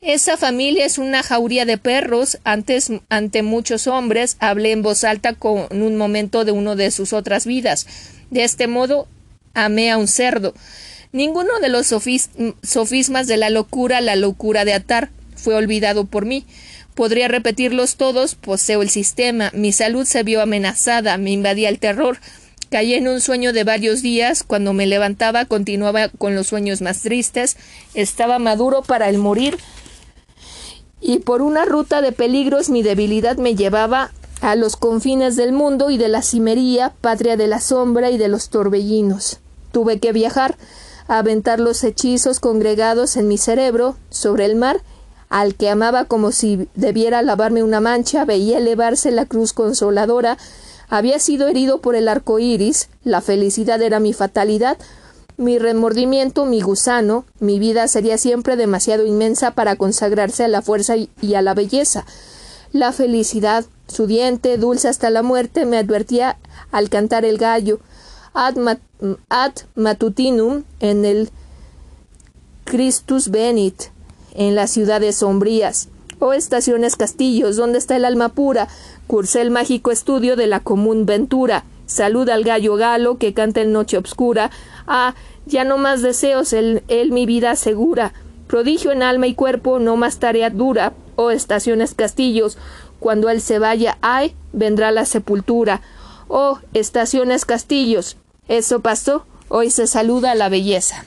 Esa 0.00 0.36
familia 0.36 0.84
es 0.84 0.98
una 0.98 1.22
jauría 1.22 1.64
de 1.64 1.78
perros. 1.78 2.38
Antes, 2.44 2.90
ante 3.08 3.42
muchos 3.42 3.86
hombres, 3.86 4.36
hablé 4.40 4.72
en 4.72 4.82
voz 4.82 5.04
alta 5.04 5.32
con 5.32 5.68
un 5.70 5.96
momento 5.96 6.44
de 6.44 6.52
uno 6.52 6.76
de 6.76 6.90
sus 6.90 7.14
otras 7.14 7.46
vidas. 7.46 7.86
De 8.30 8.44
este 8.44 8.66
modo, 8.66 9.08
amé 9.54 9.90
a 9.90 9.96
un 9.96 10.08
cerdo. 10.08 10.54
Ninguno 11.12 11.60
de 11.60 11.68
los 11.68 11.86
sofismas 11.86 13.28
de 13.28 13.36
la 13.36 13.48
locura, 13.48 14.00
la 14.00 14.16
locura 14.16 14.64
de 14.64 14.74
atar, 14.74 15.10
fue 15.36 15.54
olvidado 15.54 16.04
por 16.04 16.26
mí. 16.26 16.44
Podría 16.94 17.28
repetirlos 17.28 17.96
todos, 17.96 18.36
poseo 18.36 18.82
el 18.82 18.90
sistema, 18.90 19.50
mi 19.52 19.72
salud 19.72 20.06
se 20.06 20.22
vio 20.22 20.40
amenazada, 20.40 21.18
me 21.18 21.32
invadía 21.32 21.68
el 21.68 21.80
terror. 21.80 22.18
Caí 22.70 22.94
en 22.94 23.08
un 23.08 23.20
sueño 23.20 23.52
de 23.52 23.64
varios 23.64 24.00
días, 24.00 24.44
cuando 24.44 24.72
me 24.72 24.86
levantaba 24.86 25.44
continuaba 25.44 26.08
con 26.08 26.34
los 26.34 26.46
sueños 26.46 26.82
más 26.82 27.02
tristes, 27.02 27.56
estaba 27.94 28.38
maduro 28.38 28.82
para 28.82 29.08
el 29.08 29.18
morir, 29.18 29.58
y 31.00 31.18
por 31.18 31.42
una 31.42 31.64
ruta 31.64 32.00
de 32.00 32.12
peligros 32.12 32.70
mi 32.70 32.82
debilidad 32.82 33.36
me 33.36 33.54
llevaba 33.54 34.10
a 34.40 34.56
los 34.56 34.76
confines 34.76 35.36
del 35.36 35.52
mundo 35.52 35.90
y 35.90 35.98
de 35.98 36.08
la 36.08 36.22
cimería, 36.22 36.92
patria 37.00 37.36
de 37.36 37.46
la 37.46 37.60
sombra 37.60 38.10
y 38.10 38.18
de 38.18 38.28
los 38.28 38.48
torbellinos. 38.48 39.40
Tuve 39.72 39.98
que 39.98 40.12
viajar, 40.12 40.56
aventar 41.08 41.60
los 41.60 41.82
hechizos 41.84 42.40
congregados 42.40 43.16
en 43.16 43.28
mi 43.28 43.36
cerebro 43.36 43.96
sobre 44.10 44.46
el 44.46 44.56
mar, 44.56 44.80
al 45.28 45.54
que 45.54 45.70
amaba 45.70 46.04
como 46.04 46.32
si 46.32 46.68
debiera 46.74 47.22
lavarme 47.22 47.62
una 47.62 47.80
mancha, 47.80 48.24
veía 48.24 48.58
elevarse 48.58 49.10
la 49.10 49.26
cruz 49.26 49.52
consoladora, 49.52 50.38
había 50.88 51.18
sido 51.18 51.48
herido 51.48 51.80
por 51.80 51.96
el 51.96 52.08
arco 52.08 52.38
iris, 52.38 52.88
la 53.02 53.20
felicidad 53.20 53.80
era 53.82 54.00
mi 54.00 54.12
fatalidad, 54.12 54.78
mi 55.36 55.58
remordimiento, 55.58 56.46
mi 56.46 56.60
gusano, 56.60 57.24
mi 57.40 57.58
vida 57.58 57.88
sería 57.88 58.18
siempre 58.18 58.56
demasiado 58.56 59.04
inmensa 59.04 59.50
para 59.50 59.76
consagrarse 59.76 60.44
a 60.44 60.48
la 60.48 60.62
fuerza 60.62 60.94
y 60.96 61.34
a 61.34 61.42
la 61.42 61.54
belleza. 61.54 62.04
La 62.72 62.92
felicidad, 62.92 63.64
su 63.88 64.06
diente, 64.06 64.58
dulce 64.58 64.88
hasta 64.88 65.10
la 65.10 65.22
muerte, 65.22 65.66
me 65.66 65.78
advertía 65.78 66.38
al 66.70 66.88
cantar 66.88 67.24
el 67.24 67.38
gallo, 67.38 67.80
ad, 68.34 68.56
matutinum 69.74 70.64
en 70.80 71.04
el 71.04 71.30
Christus 72.64 73.30
venit, 73.30 73.84
en 74.34 74.54
las 74.54 74.70
ciudades 74.70 75.16
sombrías. 75.16 75.88
Oh 76.18 76.32
estaciones 76.32 76.96
castillos, 76.96 77.56
¿dónde 77.56 77.78
está 77.78 77.96
el 77.96 78.04
alma 78.04 78.30
pura? 78.30 78.68
Cursé 79.06 79.40
el 79.40 79.50
mágico 79.50 79.90
estudio 79.90 80.36
de 80.36 80.46
la 80.46 80.60
común 80.60 81.06
ventura. 81.06 81.64
Saluda 81.86 82.34
al 82.34 82.44
gallo 82.44 82.76
galo 82.76 83.18
que 83.18 83.34
canta 83.34 83.60
en 83.60 83.72
noche 83.72 83.98
obscura. 83.98 84.50
Ah, 84.86 85.14
ya 85.46 85.64
no 85.64 85.76
más 85.76 86.02
deseos, 86.02 86.52
él, 86.52 86.82
él 86.88 87.12
mi 87.12 87.26
vida 87.26 87.56
segura. 87.56 88.12
Prodigio 88.46 88.92
en 88.92 89.02
alma 89.02 89.26
y 89.26 89.34
cuerpo, 89.34 89.78
no 89.78 89.96
más 89.96 90.18
tarea 90.18 90.50
dura. 90.50 90.92
Oh 91.16 91.30
estaciones 91.30 91.94
castillos, 91.94 92.58
cuando 93.00 93.28
él 93.28 93.40
se 93.40 93.58
vaya, 93.58 93.98
ay, 94.00 94.34
vendrá 94.52 94.90
la 94.90 95.04
sepultura. 95.04 95.82
Oh 96.28 96.58
estaciones 96.72 97.44
castillos, 97.44 98.16
eso 98.48 98.80
pasó, 98.80 99.26
hoy 99.48 99.70
se 99.70 99.86
saluda 99.86 100.34
la 100.34 100.48
belleza. 100.48 101.04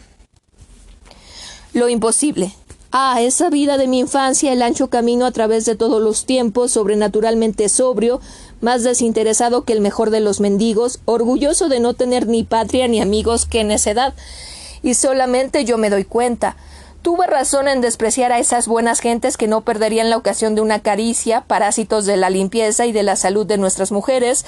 Lo 1.73 1.89
imposible. 1.89 2.53
Ah, 2.91 3.21
esa 3.21 3.49
vida 3.49 3.77
de 3.77 3.87
mi 3.87 3.99
infancia, 3.99 4.53
el 4.53 4.61
ancho 4.61 4.89
camino 4.89 5.25
a 5.25 5.31
través 5.31 5.65
de 5.65 5.75
todos 5.75 6.01
los 6.01 6.25
tiempos, 6.25 6.71
sobrenaturalmente 6.71 7.67
sobrio, 7.67 8.21
más 8.61 8.83
desinteresado 8.83 9.65
que 9.65 9.73
el 9.73 9.81
mejor 9.81 10.09
de 10.09 10.21
los 10.21 10.39
mendigos, 10.39 10.99
orgulloso 11.03 11.67
de 11.67 11.81
no 11.81 11.95
tener 11.95 12.27
ni 12.27 12.43
patria 12.43 12.87
ni 12.87 13.01
amigos 13.01 13.45
que 13.45 13.65
necedad. 13.65 14.13
Y 14.83 14.93
solamente 14.93 15.65
yo 15.65 15.77
me 15.77 15.89
doy 15.89 16.05
cuenta. 16.05 16.55
Tuve 17.01 17.27
razón 17.27 17.67
en 17.67 17.81
despreciar 17.81 18.31
a 18.31 18.39
esas 18.39 18.67
buenas 18.67 19.01
gentes 19.01 19.35
que 19.35 19.47
no 19.47 19.61
perderían 19.61 20.09
la 20.09 20.17
ocasión 20.17 20.55
de 20.55 20.61
una 20.61 20.79
caricia, 20.79 21.41
parásitos 21.41 22.05
de 22.05 22.15
la 22.15 22.29
limpieza 22.29 22.85
y 22.85 22.93
de 22.93 23.03
la 23.03 23.17
salud 23.17 23.45
de 23.45 23.57
nuestras 23.57 23.91
mujeres, 23.91 24.45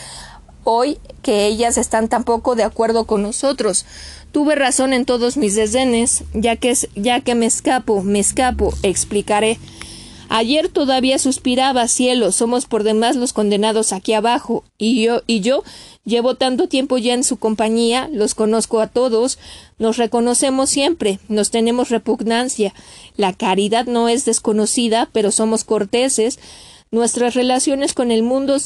hoy 0.64 1.00
que 1.22 1.46
ellas 1.46 1.78
están 1.78 2.08
tampoco 2.08 2.56
de 2.56 2.64
acuerdo 2.64 3.06
con 3.06 3.22
nosotros. 3.22 3.86
Tuve 4.32 4.56
razón 4.56 4.94
en 4.94 5.06
todos 5.06 5.38
mis 5.38 5.56
desdenes, 5.56 6.24
ya 6.34 6.56
que, 6.56 6.76
ya 6.96 7.22
que 7.22 7.34
me 7.34 7.48
escapo, 7.48 8.04
me 8.04 8.20
escapo, 8.20 8.74
explicaré. 8.84 9.58
Ayer 10.32 10.70
todavía 10.70 11.18
suspiraba, 11.18 11.88
cielo, 11.88 12.32
somos 12.32 12.68
por 12.68 12.84
demás 12.84 13.16
los 13.16 13.34
condenados 13.34 13.92
aquí 13.92 14.14
abajo, 14.14 14.64
y 14.78 15.02
yo, 15.02 15.24
y 15.26 15.40
yo 15.40 15.64
llevo 16.06 16.36
tanto 16.36 16.68
tiempo 16.68 17.00
ya 17.00 17.16
en 17.16 17.24
su 17.24 17.38
compañía, 17.38 18.08
los 18.14 18.36
conozco 18.36 18.80
a 18.80 18.86
todos, 18.86 19.40
nos 19.80 19.98
reconocemos 19.98 20.70
siempre, 20.70 21.18
nos 21.30 21.50
tenemos 21.50 21.90
repugnancia, 21.90 22.76
la 23.18 23.34
caridad 23.34 23.88
no 23.88 24.08
es 24.08 24.26
desconocida, 24.26 25.10
pero 25.12 25.32
somos 25.32 25.64
corteses, 25.64 26.38
nuestras 26.92 27.34
relaciones 27.34 27.96
con 27.96 28.12
el 28.12 28.22
mundo 28.22 28.58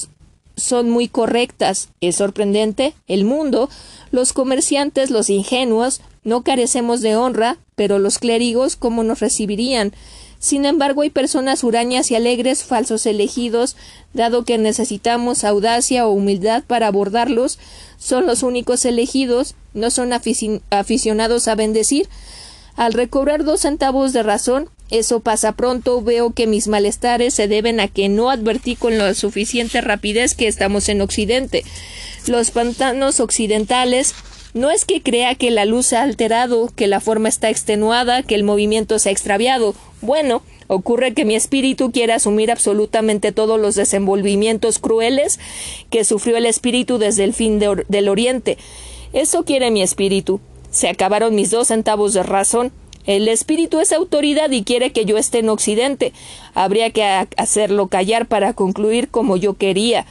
son 0.55 0.89
muy 0.89 1.07
correctas. 1.07 1.89
Es 2.01 2.17
sorprendente. 2.17 2.93
El 3.07 3.25
mundo, 3.25 3.69
los 4.11 4.33
comerciantes, 4.33 5.09
los 5.09 5.29
ingenuos, 5.29 6.01
no 6.23 6.43
carecemos 6.43 7.01
de 7.01 7.15
honra, 7.15 7.57
pero 7.75 7.99
los 7.99 8.19
clérigos, 8.19 8.75
¿cómo 8.75 9.03
nos 9.03 9.19
recibirían? 9.19 9.93
Sin 10.39 10.65
embargo, 10.65 11.03
hay 11.03 11.09
personas 11.09 11.63
hurañas 11.63 12.11
y 12.11 12.15
alegres, 12.15 12.65
falsos 12.65 13.05
elegidos, 13.05 13.77
dado 14.13 14.43
que 14.43 14.57
necesitamos 14.57 15.45
audacia 15.45 16.05
o 16.05 16.11
humildad 16.11 16.63
para 16.67 16.87
abordarlos, 16.87 17.59
son 17.97 18.25
los 18.25 18.43
únicos 18.43 18.83
elegidos, 18.83 19.55
no 19.73 19.89
son 19.89 20.11
aficionados 20.11 21.47
a 21.47 21.55
bendecir. 21.55 22.09
Al 22.75 22.93
recobrar 22.93 23.43
dos 23.43 23.61
centavos 23.61 24.13
de 24.13 24.23
razón, 24.23 24.69
eso 24.89 25.19
pasa 25.21 25.53
pronto, 25.53 26.01
veo 26.01 26.33
que 26.33 26.47
mis 26.47 26.67
malestares 26.67 27.33
se 27.33 27.47
deben 27.47 27.79
a 27.79 27.87
que 27.87 28.09
no 28.09 28.29
advertí 28.29 28.75
con 28.75 28.97
la 28.97 29.13
suficiente 29.13 29.81
rapidez 29.81 30.35
que 30.35 30.47
estamos 30.47 30.89
en 30.89 31.01
Occidente. 31.01 31.63
Los 32.27 32.51
pantanos 32.51 33.19
occidentales 33.19 34.13
no 34.53 34.69
es 34.69 34.85
que 34.85 35.01
crea 35.01 35.35
que 35.35 35.51
la 35.51 35.65
luz 35.65 35.87
se 35.87 35.97
ha 35.97 36.03
alterado, 36.03 36.69
que 36.75 36.87
la 36.87 36.99
forma 36.99 37.29
está 37.29 37.49
extenuada, 37.49 38.23
que 38.23 38.35
el 38.35 38.43
movimiento 38.43 38.99
se 38.99 39.09
ha 39.09 39.11
extraviado. 39.11 39.75
Bueno, 40.01 40.43
ocurre 40.67 41.13
que 41.13 41.25
mi 41.25 41.35
espíritu 41.35 41.91
quiere 41.91 42.13
asumir 42.13 42.51
absolutamente 42.51 43.31
todos 43.31 43.59
los 43.59 43.75
desenvolvimientos 43.75 44.79
crueles 44.79 45.39
que 45.89 46.03
sufrió 46.03 46.37
el 46.37 46.45
espíritu 46.45 46.97
desde 46.97 47.23
el 47.23 47.33
fin 47.33 47.59
del 47.59 48.09
Oriente. 48.09 48.57
Eso 49.11 49.43
quiere 49.43 49.71
mi 49.71 49.81
espíritu. 49.81 50.39
Se 50.73 50.89
acabaron 50.89 51.35
mis 51.35 51.51
dos 51.51 51.67
centavos 51.67 52.13
de 52.13 52.23
razón. 52.23 52.71
El 53.05 53.27
espíritu 53.27 53.79
es 53.79 53.93
autoridad 53.93 54.49
y 54.49 54.63
quiere 54.63 54.91
que 54.91 55.05
yo 55.05 55.19
esté 55.19 55.37
en 55.39 55.49
Occidente. 55.49 56.13
Habría 56.55 56.89
que 56.89 57.03
hacerlo 57.37 57.89
callar 57.89 58.25
para 58.25 58.53
concluir 58.53 59.09
como 59.09 59.37
yo 59.37 59.53
quería. 59.53 60.07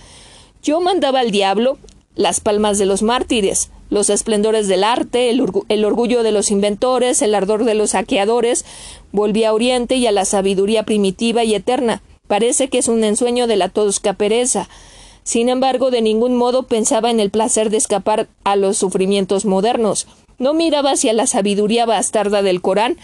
Yo 0.62 0.80
mandaba 0.80 1.18
al 1.18 1.32
diablo, 1.32 1.78
las 2.14 2.38
palmas 2.38 2.78
de 2.78 2.86
los 2.86 3.02
mártires, 3.02 3.70
los 3.90 4.08
esplendores 4.08 4.68
del 4.68 4.84
arte, 4.84 5.30
el, 5.30 5.84
orgullo 5.84 6.22
de 6.22 6.30
los 6.30 6.52
inventores, 6.52 7.22
el 7.22 7.34
ardor 7.34 7.64
de 7.64 7.74
los 7.74 7.90
saqueadores, 7.90 8.64
volvía 9.10 9.48
a 9.48 9.54
Oriente 9.54 9.96
y 9.96 10.06
a 10.06 10.12
la 10.12 10.24
sabiduría 10.24 10.84
primitiva 10.84 11.42
y 11.42 11.56
eterna. 11.56 12.02
Parece 12.28 12.68
que 12.68 12.78
es 12.78 12.86
un 12.86 13.02
ensueño 13.02 13.48
de 13.48 13.56
la 13.56 13.68
tosca 13.68 14.12
pereza. 14.12 14.68
Sin 15.24 15.48
embargo, 15.48 15.90
de 15.90 16.02
ningún 16.02 16.36
modo 16.36 16.64
pensaba 16.64 17.10
en 17.10 17.18
el 17.18 17.30
placer 17.30 17.68
de 17.68 17.78
escapar 17.78 18.28
a 18.44 18.54
los 18.54 18.76
sufrimientos 18.76 19.44
modernos. 19.44 20.06
No 20.42 20.54
miraba 20.54 20.90
hacia 20.90 21.12
la 21.12 21.28
sabiduría 21.28 21.86
bastarda 21.86 22.42
del 22.42 22.60
Corán, 22.60 22.96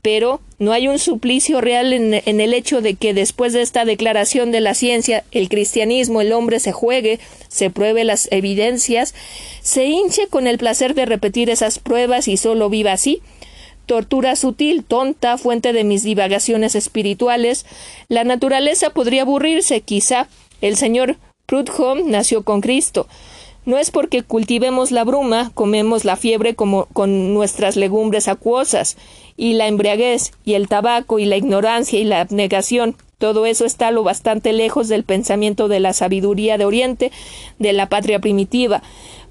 pero 0.00 0.40
no 0.58 0.72
hay 0.72 0.88
un 0.88 0.98
suplicio 0.98 1.60
real 1.60 1.92
en, 1.92 2.40
el 2.40 2.54
hecho 2.54 2.80
de 2.80 2.94
que 2.94 3.12
después 3.12 3.52
de 3.52 3.60
esta 3.60 3.84
declaración 3.84 4.52
de 4.52 4.60
la 4.60 4.72
ciencia, 4.72 5.22
el 5.30 5.50
cristianismo, 5.50 6.22
el 6.22 6.32
hombre 6.32 6.60
se 6.60 6.72
juegue, 6.72 7.20
se 7.48 7.68
pruebe 7.68 8.04
las 8.04 8.26
evidencias, 8.32 9.14
se 9.60 9.84
hinche 9.84 10.28
con 10.28 10.46
el 10.46 10.56
placer 10.56 10.94
de 10.94 11.04
repetir 11.04 11.50
esas 11.50 11.78
pruebas 11.78 12.26
y 12.26 12.38
solo 12.38 12.70
viva 12.70 12.92
así. 12.92 13.20
Tortura 13.84 14.34
sutil, 14.34 14.82
tonta, 14.82 15.36
fuente 15.36 15.74
de 15.74 15.84
mis 15.84 16.02
divagaciones 16.04 16.74
espirituales. 16.74 17.66
La 18.08 18.24
naturaleza 18.24 18.94
podría 18.94 19.22
aburrirse, 19.22 19.82
quizá. 19.82 20.26
El 20.62 20.78
señor 20.78 21.18
Prudhomme 21.44 22.04
nació 22.04 22.44
con 22.44 22.62
Cristo. 22.62 23.06
No 23.68 23.76
es 23.76 23.90
porque 23.90 24.22
cultivemos 24.22 24.92
la 24.92 25.04
bruma, 25.04 25.50
comemos 25.52 26.06
la 26.06 26.16
fiebre 26.16 26.54
como 26.54 26.86
con 26.86 27.34
nuestras 27.34 27.76
legumbres 27.76 28.26
acuosas, 28.26 28.96
y 29.36 29.52
la 29.52 29.66
embriaguez, 29.66 30.32
y 30.42 30.54
el 30.54 30.68
tabaco, 30.68 31.18
y 31.18 31.26
la 31.26 31.36
ignorancia, 31.36 32.00
y 32.00 32.04
la 32.04 32.22
abnegación. 32.22 32.96
Todo 33.18 33.44
eso 33.44 33.66
está 33.66 33.90
lo 33.90 34.02
bastante 34.02 34.54
lejos 34.54 34.88
del 34.88 35.04
pensamiento 35.04 35.68
de 35.68 35.80
la 35.80 35.92
sabiduría 35.92 36.56
de 36.56 36.64
Oriente, 36.64 37.12
de 37.58 37.74
la 37.74 37.90
patria 37.90 38.20
primitiva. 38.20 38.82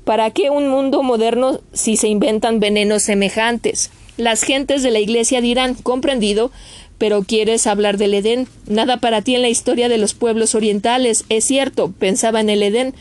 ¿Para 0.03 0.29
qué 0.29 0.51
un 0.51 0.67
mundo 0.67 1.01
moderno 1.01 1.59
si 1.73 1.97
se 1.97 2.07
inventan 2.07 2.59
venenos 2.59 3.01
semejantes? 3.01 3.89
Las 4.17 4.43
gentes 4.43 4.83
de 4.83 4.91
la 4.91 4.99
Iglesia 4.99 5.41
dirán, 5.41 5.73
comprendido, 5.73 6.51
pero 6.99 7.23
quieres 7.23 7.65
hablar 7.65 7.97
del 7.97 8.13
Edén. 8.13 8.47
Nada 8.67 8.97
para 8.97 9.23
ti 9.23 9.33
en 9.33 9.41
la 9.41 9.49
historia 9.49 9.89
de 9.89 9.97
los 9.97 10.13
pueblos 10.13 10.53
orientales. 10.53 11.25
Es 11.29 11.43
cierto, 11.43 11.91
pensaba 11.97 12.39
en 12.39 12.51
el 12.51 12.61
Edén. 12.61 12.93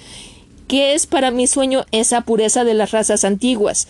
¿Qué 0.69 0.95
es 0.95 1.07
para 1.07 1.31
mi 1.31 1.47
sueño 1.47 1.85
esa 1.93 2.23
pureza 2.23 2.65
de 2.65 2.75
las 2.75 2.91
razas 2.91 3.25
antiguas? 3.25 3.87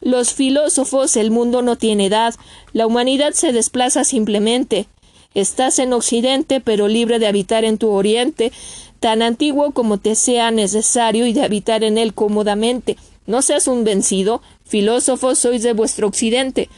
Los 0.00 0.34
filósofos, 0.34 1.16
el 1.16 1.30
mundo 1.30 1.62
no 1.62 1.76
tiene 1.76 2.06
edad, 2.06 2.34
la 2.74 2.86
humanidad 2.86 3.32
se 3.32 3.52
desplaza 3.52 4.04
simplemente. 4.04 4.86
Estás 5.34 5.78
en 5.78 5.94
Occidente, 5.94 6.60
pero 6.60 6.88
libre 6.88 7.18
de 7.18 7.26
habitar 7.26 7.64
en 7.64 7.78
tu 7.78 7.90
Oriente, 7.90 8.52
tan 8.98 9.22
antiguo 9.22 9.70
como 9.70 9.96
te 9.96 10.14
sea 10.14 10.50
necesario 10.50 11.26
y 11.26 11.32
de 11.32 11.42
habitar 11.42 11.84
en 11.84 11.96
él 11.96 12.12
cómodamente. 12.12 12.98
No 13.26 13.40
seas 13.40 13.66
un 13.66 13.84
vencido, 13.84 14.42
filósofos 14.66 15.38
sois 15.38 15.62
de 15.62 15.72
vuestro 15.72 16.06
Occidente. 16.06 16.68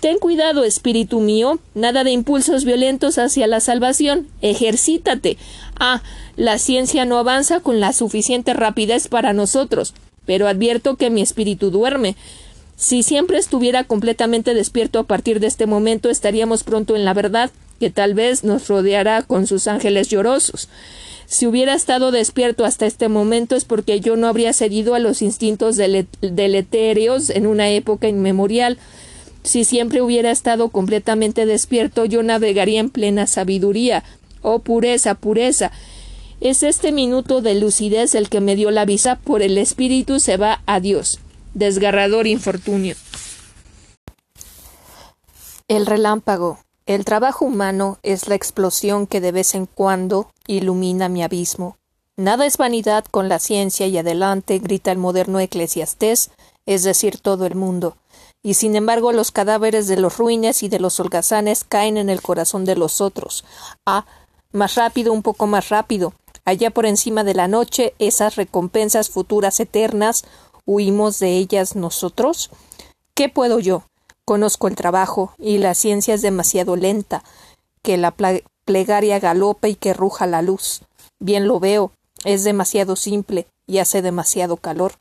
Ten 0.00 0.18
cuidado, 0.18 0.62
espíritu 0.62 1.18
mío, 1.18 1.58
nada 1.74 2.04
de 2.04 2.12
impulsos 2.12 2.64
violentos 2.64 3.18
hacia 3.18 3.48
la 3.48 3.58
salvación. 3.58 4.28
Ejercítate. 4.42 5.38
Ah, 5.80 6.02
la 6.36 6.58
ciencia 6.58 7.04
no 7.04 7.18
avanza 7.18 7.58
con 7.58 7.80
la 7.80 7.92
suficiente 7.92 8.54
rapidez 8.54 9.08
para 9.08 9.32
nosotros, 9.32 9.94
pero 10.24 10.46
advierto 10.46 10.96
que 10.96 11.10
mi 11.10 11.20
espíritu 11.20 11.72
duerme. 11.72 12.14
Si 12.76 13.02
siempre 13.02 13.38
estuviera 13.38 13.82
completamente 13.82 14.54
despierto 14.54 15.00
a 15.00 15.04
partir 15.04 15.40
de 15.40 15.48
este 15.48 15.66
momento, 15.66 16.10
estaríamos 16.10 16.62
pronto 16.62 16.94
en 16.94 17.04
la 17.04 17.12
verdad, 17.12 17.50
que 17.80 17.90
tal 17.90 18.14
vez 18.14 18.44
nos 18.44 18.68
rodeará 18.68 19.22
con 19.22 19.48
sus 19.48 19.66
ángeles 19.66 20.08
llorosos. 20.08 20.68
Si 21.26 21.46
hubiera 21.46 21.74
estado 21.74 22.12
despierto 22.12 22.64
hasta 22.64 22.86
este 22.86 23.08
momento 23.08 23.56
es 23.56 23.64
porque 23.64 23.98
yo 23.98 24.16
no 24.16 24.28
habría 24.28 24.52
cedido 24.52 24.94
a 24.94 25.00
los 25.00 25.22
instintos 25.22 25.76
deletéreos 25.76 27.30
en 27.30 27.48
una 27.48 27.68
época 27.68 28.08
inmemorial. 28.08 28.78
Si 29.42 29.64
siempre 29.64 30.02
hubiera 30.02 30.30
estado 30.30 30.68
completamente 30.68 31.46
despierto, 31.46 32.04
yo 32.04 32.22
navegaría 32.22 32.80
en 32.80 32.90
plena 32.90 33.26
sabiduría. 33.26 34.04
Oh 34.42 34.60
pureza, 34.60 35.14
pureza. 35.14 35.72
Es 36.40 36.62
este 36.62 36.92
minuto 36.92 37.40
de 37.40 37.54
lucidez 37.54 38.14
el 38.14 38.28
que 38.28 38.40
me 38.40 38.56
dio 38.56 38.70
la 38.70 38.84
visa, 38.84 39.16
por 39.16 39.42
el 39.42 39.58
espíritu 39.58 40.20
se 40.20 40.36
va 40.36 40.62
a 40.66 40.80
Dios 40.80 41.20
desgarrador 41.58 42.26
infortunio. 42.26 42.94
El 45.66 45.86
relámpago. 45.86 46.60
El 46.86 47.04
trabajo 47.04 47.44
humano 47.44 47.98
es 48.02 48.28
la 48.28 48.34
explosión 48.34 49.06
que 49.06 49.20
de 49.20 49.32
vez 49.32 49.54
en 49.54 49.66
cuando 49.66 50.30
ilumina 50.46 51.10
mi 51.10 51.22
abismo. 51.22 51.76
Nada 52.16 52.46
es 52.46 52.56
vanidad 52.56 53.04
con 53.04 53.28
la 53.28 53.38
ciencia 53.38 53.86
y 53.86 53.98
adelante, 53.98 54.58
grita 54.58 54.90
el 54.90 54.98
moderno 54.98 55.38
eclesiastés, 55.38 56.30
es 56.64 56.84
decir, 56.84 57.18
todo 57.18 57.44
el 57.44 57.54
mundo. 57.54 57.96
Y 58.42 58.54
sin 58.54 58.76
embargo, 58.76 59.12
los 59.12 59.32
cadáveres 59.32 59.88
de 59.88 59.96
los 59.96 60.18
ruines 60.18 60.62
y 60.62 60.68
de 60.68 60.78
los 60.78 61.00
holgazanes 61.00 61.64
caen 61.64 61.96
en 61.96 62.08
el 62.08 62.22
corazón 62.22 62.64
de 62.64 62.76
los 62.76 63.00
otros. 63.00 63.44
Ah, 63.84 64.06
más 64.52 64.76
rápido, 64.76 65.12
un 65.12 65.22
poco 65.22 65.46
más 65.46 65.68
rápido. 65.68 66.14
Allá 66.44 66.70
por 66.70 66.86
encima 66.86 67.24
de 67.24 67.34
la 67.34 67.48
noche, 67.48 67.94
esas 67.98 68.36
recompensas 68.36 69.10
futuras 69.10 69.60
eternas, 69.60 70.24
¿Huimos 70.70 71.18
de 71.18 71.38
ellas 71.38 71.76
nosotros? 71.76 72.50
¿Qué 73.14 73.30
puedo 73.30 73.58
yo? 73.58 73.84
Conozco 74.26 74.68
el 74.68 74.76
trabajo, 74.76 75.32
y 75.38 75.56
la 75.56 75.74
ciencia 75.74 76.12
es 76.12 76.20
demasiado 76.20 76.76
lenta, 76.76 77.24
que 77.80 77.96
la 77.96 78.14
plegaria 78.66 79.18
galopa 79.18 79.68
y 79.68 79.76
que 79.76 79.94
ruja 79.94 80.26
la 80.26 80.42
luz. 80.42 80.82
Bien 81.20 81.48
lo 81.48 81.58
veo, 81.58 81.92
es 82.24 82.44
demasiado 82.44 82.96
simple 82.96 83.46
y 83.66 83.78
hace 83.78 84.02
demasiado 84.02 84.58
calor. 84.58 84.92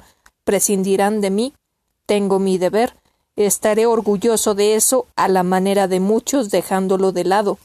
Prescindirán 0.45 1.19
de 1.19 1.31
mí. 1.31 1.53
Tengo 2.05 2.39
mi 2.39 2.57
deber. 2.57 2.95
Estaré 3.37 3.85
orgulloso 3.85 4.55
de 4.55 4.75
eso 4.75 5.05
a 5.15 5.27
la 5.27 5.43
manera 5.43 5.87
de 5.87 5.99
muchos 5.99 6.49
dejándolo 6.49 7.11
de 7.11 7.23
lado. 7.23 7.59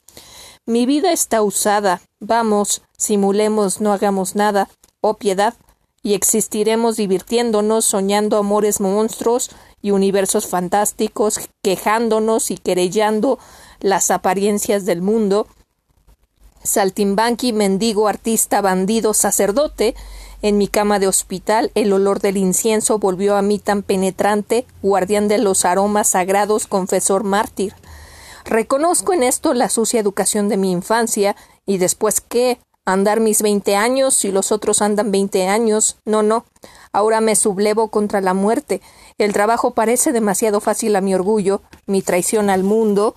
Mi 0.66 0.86
vida 0.86 1.12
está 1.12 1.42
usada. 1.42 2.02
Vamos, 2.20 2.82
simulemos, 2.96 3.80
no 3.80 3.92
hagamos 3.92 4.36
nada. 4.36 4.68
Oh 5.00 5.14
piedad, 5.14 5.54
y 6.02 6.12
existiremos 6.12 6.96
divirtiéndonos, 6.96 7.86
soñando 7.86 8.36
amores 8.36 8.80
monstruos 8.80 9.50
y 9.80 9.92
universos 9.92 10.46
fantásticos, 10.46 11.40
quejándonos 11.62 12.50
y 12.50 12.58
querellando 12.58 13.38
las 13.80 14.10
apariencias 14.10 14.84
del 14.84 15.00
mundo. 15.00 15.46
Saltimbanqui, 16.62 17.52
mendigo, 17.52 18.08
artista, 18.08 18.60
bandido, 18.60 19.14
sacerdote, 19.14 19.94
en 20.43 20.59
mi 20.59 20.68
cama 20.68 20.99
de 20.99 21.09
hospital 21.09 21.70
el 21.74 21.93
olor 21.93 22.20
del 22.20 22.36
incienso 22.36 22.99
volvió 22.99 23.36
a 23.36 23.43
mí 23.43 23.59
tan 23.59 23.82
penetrante, 23.82 24.66
guardián 24.82 25.28
de 25.28 25.38
los 25.38 25.64
aromas 25.64 26.11
sagrados, 26.11 26.66
confesor 26.66 27.24
mártir. 27.24 27.74
Reconozco 28.45 29.12
en 29.12 29.22
esto 29.22 29.55
la 29.55 29.68
sucia 29.68 30.01
educación 30.01 30.49
de 30.49 30.57
mi 30.57 30.72
infancia, 30.72 31.36
y 31.64 31.78
después 31.78 32.20
qué, 32.20 32.59
andar 32.84 33.20
mis 33.20 33.43
veinte 33.43 33.76
años 33.76 34.14
si 34.14 34.32
los 34.32 34.51
otros 34.51 34.82
andan 34.82 35.12
veinte 35.12 35.47
años. 35.47 35.97
No, 36.05 36.22
no. 36.22 36.45
Ahora 36.93 37.20
me 37.20 37.36
sublevo 37.36 37.88
contra 37.88 38.20
la 38.20 38.34
muerte. 38.34 38.80
El 39.18 39.32
trabajo 39.32 39.72
parece 39.72 40.12
demasiado 40.12 40.61
fácil 40.61 40.97
a 40.97 41.01
mi 41.01 41.14
orgullo, 41.14 41.62
mi 41.86 42.03
traición 42.03 42.51
al 42.51 42.64
mundo 42.64 43.14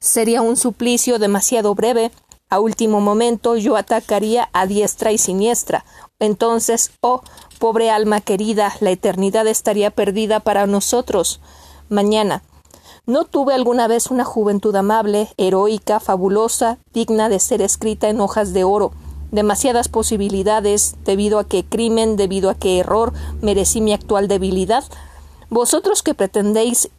sería 0.00 0.42
un 0.42 0.56
suplicio 0.56 1.18
demasiado 1.18 1.74
breve. 1.74 2.10
A 2.50 2.60
último 2.60 3.00
momento 3.00 3.56
yo 3.56 3.76
atacaría 3.76 4.50
a 4.52 4.66
diestra 4.66 5.12
y 5.12 5.18
siniestra. 5.18 5.84
Entonces, 6.24 6.92
oh, 7.00 7.22
pobre 7.58 7.90
alma 7.90 8.20
querida, 8.20 8.72
la 8.80 8.90
eternidad 8.90 9.46
estaría 9.46 9.90
perdida 9.90 10.40
para 10.40 10.66
nosotros. 10.66 11.40
Mañana. 11.88 12.42
¿No 13.06 13.24
tuve 13.24 13.52
alguna 13.52 13.86
vez 13.86 14.10
una 14.10 14.24
juventud 14.24 14.74
amable, 14.74 15.28
heroica, 15.36 16.00
fabulosa, 16.00 16.78
digna 16.94 17.28
de 17.28 17.38
ser 17.38 17.60
escrita 17.60 18.08
en 18.08 18.20
hojas 18.20 18.54
de 18.54 18.64
oro? 18.64 18.92
demasiadas 19.34 19.88
posibilidades, 19.88 20.94
debido 21.04 21.38
a 21.38 21.44
que 21.44 21.64
crimen, 21.64 22.16
debido 22.16 22.50
a 22.50 22.54
que 22.54 22.78
error 22.78 23.12
merecí 23.42 23.80
mi 23.80 23.92
actual 23.92 24.28
debilidad. 24.28 24.84
Vosotros 25.50 26.02
que 26.02 26.14
pretendéis 26.14 26.90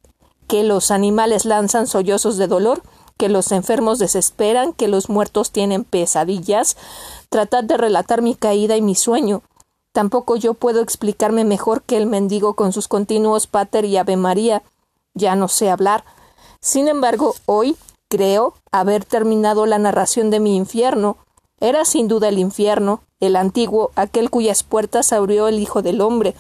que 0.48 0.64
los 0.64 0.92
animales 0.92 1.46
lanzan 1.46 1.88
sollozos 1.88 2.38
de 2.38 2.48
dolor, 2.48 2.84
que 3.18 3.30
los 3.30 3.52
enfermos 3.54 4.00
desesperan, 4.00 4.74
que 4.74 4.90
los 4.90 5.10
muertos 5.10 5.52
tienen 5.52 5.86
pesadillas, 5.86 6.76
tratad 7.36 7.66
de 7.66 7.76
relatar 7.76 8.22
mi 8.22 8.34
caída 8.34 8.78
y 8.78 8.82
mi 8.82 8.96
sueño. 8.96 9.42
Tampoco 9.92 10.38
yo 10.38 10.54
puedo 10.54 10.80
explicarme 10.80 11.44
mejor 11.44 11.82
que 11.82 11.98
el 11.98 12.06
mendigo 12.06 12.54
con 12.54 12.72
sus 12.72 12.88
continuos 12.88 13.46
pater 13.46 13.84
y 13.84 13.98
ave 13.98 14.16
María. 14.16 14.64
Ya 15.14 15.36
no 15.36 15.50
sé 15.50 15.70
hablar. 15.70 16.06
Sin 16.62 16.88
embargo, 16.88 17.36
hoy 17.46 17.76
creo 18.08 18.54
haber 18.72 19.04
terminado 19.04 19.66
la 19.66 19.78
narración 19.80 20.30
de 20.30 20.40
mi 20.40 20.56
infierno, 20.56 21.18
era 21.60 21.84
sin 21.84 22.08
duda 22.08 22.30
el 22.30 22.40
infierno, 22.40 23.02
el 23.20 23.36
antiguo, 23.36 23.92
aquel 23.98 24.30
cuyas 24.30 24.64
puertas 24.64 25.12
abrió 25.12 25.50
el 25.50 25.60
Hijo 25.60 25.82
del 25.82 26.00
Hombre. 26.00 26.36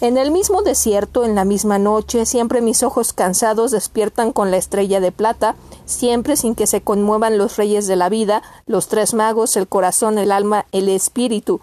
En 0.00 0.16
el 0.16 0.30
mismo 0.30 0.62
desierto, 0.62 1.24
en 1.24 1.34
la 1.34 1.44
misma 1.44 1.78
noche, 1.78 2.24
siempre 2.24 2.62
mis 2.62 2.82
ojos 2.82 3.12
cansados 3.12 3.70
despiertan 3.70 4.32
con 4.32 4.50
la 4.50 4.56
estrella 4.56 4.98
de 4.98 5.12
plata, 5.12 5.56
siempre 5.84 6.36
sin 6.36 6.54
que 6.54 6.66
se 6.66 6.80
conmuevan 6.80 7.36
los 7.36 7.58
reyes 7.58 7.86
de 7.86 7.96
la 7.96 8.08
vida, 8.08 8.42
los 8.64 8.88
tres 8.88 9.12
magos, 9.12 9.58
el 9.58 9.68
corazón, 9.68 10.16
el 10.16 10.32
alma, 10.32 10.64
el 10.72 10.88
espíritu. 10.88 11.60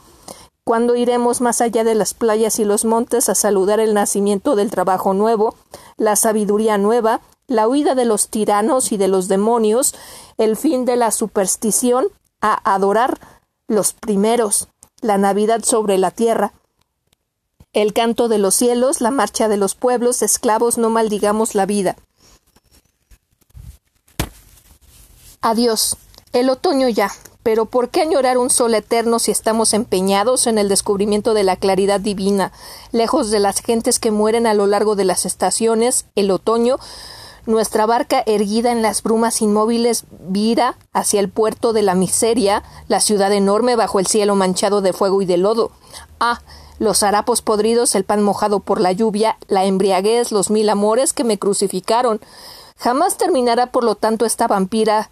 ¿Cuándo 0.63 0.95
iremos 0.95 1.41
más 1.41 1.61
allá 1.61 1.83
de 1.83 1.95
las 1.95 2.13
playas 2.13 2.59
y 2.59 2.65
los 2.65 2.85
montes 2.85 3.27
a 3.27 3.33
saludar 3.33 3.79
el 3.79 3.95
nacimiento 3.95 4.55
del 4.55 4.69
trabajo 4.69 5.15
nuevo, 5.15 5.55
la 5.95 6.15
sabiduría 6.15 6.77
nueva, 6.77 7.21
la 7.47 7.67
huida 7.67 7.95
de 7.95 8.05
los 8.05 8.29
tiranos 8.29 8.91
y 8.91 8.97
de 8.97 9.07
los 9.07 9.29
demonios, 9.29 9.95
el 10.38 10.57
fin 10.57 10.85
de 10.85 10.95
la 10.95 11.09
superstición, 11.09 12.09
a 12.39 12.75
adorar 12.75 13.17
los 13.67 13.93
primeros, 13.93 14.67
la 15.01 15.17
Navidad 15.17 15.63
sobre 15.63 15.97
la 15.97 16.11
tierra, 16.11 16.53
el 17.78 17.93
canto 17.93 18.28
de 18.28 18.39
los 18.39 18.55
cielos, 18.55 19.01
la 19.01 19.11
marcha 19.11 19.47
de 19.47 19.55
los 19.55 19.75
pueblos, 19.75 20.23
esclavos, 20.23 20.80
no 20.80 20.89
maldigamos 20.89 21.53
la 21.53 21.67
vida. 21.67 21.95
Adiós. 25.41 25.95
El 26.34 26.49
otoño 26.49 26.89
ya. 26.89 27.11
Pero 27.43 27.67
¿por 27.67 27.89
qué 27.89 28.01
añorar 28.01 28.39
un 28.39 28.49
sol 28.49 28.73
eterno 28.73 29.19
si 29.19 29.30
estamos 29.30 29.75
empeñados 29.75 30.47
en 30.47 30.57
el 30.57 30.69
descubrimiento 30.69 31.36
de 31.36 31.43
la 31.43 31.55
claridad 31.55 31.99
divina, 31.99 32.51
lejos 32.91 33.30
de 33.30 33.39
las 33.39 33.61
gentes 33.61 33.99
que 33.99 34.09
mueren 34.09 34.47
a 34.47 34.55
lo 34.55 34.65
largo 34.65 34.95
de 34.95 35.05
las 35.05 35.28
estaciones, 35.28 36.07
el 36.15 36.32
otoño, 36.32 36.80
nuestra 37.45 37.86
barca 37.86 38.23
erguida 38.25 38.71
en 38.71 38.82
las 38.82 39.03
brumas 39.03 39.41
inmóviles 39.43 40.05
vira 40.28 40.80
hacia 40.93 41.19
el 41.19 41.30
puerto 41.30 41.73
de 41.73 41.84
la 41.84 41.93
miseria, 41.93 42.63
la 42.88 43.01
ciudad 43.01 43.32
enorme 43.32 43.75
bajo 43.75 43.99
el 43.99 44.07
cielo 44.07 44.36
manchado 44.36 44.82
de 44.82 44.93
fuego 44.93 45.21
y 45.21 45.25
de 45.25 45.38
lodo. 45.38 45.71
Ah, 46.19 46.41
los 46.80 47.03
harapos 47.03 47.41
podridos, 47.41 47.95
el 47.95 48.03
pan 48.03 48.23
mojado 48.23 48.59
por 48.59 48.80
la 48.80 48.91
lluvia, 48.91 49.38
la 49.47 49.65
embriaguez, 49.65 50.32
los 50.32 50.49
mil 50.49 50.69
amores 50.69 51.13
que 51.13 51.23
me 51.23 51.39
crucificaron. 51.39 52.19
Jamás 52.78 53.17
terminará, 53.17 53.71
por 53.71 53.84
lo 53.84 53.95
tanto, 53.95 54.25
esta 54.25 54.47
vampira 54.47 55.09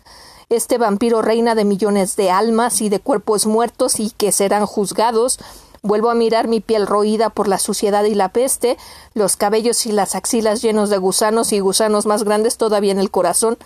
este 0.50 0.78
vampiro 0.78 1.22
reina 1.22 1.56
de 1.56 1.66
millones 1.66 2.16
de 2.16 2.30
almas 2.30 2.82
y 2.82 2.90
de 2.90 3.00
cuerpos 3.00 3.48
muertos 3.48 4.00
y 4.00 4.12
que 4.12 4.32
serán 4.32 4.66
juzgados. 4.66 5.40
Vuelvo 5.82 6.10
a 6.10 6.16
mirar 6.16 6.48
mi 6.48 6.62
piel 6.62 6.88
roída 6.88 7.30
por 7.30 7.48
la 7.48 7.60
suciedad 7.60 8.04
y 8.06 8.16
la 8.16 8.30
peste, 8.30 8.78
los 9.14 9.38
cabellos 9.38 9.86
y 9.86 9.92
las 9.92 10.16
axilas 10.16 10.62
llenos 10.62 10.90
de 10.90 10.98
gusanos 10.98 11.52
y 11.54 11.60
gusanos 11.60 12.06
más 12.06 12.24
grandes 12.24 12.58
todavía 12.58 12.92
en 12.92 13.00
el 13.00 13.12
corazón. 13.12 13.58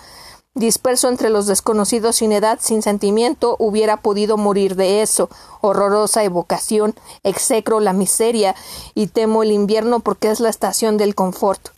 Disperso 0.59 1.07
entre 1.07 1.29
los 1.29 1.47
desconocidos 1.47 2.17
sin 2.17 2.33
edad, 2.33 2.59
sin 2.61 2.81
sentimiento, 2.81 3.55
hubiera 3.59 3.95
podido 3.95 4.35
morir 4.35 4.75
de 4.75 5.01
eso. 5.01 5.29
Horrorosa 5.61 6.25
evocación, 6.25 6.95
execro 7.23 7.79
la 7.79 7.93
miseria 7.93 8.55
y 8.93 9.07
temo 9.07 9.41
el 9.41 9.53
invierno 9.53 10.01
porque 10.01 10.29
es 10.29 10.41
la 10.41 10.49
estación 10.49 10.97
del 10.97 11.15
confort. 11.15 11.69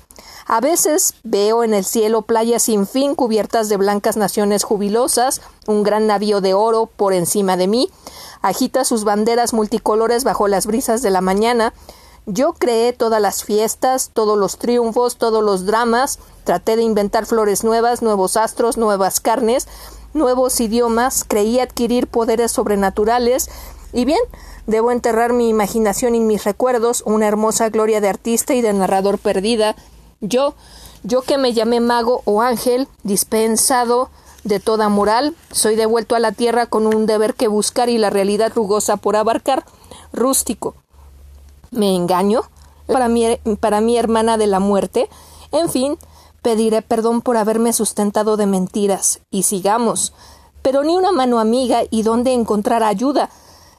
A 0.48 0.62
veces 0.62 1.14
veo 1.22 1.64
en 1.64 1.76
el 1.76 1.86
cielo 1.86 2.24
playas 2.24 2.64
sin 2.64 2.88
fin 2.88 3.14
cubiertas 3.14 3.70
de 3.70 3.78
blancas 3.78 4.18
naciones 4.18 4.64
jubilosas, 4.64 5.42
un 5.68 5.84
gran 5.84 6.08
navío 6.08 6.42
de 6.42 6.56
oro 6.56 6.88
por 6.88 7.14
encima 7.14 7.58
de 7.58 7.68
mí, 7.68 7.92
agita 8.42 8.84
sus 8.84 9.04
banderas 9.04 9.54
multicolores 9.54 10.24
bajo 10.24 10.48
las 10.48 10.66
brisas 10.66 11.04
de 11.04 11.12
la 11.12 11.22
mañana. 11.22 11.72
Yo 12.28 12.54
creé 12.54 12.94
todas 12.94 13.20
las 13.20 13.44
fiestas, 13.44 14.12
todos 14.14 14.38
los 14.38 14.58
triunfos, 14.58 15.18
todos 15.18 15.44
los 15.44 15.66
dramas, 15.66 16.20
traté 16.44 16.76
de 16.76 16.84
inventar 16.84 17.26
flores 17.26 17.64
nuevas, 17.64 18.04
nuevos 18.04 18.38
astros, 18.38 18.78
nuevas 18.78 19.20
carnes, 19.20 19.68
nuevos 20.14 20.60
idiomas, 20.60 21.26
creí 21.28 21.60
adquirir 21.60 22.06
poderes 22.08 22.52
sobrenaturales, 22.52 23.50
y 23.92 24.06
bien, 24.06 24.20
debo 24.68 24.92
enterrar 24.92 25.34
mi 25.34 25.50
imaginación 25.50 26.14
y 26.14 26.20
mis 26.20 26.44
recuerdos, 26.44 27.02
una 27.08 27.28
hermosa 27.28 27.70
gloria 27.70 28.02
de 28.02 28.10
artista 28.10 28.54
y 28.54 28.62
de 28.62 28.72
narrador 28.74 29.18
perdida, 29.18 29.76
yo, 30.22 30.54
yo 31.04 31.24
que 31.24 31.40
me 31.40 31.54
llamé 31.54 31.80
mago 31.80 32.22
o 32.26 32.44
ángel, 32.44 32.88
dispensado 33.02 34.12
de 34.44 34.60
toda 34.60 34.90
moral, 34.90 35.36
soy 35.52 35.76
devuelto 35.76 36.16
a 36.16 36.20
la 36.20 36.32
tierra 36.32 36.68
con 36.68 36.86
un 36.86 37.08
deber 37.08 37.34
que 37.34 37.48
buscar 37.48 37.90
y 37.90 37.98
la 37.98 38.12
realidad 38.12 38.52
rugosa 38.54 38.98
por 38.98 39.16
abarcar, 39.16 39.66
rústico. 40.14 40.76
¿Me 41.72 41.96
engaño? 41.96 42.42
Para 42.88 43.08
mi, 43.08 43.38
para 43.60 43.82
mi 43.82 43.98
hermana 43.98 44.38
de 44.38 44.48
la 44.48 44.60
muerte. 44.60 45.10
En 45.52 45.70
fin, 45.70 45.98
pediré 46.42 46.82
perdón 46.82 47.22
por 47.22 47.38
haberme 47.38 47.74
sustentado 47.74 48.38
de 48.38 48.46
mentiras. 48.46 49.22
Y 49.32 49.44
sigamos. 49.44 50.14
Pero 50.62 50.84
ni 50.84 50.96
una 50.96 51.12
mano 51.12 51.40
amiga 51.40 51.82
y 51.90 52.04
dónde 52.04 52.34
encontrar 52.34 52.84
ayuda. 52.84 53.30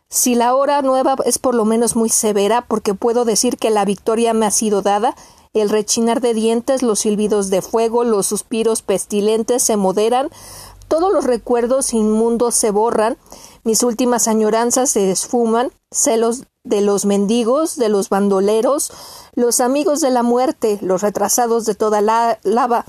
Si 0.08 0.34
la 0.34 0.54
hora 0.54 0.82
nueva 0.82 1.16
es 1.24 1.38
por 1.38 1.54
lo 1.54 1.64
menos 1.64 1.96
muy 1.96 2.08
severa, 2.08 2.66
porque 2.66 2.94
puedo 2.94 3.24
decir 3.24 3.56
que 3.56 3.70
la 3.70 3.84
victoria 3.84 4.34
me 4.34 4.46
ha 4.46 4.50
sido 4.50 4.82
dada, 4.82 5.14
el 5.54 5.68
rechinar 5.70 6.20
de 6.20 6.34
dientes, 6.34 6.82
los 6.82 7.00
silbidos 7.00 7.50
de 7.50 7.62
fuego, 7.62 8.04
los 8.04 8.26
suspiros 8.26 8.82
pestilentes 8.82 9.62
se 9.62 9.76
moderan, 9.76 10.30
todos 10.88 11.12
los 11.12 11.24
recuerdos 11.24 11.94
inmundos 11.94 12.54
se 12.54 12.70
borran, 12.70 13.16
mis 13.64 13.82
últimas 13.82 14.28
añoranzas 14.28 14.90
se 14.90 15.10
esfuman, 15.10 15.72
celos 15.90 16.44
de 16.64 16.80
los 16.80 17.04
mendigos, 17.04 17.76
de 17.76 17.88
los 17.88 18.08
bandoleros, 18.08 18.92
los 19.34 19.60
amigos 19.60 20.00
de 20.00 20.10
la 20.10 20.22
muerte, 20.22 20.78
los 20.82 21.02
retrasados 21.02 21.64
de 21.64 21.74
toda 21.74 22.00
la 22.00 22.38
lava, 22.42 22.84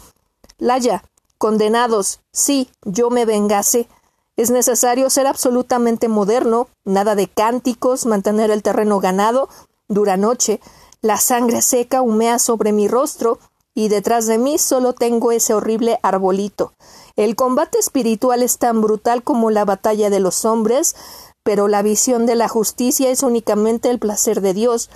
laya, 0.57 1.03
condenados, 1.37 2.21
sí, 2.31 2.69
yo 2.83 3.09
me 3.09 3.25
vengase. 3.25 3.87
Es 4.35 4.49
necesario 4.49 5.09
ser 5.09 5.27
absolutamente 5.27 6.07
moderno, 6.07 6.67
nada 6.85 7.15
de 7.15 7.27
cánticos, 7.27 8.05
mantener 8.05 8.49
el 8.49 8.63
terreno 8.63 8.99
ganado, 8.99 9.49
dura 9.87 10.17
noche, 10.17 10.59
la 11.01 11.17
sangre 11.17 11.61
seca 11.61 12.01
humea 12.01 12.39
sobre 12.39 12.71
mi 12.71 12.87
rostro 12.87 13.39
y 13.75 13.89
detrás 13.89 14.27
de 14.27 14.37
mí 14.37 14.57
solo 14.57 14.93
tengo 14.93 15.31
ese 15.31 15.53
horrible 15.53 15.99
arbolito. 16.01 16.73
El 17.15 17.35
combate 17.35 17.77
espiritual 17.77 18.41
es 18.41 18.57
tan 18.57 18.81
brutal 18.81 19.23
como 19.23 19.51
la 19.51 19.65
batalla 19.65 20.09
de 20.09 20.19
los 20.19 20.45
hombres, 20.45 20.95
pero 21.43 21.67
la 21.67 21.81
visión 21.81 22.25
de 22.25 22.35
la 22.35 22.47
justicia 22.47 23.09
es 23.09 23.23
únicamente 23.23 23.89
el 23.89 23.99
placer 23.99 24.41
de 24.41 24.53
Dios. 24.53 24.89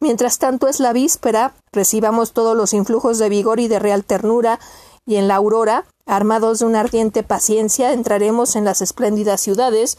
Mientras 0.00 0.38
tanto 0.38 0.68
es 0.68 0.80
la 0.80 0.92
víspera, 0.92 1.54
recibamos 1.72 2.32
todos 2.32 2.56
los 2.56 2.72
influjos 2.74 3.18
de 3.18 3.28
vigor 3.28 3.60
y 3.60 3.68
de 3.68 3.78
real 3.78 4.04
ternura, 4.04 4.58
y 5.06 5.16
en 5.16 5.28
la 5.28 5.36
aurora, 5.36 5.84
armados 6.06 6.58
de 6.58 6.66
una 6.66 6.80
ardiente 6.80 7.22
paciencia, 7.22 7.92
entraremos 7.92 8.56
en 8.56 8.64
las 8.64 8.82
espléndidas 8.82 9.40
ciudades, 9.40 9.98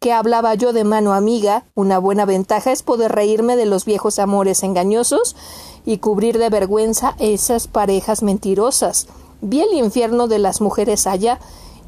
que 0.00 0.12
hablaba 0.14 0.54
yo 0.54 0.72
de 0.72 0.84
mano 0.84 1.12
amiga, 1.12 1.64
una 1.74 1.98
buena 1.98 2.24
ventaja 2.24 2.72
es 2.72 2.82
poder 2.82 3.12
reírme 3.12 3.56
de 3.56 3.66
los 3.66 3.84
viejos 3.84 4.18
amores 4.18 4.62
engañosos 4.62 5.36
y 5.84 5.98
cubrir 5.98 6.38
de 6.38 6.48
vergüenza 6.48 7.14
esas 7.18 7.68
parejas 7.68 8.22
mentirosas. 8.22 9.08
Vi 9.42 9.60
el 9.60 9.74
infierno 9.74 10.26
de 10.26 10.38
las 10.38 10.62
mujeres 10.62 11.06
allá, 11.06 11.38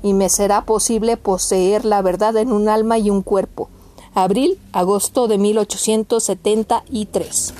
y 0.02 0.14
me 0.14 0.28
será 0.28 0.64
posible 0.64 1.16
poseer 1.16 1.84
la 1.84 2.02
verdad 2.02 2.36
en 2.36 2.52
un 2.52 2.68
alma 2.68 2.98
y 2.98 3.10
un 3.10 3.22
cuerpo. 3.22 3.68
Abril, 4.14 4.58
agosto 4.72 5.28
de 5.28 5.38
1873. 5.38 7.54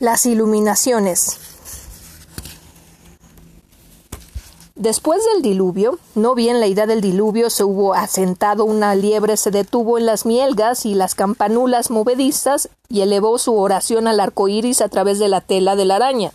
Las 0.00 0.26
iluminaciones. 0.26 1.38
Después 4.74 5.22
del 5.32 5.42
diluvio, 5.42 6.00
no 6.16 6.34
bien 6.34 6.58
la 6.58 6.66
idea 6.66 6.86
del 6.86 7.00
diluvio 7.00 7.50
se 7.50 7.62
hubo 7.62 7.94
asentado, 7.94 8.64
una 8.64 8.96
liebre 8.96 9.36
se 9.36 9.52
detuvo 9.52 9.96
en 9.96 10.06
las 10.06 10.26
mielgas 10.26 10.86
y 10.86 10.94
las 10.94 11.14
campanulas 11.14 11.90
movedizas 11.90 12.68
y 12.88 13.02
elevó 13.02 13.38
su 13.38 13.56
oración 13.56 14.08
al 14.08 14.18
arco 14.18 14.48
iris 14.48 14.80
a 14.80 14.88
través 14.88 15.20
de 15.20 15.28
la 15.28 15.40
tela 15.40 15.76
de 15.76 15.84
la 15.84 15.96
araña. 15.96 16.32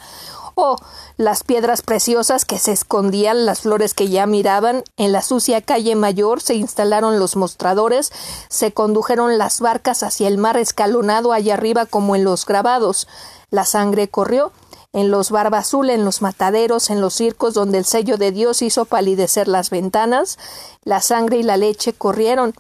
Oh, 0.59 0.75
las 1.17 1.43
piedras 1.43 1.83
preciosas 1.83 2.43
que 2.43 2.57
se 2.57 2.71
escondían, 2.71 3.45
las 3.45 3.61
flores 3.61 3.93
que 3.93 4.09
ya 4.09 4.25
miraban, 4.25 4.83
en 4.97 5.11
la 5.11 5.21
sucia 5.21 5.61
calle 5.61 5.95
mayor 5.95 6.41
se 6.41 6.55
instalaron 6.55 7.19
los 7.19 7.35
mostradores, 7.35 8.11
se 8.49 8.71
condujeron 8.71 9.37
las 9.37 9.61
barcas 9.61 10.01
hacia 10.01 10.27
el 10.27 10.39
mar 10.39 10.57
escalonado 10.57 11.31
allá 11.31 11.53
arriba 11.53 11.85
como 11.85 12.15
en 12.15 12.23
los 12.23 12.43
grabados. 12.47 13.07
La 13.51 13.65
sangre 13.65 14.07
corrió, 14.07 14.51
en 14.97 15.11
los 15.11 15.29
barba 15.29 15.59
azul, 15.59 15.91
en 15.91 16.03
los 16.03 16.23
mataderos, 16.23 16.89
en 16.89 17.01
los 17.01 17.13
circos 17.13 17.53
donde 17.53 17.77
el 17.77 17.85
sello 17.85 18.17
de 18.17 18.31
Dios 18.31 18.63
hizo 18.63 18.85
palidecer 18.85 19.47
las 19.47 19.69
ventanas, 19.69 20.39
la 20.83 21.01
sangre 21.01 21.37
y 21.37 21.43
la 21.43 21.55
leche 21.55 21.93
corrieron. 21.93 22.55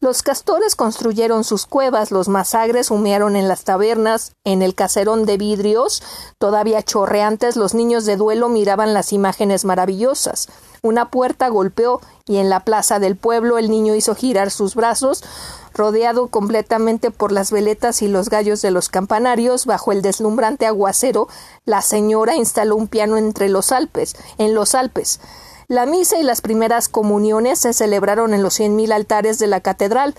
Los 0.00 0.22
castores 0.22 0.74
construyeron 0.74 1.44
sus 1.44 1.66
cuevas, 1.66 2.10
los 2.10 2.28
masagres 2.28 2.90
humearon 2.90 3.36
en 3.36 3.46
las 3.46 3.64
tabernas, 3.64 4.32
en 4.44 4.62
el 4.62 4.74
caserón 4.74 5.26
de 5.26 5.36
vidrios, 5.36 6.02
todavía 6.38 6.82
chorreantes, 6.82 7.56
los 7.56 7.74
niños 7.74 8.06
de 8.06 8.16
duelo 8.16 8.48
miraban 8.48 8.94
las 8.94 9.12
imágenes 9.12 9.66
maravillosas. 9.66 10.48
Una 10.80 11.10
puerta 11.10 11.48
golpeó 11.48 12.00
y 12.26 12.38
en 12.38 12.48
la 12.48 12.60
plaza 12.60 13.00
del 13.00 13.16
pueblo 13.16 13.58
el 13.58 13.70
niño 13.70 13.94
hizo 13.94 14.14
girar 14.14 14.50
sus 14.50 14.74
brazos, 14.74 15.22
rodeado 15.74 16.28
completamente 16.28 17.10
por 17.10 17.32
las 17.32 17.50
veletas 17.50 18.02
y 18.02 18.08
los 18.08 18.28
gallos 18.28 18.62
de 18.62 18.70
los 18.70 18.88
campanarios, 18.88 19.66
bajo 19.66 19.92
el 19.92 20.02
deslumbrante 20.02 20.66
aguacero, 20.66 21.28
la 21.64 21.82
señora 21.82 22.36
instaló 22.36 22.76
un 22.76 22.88
piano 22.88 23.16
entre 23.16 23.48
los 23.48 23.72
Alpes, 23.72 24.16
en 24.38 24.54
los 24.54 24.74
Alpes. 24.74 25.20
La 25.68 25.86
misa 25.86 26.18
y 26.18 26.22
las 26.22 26.42
primeras 26.42 26.88
comuniones 26.88 27.58
se 27.60 27.72
celebraron 27.72 28.34
en 28.34 28.42
los 28.42 28.54
cien 28.54 28.76
mil 28.76 28.92
altares 28.92 29.38
de 29.38 29.46
la 29.46 29.60
catedral. 29.60 30.14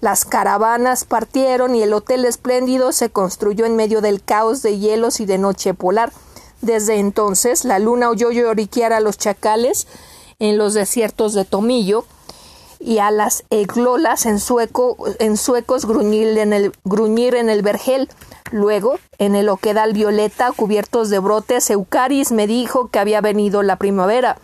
Las 0.00 0.24
caravanas 0.24 1.04
partieron 1.04 1.74
y 1.74 1.82
el 1.82 1.94
hotel 1.94 2.24
espléndido 2.24 2.92
se 2.92 3.08
construyó 3.08 3.64
en 3.64 3.74
medio 3.74 4.00
del 4.00 4.22
caos 4.22 4.60
de 4.62 4.78
hielos 4.78 5.20
y 5.20 5.26
de 5.26 5.38
noche 5.38 5.72
polar. 5.72 6.12
Desde 6.60 6.98
entonces 6.98 7.64
la 7.64 7.78
luna 7.78 8.10
oyó 8.10 8.30
lloriquear 8.30 8.92
a 8.92 9.00
los 9.00 9.16
chacales 9.16 9.86
en 10.38 10.58
los 10.58 10.74
desiertos 10.74 11.32
de 11.32 11.44
Tomillo, 11.44 12.04
y 12.80 12.98
a 12.98 13.10
las 13.10 13.44
eglolas 13.50 14.26
en, 14.26 14.38
sueco, 14.38 14.96
en 15.18 15.36
suecos 15.36 15.86
gruñir 15.86 16.38
en, 16.38 16.52
el, 16.52 16.72
gruñir 16.84 17.34
en 17.34 17.50
el 17.50 17.62
vergel. 17.62 18.08
Luego, 18.50 18.98
en 19.18 19.34
el 19.34 19.48
oquedal 19.48 19.92
violeta, 19.92 20.52
cubiertos 20.52 21.10
de 21.10 21.18
brotes, 21.18 21.70
Eucaris 21.70 22.32
me 22.32 22.46
dijo 22.46 22.88
que 22.88 22.98
había 22.98 23.20
venido 23.20 23.62
la 23.62 23.76
primavera. 23.76 24.38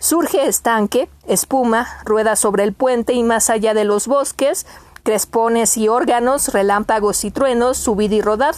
Surge 0.00 0.46
estanque, 0.46 1.08
espuma, 1.26 1.88
rueda 2.04 2.36
sobre 2.36 2.64
el 2.64 2.72
puente 2.72 3.14
y 3.14 3.22
más 3.22 3.50
allá 3.50 3.74
de 3.74 3.84
los 3.84 4.06
bosques, 4.06 4.66
crespones 5.02 5.76
y 5.76 5.88
órganos, 5.88 6.52
relámpagos 6.52 7.24
y 7.24 7.30
truenos, 7.30 7.78
subid 7.78 8.12
y 8.12 8.20
rodad, 8.20 8.54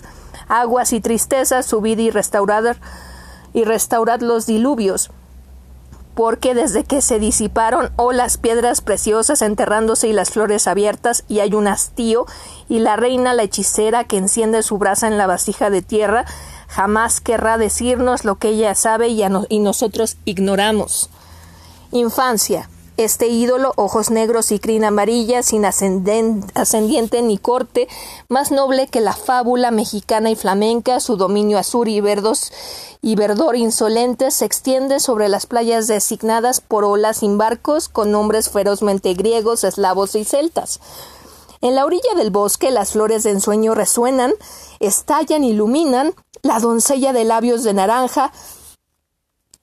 aguas 0.48 0.92
y 0.92 1.00
tristezas, 1.00 1.66
subid 1.66 1.98
y 1.98 2.10
restaurad, 2.10 2.76
y 3.52 3.64
restaurad 3.64 4.20
los 4.20 4.46
diluvios 4.46 5.10
porque 6.20 6.52
desde 6.54 6.84
que 6.84 7.00
se 7.00 7.18
disiparon 7.18 7.92
o 7.96 8.12
las 8.12 8.36
piedras 8.36 8.82
preciosas 8.82 9.40
enterrándose 9.40 10.06
y 10.06 10.12
las 10.12 10.28
flores 10.28 10.66
abiertas 10.66 11.24
y 11.28 11.40
hay 11.40 11.54
un 11.54 11.66
hastío 11.66 12.26
y 12.68 12.80
la 12.80 12.96
reina 12.96 13.32
la 13.32 13.44
hechicera 13.44 14.04
que 14.04 14.18
enciende 14.18 14.62
su 14.62 14.76
brasa 14.76 15.08
en 15.08 15.16
la 15.16 15.26
vasija 15.26 15.70
de 15.70 15.80
tierra 15.80 16.26
jamás 16.68 17.22
querrá 17.22 17.56
decirnos 17.56 18.26
lo 18.26 18.34
que 18.34 18.48
ella 18.48 18.74
sabe 18.74 19.08
y, 19.08 19.22
y 19.48 19.58
nosotros 19.60 20.18
ignoramos. 20.26 21.08
Infancia 21.90 22.68
este 23.04 23.28
ídolo, 23.28 23.72
ojos 23.76 24.10
negros 24.10 24.52
y 24.52 24.58
crin 24.58 24.84
amarilla, 24.84 25.42
sin 25.42 25.64
ascendiente 25.64 27.22
ni 27.22 27.38
corte, 27.38 27.88
más 28.28 28.50
noble 28.50 28.88
que 28.88 29.00
la 29.00 29.14
fábula 29.14 29.70
mexicana 29.70 30.30
y 30.30 30.36
flamenca, 30.36 31.00
su 31.00 31.16
dominio 31.16 31.58
azul 31.58 31.88
y 31.88 32.00
verdos 32.00 32.52
y 33.02 33.14
verdor 33.14 33.56
insolente 33.56 34.30
se 34.30 34.44
extiende 34.44 35.00
sobre 35.00 35.28
las 35.28 35.46
playas 35.46 35.86
designadas 35.86 36.60
por 36.60 36.84
olas 36.84 37.18
sin 37.18 37.38
barcos, 37.38 37.88
con 37.88 38.12
nombres 38.12 38.50
ferozmente 38.50 39.14
griegos, 39.14 39.64
eslavos 39.64 40.14
y 40.14 40.24
celtas. 40.24 40.80
En 41.62 41.74
la 41.74 41.84
orilla 41.84 42.14
del 42.16 42.30
bosque 42.30 42.70
las 42.70 42.92
flores 42.92 43.22
de 43.22 43.30
ensueño 43.30 43.74
resuenan, 43.74 44.32
estallan, 44.80 45.44
iluminan, 45.44 46.14
la 46.42 46.58
doncella 46.58 47.12
de 47.12 47.24
labios 47.24 47.64
de 47.64 47.74
naranja, 47.74 48.32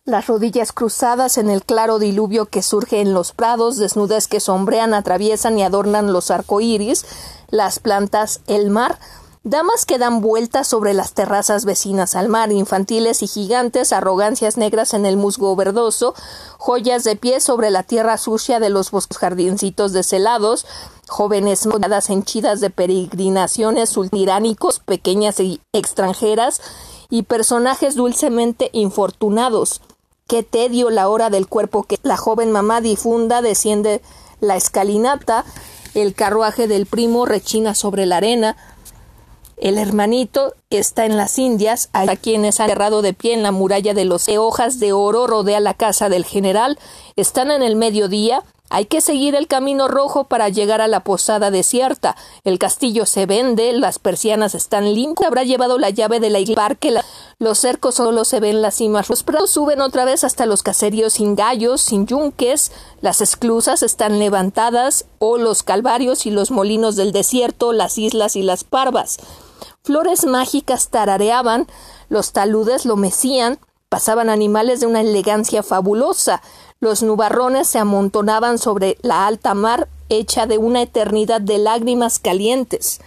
las 0.07 0.27
rodillas 0.27 0.71
cruzadas 0.71 1.37
en 1.37 1.49
el 1.49 1.63
claro 1.63 1.99
diluvio 1.99 2.45
que 2.45 2.63
surge 2.63 3.01
en 3.01 3.13
los 3.13 3.33
prados, 3.33 3.75
desnudas 3.75 4.29
que 4.29 4.39
sombrean, 4.39 4.93
atraviesan 4.93 5.59
y 5.59 5.63
adornan 5.63 6.13
los 6.13 6.31
arcoíris, 6.31 7.05
las 7.49 7.79
plantas, 7.79 8.39
el 8.47 8.69
mar, 8.69 8.99
damas 9.43 9.85
que 9.85 9.97
dan 9.97 10.21
vueltas 10.21 10.65
sobre 10.65 10.93
las 10.93 11.11
terrazas 11.11 11.65
vecinas 11.65 12.15
al 12.15 12.29
mar, 12.29 12.53
infantiles 12.53 13.21
y 13.21 13.27
gigantes, 13.27 13.91
arrogancias 13.91 14.55
negras 14.55 14.93
en 14.93 15.05
el 15.05 15.17
musgo 15.17 15.53
verdoso, 15.57 16.15
joyas 16.57 17.03
de 17.03 17.17
pie 17.17 17.41
sobre 17.41 17.69
la 17.69 17.83
tierra 17.83 18.17
sucia 18.17 18.61
de 18.61 18.69
los 18.69 18.91
bosques 18.91 19.17
jardincitos 19.17 19.91
deselados, 19.91 20.65
jóvenes 21.09 21.65
modadas 21.65 22.09
henchidas 22.09 22.61
de 22.61 22.69
peregrinaciones 22.69 23.89
sultiránicos, 23.89 24.79
pequeñas 24.79 25.41
y 25.41 25.59
extranjeras, 25.73 26.61
y 27.09 27.23
personajes 27.23 27.95
dulcemente 27.95 28.69
infortunados, 28.73 29.81
Qué 30.27 30.43
tedio 30.43 30.89
la 30.89 31.07
hora 31.07 31.29
del 31.29 31.47
cuerpo 31.47 31.83
que 31.83 31.99
la 32.03 32.17
joven 32.17 32.51
mamá 32.51 32.81
difunda, 32.81 33.41
desciende 33.41 34.01
la 34.41 34.55
escalinata, 34.55 35.45
el 35.93 36.13
carruaje 36.13 36.67
del 36.67 36.85
primo 36.85 37.25
rechina 37.25 37.73
sobre 37.73 38.05
la 38.05 38.17
arena, 38.17 38.57
el 39.57 39.79
hermanito 39.79 40.53
está 40.69 41.05
en 41.05 41.17
las 41.17 41.39
Indias, 41.39 41.89
a 41.91 42.15
quienes 42.15 42.59
han 42.59 42.69
cerrado 42.69 43.01
de 43.01 43.13
pie 43.13 43.33
en 43.33 43.41
la 43.41 43.51
muralla 43.51 43.95
de 43.95 44.05
los 44.05 44.27
hojas 44.29 44.79
de 44.79 44.93
oro 44.93 45.25
rodea 45.25 45.59
la 45.59 45.73
casa 45.73 46.09
del 46.09 46.25
general, 46.25 46.77
están 47.15 47.49
en 47.49 47.63
el 47.63 47.75
mediodía, 47.75 48.43
hay 48.69 48.85
que 48.85 48.99
seguir 48.99 49.33
el 49.35 49.47
camino 49.47 49.87
rojo 49.87 50.25
para 50.25 50.49
llegar 50.49 50.81
a 50.81 50.87
la 50.87 50.99
posada 50.99 51.51
desierta. 51.51 52.17
El 52.43 52.59
castillo 52.59 53.05
se 53.05 53.25
vende, 53.25 53.71
las 53.71 53.97
persianas 53.97 54.55
están 54.55 54.93
limpias. 54.93 55.27
Habrá 55.27 55.43
llevado 55.43 55.77
la 55.77 55.89
llave 55.89 56.19
de 56.19 56.29
la 56.29 56.39
parque. 56.53 56.93
los 57.39 57.59
cercos 57.59 57.95
solo 57.95 58.25
se 58.25 58.39
ven 58.41 58.61
las 58.61 58.75
cimas. 58.75 59.09
Los 59.09 59.23
prados 59.23 59.51
suben 59.51 59.79
otra 59.79 60.03
vez 60.03 60.23
hasta 60.23 60.45
los 60.45 60.63
caseríos 60.63 61.13
sin 61.13 61.35
gallos, 61.35 61.81
sin 61.81 62.07
yunques. 62.07 62.71
Las 63.01 63.21
esclusas 63.21 63.83
están 63.83 64.19
levantadas. 64.19 65.05
O 65.19 65.37
los 65.37 65.63
calvarios 65.63 66.25
y 66.25 66.31
los 66.31 66.51
molinos 66.51 66.95
del 66.95 67.11
desierto, 67.11 67.71
las 67.73 67.97
islas 67.97 68.35
y 68.35 68.43
las 68.43 68.63
parvas. 68.65 69.17
Flores 69.83 70.25
mágicas 70.25 70.89
tarareaban. 70.89 71.67
Los 72.09 72.33
taludes 72.33 72.85
lo 72.85 72.97
mecían. 72.97 73.59
Pasaban 73.89 74.29
animales 74.29 74.81
de 74.81 74.87
una 74.87 74.99
elegancia 74.99 75.63
fabulosa. 75.63 76.41
Los 76.79 77.01
nubarrones 77.01 77.67
se 77.67 77.79
amontonaban 77.79 78.59
sobre 78.59 78.97
la 79.01 79.25
alta 79.25 79.53
mar 79.53 79.87
hecha 80.09 80.45
de 80.45 80.57
una 80.57 80.81
eternidad 80.81 81.41
de 81.41 81.57
lágrimas 81.57 82.19
calientes. 82.19 82.99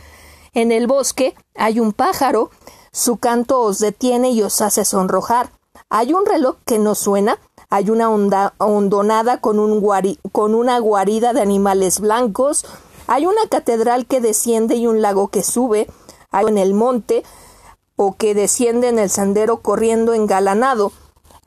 En 0.52 0.72
el 0.72 0.86
bosque 0.86 1.34
hay 1.54 1.78
un 1.78 1.92
pájaro, 1.92 2.50
su 2.92 3.18
canto 3.18 3.60
os 3.60 3.78
detiene 3.78 4.30
y 4.30 4.42
os 4.42 4.60
hace 4.60 4.84
sonrojar. 4.84 5.50
Hay 5.88 6.12
un 6.12 6.26
reloj 6.26 6.56
que 6.66 6.78
no 6.78 6.96
suena, 6.96 7.38
hay 7.68 7.90
una 7.90 8.10
hondonada 8.10 9.40
con, 9.40 9.80
con 10.32 10.54
una 10.56 10.78
guarida 10.80 11.32
de 11.32 11.40
animales 11.40 12.00
blancos, 12.00 12.66
hay 13.06 13.26
una 13.26 13.46
catedral 13.48 14.06
que 14.06 14.20
desciende 14.20 14.74
y 14.74 14.88
un 14.88 15.02
lago 15.02 15.28
que 15.28 15.44
sube, 15.44 15.86
hay 16.32 16.46
en 16.46 16.58
el 16.58 16.74
monte 16.74 17.22
o 17.94 18.16
que 18.16 18.34
desciende 18.34 18.88
en 18.88 18.98
el 18.98 19.10
sendero 19.10 19.58
corriendo 19.58 20.14
engalanado, 20.14 20.92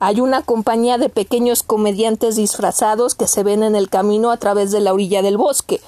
hay 0.06 0.20
una 0.20 0.42
compañía 0.42 0.98
de 0.98 1.08
pequeños 1.08 1.62
comediantes 1.62 2.36
disfrazados 2.36 3.14
que 3.14 3.26
se 3.26 3.42
ven 3.42 3.62
en 3.62 3.74
el 3.74 3.88
camino 3.88 4.30
a 4.30 4.36
través 4.36 4.70
de 4.70 4.80
la 4.80 4.92
orilla 4.92 5.22
del 5.22 5.38
bosque. 5.38 5.80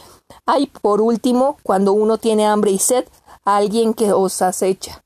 Hay, 0.46 0.68
por 0.68 1.02
último, 1.02 1.58
cuando 1.62 1.92
uno 1.92 2.16
tiene 2.16 2.46
hambre 2.46 2.70
y 2.70 2.78
sed, 2.78 3.04
alguien 3.44 3.92
que 3.92 4.14
os 4.14 4.40
acecha. 4.40 5.04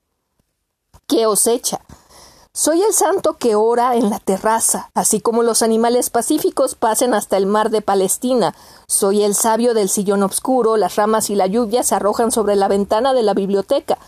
¿Qué 1.09 1.27
os 1.27 1.49
echa? 1.49 1.81
Soy 2.53 2.83
el 2.83 2.93
santo 2.93 3.37
que 3.37 3.57
ora 3.57 3.97
en 3.97 4.11
la 4.11 4.21
terraza, 4.21 4.93
así 4.95 5.21
como 5.21 5.43
los 5.43 5.63
animales 5.63 6.09
pacíficos 6.11 6.77
pasen 6.77 7.13
hasta 7.13 7.37
el 7.37 7.47
mar 7.47 7.71
de 7.71 7.83
Palestina. 7.83 8.55
Soy 8.87 9.25
el 9.25 9.35
sabio 9.35 9.75
del 9.75 9.89
sillón 9.89 10.23
oscuro, 10.23 10.77
las 10.77 10.95
ramas 10.95 11.31
y 11.31 11.35
la 11.35 11.49
lluvia 11.49 11.83
se 11.83 11.97
arrojan 11.97 12.31
sobre 12.31 12.55
la 12.55 12.69
ventana 12.69 13.13
de 13.13 13.25
la 13.25 13.35
biblioteca. 13.35 13.99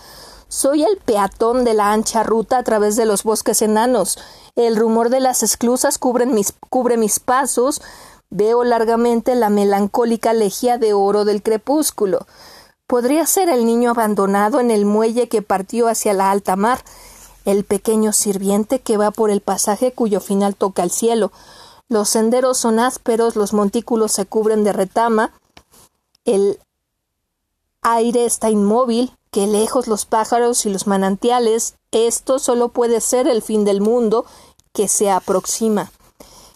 Soy 0.52 0.82
el 0.82 0.98
peatón 0.98 1.64
de 1.64 1.72
la 1.72 1.94
ancha 1.94 2.22
ruta 2.22 2.58
a 2.58 2.62
través 2.62 2.94
de 2.94 3.06
los 3.06 3.22
bosques 3.22 3.62
enanos. 3.62 4.18
El 4.54 4.76
rumor 4.76 5.08
de 5.08 5.18
las 5.18 5.42
esclusas 5.42 5.96
cubre 5.96 6.26
mis, 6.26 6.52
cubre 6.68 6.98
mis 6.98 7.20
pasos. 7.20 7.80
Veo 8.28 8.62
largamente 8.62 9.34
la 9.34 9.48
melancólica 9.48 10.34
lejía 10.34 10.76
de 10.76 10.92
oro 10.92 11.24
del 11.24 11.42
crepúsculo. 11.42 12.26
Podría 12.86 13.24
ser 13.24 13.48
el 13.48 13.64
niño 13.64 13.92
abandonado 13.92 14.60
en 14.60 14.70
el 14.70 14.84
muelle 14.84 15.26
que 15.26 15.40
partió 15.40 15.88
hacia 15.88 16.12
la 16.12 16.30
alta 16.30 16.54
mar, 16.54 16.84
el 17.46 17.64
pequeño 17.64 18.12
sirviente 18.12 18.78
que 18.78 18.98
va 18.98 19.10
por 19.10 19.30
el 19.30 19.40
pasaje 19.40 19.92
cuyo 19.92 20.20
final 20.20 20.54
toca 20.54 20.82
el 20.82 20.90
cielo. 20.90 21.32
Los 21.88 22.10
senderos 22.10 22.58
son 22.58 22.78
ásperos, 22.78 23.36
los 23.36 23.54
montículos 23.54 24.12
se 24.12 24.26
cubren 24.26 24.64
de 24.64 24.74
retama, 24.74 25.32
el 26.26 26.58
aire 27.80 28.26
está 28.26 28.50
inmóvil, 28.50 29.16
que 29.32 29.46
lejos 29.46 29.88
los 29.88 30.04
pájaros 30.04 30.66
y 30.66 30.70
los 30.70 30.86
manantiales, 30.86 31.74
esto 31.90 32.38
solo 32.38 32.68
puede 32.68 33.00
ser 33.00 33.26
el 33.26 33.40
fin 33.42 33.64
del 33.64 33.80
mundo 33.80 34.26
que 34.74 34.88
se 34.88 35.10
aproxima. 35.10 35.90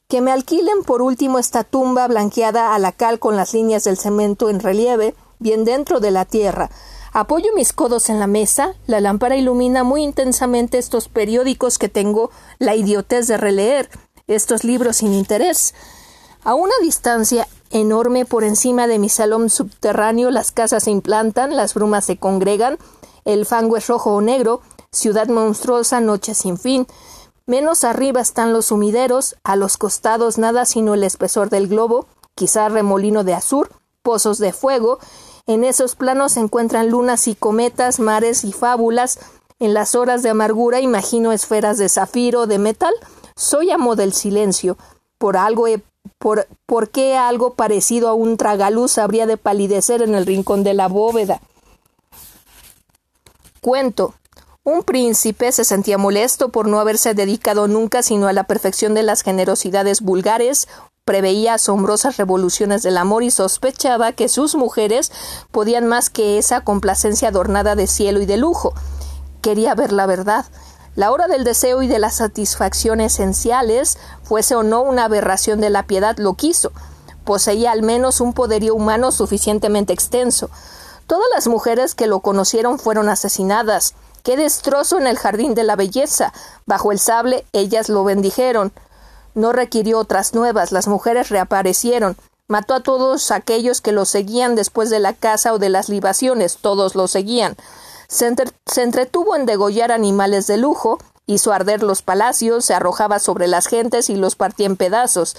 Que 0.08 0.20
me 0.20 0.30
alquilen 0.30 0.84
por 0.84 1.00
último 1.00 1.38
esta 1.38 1.64
tumba 1.64 2.06
blanqueada 2.06 2.74
a 2.74 2.78
la 2.78 2.92
cal 2.92 3.18
con 3.18 3.34
las 3.34 3.54
líneas 3.54 3.84
del 3.84 3.96
cemento 3.96 4.50
en 4.50 4.60
relieve, 4.60 5.14
bien 5.38 5.64
dentro 5.64 6.00
de 6.00 6.10
la 6.10 6.26
tierra. 6.26 6.70
Apoyo 7.12 7.50
mis 7.54 7.72
codos 7.72 8.10
en 8.10 8.20
la 8.20 8.26
mesa, 8.26 8.74
la 8.86 9.00
lámpara 9.00 9.36
ilumina 9.36 9.82
muy 9.82 10.02
intensamente 10.02 10.76
estos 10.76 11.08
periódicos 11.08 11.78
que 11.78 11.88
tengo 11.88 12.30
la 12.58 12.76
idiotez 12.76 13.26
de 13.26 13.38
releer, 13.38 13.88
estos 14.26 14.64
libros 14.64 14.98
sin 14.98 15.14
interés. 15.14 15.74
A 16.44 16.54
una 16.54 16.74
distancia 16.82 17.48
enorme 17.76 18.24
por 18.24 18.44
encima 18.44 18.86
de 18.86 18.98
mi 18.98 19.08
salón 19.08 19.50
subterráneo 19.50 20.30
las 20.30 20.52
casas 20.52 20.84
se 20.84 20.90
implantan, 20.90 21.56
las 21.56 21.74
brumas 21.74 22.04
se 22.04 22.16
congregan, 22.16 22.78
el 23.24 23.46
fango 23.46 23.76
es 23.76 23.86
rojo 23.86 24.14
o 24.14 24.20
negro, 24.20 24.60
ciudad 24.92 25.28
monstruosa, 25.28 26.00
noche 26.00 26.34
sin 26.34 26.58
fin. 26.58 26.86
Menos 27.46 27.84
arriba 27.84 28.20
están 28.20 28.52
los 28.52 28.66
sumideros, 28.66 29.36
a 29.44 29.56
los 29.56 29.76
costados 29.76 30.38
nada 30.38 30.64
sino 30.64 30.94
el 30.94 31.04
espesor 31.04 31.50
del 31.50 31.68
globo, 31.68 32.06
quizá 32.34 32.68
remolino 32.68 33.24
de 33.24 33.34
azur, 33.34 33.70
pozos 34.02 34.38
de 34.38 34.52
fuego. 34.52 34.98
En 35.46 35.62
esos 35.62 35.94
planos 35.94 36.32
se 36.32 36.40
encuentran 36.40 36.90
lunas 36.90 37.28
y 37.28 37.34
cometas, 37.34 38.00
mares 38.00 38.44
y 38.44 38.52
fábulas. 38.52 39.18
En 39.58 39.74
las 39.74 39.94
horas 39.94 40.22
de 40.22 40.30
amargura 40.30 40.80
imagino 40.80 41.32
esferas 41.32 41.78
de 41.78 41.88
zafiro, 41.88 42.46
de 42.46 42.58
metal. 42.58 42.94
Soy 43.36 43.70
amo 43.70 43.96
del 43.96 44.12
silencio. 44.12 44.76
Por 45.18 45.36
algo 45.36 45.66
he 45.66 45.82
por, 46.18 46.46
¿Por 46.66 46.90
qué 46.90 47.16
algo 47.16 47.54
parecido 47.54 48.08
a 48.08 48.14
un 48.14 48.36
tragaluz 48.36 48.98
habría 48.98 49.26
de 49.26 49.36
palidecer 49.36 50.02
en 50.02 50.14
el 50.14 50.26
rincón 50.26 50.64
de 50.64 50.74
la 50.74 50.88
bóveda? 50.88 51.40
Cuento. 53.60 54.14
Un 54.64 54.82
príncipe 54.82 55.52
se 55.52 55.64
sentía 55.64 55.96
molesto 55.96 56.48
por 56.48 56.66
no 56.66 56.80
haberse 56.80 57.14
dedicado 57.14 57.68
nunca 57.68 58.02
sino 58.02 58.26
a 58.26 58.32
la 58.32 58.44
perfección 58.44 58.94
de 58.94 59.04
las 59.04 59.22
generosidades 59.22 60.00
vulgares. 60.00 60.66
preveía 61.04 61.54
asombrosas 61.54 62.16
revoluciones 62.16 62.82
del 62.82 62.96
amor 62.96 63.22
y 63.22 63.30
sospechaba 63.30 64.10
que 64.10 64.28
sus 64.28 64.56
mujeres 64.56 65.12
podían 65.52 65.86
más 65.86 66.10
que 66.10 66.36
esa 66.36 66.62
complacencia 66.62 67.28
adornada 67.28 67.76
de 67.76 67.86
cielo 67.86 68.20
y 68.20 68.26
de 68.26 68.38
lujo. 68.38 68.74
Quería 69.40 69.76
ver 69.76 69.92
la 69.92 70.06
verdad. 70.06 70.46
La 70.96 71.12
hora 71.12 71.28
del 71.28 71.44
deseo 71.44 71.82
y 71.82 71.88
de 71.88 71.98
la 71.98 72.10
satisfacción 72.10 73.00
esenciales, 73.02 73.98
fuese 74.22 74.54
o 74.54 74.62
no 74.62 74.80
una 74.80 75.04
aberración 75.04 75.60
de 75.60 75.68
la 75.68 75.82
piedad, 75.82 76.16
lo 76.16 76.34
quiso. 76.34 76.72
Poseía 77.24 77.70
al 77.72 77.82
menos 77.82 78.22
un 78.22 78.32
poderío 78.32 78.74
humano 78.74 79.12
suficientemente 79.12 79.92
extenso. 79.92 80.48
Todas 81.06 81.26
las 81.34 81.48
mujeres 81.48 81.94
que 81.94 82.06
lo 82.06 82.20
conocieron 82.20 82.78
fueron 82.78 83.10
asesinadas. 83.10 83.94
Qué 84.22 84.38
destrozo 84.38 84.96
en 84.98 85.06
el 85.06 85.18
jardín 85.18 85.54
de 85.54 85.64
la 85.64 85.76
belleza. 85.76 86.32
Bajo 86.64 86.92
el 86.92 86.98
sable 86.98 87.44
ellas 87.52 87.90
lo 87.90 88.02
bendijeron. 88.02 88.72
No 89.34 89.52
requirió 89.52 89.98
otras 89.98 90.34
nuevas. 90.34 90.72
Las 90.72 90.88
mujeres 90.88 91.28
reaparecieron. 91.28 92.16
Mató 92.48 92.74
a 92.74 92.82
todos 92.82 93.30
aquellos 93.32 93.82
que 93.82 93.92
lo 93.92 94.06
seguían 94.06 94.54
después 94.54 94.88
de 94.88 95.00
la 95.00 95.12
caza 95.12 95.52
o 95.52 95.58
de 95.58 95.68
las 95.68 95.90
libaciones. 95.90 96.56
Todos 96.56 96.94
lo 96.94 97.06
seguían. 97.06 97.54
Se, 98.08 98.34
entretuvo 98.82 99.36
en 99.36 99.46
degollar 99.46 99.92
animales 99.92 100.46
de 100.46 100.56
lujo, 100.56 100.98
hizo 101.26 101.52
arder 101.52 101.82
los 101.82 102.02
palacios, 102.02 102.64
se 102.64 102.74
arrojaba 102.74 103.18
sobre 103.18 103.48
las 103.48 103.66
gentes 103.66 104.10
y 104.10 104.16
los 104.16 104.36
partía 104.36 104.66
en 104.66 104.76
pedazos. 104.76 105.36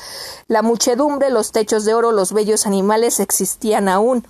La 0.47 0.61
muchedumbre, 0.61 1.29
los 1.29 1.51
techos 1.51 1.85
de 1.85 1.93
oro, 1.93 2.11
los 2.11 2.33
bellos 2.33 2.65
animales 2.65 3.19
existían 3.19 3.87
aún. 3.87 4.27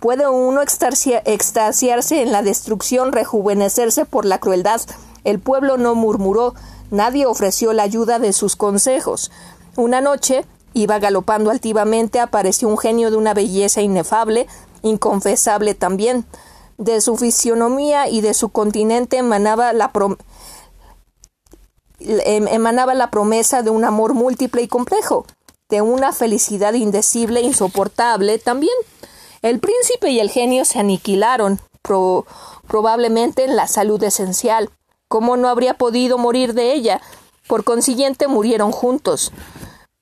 ¿Puede 0.00 0.28
uno 0.28 0.60
extasiarse 0.62 2.22
en 2.22 2.32
la 2.32 2.42
destrucción, 2.42 3.12
rejuvenecerse 3.12 4.04
por 4.04 4.24
la 4.24 4.38
crueldad? 4.38 4.80
El 5.24 5.38
pueblo 5.38 5.78
no 5.78 5.94
murmuró, 5.94 6.54
nadie 6.90 7.26
ofreció 7.26 7.72
la 7.72 7.84
ayuda 7.84 8.18
de 8.18 8.32
sus 8.32 8.56
consejos. 8.56 9.30
Una 9.76 10.00
noche, 10.00 10.44
iba 10.74 10.98
galopando 10.98 11.50
altivamente, 11.50 12.20
apareció 12.20 12.68
un 12.68 12.78
genio 12.78 13.10
de 13.10 13.16
una 13.16 13.32
belleza 13.32 13.80
inefable, 13.80 14.46
inconfesable 14.82 15.74
también. 15.74 16.26
De 16.78 17.00
su 17.00 17.16
fisionomía 17.16 18.08
y 18.08 18.20
de 18.20 18.34
su 18.34 18.50
continente 18.50 19.18
emanaba 19.18 19.72
la, 19.72 19.90
em, 21.98 22.48
emanaba 22.48 22.94
la 22.94 23.10
promesa 23.10 23.62
de 23.62 23.70
un 23.70 23.84
amor 23.84 24.14
múltiple 24.14 24.62
y 24.62 24.68
complejo, 24.68 25.26
de 25.68 25.80
una 25.80 26.12
felicidad 26.12 26.74
indecible, 26.74 27.40
insoportable 27.40 28.38
también. 28.38 28.74
El 29.42 29.58
príncipe 29.58 30.10
y 30.10 30.20
el 30.20 30.30
genio 30.30 30.64
se 30.64 30.78
aniquilaron, 30.78 31.60
probablemente 32.66 33.44
en 33.44 33.56
la 33.56 33.66
salud 33.68 34.02
esencial. 34.02 34.70
¿Cómo 35.08 35.36
no 35.36 35.48
habría 35.48 35.74
podido 35.74 36.18
morir 36.18 36.52
de 36.54 36.72
ella? 36.72 37.00
Por 37.46 37.62
consiguiente 37.62 38.26
murieron 38.26 38.72
juntos. 38.72 39.32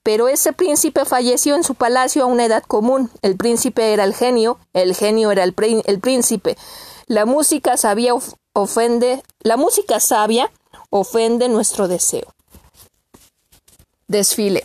Pero 0.04 0.28
ese 0.28 0.52
príncipe 0.52 1.06
falleció 1.06 1.56
en 1.56 1.64
su 1.64 1.74
palacio 1.74 2.22
a 2.22 2.26
una 2.26 2.44
edad 2.44 2.62
común. 2.62 3.10
El 3.22 3.36
príncipe 3.36 3.94
era 3.94 4.04
el 4.04 4.14
genio, 4.14 4.58
el 4.74 4.94
genio 4.94 5.32
era 5.32 5.42
el, 5.42 5.54
príncipe. 5.54 6.58
La 7.06 7.24
música 7.24 7.78
sabia 7.78 8.12
ofende, 8.52 9.22
la 9.40 9.56
música 9.56 10.00
sabia 10.00 10.52
ofende 10.90 11.48
nuestro 11.48 11.88
deseo. 11.88 12.34
Desfile. 14.06 14.64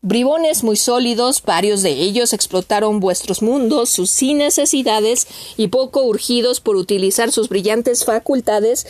Bribones 0.00 0.64
muy 0.64 0.76
sólidos, 0.76 1.42
varios 1.44 1.82
de 1.82 1.90
ellos 1.90 2.32
explotaron 2.32 2.98
vuestros 2.98 3.42
mundos, 3.42 3.90
sus 3.90 4.10
sin 4.10 4.38
necesidades 4.38 5.28
y 5.56 5.68
poco 5.68 6.02
urgidos 6.02 6.60
por 6.60 6.74
utilizar 6.74 7.30
sus 7.30 7.48
brillantes 7.48 8.04
facultades 8.04 8.86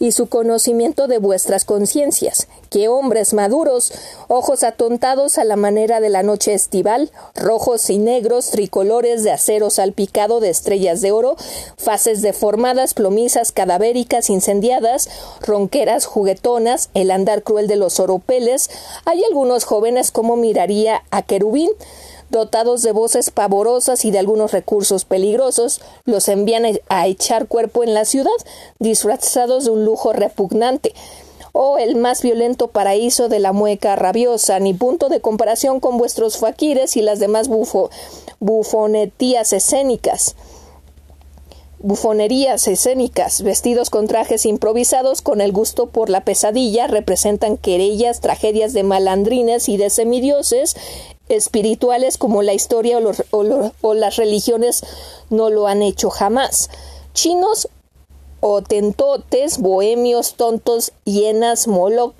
y 0.00 0.12
su 0.12 0.26
conocimiento 0.26 1.06
de 1.06 1.18
vuestras 1.18 1.64
conciencias. 1.64 2.48
Que 2.72 2.88
hombres 2.88 3.34
maduros, 3.34 3.92
ojos 4.28 4.62
atontados 4.62 5.36
a 5.36 5.44
la 5.44 5.56
manera 5.56 6.00
de 6.00 6.08
la 6.08 6.22
noche 6.22 6.54
estival, 6.54 7.10
rojos 7.34 7.90
y 7.90 7.98
negros, 7.98 8.48
tricolores 8.48 9.24
de 9.24 9.30
acero 9.30 9.68
salpicado 9.68 10.40
de 10.40 10.48
estrellas 10.48 11.02
de 11.02 11.12
oro, 11.12 11.36
faces 11.76 12.22
deformadas, 12.22 12.94
plomizas, 12.94 13.52
cadavéricas, 13.52 14.30
incendiadas, 14.30 15.10
ronqueras, 15.42 16.06
juguetonas, 16.06 16.88
el 16.94 17.10
andar 17.10 17.42
cruel 17.42 17.66
de 17.66 17.76
los 17.76 18.00
oropeles. 18.00 18.70
Hay 19.04 19.22
algunos 19.22 19.64
jóvenes 19.64 20.10
como 20.10 20.36
mi 20.36 20.52
miraría 20.52 21.02
a 21.10 21.22
querubín, 21.22 21.70
dotados 22.28 22.82
de 22.82 22.92
voces 22.92 23.30
pavorosas 23.30 24.04
y 24.04 24.10
de 24.10 24.18
algunos 24.18 24.52
recursos 24.52 25.04
peligrosos, 25.04 25.80
los 26.04 26.28
envían 26.28 26.64
a 26.88 27.06
echar 27.06 27.48
cuerpo 27.48 27.84
en 27.84 27.92
la 27.92 28.04
ciudad, 28.04 28.30
disfrazados 28.78 29.64
de 29.64 29.70
un 29.70 29.84
lujo 29.84 30.12
repugnante. 30.12 30.94
Oh, 31.52 31.76
el 31.76 31.96
más 31.96 32.22
violento 32.22 32.68
paraíso 32.68 33.28
de 33.28 33.38
la 33.38 33.52
mueca 33.52 33.94
rabiosa, 33.94 34.58
ni 34.58 34.72
punto 34.72 35.10
de 35.10 35.20
comparación 35.20 35.80
con 35.80 35.98
vuestros 35.98 36.38
faquires 36.38 36.96
y 36.96 37.02
las 37.02 37.18
demás 37.18 37.48
bufo, 37.48 37.90
bufonetías 38.40 39.52
escénicas. 39.52 40.34
Bufonerías 41.80 42.68
escénicas, 42.68 43.42
vestidos 43.42 43.90
con 43.90 44.06
trajes 44.06 44.46
improvisados 44.46 45.20
con 45.20 45.40
el 45.40 45.52
gusto 45.52 45.88
por 45.88 46.08
la 46.08 46.24
pesadilla, 46.24 46.86
representan 46.86 47.58
querellas, 47.58 48.20
tragedias 48.20 48.72
de 48.72 48.84
malandrines 48.84 49.68
y 49.68 49.76
de 49.76 49.90
semidioses 49.90 50.76
espirituales 51.28 52.18
como 52.18 52.42
la 52.42 52.54
historia 52.54 52.98
o, 53.30 53.94
las 53.94 54.16
religiones 54.16 54.84
no 55.28 55.50
lo 55.50 55.66
han 55.66 55.82
hecho 55.82 56.08
jamás. 56.08 56.70
Chinos 57.14 57.68
o 58.42 58.60
tentotes, 58.60 59.58
bohemios, 59.58 60.34
tontos, 60.34 60.92
hienas, 61.04 61.68
moloch, 61.68 62.16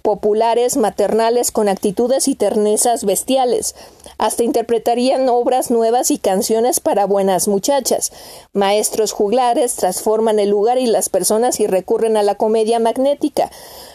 populares, 0.00 0.78
maternales, 0.78 1.52
con 1.52 1.68
actitudes 1.68 2.28
y 2.28 2.34
ternezas 2.34 3.04
bestiales. 3.04 3.74
Hasta 4.16 4.42
interpretarían 4.42 5.28
obras 5.28 5.70
nuevas 5.70 6.10
y 6.10 6.16
canciones 6.16 6.80
para 6.80 7.04
buenas 7.04 7.46
muchachas. 7.46 8.10
Maestros 8.54 9.12
juglares 9.12 9.74
transforman 9.74 10.38
el 10.38 10.48
lugar 10.48 10.78
y 10.78 10.86
las 10.86 11.10
personas 11.10 11.60
y 11.60 11.66
recurren 11.66 12.16
a 12.16 12.22
la 12.22 12.36
comedia 12.36 12.78
magnética. 12.78 13.50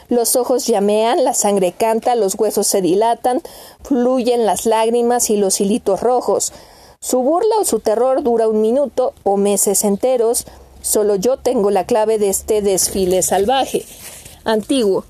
Los 0.07 0.35
ojos 0.35 0.67
llamean, 0.67 1.23
la 1.23 1.33
sangre 1.33 1.71
canta, 1.71 2.13
los 2.13 2.35
huesos 2.35 2.67
se 2.67 2.81
dilatan, 2.81 3.41
fluyen 3.83 4.45
las 4.45 4.67
lágrimas 4.67 5.31
y 5.31 5.37
los 5.37 5.59
hilitos 5.61 6.01
rojos. 6.01 6.53
Su 6.99 7.23
burla 7.23 7.55
o 7.59 7.65
su 7.65 7.79
terror 7.79 8.21
dura 8.21 8.47
un 8.47 8.61
minuto 8.61 9.13
o 9.23 9.35
meses 9.35 9.83
enteros. 9.83 10.45
Solo 10.89 11.17
yo 11.17 11.37
tengo 11.37 11.69
la 11.69 11.85
clave 11.85 12.17
de 12.17 12.29
este 12.29 12.63
desfile 12.63 13.21
salvaje. 13.21 13.85
Antiguo 14.43 15.05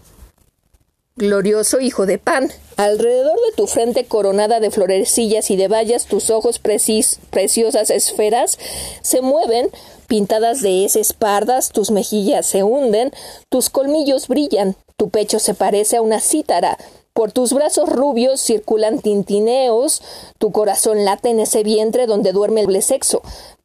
glorioso 1.15 1.79
hijo 1.79 2.05
de 2.05 2.17
pan. 2.17 2.51
Alrededor 2.75 3.35
de 3.35 3.55
tu 3.55 3.65
frente 3.65 4.03
coronada 4.03 4.59
de 4.59 4.71
florecillas 4.71 5.49
y 5.51 5.55
de 5.55 5.69
bayas, 5.69 6.05
tus 6.05 6.29
ojos 6.29 6.59
preciosas 6.59 7.89
esferas 7.91 8.59
se 9.01 9.21
mueven, 9.21 9.69
pintadas 10.07 10.61
de 10.61 10.83
heces 10.83 11.13
pardas, 11.13 11.69
tus 11.69 11.91
mejillas 11.91 12.45
se 12.45 12.63
hunden, 12.63 13.11
tus 13.47 13.69
colmillos 13.69 14.27
brillan, 14.27 14.75
tu 14.97 15.09
pecho 15.09 15.39
se 15.39 15.53
parece 15.53 15.95
a 15.95 16.01
una 16.01 16.19
cítara, 16.19 16.77
por 17.13 17.31
tus 17.33 17.53
brazos 17.53 17.89
rubios 17.89 18.41
circulan 18.41 18.99
tintineos, 18.99 20.01
tu 20.37 20.51
corazón 20.51 21.03
late 21.03 21.29
en 21.29 21.41
ese 21.41 21.63
vientre 21.63 22.05
donde 22.05 22.31
duerme 22.31 22.61
el 22.61 22.81
sexo. 22.81 23.21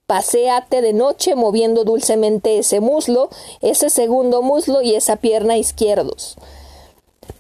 Paseate 0.07 0.83
de 0.83 0.93
noche 0.93 1.35
moviendo 1.35 1.85
dulcemente 1.85 2.59
ese 2.59 2.81
muslo, 2.81 3.31
ese 3.63 3.89
segundo 3.89 4.43
muslo 4.43 4.83
y 4.83 4.95
esa 4.95 5.17
pierna 5.17 5.57
izquierdos. 5.57 6.37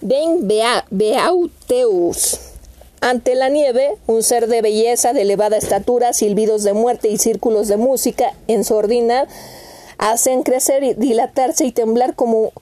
Ven 0.00 0.48
Beauteus. 0.90 2.40
Ante 3.00 3.34
la 3.34 3.50
nieve, 3.50 3.98
un 4.06 4.22
ser 4.22 4.46
de 4.46 4.62
belleza, 4.62 5.12
de 5.12 5.22
elevada 5.22 5.58
estatura, 5.58 6.14
silbidos 6.14 6.62
de 6.62 6.72
muerte 6.72 7.08
y 7.08 7.18
círculos 7.18 7.68
de 7.68 7.76
música 7.76 8.32
en 8.48 8.64
sordina 8.64 9.26
hacen 9.98 10.42
crecer, 10.42 10.96
dilatarse 10.96 11.64
y 11.64 11.72
temblar 11.72 12.14
como, 12.14 12.52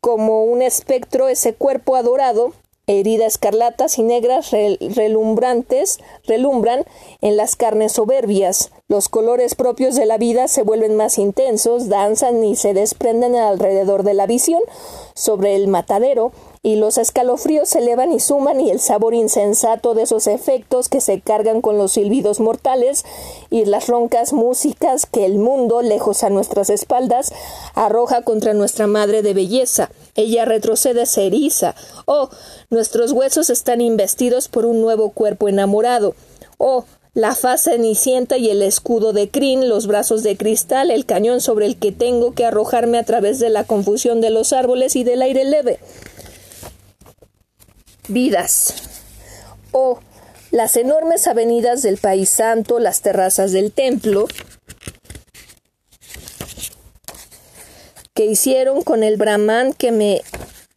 como 0.00 0.44
un 0.44 0.62
espectro 0.62 1.28
ese 1.28 1.54
cuerpo 1.54 1.96
adorado 1.96 2.52
heridas 2.86 3.32
escarlatas 3.32 3.98
y 3.98 4.02
negras 4.02 4.52
relumbrantes 4.52 5.98
relumbran 6.24 6.84
en 7.20 7.36
las 7.36 7.56
carnes 7.56 7.92
soberbias. 7.92 8.70
Los 8.88 9.08
colores 9.08 9.56
propios 9.56 9.96
de 9.96 10.06
la 10.06 10.18
vida 10.18 10.46
se 10.46 10.62
vuelven 10.62 10.94
más 10.94 11.18
intensos, 11.18 11.88
danzan 11.88 12.44
y 12.44 12.54
se 12.54 12.74
desprenden 12.74 13.34
alrededor 13.34 14.04
de 14.04 14.14
la 14.14 14.26
visión 14.26 14.60
sobre 15.14 15.56
el 15.56 15.66
matadero, 15.66 16.30
y 16.66 16.74
los 16.74 16.98
escalofríos 16.98 17.68
se 17.68 17.78
elevan 17.78 18.12
y 18.12 18.18
suman 18.18 18.60
y 18.60 18.72
el 18.72 18.80
sabor 18.80 19.14
insensato 19.14 19.94
de 19.94 20.02
esos 20.02 20.26
efectos 20.26 20.88
que 20.88 21.00
se 21.00 21.20
cargan 21.20 21.60
con 21.60 21.78
los 21.78 21.92
silbidos 21.92 22.40
mortales 22.40 23.04
y 23.50 23.64
las 23.66 23.86
roncas 23.86 24.32
músicas 24.32 25.06
que 25.06 25.24
el 25.26 25.38
mundo, 25.38 25.80
lejos 25.80 26.24
a 26.24 26.28
nuestras 26.28 26.68
espaldas, 26.68 27.32
arroja 27.76 28.22
contra 28.22 28.52
nuestra 28.52 28.88
madre 28.88 29.22
de 29.22 29.32
belleza. 29.32 29.90
Ella 30.16 30.44
retrocede, 30.44 31.06
se 31.06 31.28
eriza. 31.28 31.76
Oh, 32.04 32.30
nuestros 32.68 33.12
huesos 33.12 33.48
están 33.48 33.80
investidos 33.80 34.48
por 34.48 34.66
un 34.66 34.80
nuevo 34.80 35.10
cuerpo 35.10 35.48
enamorado. 35.48 36.16
Oh, 36.58 36.84
la 37.14 37.36
faz 37.36 37.62
cenicienta 37.62 38.38
y 38.38 38.50
el 38.50 38.60
escudo 38.60 39.12
de 39.12 39.28
crin, 39.28 39.68
los 39.68 39.86
brazos 39.86 40.24
de 40.24 40.36
cristal, 40.36 40.90
el 40.90 41.06
cañón 41.06 41.40
sobre 41.40 41.66
el 41.66 41.76
que 41.76 41.92
tengo 41.92 42.34
que 42.34 42.44
arrojarme 42.44 42.98
a 42.98 43.04
través 43.04 43.38
de 43.38 43.50
la 43.50 43.62
confusión 43.62 44.20
de 44.20 44.30
los 44.30 44.52
árboles 44.52 44.96
y 44.96 45.04
del 45.04 45.22
aire 45.22 45.44
leve. 45.44 45.78
Vidas. 48.08 48.74
O 49.72 49.98
las 50.50 50.76
enormes 50.76 51.26
avenidas 51.26 51.82
del 51.82 51.98
País 51.98 52.30
Santo, 52.30 52.78
las 52.78 53.02
terrazas 53.02 53.52
del 53.52 53.72
templo, 53.72 54.26
que 58.14 58.24
hicieron 58.24 58.82
con 58.82 59.02
el 59.02 59.16
brahman 59.18 59.74
que 59.74 59.92
me 59.92 60.22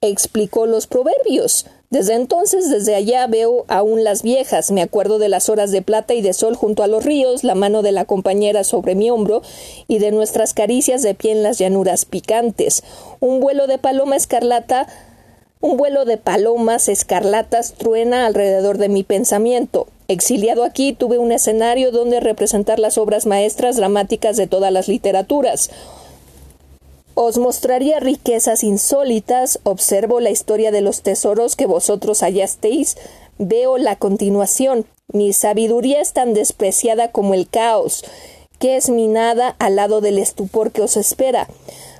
explicó 0.01 0.65
los 0.65 0.87
proverbios. 0.87 1.65
Desde 1.89 2.13
entonces, 2.13 2.69
desde 2.69 2.93
allá 2.93 3.25
veo 3.25 3.65
aún 3.67 4.03
las 4.03 4.21
viejas, 4.21 4.71
me 4.71 4.83
acuerdo 4.83 5.17
de 5.17 5.29
las 5.29 5.49
horas 5.49 5.71
de 5.71 5.81
plata 5.81 6.13
y 6.13 6.21
de 6.21 6.33
sol 6.33 6.55
junto 6.55 6.83
a 6.83 6.87
los 6.87 7.03
ríos, 7.03 7.43
la 7.43 7.55
mano 7.55 7.81
de 7.81 7.91
la 7.91 8.05
compañera 8.05 8.63
sobre 8.63 8.93
mi 8.93 9.09
hombro 9.09 9.41
y 9.87 9.97
de 9.97 10.11
nuestras 10.11 10.53
caricias 10.53 11.01
de 11.01 11.15
pie 11.15 11.31
en 11.31 11.41
las 11.41 11.57
llanuras 11.57 12.05
picantes. 12.05 12.83
Un 13.19 13.39
vuelo 13.39 13.65
de 13.65 13.79
paloma 13.79 14.15
escarlata 14.15 14.87
un 15.61 15.75
vuelo 15.75 16.05
de 16.05 16.17
palomas 16.17 16.87
escarlatas 16.87 17.73
truena 17.73 18.25
alrededor 18.25 18.77
de 18.77 18.87
mi 18.87 19.03
pensamiento. 19.03 19.87
Exiliado 20.07 20.63
aquí, 20.63 20.93
tuve 20.93 21.17
un 21.17 21.33
escenario 21.33 21.91
donde 21.91 22.21
representar 22.21 22.79
las 22.79 22.97
obras 22.97 23.25
maestras 23.25 23.75
dramáticas 23.75 24.37
de 24.37 24.47
todas 24.47 24.71
las 24.71 24.87
literaturas. 24.87 25.69
Os 27.13 27.37
mostraría 27.37 27.99
riquezas 27.99 28.63
insólitas, 28.63 29.59
observo 29.63 30.21
la 30.21 30.29
historia 30.29 30.71
de 30.71 30.79
los 30.79 31.01
tesoros 31.01 31.57
que 31.57 31.65
vosotros 31.65 32.21
hallasteis, 32.21 32.95
veo 33.37 33.77
la 33.77 33.97
continuación. 33.97 34.85
Mi 35.11 35.33
sabiduría 35.33 35.99
es 35.99 36.13
tan 36.13 36.33
despreciada 36.33 37.11
como 37.11 37.33
el 37.33 37.49
caos, 37.49 38.05
que 38.59 38.77
es 38.77 38.89
mi 38.89 39.07
nada 39.07 39.57
al 39.59 39.75
lado 39.75 39.99
del 39.99 40.19
estupor 40.19 40.71
que 40.71 40.83
os 40.83 40.95
espera. 40.95 41.49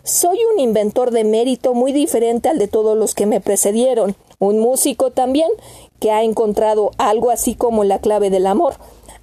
Soy 0.03 0.37
un 0.53 0.59
inventor 0.59 1.11
de 1.11 1.23
mérito 1.23 1.73
muy 1.73 1.91
diferente 1.91 2.49
al 2.49 2.57
de 2.57 2.67
todos 2.67 2.97
los 2.97 3.15
que 3.15 3.25
me 3.25 3.41
precedieron, 3.41 4.15
un 4.39 4.59
músico 4.59 5.11
también, 5.11 5.49
que 5.99 6.11
ha 6.11 6.23
encontrado 6.23 6.91
algo 6.97 7.29
así 7.31 7.55
como 7.55 7.83
la 7.83 7.99
clave 7.99 8.29
del 8.29 8.47
amor. 8.47 8.75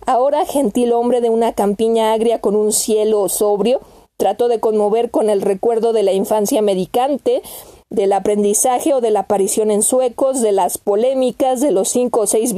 Ahora, 0.07 0.45
gentil 0.47 0.93
hombre 0.93 1.20
de 1.20 1.31
una 1.31 1.53
campiña 1.53 2.12
agria 2.12 2.41
con 2.41 2.55
un 2.55 2.72
cielo 2.72 3.29
sobrio, 3.29 3.81
Trato 4.16 4.49
de 4.49 4.61
conmover 4.61 5.11
con 5.11 5.29
el 5.29 5.43
recuerdo 5.43 5.93
de 5.93 6.03
la 6.03 6.14
infancia 6.14 6.62
medicante, 6.62 7.43
del 7.91 8.14
aprendizaje 8.14 8.95
o 8.95 9.03
de 9.03 9.11
la 9.11 9.20
aparición 9.20 9.70
en 9.70 9.83
suecos, 9.83 10.41
de 10.41 10.53
las 10.53 10.79
polémicas, 10.79 11.61
de 11.61 11.70
los 11.70 11.91
cinco 11.91 12.20
o 12.20 12.27
seis, 12.27 12.55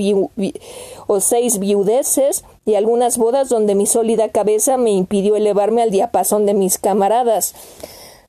o 1.08 1.20
seis 1.20 1.58
viudeces 1.58 2.44
y 2.64 2.76
algunas 2.76 3.18
bodas 3.18 3.48
donde 3.48 3.74
mi 3.74 3.86
sólida 3.86 4.28
cabeza 4.28 4.76
me 4.76 4.92
impidió 4.92 5.34
elevarme 5.34 5.82
al 5.82 5.90
diapasón 5.90 6.46
de 6.46 6.54
mis 6.54 6.78
camaradas. 6.78 7.54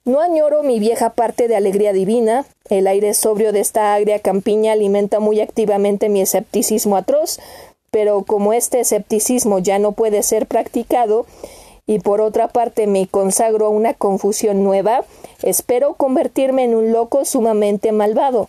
No 0.10 0.22
añoro 0.22 0.64
mi 0.64 0.80
vieja 0.80 1.12
parte 1.12 1.48
de 1.48 1.56
alegría 1.56 1.94
divina, 1.94 2.44
el 2.68 2.88
aire 2.88 3.14
sobrio 3.14 3.52
de 3.52 3.60
esta 3.60 3.94
agria 3.94 4.18
campiña 4.18 4.72
alimenta 4.72 5.20
muy 5.20 5.40
activamente 5.40 6.10
mi 6.10 6.20
escepticismo 6.20 6.98
atroz, 6.98 7.40
pero 7.92 8.24
como 8.24 8.54
este 8.54 8.80
escepticismo 8.80 9.60
ya 9.60 9.78
no 9.78 9.92
puede 9.92 10.24
ser 10.24 10.48
practicado, 10.48 11.28
y 11.86 12.00
por 12.00 12.22
otra 12.22 12.48
parte 12.48 12.88
me 12.88 13.06
consagro 13.06 13.68
a 13.68 13.70
una 13.70 13.94
confusión 13.94 14.64
nueva, 14.64 15.04
espero 15.44 15.94
convertirme 15.94 16.64
en 16.64 16.74
un 16.74 16.92
loco 16.92 17.24
sumamente 17.24 17.92
malvado. 17.92 18.48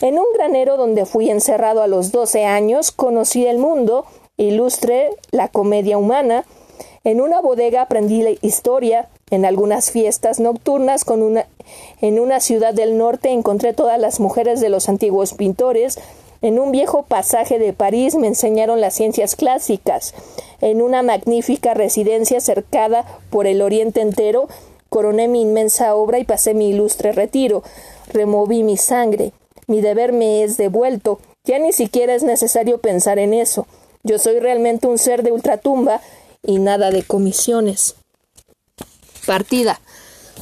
En 0.00 0.20
un 0.20 0.26
granero 0.34 0.76
donde 0.76 1.04
fui 1.04 1.30
encerrado 1.30 1.82
a 1.82 1.88
los 1.88 2.12
doce 2.12 2.44
años, 2.44 2.92
conocí 2.92 3.44
el 3.44 3.58
mundo, 3.58 4.06
ilustré 4.36 5.10
la 5.32 5.48
comedia 5.48 5.98
humana, 5.98 6.44
en 7.02 7.20
una 7.20 7.40
bodega 7.40 7.82
aprendí 7.82 8.22
la 8.22 8.30
historia, 8.40 9.08
en 9.30 9.44
algunas 9.44 9.90
fiestas 9.90 10.38
nocturnas 10.38 11.04
con 11.04 11.22
una, 11.22 11.46
en 12.00 12.20
una 12.20 12.38
ciudad 12.38 12.72
del 12.72 12.96
norte 12.96 13.30
encontré 13.30 13.72
todas 13.72 13.98
las 13.98 14.20
mujeres 14.20 14.60
de 14.60 14.68
los 14.68 14.88
antiguos 14.88 15.34
pintores, 15.34 15.98
en 16.42 16.60
un 16.60 16.70
viejo 16.70 17.02
pasaje 17.02 17.58
de 17.58 17.72
París 17.72 18.14
me 18.14 18.28
enseñaron 18.28 18.80
las 18.80 18.94
ciencias 18.94 19.34
clásicas. 19.34 20.14
En 20.60 20.80
una 20.80 21.02
magnífica 21.02 21.74
residencia 21.74 22.40
cercada 22.40 23.04
por 23.30 23.48
el 23.48 23.62
Oriente 23.62 24.00
entero, 24.00 24.48
coroné 24.90 25.26
mi 25.26 25.42
inmensa 25.42 25.96
obra 25.96 26.20
y 26.20 26.24
pasé 26.24 26.54
mi 26.54 26.68
ilustre 26.68 27.10
retiro. 27.10 27.64
Removí 28.12 28.62
mi 28.62 28.76
sangre. 28.76 29.32
Mi 29.66 29.80
deber 29.80 30.12
me 30.12 30.44
es 30.44 30.56
devuelto. 30.56 31.18
Ya 31.44 31.58
ni 31.58 31.72
siquiera 31.72 32.14
es 32.14 32.22
necesario 32.22 32.78
pensar 32.78 33.18
en 33.18 33.34
eso. 33.34 33.66
Yo 34.04 34.20
soy 34.20 34.38
realmente 34.38 34.86
un 34.86 34.98
ser 34.98 35.24
de 35.24 35.32
ultratumba 35.32 36.00
y 36.44 36.58
nada 36.58 36.90
de 36.90 37.02
comisiones. 37.02 37.96
Partida. 39.26 39.80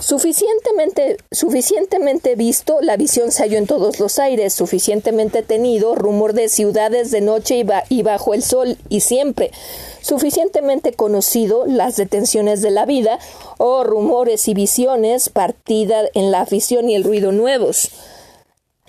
Suficientemente, 0.01 1.18
suficientemente 1.30 2.35
visto, 2.35 2.80
la 2.80 2.97
visión 2.97 3.30
se 3.30 3.45
halló 3.45 3.59
en 3.59 3.66
todos 3.66 4.01
los 4.01 4.18
aires, 4.18 4.53
suficientemente 4.53 5.43
tenido, 5.43 5.95
rumor 5.95 6.32
de 6.32 6.49
ciudades 6.49 7.12
de 7.12 7.20
noche 7.20 7.64
y, 7.89 8.03
bajo 8.03 8.35
el 8.35 8.43
sol, 8.43 8.76
y 8.89 9.01
siempre, 9.01 9.53
suficientemente 10.01 10.93
conocido, 10.95 11.64
las 11.66 11.97
detenciones 11.97 12.61
de 12.61 12.72
la 12.72 12.87
vida, 12.87 13.20
o 13.59 13.66
oh, 13.66 13.85
rumores 13.85 14.49
y 14.49 14.55
visiones, 14.55 15.28
partida 15.28 16.03
en 16.14 16.32
la 16.32 16.41
afición 16.41 16.91
y 16.91 16.97
el 16.97 17.05
ruido 17.05 17.30
nuevos. 17.30 17.91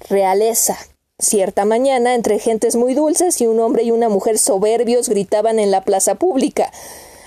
Realeza. 0.09 0.77
Cierta 1.17 1.63
mañana, 1.63 2.13
entre 2.13 2.39
gentes 2.39 2.75
muy 2.75 2.93
dulces 2.93 3.39
y 3.39 3.47
un 3.47 3.59
hombre 3.61 3.83
y 3.83 3.91
una 3.91 4.09
mujer 4.09 4.37
soberbios 4.37 5.07
gritaban 5.07 5.59
en 5.59 5.71
la 5.71 5.85
plaza 5.85 6.15
pública 6.15 6.71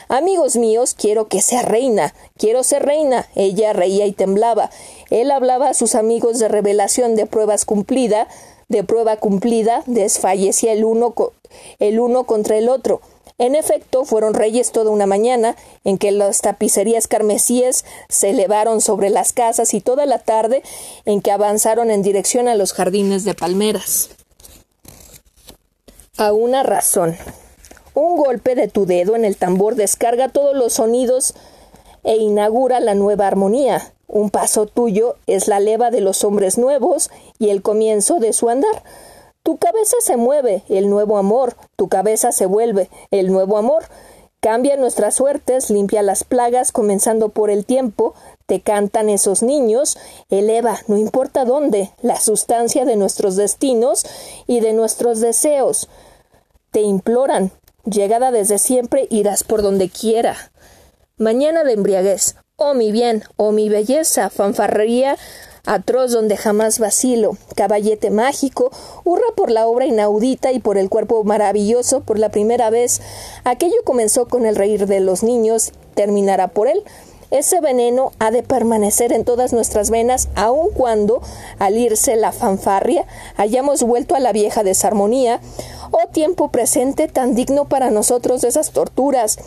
Amigos 0.09 0.57
míos, 0.57 0.95
quiero 0.95 1.29
que 1.29 1.43
sea 1.43 1.63
reina, 1.63 2.15
quiero 2.39 2.63
ser 2.63 2.85
reina. 2.85 3.29
Ella 3.35 3.75
reía 3.75 4.07
y 4.07 4.13
temblaba. 4.13 4.71
Él 5.11 5.31
hablaba 5.31 5.69
a 5.69 5.75
sus 5.75 5.95
amigos 5.95 6.39
de 6.39 6.49
revelación 6.49 7.15
de 7.15 7.27
pruebas 7.27 7.67
cumplida, 7.67 8.27
de 8.69 8.85
prueba 8.85 9.17
cumplida, 9.17 9.83
desfallecía 9.87 10.73
el 10.73 10.85
uno, 10.85 11.15
el 11.79 12.01
uno 12.01 12.25
contra 12.25 12.57
el 12.57 12.69
otro. 12.69 13.03
En 13.37 13.55
efecto, 13.55 14.05
fueron 14.05 14.35
reyes 14.35 14.73
toda 14.73 14.91
una 14.91 15.07
mañana, 15.07 15.57
en 15.85 15.97
que 15.97 16.11
las 16.11 16.41
tapicerías 16.41 17.07
carmesíes 17.07 17.85
se 18.09 18.31
elevaron 18.31 18.81
sobre 18.81 19.11
las 19.11 19.33
casas 19.33 19.75
y 19.75 19.81
toda 19.81 20.07
la 20.07 20.19
tarde 20.19 20.63
en 21.05 21.21
que 21.21 21.31
avanzaron 21.31 21.91
en 21.91 22.03
dirección 22.03 22.49
a 22.49 22.57
los 22.57 22.73
jardines 22.73 23.25
de 23.25 23.35
palmeras. 23.35 24.09
A 26.17 26.33
una 26.33 26.65
razón. 26.65 27.17
Un 28.01 28.17
golpe 28.17 28.55
de 28.55 28.69
tu 28.69 28.87
dedo 28.87 29.17
en 29.17 29.25
el 29.25 29.37
tambor 29.37 29.75
descarga 29.75 30.29
todos 30.29 30.55
los 30.55 30.75
sonidos 30.75 31.35
e 32.05 32.15
inaugura 32.15 32.79
la 32.79 32.95
nueva 32.95 33.27
armonía. 33.27 33.93
Un 34.07 34.31
paso 34.31 34.67
tuyo 34.67 35.17
es 35.27 35.49
la 35.49 35.59
leva 35.59 35.91
de 35.91 36.01
los 36.01 36.23
hombres 36.23 36.59
nuevos 36.59 37.11
y 37.41 37.49
el 37.49 37.61
comienzo 37.61 38.21
de 38.21 38.33
su 38.33 38.51
andar. 38.51 38.85
Tu 39.43 39.57
cabeza 39.57 39.97
se 39.99 40.17
mueve, 40.17 40.63
el 40.69 40.91
nuevo 40.91 41.19
amor, 41.19 41.57
tu 41.75 41.89
cabeza 41.89 42.31
se 42.31 42.47
vuelve, 42.47 42.89
el 43.11 43.33
nuevo 43.33 43.59
amor. 43.59 43.87
Cambia 44.39 44.77
nuestras 44.77 45.17
suertes, 45.17 45.69
limpia 45.69 46.03
las 46.03 46.23
plagas, 46.23 46.71
comenzando 46.71 47.31
por 47.31 47.51
el 47.51 47.65
tiempo, 47.65 48.15
te 48.47 48.61
cantan 48.61 49.09
esos 49.09 49.43
niños, 49.43 49.99
eleva, 50.31 50.79
no 50.87 50.99
importa 50.99 51.45
dónde, 51.45 51.91
la 52.03 52.21
sustancia 52.21 52.85
de 52.85 52.95
nuestros 52.95 53.35
destinos 53.35 54.07
y 54.47 54.61
de 54.61 54.73
nuestros 54.73 55.19
deseos. 55.19 55.89
Te 56.71 56.83
imploran, 56.83 57.51
Llegada 57.85 58.31
desde 58.31 58.59
siempre 58.59 59.07
irás 59.11 59.45
por 59.45 59.63
donde 59.63 59.89
quiera. 59.89 60.37
Mañana 61.17 61.65
de 61.65 61.73
embriaguez. 61.73 62.37
Oh 62.57 62.75
mi 62.75 62.93
bien, 62.93 63.25
oh 63.37 63.53
mi 63.53 63.69
belleza, 63.69 64.31
fanfarrería 64.31 65.17
atroz 65.69 66.13
donde 66.13 66.37
jamás 66.37 66.79
vacilo, 66.79 67.37
caballete 67.55 68.11
mágico, 68.11 68.71
hurra 69.05 69.27
por 69.37 69.51
la 69.51 69.67
obra 69.67 69.87
inaudita 69.87 70.51
y 70.53 70.61
por 70.61 70.79
el 70.79 70.89
cuerpo 70.89 71.23
maravilloso 71.25 72.01
por 72.01 72.19
la 72.19 72.31
primera 72.31 72.71
vez. 72.71 73.01
Aquello 73.45 73.77
comenzó 73.85 74.29
con 74.29 74.47
el 74.47 74.57
reír 74.57 74.87
de 74.87 75.01
los 75.01 75.23
niños, 75.23 75.73
terminará 75.95 76.49
por 76.49 76.69
él. 76.69 76.83
Ese 77.31 77.61
veneno 77.61 78.13
ha 78.19 78.31
de 78.31 78.43
permanecer 78.43 79.13
en 79.13 79.25
todas 79.25 79.53
nuestras 79.53 79.91
venas, 79.91 80.29
aun 80.35 80.71
cuando, 80.71 81.21
al 81.59 81.77
irse 81.77 82.17
la 82.17 82.33
fanfarria, 82.33 83.05
hayamos 83.37 83.83
vuelto 83.83 84.15
a 84.15 84.21
la 84.21 84.33
vieja 84.33 84.63
desarmonía, 84.63 85.41
Oh 85.91 86.07
tiempo 86.09 86.51
presente 86.51 87.09
tan 87.09 87.35
digno 87.35 87.67
para 87.67 87.91
nosotros 87.91 88.43
de 88.43 88.49
esas 88.49 88.73
torturas. 88.73 89.39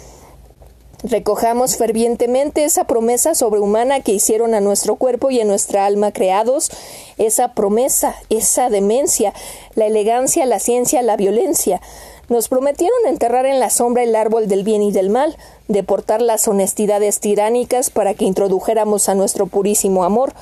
Recojamos 1.04 1.78
fervientemente 1.78 2.64
esa 2.64 2.86
promesa 2.86 3.36
sobrehumana 3.36 4.02
que 4.02 4.12
hicieron 4.12 4.54
a 4.54 4.60
nuestro 4.60 4.96
cuerpo 4.96 5.32
y 5.32 5.40
a 5.40 5.46
nuestra 5.46 5.86
alma 5.86 6.12
creados, 6.12 6.72
esa 7.18 7.54
promesa, 7.54 8.16
esa 8.30 8.70
demencia, 8.70 9.34
la 9.76 9.86
elegancia, 9.86 10.46
la 10.46 10.60
ciencia, 10.60 11.02
la 11.02 11.18
violencia. 11.18 11.82
Nos 12.30 12.48
prometieron 12.48 13.00
enterrar 13.08 13.46
en 13.46 13.60
la 13.60 13.70
sombra 13.70 14.04
el 14.04 14.16
árbol 14.16 14.48
del 14.48 14.64
bien 14.64 14.84
y 14.84 14.92
del 14.92 15.10
mal, 15.10 15.38
deportar 15.72 16.22
las 16.22 16.48
honestidades 16.48 17.20
tiránicas 17.20 17.90
para 17.90 18.14
que 18.14 18.26
introdujéramos 18.26 19.10
a 19.10 19.16
nuestro 19.16 19.48
purísimo 19.48 20.04
amor. 20.04 20.34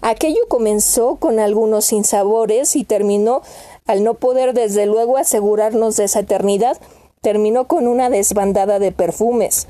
Aquello 0.00 0.40
comenzó 0.48 1.16
con 1.16 1.38
algunos 1.38 1.84
sinsabores 1.86 2.74
y 2.76 2.84
terminó 2.84 3.42
al 3.86 4.02
no 4.04 4.14
poder 4.14 4.52
desde 4.52 4.86
luego 4.86 5.16
asegurarnos 5.16 5.96
de 5.96 6.04
esa 6.04 6.20
eternidad, 6.20 6.76
terminó 7.20 7.66
con 7.68 7.86
una 7.86 8.10
desbandada 8.10 8.78
de 8.78 8.92
perfumes. 8.92 9.66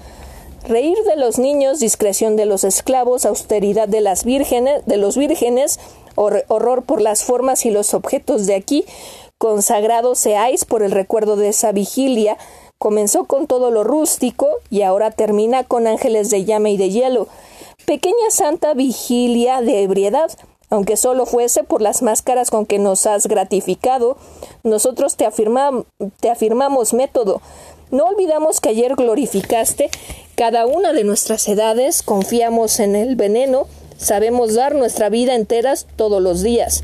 Reír 0.64 0.96
de 1.04 1.16
los 1.16 1.38
niños, 1.38 1.80
discreción 1.80 2.36
de 2.36 2.46
los 2.46 2.62
esclavos, 2.62 3.26
austeridad 3.26 3.88
de 3.88 4.00
las 4.00 4.24
vírgenes, 4.24 4.86
de 4.86 4.96
los 4.96 5.16
vírgenes, 5.16 5.80
horror 6.14 6.84
por 6.84 7.00
las 7.00 7.24
formas 7.24 7.66
y 7.66 7.70
los 7.70 7.94
objetos 7.94 8.46
de 8.46 8.54
aquí, 8.54 8.84
consagrado 9.38 10.14
seáis 10.14 10.64
por 10.64 10.84
el 10.84 10.92
recuerdo 10.92 11.36
de 11.36 11.48
esa 11.48 11.72
vigilia. 11.72 12.38
Comenzó 12.82 13.26
con 13.26 13.46
todo 13.46 13.70
lo 13.70 13.84
rústico 13.84 14.48
y 14.68 14.82
ahora 14.82 15.12
termina 15.12 15.62
con 15.62 15.86
ángeles 15.86 16.30
de 16.30 16.44
llama 16.44 16.68
y 16.68 16.76
de 16.76 16.90
hielo. 16.90 17.28
Pequeña 17.86 18.30
santa 18.30 18.74
vigilia 18.74 19.60
de 19.60 19.84
ebriedad, 19.84 20.32
aunque 20.68 20.96
solo 20.96 21.24
fuese 21.24 21.62
por 21.62 21.80
las 21.80 22.02
máscaras 22.02 22.50
con 22.50 22.66
que 22.66 22.80
nos 22.80 23.06
has 23.06 23.28
gratificado, 23.28 24.16
nosotros 24.64 25.14
te, 25.14 25.28
te 26.18 26.28
afirmamos 26.28 26.92
método. 26.92 27.40
No 27.92 28.06
olvidamos 28.06 28.60
que 28.60 28.70
ayer 28.70 28.96
glorificaste 28.96 29.88
cada 30.34 30.66
una 30.66 30.92
de 30.92 31.04
nuestras 31.04 31.46
edades, 31.46 32.02
confiamos 32.02 32.80
en 32.80 32.96
el 32.96 33.14
veneno, 33.14 33.68
sabemos 33.96 34.54
dar 34.54 34.74
nuestra 34.74 35.08
vida 35.08 35.36
enteras 35.36 35.86
todos 35.94 36.20
los 36.20 36.42
días 36.42 36.82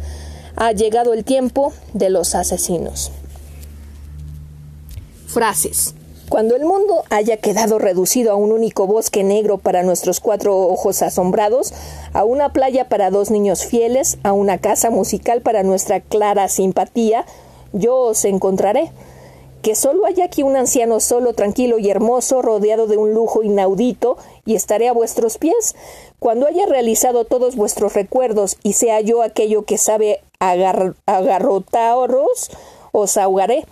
ha 0.61 0.73
llegado 0.73 1.13
el 1.13 1.25
tiempo 1.25 1.73
de 1.93 2.11
los 2.11 2.35
asesinos. 2.35 3.13
Frases. 5.39 5.95
Cuando 6.29 6.57
el 6.57 6.65
mundo 6.65 7.05
haya 7.11 7.37
quedado 7.37 7.79
reducido 7.79 8.33
a 8.33 8.35
un 8.35 8.51
único 8.51 8.89
bosque 8.89 9.23
negro 9.23 9.59
para 9.59 9.85
nuestros 9.85 10.19
cuatro 10.19 10.57
ojos 10.67 11.01
asombrados, 11.01 11.73
a 12.13 12.25
una 12.25 12.53
playa 12.53 12.89
para 12.89 13.13
dos 13.13 13.31
niños 13.31 13.65
fieles, 13.65 14.19
a 14.25 14.33
una 14.33 14.59
casa 14.59 14.91
musical 14.91 15.41
para 15.41 15.63
nuestra 15.63 16.01
clara 16.01 16.49
simpatía, 16.49 17.25
yo 17.73 17.95
os 17.99 18.25
encontraré. 18.25 18.91
Que 19.63 19.77
solo 19.77 20.07
haya 20.07 20.25
aquí 20.25 20.43
un 20.43 20.57
anciano 20.57 20.99
solo, 20.99 21.35
tranquilo 21.35 21.79
y 21.79 21.89
hermoso, 21.89 22.43
rodeado 22.43 22.89
de 22.89 22.97
un 22.97 23.15
lujo 23.15 23.45
inaudito, 23.45 24.17
y 24.45 24.57
estaré 24.57 24.89
a 24.89 24.93
vuestros 24.93 25.39
pies. 25.39 25.77
Cuando 26.19 26.49
haya 26.49 26.67
realizado 26.67 27.25
todos 27.27 27.55
vuestros 27.55 27.95
recuerdos 27.95 28.57
y 28.65 28.73
sea 28.73 29.01
yo 29.03 29.23
aquello 29.23 29.63
que 29.63 29.79
sabe 29.79 30.21
agar 30.41 30.97
agarrotaros, 31.07 32.51
os 32.91 33.17
ahogaré. 33.17 33.65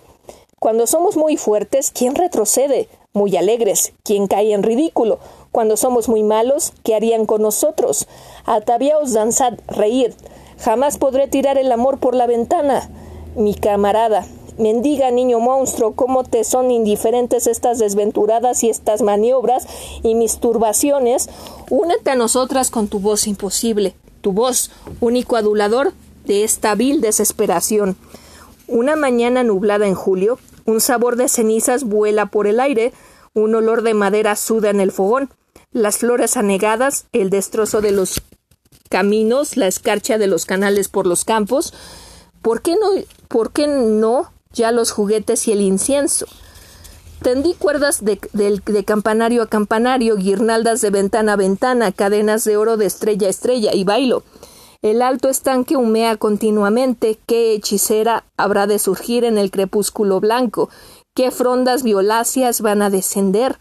Cuando 0.58 0.86
somos 0.86 1.18
muy 1.18 1.36
fuertes, 1.36 1.90
¿quién 1.90 2.14
retrocede? 2.14 2.88
Muy 3.12 3.36
alegres, 3.36 3.92
¿quién 4.02 4.26
cae 4.26 4.54
en 4.54 4.62
ridículo? 4.62 5.18
Cuando 5.52 5.76
somos 5.76 6.08
muy 6.08 6.22
malos, 6.22 6.72
¿qué 6.82 6.94
harían 6.94 7.26
con 7.26 7.42
nosotros? 7.42 8.06
Ataviaos, 8.46 9.12
danzad, 9.12 9.58
reír. 9.68 10.14
Jamás 10.58 10.96
podré 10.96 11.28
tirar 11.28 11.58
el 11.58 11.70
amor 11.70 11.98
por 11.98 12.14
la 12.14 12.26
ventana. 12.26 12.88
Mi 13.36 13.54
camarada, 13.54 14.26
mendiga 14.56 15.10
niño 15.10 15.40
monstruo, 15.40 15.92
cómo 15.92 16.24
te 16.24 16.42
son 16.42 16.70
indiferentes 16.70 17.46
estas 17.46 17.78
desventuradas 17.78 18.64
y 18.64 18.70
estas 18.70 19.02
maniobras 19.02 19.66
y 20.02 20.14
mis 20.14 20.38
turbaciones, 20.38 21.28
únete 21.68 22.12
a 22.12 22.16
nosotras 22.16 22.70
con 22.70 22.88
tu 22.88 22.98
voz 22.98 23.26
imposible, 23.26 23.94
tu 24.22 24.32
voz, 24.32 24.70
único 25.02 25.36
adulador 25.36 25.92
de 26.24 26.44
esta 26.44 26.74
vil 26.74 27.02
desesperación. 27.02 27.98
Una 28.68 28.96
mañana 28.96 29.44
nublada 29.44 29.86
en 29.86 29.94
julio, 29.94 30.38
un 30.64 30.80
sabor 30.80 31.16
de 31.16 31.28
cenizas 31.28 31.84
vuela 31.84 32.26
por 32.26 32.46
el 32.46 32.58
aire, 32.58 32.92
un 33.32 33.54
olor 33.54 33.82
de 33.82 33.94
madera 33.94 34.34
suda 34.34 34.70
en 34.70 34.80
el 34.80 34.90
fogón, 34.90 35.30
las 35.72 35.98
flores 35.98 36.36
anegadas, 36.36 37.06
el 37.12 37.30
destrozo 37.30 37.80
de 37.80 37.92
los 37.92 38.22
caminos, 38.88 39.56
la 39.56 39.66
escarcha 39.66 40.18
de 40.18 40.26
los 40.26 40.46
canales 40.46 40.88
por 40.88 41.06
los 41.06 41.24
campos. 41.24 41.74
¿Por 42.42 42.62
qué 42.62 42.72
no, 42.72 42.88
por 43.28 43.52
qué 43.52 43.66
no 43.66 44.32
ya 44.52 44.72
los 44.72 44.90
juguetes 44.90 45.46
y 45.46 45.52
el 45.52 45.60
incienso? 45.60 46.26
Tendí 47.22 47.54
cuerdas 47.54 48.04
de, 48.04 48.20
de, 48.32 48.84
campanario 48.84 49.42
a 49.42 49.48
campanario, 49.48 50.16
guirnaldas 50.16 50.80
de 50.80 50.90
ventana 50.90 51.32
a 51.34 51.36
ventana, 51.36 51.92
cadenas 51.92 52.44
de 52.44 52.56
oro 52.56 52.76
de 52.76 52.86
estrella 52.86 53.26
a 53.26 53.30
estrella, 53.30 53.74
y 53.74 53.84
bailo. 53.84 54.22
El 54.86 55.02
alto 55.02 55.28
estanque 55.28 55.76
humea 55.76 56.16
continuamente. 56.16 57.18
¿Qué 57.26 57.54
hechicera 57.54 58.22
habrá 58.36 58.68
de 58.68 58.78
surgir 58.78 59.24
en 59.24 59.36
el 59.36 59.50
crepúsculo 59.50 60.20
blanco? 60.20 60.70
¿Qué 61.12 61.32
frondas 61.32 61.82
violáceas 61.82 62.60
van 62.60 62.82
a 62.82 62.88
descender? 62.88 63.58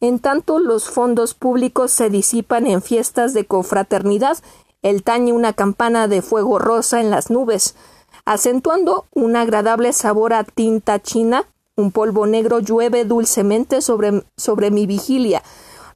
En 0.00 0.18
tanto 0.18 0.58
los 0.58 0.90
fondos 0.90 1.32
públicos 1.32 1.90
se 1.90 2.10
disipan 2.10 2.66
en 2.66 2.82
fiestas 2.82 3.32
de 3.32 3.46
confraternidad, 3.46 4.36
el 4.82 5.04
tañe 5.04 5.32
una 5.32 5.54
campana 5.54 6.06
de 6.06 6.20
fuego 6.20 6.58
rosa 6.58 7.00
en 7.00 7.10
las 7.10 7.30
nubes, 7.30 7.74
acentuando 8.26 9.06
un 9.14 9.36
agradable 9.36 9.94
sabor 9.94 10.34
a 10.34 10.44
tinta 10.44 11.00
china, 11.00 11.46
un 11.76 11.92
polvo 11.92 12.26
negro 12.26 12.58
llueve 12.58 13.06
dulcemente 13.06 13.80
sobre, 13.80 14.22
sobre 14.36 14.70
mi 14.70 14.84
vigilia. 14.84 15.42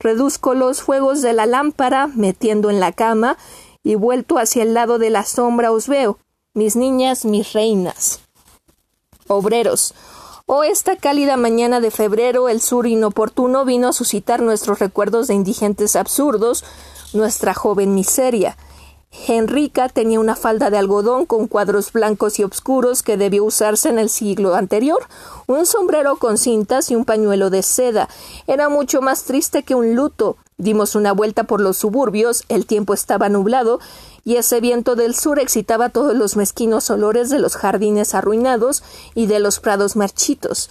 Reduzco 0.00 0.54
los 0.54 0.80
fuegos 0.80 1.20
de 1.20 1.34
la 1.34 1.44
lámpara, 1.44 2.06
metiendo 2.06 2.70
en 2.70 2.80
la 2.80 2.92
cama, 2.92 3.36
y 3.82 3.94
vuelto 3.94 4.38
hacia 4.38 4.62
el 4.62 4.74
lado 4.74 4.98
de 4.98 5.10
la 5.10 5.24
sombra 5.24 5.72
os 5.72 5.88
veo, 5.88 6.18
mis 6.54 6.76
niñas, 6.76 7.24
mis 7.24 7.52
reinas. 7.52 8.20
Obreros. 9.26 9.94
Oh, 10.46 10.64
esta 10.64 10.96
cálida 10.96 11.36
mañana 11.36 11.80
de 11.80 11.90
febrero, 11.90 12.48
el 12.48 12.60
sur 12.60 12.86
inoportuno 12.86 13.64
vino 13.64 13.88
a 13.88 13.92
suscitar 13.92 14.42
nuestros 14.42 14.80
recuerdos 14.80 15.28
de 15.28 15.34
indigentes 15.34 15.96
absurdos, 15.96 16.64
nuestra 17.12 17.54
joven 17.54 17.94
miseria. 17.94 18.56
Henrica 19.26 19.88
tenía 19.88 20.18
una 20.18 20.36
falda 20.36 20.70
de 20.70 20.78
algodón 20.78 21.26
con 21.26 21.46
cuadros 21.46 21.92
blancos 21.92 22.38
y 22.38 22.44
obscuros 22.44 23.02
que 23.02 23.16
debió 23.16 23.44
usarse 23.44 23.90
en 23.90 23.98
el 23.98 24.08
siglo 24.08 24.54
anterior, 24.54 25.06
un 25.46 25.66
sombrero 25.66 26.16
con 26.16 26.38
cintas 26.38 26.90
y 26.90 26.96
un 26.96 27.04
pañuelo 27.04 27.50
de 27.50 27.62
seda. 27.62 28.08
Era 28.46 28.68
mucho 28.68 29.02
más 29.02 29.24
triste 29.24 29.62
que 29.62 29.74
un 29.74 29.94
luto. 29.94 30.36
Dimos 30.62 30.94
una 30.94 31.10
vuelta 31.10 31.42
por 31.42 31.60
los 31.60 31.76
suburbios, 31.76 32.44
el 32.48 32.66
tiempo 32.66 32.94
estaba 32.94 33.28
nublado, 33.28 33.80
y 34.24 34.36
ese 34.36 34.60
viento 34.60 34.94
del 34.94 35.16
sur 35.16 35.40
excitaba 35.40 35.88
todos 35.88 36.14
los 36.14 36.36
mezquinos 36.36 36.88
olores 36.88 37.30
de 37.30 37.40
los 37.40 37.56
jardines 37.56 38.14
arruinados 38.14 38.84
y 39.16 39.26
de 39.26 39.40
los 39.40 39.58
prados 39.58 39.96
marchitos. 39.96 40.70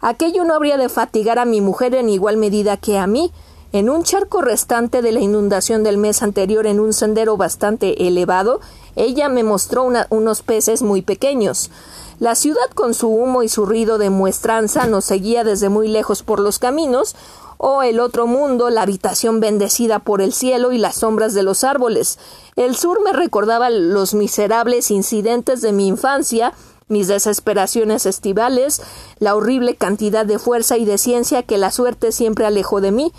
Aquello 0.00 0.42
no 0.42 0.54
habría 0.54 0.76
de 0.76 0.88
fatigar 0.88 1.38
a 1.38 1.44
mi 1.44 1.60
mujer 1.60 1.94
en 1.94 2.08
igual 2.08 2.36
medida 2.36 2.78
que 2.78 2.98
a 2.98 3.06
mí, 3.06 3.30
en 3.70 3.90
un 3.90 4.02
charco 4.02 4.42
restante 4.42 5.02
de 5.02 5.12
la 5.12 5.20
inundación 5.20 5.84
del 5.84 5.98
mes 5.98 6.24
anterior 6.24 6.66
en 6.66 6.80
un 6.80 6.92
sendero 6.92 7.36
bastante 7.36 8.08
elevado, 8.08 8.60
ella 8.96 9.28
me 9.28 9.44
mostró 9.44 9.88
unos 10.10 10.42
peces 10.42 10.82
muy 10.82 11.02
pequeños. 11.02 11.70
La 12.18 12.34
ciudad 12.34 12.68
con 12.74 12.92
su 12.92 13.06
humo 13.06 13.44
y 13.44 13.48
su 13.48 13.66
ruido 13.66 13.98
de 13.98 14.10
muestranza 14.10 14.88
nos 14.88 15.04
seguía 15.04 15.44
desde 15.44 15.68
muy 15.68 15.86
lejos 15.86 16.24
por 16.24 16.40
los 16.40 16.58
caminos, 16.58 17.14
o 17.58 17.82
el 17.82 18.00
otro 18.00 18.26
mundo, 18.26 18.70
la 18.70 18.82
habitación 18.82 19.40
bendecida 19.40 19.98
por 19.98 20.22
el 20.22 20.32
cielo 20.32 20.72
y 20.72 20.78
las 20.78 20.96
sombras 20.96 21.34
de 21.34 21.42
los 21.42 21.64
árboles. 21.64 22.18
El 22.56 22.76
sur 22.76 23.02
me 23.02 23.12
recordaba 23.12 23.68
los 23.68 24.14
miserables 24.14 24.90
incidentes 24.90 25.60
de 25.60 25.72
mi 25.72 25.88
infancia, 25.88 26.54
mis 26.86 27.08
desesperaciones 27.08 28.06
estivales, 28.06 28.80
la 29.18 29.34
horrible 29.34 29.74
cantidad 29.74 30.24
de 30.24 30.38
fuerza 30.38 30.78
y 30.78 30.84
de 30.84 30.98
ciencia 30.98 31.42
que 31.42 31.58
la 31.58 31.70
suerte 31.70 32.12
siempre 32.12 32.46
alejó 32.46 32.80
de 32.80 32.92
mí, 32.92 33.12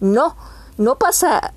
no, 0.00 0.36
no 0.76 0.98
pasa, 0.98 1.54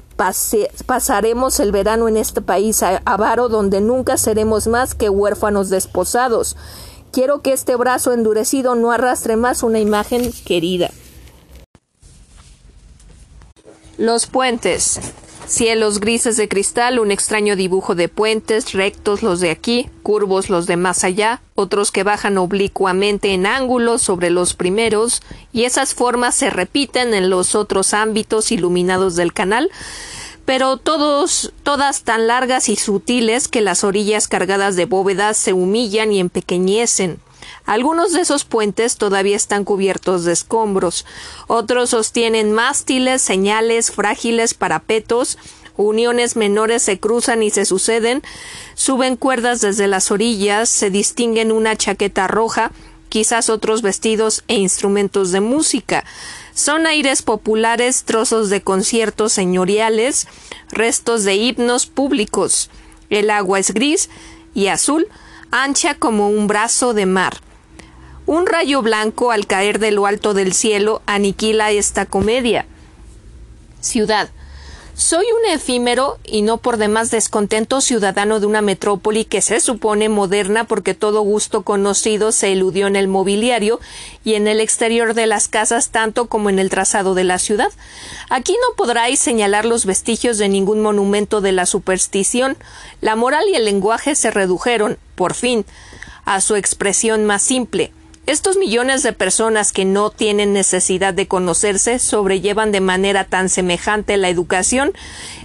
pasaremos 0.85 1.59
el 1.59 1.71
verano 1.71 2.07
en 2.07 2.17
este 2.17 2.41
país 2.41 2.81
avaro 2.83 3.49
donde 3.49 3.81
nunca 3.81 4.17
seremos 4.17 4.67
más 4.67 4.95
que 4.95 5.09
huérfanos 5.09 5.69
desposados. 5.69 6.55
Quiero 7.11 7.41
que 7.41 7.51
este 7.51 7.75
brazo 7.75 8.13
endurecido 8.13 8.75
no 8.75 8.91
arrastre 8.91 9.37
más 9.37 9.63
una 9.63 9.79
imagen 9.79 10.31
querida. 10.45 10.91
Los 13.97 14.27
puentes. 14.27 14.99
Cielos 15.47 15.99
grises 15.99 16.37
de 16.37 16.47
cristal, 16.47 16.99
un 16.99 17.09
extraño 17.09 17.55
dibujo 17.55 17.95
de 17.95 18.09
puentes, 18.09 18.73
rectos 18.73 19.23
los 19.23 19.39
de 19.39 19.49
aquí, 19.49 19.89
curvos 20.03 20.51
los 20.51 20.67
de 20.67 20.77
más 20.77 21.03
allá, 21.03 21.41
otros 21.55 21.91
que 21.91 22.03
bajan 22.03 22.37
oblicuamente 22.37 23.33
en 23.33 23.47
ángulos 23.47 24.03
sobre 24.03 24.29
los 24.29 24.53
primeros, 24.53 25.23
y 25.51 25.63
esas 25.63 25.95
formas 25.95 26.35
se 26.35 26.51
repiten 26.51 27.15
en 27.15 27.31
los 27.31 27.55
otros 27.55 27.95
ámbitos 27.95 28.51
iluminados 28.51 29.15
del 29.15 29.33
canal, 29.33 29.71
pero 30.45 30.77
todos, 30.77 31.51
todas 31.63 32.03
tan 32.03 32.27
largas 32.27 32.69
y 32.69 32.75
sutiles 32.75 33.47
que 33.47 33.61
las 33.61 33.83
orillas 33.83 34.27
cargadas 34.27 34.75
de 34.75 34.85
bóvedas 34.85 35.37
se 35.37 35.53
humillan 35.53 36.11
y 36.11 36.19
empequeñecen, 36.19 37.19
algunos 37.67 38.13
de 38.13 38.21
esos 38.21 38.45
puentes 38.45 38.95
todavía 38.95 39.35
están 39.35 39.65
cubiertos 39.65 40.23
de 40.23 40.31
escombros, 40.31 41.05
otros 41.47 41.89
sostienen 41.91 42.53
mástiles, 42.53 43.21
señales, 43.21 43.91
frágiles 43.91 44.53
parapetos, 44.53 45.37
uniones 45.75 46.37
menores 46.37 46.81
se 46.81 46.97
cruzan 46.97 47.43
y 47.43 47.51
se 47.51 47.65
suceden, 47.65 48.23
suben 48.73 49.17
cuerdas 49.17 49.59
desde 49.59 49.87
las 49.87 50.11
orillas, 50.11 50.69
se 50.69 50.89
distinguen 50.89 51.51
una 51.51 51.75
chaqueta 51.75 52.25
roja, 52.27 52.71
quizás 53.09 53.49
otros 53.49 53.81
vestidos 53.81 54.45
e 54.47 54.55
instrumentos 54.55 55.33
de 55.33 55.41
música. 55.41 56.05
Son 56.53 56.87
aires 56.87 57.21
populares, 57.21 58.05
trozos 58.05 58.49
de 58.49 58.61
conciertos 58.61 59.33
señoriales, 59.33 60.27
restos 60.71 61.25
de 61.25 61.35
himnos 61.35 61.85
públicos. 61.85 62.69
El 63.09 63.29
agua 63.29 63.59
es 63.59 63.73
gris 63.73 64.09
y 64.53 64.67
azul, 64.67 65.07
ancha 65.51 65.95
como 65.95 66.29
un 66.29 66.47
brazo 66.47 66.93
de 66.93 67.05
mar. 67.05 67.41
Un 68.27 68.45
rayo 68.45 68.81
blanco 68.81 69.31
al 69.31 69.47
caer 69.47 69.79
de 69.79 69.91
lo 69.91 70.05
alto 70.05 70.33
del 70.33 70.53
cielo 70.53 71.01
aniquila 71.05 71.71
esta 71.71 72.05
comedia. 72.05 72.65
Ciudad. 73.79 74.29
Soy 74.95 75.25
un 75.25 75.49
efímero 75.53 76.17
y 76.25 76.41
no 76.41 76.57
por 76.57 76.75
demás 76.75 77.09
descontento 77.09 77.79
ciudadano 77.79 78.41
de 78.41 78.45
una 78.45 78.61
metrópoli 78.61 79.23
que 79.23 79.41
se 79.41 79.61
supone 79.61 80.09
moderna 80.09 80.65
porque 80.65 80.93
todo 80.93 81.21
gusto 81.21 81.61
conocido 81.61 82.33
se 82.33 82.51
eludió 82.51 82.87
en 82.87 82.97
el 82.97 83.07
mobiliario 83.07 83.79
y 84.25 84.33
en 84.33 84.49
el 84.49 84.59
exterior 84.59 85.13
de 85.13 85.25
las 85.25 85.47
casas 85.47 85.91
tanto 85.91 86.27
como 86.27 86.49
en 86.49 86.59
el 86.59 86.69
trazado 86.69 87.15
de 87.15 87.23
la 87.23 87.39
ciudad. 87.39 87.71
Aquí 88.29 88.51
no 88.51 88.75
podráis 88.75 89.21
señalar 89.21 89.63
los 89.63 89.85
vestigios 89.85 90.37
de 90.37 90.49
ningún 90.49 90.81
monumento 90.81 91.39
de 91.39 91.53
la 91.53 91.65
superstición. 91.65 92.57
La 92.99 93.15
moral 93.15 93.45
y 93.49 93.55
el 93.55 93.63
lenguaje 93.63 94.15
se 94.15 94.31
redujeron, 94.31 94.97
por 95.15 95.33
fin, 95.33 95.65
a 96.25 96.41
su 96.41 96.57
expresión 96.57 97.23
más 97.23 97.41
simple. 97.41 97.93
Estos 98.27 98.57
millones 98.57 99.03
de 99.03 99.13
personas 99.13 99.71
que 99.71 99.85
no 99.85 100.09
tienen 100.09 100.51
necesidad 100.51 101.13
de 101.13 101.29
conocerse 101.29 101.97
sobrellevan 101.97 102.73
de 102.73 102.81
manera 102.81 103.23
tan 103.23 103.47
semejante 103.47 104.17
la 104.17 104.27
educación, 104.27 104.91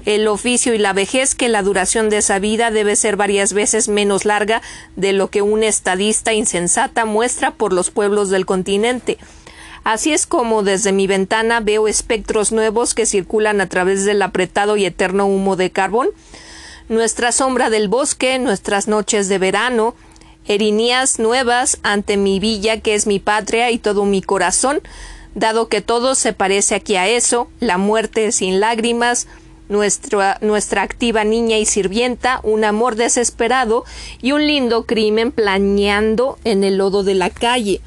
el 0.05 0.27
oficio 0.27 0.75
y 0.75 0.79
la 0.79 0.93
vejez 0.93 1.37
que 1.37 1.49
la 1.49 1.63
duración 1.63 2.11
de 2.11 2.17
esa 2.17 2.41
vida 2.41 2.73
debe 2.73 2.97
ser 2.97 3.15
varias 3.15 3.53
veces 3.53 3.87
menos 3.87 4.25
larga 4.25 4.63
de 4.97 5.13
lo 5.13 5.31
que 5.31 5.43
un 5.43 5.63
estadista 5.63 6.33
insensata 6.33 7.05
muestra 7.05 7.53
por 7.53 7.73
los 7.73 7.93
pueblos 7.93 8.31
del 8.31 8.47
continente. 8.47 9.17
Así 9.85 10.13
es 10.13 10.27
como 10.27 10.65
desde 10.65 10.91
mi 10.91 11.07
ventana 11.07 11.61
veo 11.61 11.87
espectros 11.87 12.51
nuevos 12.51 12.95
que 12.95 13.07
circulan 13.07 13.61
a 13.61 13.69
través 13.69 14.05
del 14.05 14.21
apretado 14.23 14.77
y 14.77 14.87
eterno 14.87 15.27
humo 15.27 15.55
de 15.55 15.71
carbón. 15.71 16.09
Nuestra 16.89 17.31
sombra 17.31 17.71
del 17.71 17.87
bosque, 17.87 18.41
nuestras 18.41 18.89
noches 18.89 19.29
de 19.29 19.39
verano, 19.39 19.95
erinías 20.47 21.19
nuevas 21.19 21.79
ante 21.83 22.17
mi 22.17 22.41
villa 22.41 22.81
que 22.81 22.95
es 22.95 23.07
mi 23.07 23.19
patria 23.19 23.71
y 23.71 23.79
todo 23.79 24.05
mi 24.05 24.23
corazón, 24.23 24.81
dado 25.35 25.69
que 25.69 25.81
todo 25.81 26.15
se 26.15 26.33
parece 26.33 26.75
aquí 26.75 26.97
a 26.97 27.09
eso, 27.09 27.49
la 27.61 27.79
muerte 27.79 28.33
sin 28.33 28.61
lágrimas, 28.61 29.27
nuestra, 29.69 30.39
nuestra 30.41 30.83
activa 30.83 31.25
niña 31.25 31.59
y 31.59 31.65
sirvienta, 31.65 32.41
un 32.43 32.65
amor 32.65 32.97
desesperado 32.97 33.85
y 34.21 34.33
un 34.33 34.47
lindo 34.47 34.85
crimen 34.85 35.33
planeando 35.33 36.39
en 36.45 36.65
el 36.65 36.77
lodo 36.77 37.03
de 37.03 37.15
la 37.15 37.31
calle. 37.31 37.81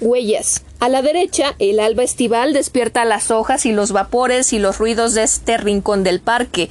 Huellas. 0.00 0.62
A 0.78 0.90
la 0.90 1.00
derecha, 1.00 1.54
el 1.58 1.80
alba 1.80 2.02
estival 2.02 2.52
despierta 2.52 3.06
las 3.06 3.30
hojas 3.30 3.64
y 3.64 3.72
los 3.72 3.92
vapores 3.92 4.52
y 4.52 4.58
los 4.58 4.76
ruidos 4.76 5.14
de 5.14 5.22
este 5.22 5.56
rincón 5.56 6.04
del 6.04 6.20
parque 6.20 6.68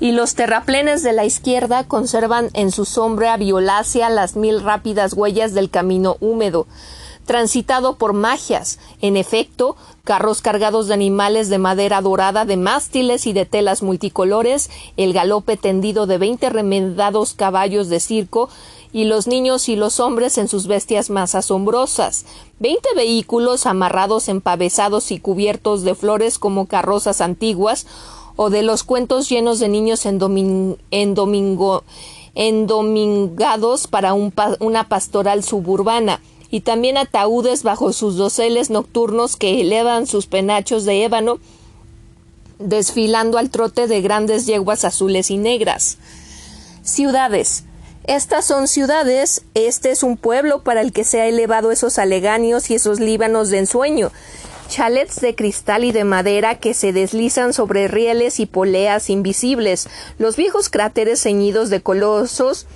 y 0.00 0.12
los 0.12 0.34
terraplenes 0.34 1.02
de 1.02 1.12
la 1.12 1.24
izquierda 1.24 1.84
conservan 1.84 2.50
en 2.54 2.70
su 2.70 2.84
sombra 2.84 3.36
violácea 3.36 4.10
las 4.10 4.36
mil 4.36 4.62
rápidas 4.62 5.14
huellas 5.14 5.54
del 5.54 5.70
camino 5.70 6.16
húmedo, 6.20 6.66
transitado 7.26 7.96
por 7.96 8.12
magias. 8.12 8.78
En 9.00 9.16
efecto, 9.16 9.76
carros 10.04 10.42
cargados 10.42 10.88
de 10.88 10.94
animales 10.94 11.48
de 11.48 11.58
madera 11.58 12.00
dorada, 12.00 12.44
de 12.44 12.56
mástiles 12.56 13.26
y 13.26 13.32
de 13.32 13.46
telas 13.46 13.82
multicolores, 13.82 14.70
el 14.96 15.12
galope 15.12 15.56
tendido 15.56 16.06
de 16.06 16.18
veinte 16.18 16.50
remendados 16.50 17.34
caballos 17.34 17.88
de 17.88 18.00
circo, 18.00 18.50
y 18.92 19.06
los 19.06 19.26
niños 19.26 19.68
y 19.68 19.74
los 19.74 19.98
hombres 19.98 20.38
en 20.38 20.46
sus 20.46 20.68
bestias 20.68 21.10
más 21.10 21.34
asombrosas. 21.34 22.26
Veinte 22.60 22.88
vehículos 22.94 23.66
amarrados, 23.66 24.28
empavesados 24.28 25.10
y 25.10 25.18
cubiertos 25.18 25.82
de 25.82 25.96
flores 25.96 26.38
como 26.38 26.66
carrozas 26.66 27.20
antiguas, 27.20 27.88
o 28.36 28.50
de 28.50 28.62
los 28.62 28.82
cuentos 28.82 29.28
llenos 29.28 29.58
de 29.60 29.68
niños 29.68 30.06
en, 30.06 30.18
domingo, 30.18 31.84
endomingados 32.34 33.86
para 33.86 34.14
una 34.14 34.88
pastoral 34.88 35.44
suburbana, 35.44 36.20
y 36.50 36.60
también 36.60 36.96
ataúdes 36.96 37.62
bajo 37.62 37.92
sus 37.92 38.16
doseles 38.16 38.70
nocturnos 38.70 39.36
que 39.36 39.60
elevan 39.60 40.06
sus 40.06 40.26
penachos 40.26 40.84
de 40.84 41.04
ébano, 41.04 41.38
desfilando 42.58 43.38
al 43.38 43.50
trote 43.50 43.86
de 43.88 44.00
grandes 44.00 44.46
yeguas 44.46 44.84
azules 44.84 45.30
y 45.30 45.36
negras. 45.36 45.98
Ciudades. 46.82 47.64
Estas 48.06 48.44
son 48.44 48.68
ciudades, 48.68 49.42
este 49.54 49.90
es 49.90 50.02
un 50.02 50.18
pueblo 50.18 50.62
para 50.62 50.82
el 50.82 50.92
que 50.92 51.04
se 51.04 51.22
ha 51.22 51.26
elevado 51.26 51.72
esos 51.72 51.98
aleganios 51.98 52.70
y 52.70 52.74
esos 52.74 53.00
líbanos 53.00 53.48
de 53.48 53.60
ensueño, 53.60 54.12
chalets 54.68 55.20
de 55.20 55.34
cristal 55.34 55.84
y 55.84 55.92
de 55.92 56.04
madera 56.04 56.56
que 56.56 56.74
se 56.74 56.92
deslizan 56.92 57.52
sobre 57.52 57.88
rieles 57.88 58.40
y 58.40 58.46
poleas 58.46 59.10
invisibles, 59.10 59.88
los 60.18 60.36
viejos 60.36 60.68
cráteres 60.68 61.22
ceñidos 61.22 61.70
de 61.70 61.80
colosos 61.82 62.66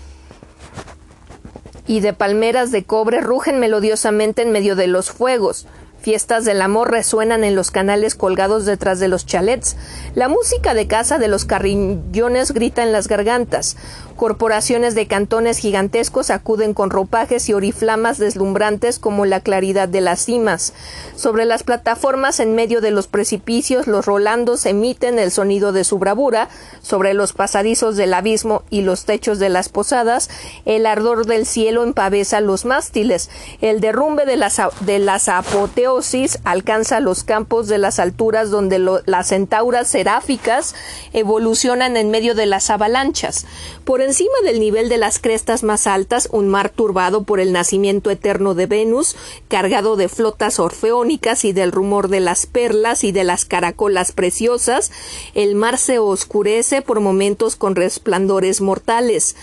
y 1.87 2.01
de 2.01 2.13
palmeras 2.13 2.71
de 2.71 2.85
cobre 2.85 3.21
rugen 3.21 3.59
melodiosamente 3.59 4.43
en 4.43 4.53
medio 4.53 4.77
de 4.77 4.87
los 4.87 5.11
fuegos. 5.11 5.67
Fiestas 6.01 6.45
del 6.45 6.63
amor 6.63 6.93
resuenan 6.93 7.43
en 7.43 7.57
los 7.57 7.73
canales 7.73 8.15
colgados 8.15 8.65
detrás 8.67 9.01
de 9.01 9.09
los 9.09 9.27
chalets. 9.27 9.77
La 10.15 10.29
música 10.29 10.73
de 10.73 10.87
casa 10.87 11.19
de 11.19 11.27
los 11.27 11.45
carrillones 11.45 12.53
grita 12.53 12.85
en 12.85 12.93
las 12.93 13.09
gargantas. 13.09 13.77
Corporaciones 14.19 14.97
de 14.97 15.07
cantones 15.07 15.59
gigantescos 15.59 16.31
acuden 16.31 16.75
con 16.75 16.91
ropajes 16.91 17.49
y 17.49 17.53
oriflamas 17.53 18.19
deslumbrantes 18.19 18.99
como 18.99 19.27
la 19.27 19.39
claridad 19.39 19.89
de 19.89 20.01
las 20.01 20.25
cimas. 20.25 20.73
Sobre 21.15 21.45
las 21.45 21.63
plataformas 21.63 22.41
en 22.41 22.57
medio 22.57 22.81
de 22.81 22.91
los 22.91 23.07
precipicios 23.07 23.87
los 23.87 24.07
rolandos 24.07 24.67
emiten 24.67 25.21
el 25.21 25.31
sonido 25.31 25.71
de 25.71 25.85
su 25.85 26.01
bravura, 26.01 26.49
sobre 26.83 27.15
los 27.15 27.33
pasadizos 27.33 27.95
del 27.95 28.13
abismo 28.13 28.65
y 28.71 28.83
los 28.83 29.05
techos 29.05 29.39
de 29.39 29.51
las 29.51 29.69
posadas, 29.69 30.31
el 30.65 30.87
ardor 30.87 31.25
del 31.25 31.47
cielo 31.47 31.85
empavesa 31.85 32.41
los 32.41 32.65
mástiles, 32.65 33.31
el 33.61 33.79
derrumbe 33.81 34.27
de 34.27 34.37
las, 34.37 34.61
de 34.81 34.99
las 34.99 35.29
apoteosis 35.29 36.41
alcanza 36.43 36.99
los 36.99 37.23
campos 37.23 37.69
de 37.69 37.79
las 37.79 38.01
alturas 38.01 38.51
donde 38.51 38.81
las 38.81 39.29
centauras 39.29 39.87
seráficas 39.87 40.75
evolucionan 41.13 41.97
en 41.97 42.11
medio 42.11 42.35
de 42.35 42.47
las 42.47 42.69
avalanchas. 42.69 43.47
Por 43.85 44.08
encima 44.09 44.41
del 44.43 44.59
nivel 44.59 44.89
de 44.89 44.97
las 44.97 45.19
crestas 45.19 45.63
más 45.63 45.87
altas, 45.87 46.29
un 46.33 46.49
mar 46.49 46.71
turbado 46.71 47.25
por 47.25 47.41
el 47.41 47.53
nacimiento 47.53 48.11
eterno 48.11 48.55
de 48.55 48.65
Venus, 48.65 49.17
cargado 49.49 49.97
de 49.97 50.09
flotas 50.09 50.59
orfeónicas 50.59 51.45
y 51.45 51.53
del 51.53 51.73
rumor 51.73 52.09
de 52.09 52.21
las 52.21 52.47
perlas 52.47 53.05
y 53.05 53.13
de 53.13 53.25
las 53.25 53.45
caracolas 53.45 54.13
preciosas, 54.13 54.91
el 55.35 55.55
mar 55.55 55.77
se 55.77 55.99
oscurece 55.99 56.81
por 56.81 57.01
momentos 57.01 57.55
con 57.55 57.77
resplandores 57.77 58.63
mortales. 58.63 59.37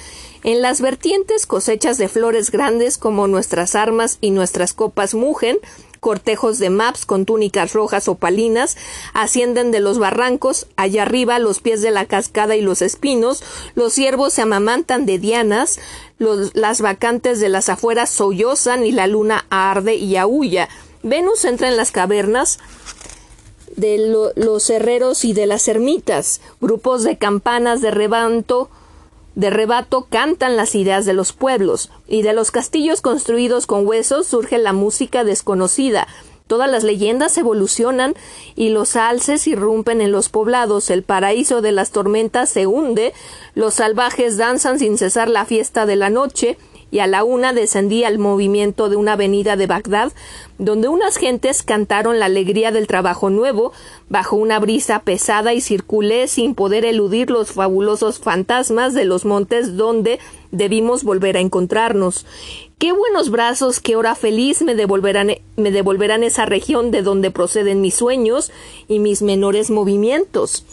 En 0.44 0.62
las 0.62 0.82
vertientes 0.82 1.46
cosechas 1.46 2.00
de 2.00 2.08
flores 2.08 2.50
grandes 2.50 2.98
como 2.98 3.28
nuestras 3.28 3.76
armas 3.76 4.18
y 4.20 4.32
nuestras 4.32 4.74
copas 4.74 5.14
mugen, 5.14 5.58
cortejos 6.06 6.60
de 6.60 6.69
maps 6.69 7.03
con 7.03 7.26
túnicas 7.26 7.73
rojas 7.73 8.07
o 8.07 8.14
palinas 8.14 8.77
ascienden 9.15 9.72
de 9.72 9.80
los 9.80 9.98
barrancos, 9.98 10.68
allá 10.76 11.02
arriba, 11.02 11.40
los 11.40 11.61
pies 11.61 11.82
de 11.82 11.90
la 11.90 12.06
cascada 12.06 12.56
y 12.56 12.61
los 12.61 12.84
espinos, 12.84 13.41
los 13.73 13.94
ciervos 13.94 14.32
se 14.34 14.44
amamantan 14.44 15.07
de 15.07 15.18
dianas, 15.18 15.80
las 16.19 16.82
vacantes 16.82 17.40
de 17.40 17.49
las 17.49 17.69
afueras 17.69 18.11
sollozan 18.11 18.86
y 18.86 18.91
la 18.91 19.07
luna 19.07 19.48
arde 19.49 19.95
y 19.95 20.15
aúlla. 20.15 20.69
Venus 21.02 21.44
entra 21.44 21.69
en 21.69 21.76
las 21.76 21.91
cavernas 21.91 22.60
de 23.76 23.98
los 24.36 24.69
herreros 24.69 25.26
y 25.26 25.34
de 25.34 25.48
las 25.48 25.68
ermitas, 25.68 26.40
grupos 26.61 27.03
de 27.03 27.18
campanas 27.18 27.82
de 27.82 27.90
rebanto 27.90 28.69
de 29.36 29.49
rebato 29.49 30.07
cantan 30.10 30.57
las 30.57 30.76
ideas 30.76 31.06
de 31.06 31.14
los 31.14 31.34
pueblos, 31.34 31.91
y 32.07 32.22
de 32.22 32.34
los 32.34 32.52
castillos 32.52 33.02
construidos 33.02 33.68
con 33.68 33.86
huesos 33.86 34.28
surge 34.28 34.57
la 34.57 34.74
música 34.74 35.24
desconocida. 35.24 36.07
Todas 36.48 36.70
las 36.70 36.84
leyendas 36.84 37.38
evolucionan 37.38 38.14
y 38.56 38.70
los 38.70 38.95
alces 38.95 39.48
irrumpen 39.48 39.99
en 39.99 40.12
los 40.12 40.30
poblados, 40.30 40.91
el 40.91 41.02
paraíso 41.02 41.62
de 41.62 41.72
las 41.72 41.91
tormentas 41.91 42.49
se 42.49 42.68
hunde, 42.68 43.14
los 43.56 43.74
salvajes 43.74 44.38
danzan 44.38 44.78
sin 44.78 44.98
cesar 44.98 45.28
la 45.28 45.45
fiesta 45.45 45.88
de 45.88 45.95
la 45.95 46.12
noche, 46.12 46.57
y 46.95 46.99
a 46.99 47.07
la 47.07 47.26
una 47.26 47.51
descendí 47.51 48.05
al 48.05 48.19
movimiento 48.19 48.88
de 48.88 48.95
una 48.95 49.13
avenida 49.13 49.57
de 49.57 49.67
Bagdad, 49.67 50.13
donde 50.59 50.88
unas 50.88 51.17
gentes 51.17 51.61
cantaron 51.61 52.19
la 52.19 52.27
alegría 52.27 52.72
del 52.72 52.88
trabajo 52.88 53.30
nuevo, 53.30 53.73
bajo 54.07 54.38
una 54.38 54.59
brisa 54.59 54.99
pesada 54.99 55.53
y 55.53 55.59
circulé 55.59 56.30
sin 56.30 56.55
poder 56.55 56.85
eludir 56.85 57.31
los 57.31 57.51
fabulosos 57.51 58.19
fantasmas 58.19 58.93
de 58.93 59.03
los 59.03 59.26
montes 59.26 59.76
donde 59.76 60.19
debimos 60.53 61.03
volver 61.03 61.35
a 61.35 61.41
encontrarnos. 61.41 62.26
Qué 62.77 62.93
buenos 62.93 63.30
brazos, 63.30 63.81
qué 63.81 63.97
hora 63.97 64.15
feliz 64.15 64.61
me 64.61 64.73
devolverán, 64.73 65.31
me 65.57 65.72
devolverán 65.72 66.23
esa 66.23 66.45
región 66.45 66.91
de 66.91 67.01
donde 67.01 67.30
proceden 67.30 67.81
mis 67.81 67.95
sueños 67.95 68.53
y 68.88 68.99
mis 68.99 69.22
menores 69.22 69.69
movimientos. 69.69 70.63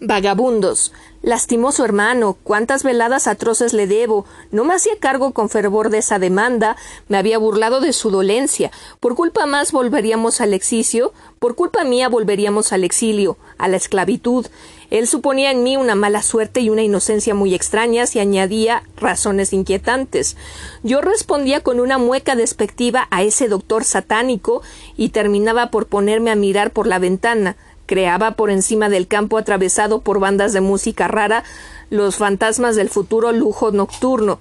Vagabundos. 0.00 0.92
Lastimoso 1.24 1.86
hermano, 1.86 2.36
cuántas 2.42 2.82
veladas 2.82 3.28
atroces 3.28 3.72
le 3.72 3.86
debo. 3.86 4.26
No 4.50 4.64
me 4.64 4.74
hacía 4.74 4.92
cargo 5.00 5.32
con 5.32 5.48
fervor 5.48 5.88
de 5.88 5.96
esa 5.96 6.18
demanda, 6.18 6.76
me 7.08 7.16
había 7.16 7.38
burlado 7.38 7.80
de 7.80 7.94
su 7.94 8.10
dolencia. 8.10 8.70
Por 9.00 9.14
culpa 9.14 9.46
más 9.46 9.72
volveríamos 9.72 10.42
al 10.42 10.52
exilio, 10.52 11.14
por 11.38 11.54
culpa 11.54 11.82
mía 11.82 12.10
volveríamos 12.10 12.74
al 12.74 12.84
exilio, 12.84 13.38
a 13.56 13.68
la 13.68 13.78
esclavitud. 13.78 14.44
Él 14.90 15.08
suponía 15.08 15.50
en 15.50 15.62
mí 15.62 15.78
una 15.78 15.94
mala 15.94 16.20
suerte 16.20 16.60
y 16.60 16.68
una 16.68 16.82
inocencia 16.82 17.34
muy 17.34 17.54
extrañas 17.54 18.14
y 18.14 18.20
añadía 18.20 18.82
razones 18.98 19.54
inquietantes. 19.54 20.36
Yo 20.82 21.00
respondía 21.00 21.62
con 21.62 21.80
una 21.80 21.96
mueca 21.96 22.36
despectiva 22.36 23.08
a 23.10 23.22
ese 23.22 23.48
doctor 23.48 23.84
satánico 23.84 24.60
y 24.94 25.08
terminaba 25.08 25.70
por 25.70 25.86
ponerme 25.86 26.30
a 26.30 26.36
mirar 26.36 26.70
por 26.70 26.86
la 26.86 26.98
ventana 26.98 27.56
creaba 27.86 28.32
por 28.32 28.50
encima 28.50 28.88
del 28.88 29.06
campo 29.06 29.38
atravesado 29.38 30.00
por 30.00 30.20
bandas 30.20 30.52
de 30.52 30.60
música 30.60 31.08
rara 31.08 31.44
los 31.90 32.16
fantasmas 32.16 32.76
del 32.76 32.88
futuro 32.88 33.32
lujo 33.32 33.70
nocturno. 33.70 34.38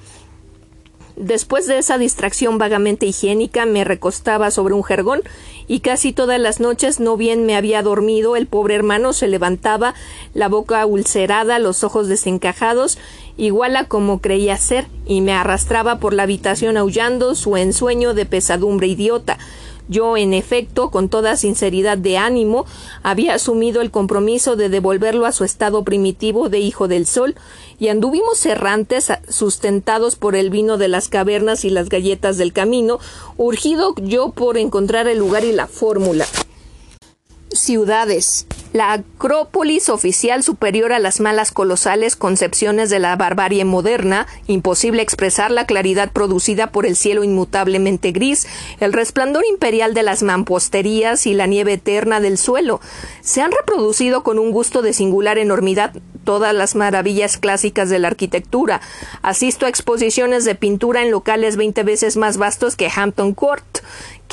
Después 1.15 1.68
de 1.68 1.78
esa 1.78 1.99
distracción 1.99 2.57
vagamente 2.57 3.06
higiénica 3.06 3.68
me 3.68 3.84
recostaba 3.84 4.49
sobre 4.49 4.74
un 4.74 4.84
jergón 4.84 5.22
y 5.68 5.82
casi 5.82 6.11
todas 6.11 6.40
las 6.40 6.60
noches 6.60 6.99
no 6.99 7.18
bien 7.18 7.45
me 7.45 7.56
había 7.56 7.84
dormido 7.84 8.36
el 8.36 8.48
pobre 8.48 8.74
hermano 8.74 9.14
se 9.14 9.28
levantaba, 9.28 9.94
la 10.34 10.49
boca 10.49 10.84
ulcerada, 10.88 11.60
los 11.60 11.84
ojos 11.84 12.07
desencajados, 12.07 12.98
igual 13.38 13.76
a 13.76 13.86
como 13.88 14.22
creía 14.22 14.57
ser, 14.57 14.88
y 15.06 15.22
me 15.22 15.34
arrastraba 15.34 15.99
por 15.99 16.15
la 16.15 16.24
habitación 16.24 16.78
aullando 16.78 17.36
su 17.36 17.57
ensueño 17.57 18.15
de 18.15 18.26
pesadumbre 18.26 18.88
idiota. 18.88 19.38
Yo, 19.89 20.15
en 20.18 20.34
efecto, 20.34 20.89
con 20.89 21.10
toda 21.10 21.35
sinceridad 21.35 21.97
de 21.97 22.18
ánimo, 22.18 22.65
había 23.03 23.34
asumido 23.34 23.81
el 23.81 23.91
compromiso 23.91 24.55
de 24.55 24.69
devolverlo 24.69 25.26
a 25.26 25.31
su 25.31 25.43
estado 25.43 25.84
primitivo 25.84 26.49
de 26.49 26.60
hijo 26.60 26.88
del 26.88 27.05
sol, 27.05 27.35
y 27.80 27.89
anduvimos 27.89 28.45
errantes, 28.45 29.11
sustentados 29.27 30.15
por 30.15 30.35
el 30.35 30.49
vino 30.49 30.77
de 30.77 30.88
las 30.88 31.10
cavernas 31.10 31.65
y 31.65 31.69
las 31.69 31.89
galletas 31.89 32.38
del 32.38 32.53
camino, 32.53 32.99
urgido 33.38 33.93
yo 34.01 34.31
por 34.31 34.57
encontrar 34.57 35.07
el 35.07 35.19
lugar 35.19 35.43
y 35.43 35.51
la 35.51 35.68
fórmula. 35.68 36.26
Ciudades. 37.51 38.47
La 38.73 38.91
Acrópolis 38.91 39.87
oficial 39.87 40.41
superior 40.41 40.93
a 40.93 40.99
las 40.99 41.19
malas 41.19 41.51
colosales 41.51 42.15
concepciones 42.15 42.89
de 42.89 42.97
la 42.97 43.15
barbarie 43.15 43.65
moderna, 43.65 44.25
imposible 44.47 45.03
expresar 45.03 45.51
la 45.51 45.67
claridad 45.67 46.11
producida 46.11 46.71
por 46.71 46.87
el 46.87 46.95
cielo 46.95 47.23
inmutablemente 47.23 48.11
gris, 48.11 48.47
el 48.79 48.91
resplandor 48.91 49.43
imperial 49.47 49.93
de 49.93 50.01
las 50.01 50.23
mamposterías 50.23 51.27
y 51.27 51.35
la 51.35 51.45
nieve 51.45 51.73
eterna 51.73 52.19
del 52.19 52.39
suelo, 52.39 52.81
se 53.21 53.43
han 53.43 53.51
reproducido 53.51 54.23
con 54.23 54.39
un 54.39 54.49
gusto 54.49 54.81
de 54.81 54.93
singular 54.93 55.37
enormidad 55.37 55.93
todas 56.23 56.55
las 56.55 56.73
maravillas 56.73 57.37
clásicas 57.37 57.91
de 57.91 57.99
la 57.99 58.07
arquitectura. 58.07 58.81
Asisto 59.21 59.67
a 59.67 59.69
exposiciones 59.69 60.45
de 60.45 60.55
pintura 60.55 61.03
en 61.03 61.11
locales 61.11 61.57
veinte 61.57 61.83
veces 61.83 62.17
más 62.17 62.37
vastos 62.37 62.75
que 62.75 62.89
Hampton 62.93 63.33
Court. 63.33 63.65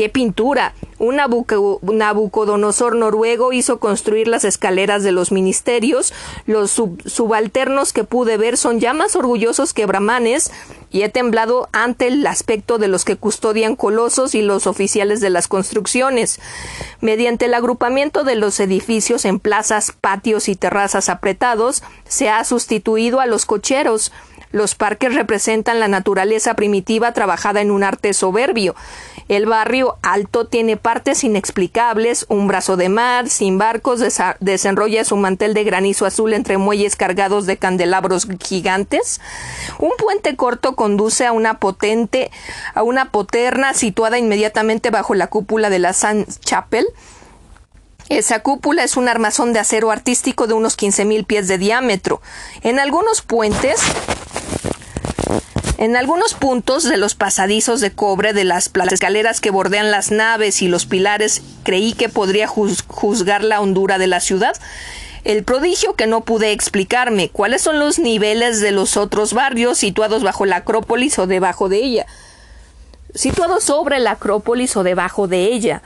¡Qué 0.01 0.09
pintura! 0.09 0.73
Un 0.99 1.17
Nabucodonosor 1.17 2.97
noruego 2.97 3.53
hizo 3.53 3.81
construir 3.81 4.29
las 4.29 4.45
escaleras 4.45 5.03
de 5.03 5.13
los 5.13 5.31
ministerios. 5.31 6.15
Los 6.47 6.71
subalternos 7.05 7.93
que 7.93 8.05
pude 8.05 8.39
ver 8.39 8.57
son 8.57 8.81
ya 8.81 8.95
más 8.95 9.15
orgullosos 9.15 9.75
que 9.75 9.85
brahmanes 9.85 10.53
y 10.91 11.03
he 11.03 11.11
temblado 11.11 11.69
ante 11.73 12.07
el 12.07 12.27
aspecto 12.27 12.79
de 12.79 12.89
los 12.89 13.05
que 13.05 13.17
custodian 13.17 13.77
colosos 13.77 14.35
y 14.35 14.41
los 14.41 14.67
oficiales 14.67 15.21
de 15.21 15.29
las 15.29 15.49
construcciones. 15.49 16.41
Mediante 17.03 17.45
el 17.45 17.53
agrupamiento 17.53 18.25
de 18.25 18.37
los 18.37 18.59
edificios 18.59 19.27
en 19.27 19.39
plazas, 19.39 19.93
patios 20.01 20.49
y 20.49 20.57
terrazas 20.57 21.11
apretados, 21.11 21.83
se 22.09 22.31
ha 22.31 22.43
sustituido 22.45 23.21
a 23.21 23.27
los 23.27 23.45
cocheros. 23.45 24.13
Los 24.53 24.75
parques 24.75 25.15
representan 25.15 25.79
la 25.79 25.87
naturaleza 25.87 26.55
primitiva 26.55 27.13
trabajada 27.13 27.61
en 27.61 27.71
un 27.71 27.85
arte 27.85 28.13
soberbio. 28.13 28.75
El 29.29 29.47
barrio 29.47 29.97
alto 30.03 30.49
tiene 30.49 30.77
partes 30.77 31.23
inexplicables, 31.23 32.27
un 32.29 32.49
brazo 32.49 32.77
de 32.77 32.89
mar, 32.89 33.29
sin 33.29 33.59
barcos, 33.59 34.03
desenrolla 34.41 35.05
su 35.05 35.17
mantel 35.17 35.55
de 35.55 35.63
granizo 35.63 36.05
azul 36.05 36.33
entre 36.33 36.59
muelles 36.59 36.97
cargados 36.97 37.47
de 37.47 37.57
candelabros 37.57 38.27
gigantes. 38.43 39.21
Un 39.79 39.93
puente 39.97 40.35
corto 40.35 40.75
conduce 40.75 41.27
a 41.27 41.33
una 41.33 41.61
potente, 41.61 42.33
a 42.75 42.83
una 42.83 43.13
poterna 43.13 43.73
situada 43.73 44.19
inmediatamente 44.19 44.91
bajo 44.91 45.15
la 45.15 45.29
cúpula 45.29 45.71
de 45.71 45.79
la 45.79 45.93
San 45.93 46.27
Chapel. 46.41 46.89
Esa 48.09 48.41
cúpula 48.41 48.83
es 48.83 48.97
un 48.97 49.09
armazón 49.09 49.53
de 49.53 49.61
acero 49.61 49.93
artístico 49.93 50.49
de 50.49 50.55
unos 50.55 50.75
quince 50.75 51.05
mil 51.05 51.25
pies 51.25 51.47
de 51.47 51.59
diámetro. 51.59 52.21
En 52.63 52.81
algunos 52.81 53.23
puentes 53.23 53.81
en 55.81 55.97
algunos 55.97 56.35
puntos 56.35 56.85
de 56.85 56.99
los 56.99 57.15
pasadizos 57.15 57.81
de 57.81 57.91
cobre 57.91 58.35
de 58.35 58.45
las 58.45 58.71
escaleras 58.93 59.41
que 59.41 59.51
bordean 59.51 59.91
las 59.91 60.11
naves 60.11 60.61
y 60.61 60.69
los 60.69 60.85
pilares 60.85 61.41
creí 61.63 61.95
que 61.95 62.11
podría 62.11 62.47
juzgar 62.47 63.43
la 63.43 63.63
hondura 63.63 63.97
de 63.97 64.07
la 64.07 64.21
ciudad. 64.21 64.55
El 65.25 65.43
prodigio 65.43 65.95
que 65.95 66.07
no 66.07 66.21
pude 66.21 66.53
explicarme, 66.53 67.31
cuáles 67.31 67.63
son 67.63 67.79
los 67.79 67.99
niveles 67.99 68.61
de 68.61 68.73
los 68.73 68.99
otros 68.99 69.33
barrios 69.33 69.79
situados 69.79 70.23
bajo 70.23 70.45
la 70.45 70.57
Acrópolis 70.57 71.19
o 71.19 71.27
debajo 71.27 71.71
de 71.71 71.79
ella. 71.79 72.07
Situados 73.15 73.65
sobre 73.65 74.01
la 74.01 74.13
Acrópolis 74.13 74.77
o 74.77 74.83
debajo 74.83 75.29
de 75.29 75.45
ella. 75.45 75.83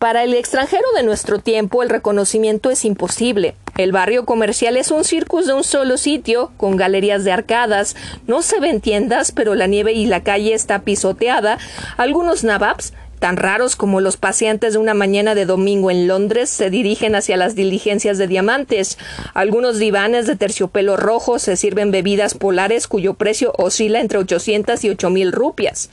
Para 0.00 0.24
el 0.24 0.32
extranjero 0.32 0.86
de 0.96 1.02
nuestro 1.02 1.40
tiempo 1.40 1.82
el 1.82 1.90
reconocimiento 1.90 2.70
es 2.70 2.86
imposible. 2.86 3.54
El 3.76 3.92
barrio 3.92 4.24
comercial 4.24 4.78
es 4.78 4.90
un 4.90 5.04
circus 5.04 5.46
de 5.46 5.52
un 5.52 5.62
solo 5.62 5.98
sitio, 5.98 6.52
con 6.56 6.78
galerías 6.78 7.22
de 7.22 7.32
arcadas, 7.32 7.96
no 8.26 8.40
se 8.40 8.60
ven 8.60 8.80
tiendas, 8.80 9.30
pero 9.30 9.54
la 9.54 9.66
nieve 9.66 9.92
y 9.92 10.06
la 10.06 10.22
calle 10.22 10.54
está 10.54 10.78
pisoteada, 10.84 11.58
algunos 11.98 12.44
nababs 12.44 12.94
tan 13.20 13.36
raros 13.36 13.76
como 13.76 14.00
los 14.00 14.16
paseantes 14.16 14.72
de 14.72 14.78
una 14.78 14.94
mañana 14.94 15.34
de 15.34 15.46
domingo 15.46 15.90
en 15.90 16.08
Londres 16.08 16.50
se 16.50 16.70
dirigen 16.70 17.14
hacia 17.14 17.36
las 17.36 17.54
diligencias 17.54 18.18
de 18.18 18.26
diamantes. 18.26 18.98
Algunos 19.34 19.78
divanes 19.78 20.26
de 20.26 20.36
terciopelo 20.36 20.96
rojo 20.96 21.38
se 21.38 21.56
sirven 21.56 21.92
bebidas 21.92 22.34
polares 22.34 22.88
cuyo 22.88 23.14
precio 23.14 23.52
oscila 23.58 24.00
entre 24.00 24.18
800 24.18 24.82
y 24.84 24.90
8000 24.90 25.32
rupias. 25.32 25.90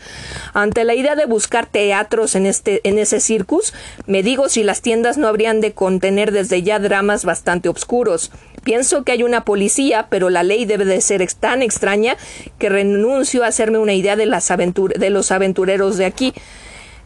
Ante 0.53 0.85
la 0.85 0.95
idea 0.95 1.15
de 1.15 1.25
buscar 1.25 1.67
teatros 1.67 2.35
en, 2.35 2.45
este, 2.45 2.81
en 2.87 2.97
ese 2.97 3.19
circus, 3.19 3.73
me 4.05 4.23
digo 4.23 4.49
si 4.49 4.63
las 4.63 4.81
tiendas 4.81 5.17
no 5.17 5.27
habrían 5.27 5.61
de 5.61 5.73
contener 5.73 6.31
desde 6.31 6.63
ya 6.63 6.79
dramas 6.79 7.25
bastante 7.25 7.67
oscuros. 7.69 8.31
Pienso 8.63 9.03
que 9.03 9.11
hay 9.11 9.23
una 9.23 9.45
policía, 9.45 10.07
pero 10.09 10.29
la 10.29 10.43
ley 10.43 10.65
debe 10.65 10.85
de 10.85 11.01
ser 11.01 11.25
tan 11.39 11.61
extraña 11.61 12.17
que 12.57 12.69
renuncio 12.69 13.43
a 13.43 13.47
hacerme 13.47 13.77
una 13.77 13.93
idea 13.93 14.15
de, 14.15 14.25
las 14.25 14.47
de 14.47 15.09
los 15.09 15.31
aventureros 15.31 15.97
de 15.97 16.05
aquí. 16.05 16.33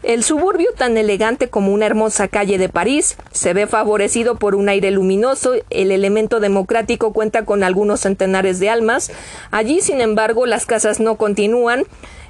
El 0.04 0.24
suburbio, 0.24 0.70
tan 0.76 0.98
elegante 0.98 1.48
como 1.50 1.72
una 1.72 1.86
hermosa 1.86 2.28
calle 2.28 2.58
de 2.58 2.70
París, 2.70 3.18
se 3.32 3.54
ve 3.54 3.68
favorecido 3.68 4.36
por 4.36 4.56
un 4.56 4.68
aire 4.68 4.90
luminoso, 4.90 5.54
el 5.70 5.92
elemento 5.92 6.40
democrático 6.40 7.14
cuenta 7.14 7.46
con 7.46 7.64
algunos 7.64 8.00
centenares 8.00 8.60
de 8.60 8.70
almas, 8.70 9.12
allí, 9.52 9.80
sin 9.82 10.02
embargo, 10.02 10.48
las 10.48 10.66
casas 10.66 11.00
no 11.00 11.18
continúan, 11.18 11.84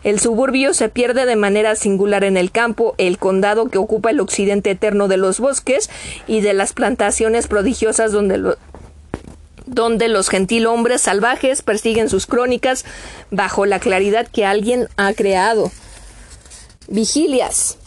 el 0.03 0.19
suburbio 0.19 0.73
se 0.73 0.89
pierde 0.89 1.25
de 1.25 1.37
manera 1.37 1.75
singular 1.75 2.25
en 2.25 2.35
el 2.35 2.51
campo, 2.51 2.93
el 2.97 3.17
condado 3.17 3.69
que 3.69 3.77
ocupa 3.77 4.09
el 4.09 4.19
occidente 4.19 4.71
eterno 4.71 5.07
de 5.07 5.15
los 5.17 5.39
bosques 5.39 5.89
y 6.27 6.41
de 6.41 6.53
las 6.53 6.73
plantaciones 6.73 7.47
prodigiosas 7.47 8.11
donde, 8.11 8.55
donde 9.65 10.07
los 10.09 10.27
gentilhombres 10.27 11.01
salvajes 11.01 11.61
persiguen 11.61 12.09
sus 12.09 12.25
crónicas 12.25 12.83
bajo 13.29 13.65
la 13.65 13.79
claridad 13.79 14.27
que 14.27 14.43
alguien 14.43 14.89
ha 14.97 15.13
creado. 15.13 15.71
Vigilias. 16.91 17.77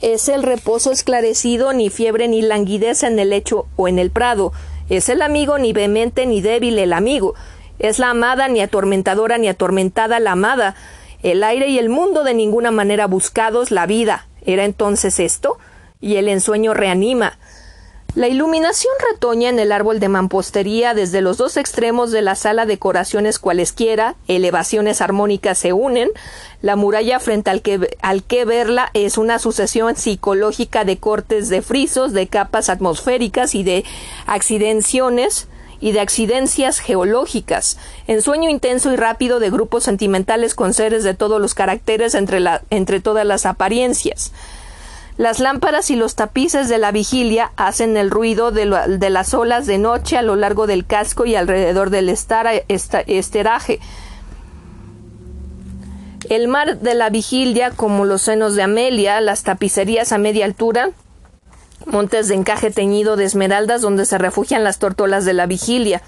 Es 0.00 0.28
el 0.28 0.42
reposo 0.42 0.90
esclarecido, 0.90 1.72
ni 1.72 1.90
fiebre 1.90 2.26
ni 2.26 2.42
languidez 2.42 3.04
en 3.04 3.16
el 3.20 3.30
lecho 3.30 3.68
o 3.76 3.86
en 3.86 4.00
el 4.00 4.10
prado. 4.10 4.52
Es 4.90 5.08
el 5.08 5.22
amigo 5.22 5.58
ni 5.58 5.72
vehemente 5.72 6.26
ni 6.26 6.40
débil 6.40 6.76
el 6.80 6.92
amigo. 6.92 7.36
Es 7.78 8.00
la 8.00 8.10
amada 8.10 8.48
ni 8.48 8.60
atormentadora 8.60 9.38
ni 9.38 9.46
atormentada 9.46 10.18
la 10.18 10.32
amada. 10.32 10.74
El 11.22 11.44
aire 11.44 11.68
y 11.68 11.78
el 11.78 11.88
mundo 11.88 12.24
de 12.24 12.34
ninguna 12.34 12.72
manera 12.72 13.06
buscados 13.06 13.70
la 13.70 13.86
vida. 13.86 14.26
¿Era 14.44 14.64
entonces 14.64 15.20
esto? 15.20 15.58
Y 16.00 16.16
el 16.16 16.28
ensueño 16.28 16.74
reanima. 16.74 17.38
La 18.14 18.26
iluminación 18.26 18.92
retoña 19.12 19.50
en 19.50 19.58
el 19.58 19.70
árbol 19.70 20.00
de 20.00 20.08
mampostería 20.08 20.94
desde 20.94 21.20
los 21.20 21.36
dos 21.36 21.56
extremos 21.56 22.10
de 22.10 22.22
la 22.22 22.34
sala 22.34 22.64
decoraciones 22.64 23.38
cualesquiera, 23.38 24.16
elevaciones 24.26 25.02
armónicas 25.02 25.58
se 25.58 25.74
unen, 25.74 26.08
la 26.62 26.74
muralla 26.74 27.20
frente 27.20 27.50
al 27.50 27.60
que, 27.60 27.96
al 28.00 28.24
que 28.24 28.46
verla 28.46 28.90
es 28.94 29.18
una 29.18 29.38
sucesión 29.38 29.94
psicológica 29.94 30.84
de 30.84 30.96
cortes 30.96 31.48
de 31.50 31.60
frisos, 31.60 32.12
de 32.12 32.26
capas 32.26 32.70
atmosféricas 32.70 33.54
y 33.54 33.62
de 33.62 33.84
accidenciones 34.26 35.46
y 35.78 35.92
de 35.92 36.00
accidencias 36.00 36.80
geológicas, 36.80 37.78
en 38.06 38.22
sueño 38.22 38.50
intenso 38.50 38.92
y 38.92 38.96
rápido 38.96 39.38
de 39.38 39.50
grupos 39.50 39.84
sentimentales 39.84 40.54
con 40.54 40.74
seres 40.74 41.04
de 41.04 41.14
todos 41.14 41.40
los 41.40 41.54
caracteres 41.54 42.14
entre, 42.14 42.40
la, 42.40 42.62
entre 42.70 43.00
todas 43.00 43.26
las 43.26 43.46
apariencias. 43.46 44.32
Las 45.18 45.40
lámparas 45.40 45.90
y 45.90 45.96
los 45.96 46.14
tapices 46.14 46.68
de 46.68 46.78
la 46.78 46.92
vigilia 46.92 47.50
hacen 47.56 47.96
el 47.96 48.08
ruido 48.08 48.52
de, 48.52 48.66
las 48.66 49.34
olas 49.34 49.66
de 49.66 49.76
noche 49.76 50.16
a 50.16 50.22
lo 50.22 50.36
largo 50.36 50.68
del 50.68 50.86
casco 50.86 51.26
y 51.26 51.34
alrededor 51.34 51.90
del 51.90 52.08
esteraje. 52.08 53.80
El 56.30 56.46
mar 56.46 56.78
de 56.78 56.94
la 56.94 57.10
vigilia, 57.10 57.72
como 57.72 58.04
los 58.04 58.22
senos 58.22 58.54
de 58.54 58.62
Amelia, 58.62 59.20
las 59.20 59.42
tapicerías 59.42 60.12
a 60.12 60.18
media 60.18 60.44
altura, 60.44 60.90
montes 61.84 62.28
de 62.28 62.36
encaje 62.36 62.70
teñido 62.70 63.16
de 63.16 63.24
esmeraldas 63.24 63.80
donde 63.80 64.06
se 64.06 64.18
refugian 64.18 64.62
las 64.62 64.78
tortolas 64.78 65.24
de 65.24 65.32
la 65.32 65.46
vigilia, 65.46 66.00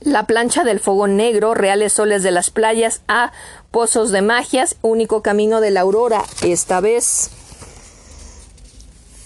la 0.00 0.24
plancha 0.24 0.64
del 0.64 0.80
fogón 0.80 1.16
negro, 1.16 1.54
reales 1.54 1.92
soles 1.92 2.22
de 2.22 2.30
las 2.30 2.50
playas, 2.50 3.02
a 3.08 3.32
pozos 3.70 4.10
de 4.10 4.22
magias, 4.22 4.76
único 4.82 5.22
camino 5.22 5.60
de 5.60 5.70
la 5.70 5.80
aurora, 5.82 6.22
esta 6.42 6.80
vez 6.80 7.30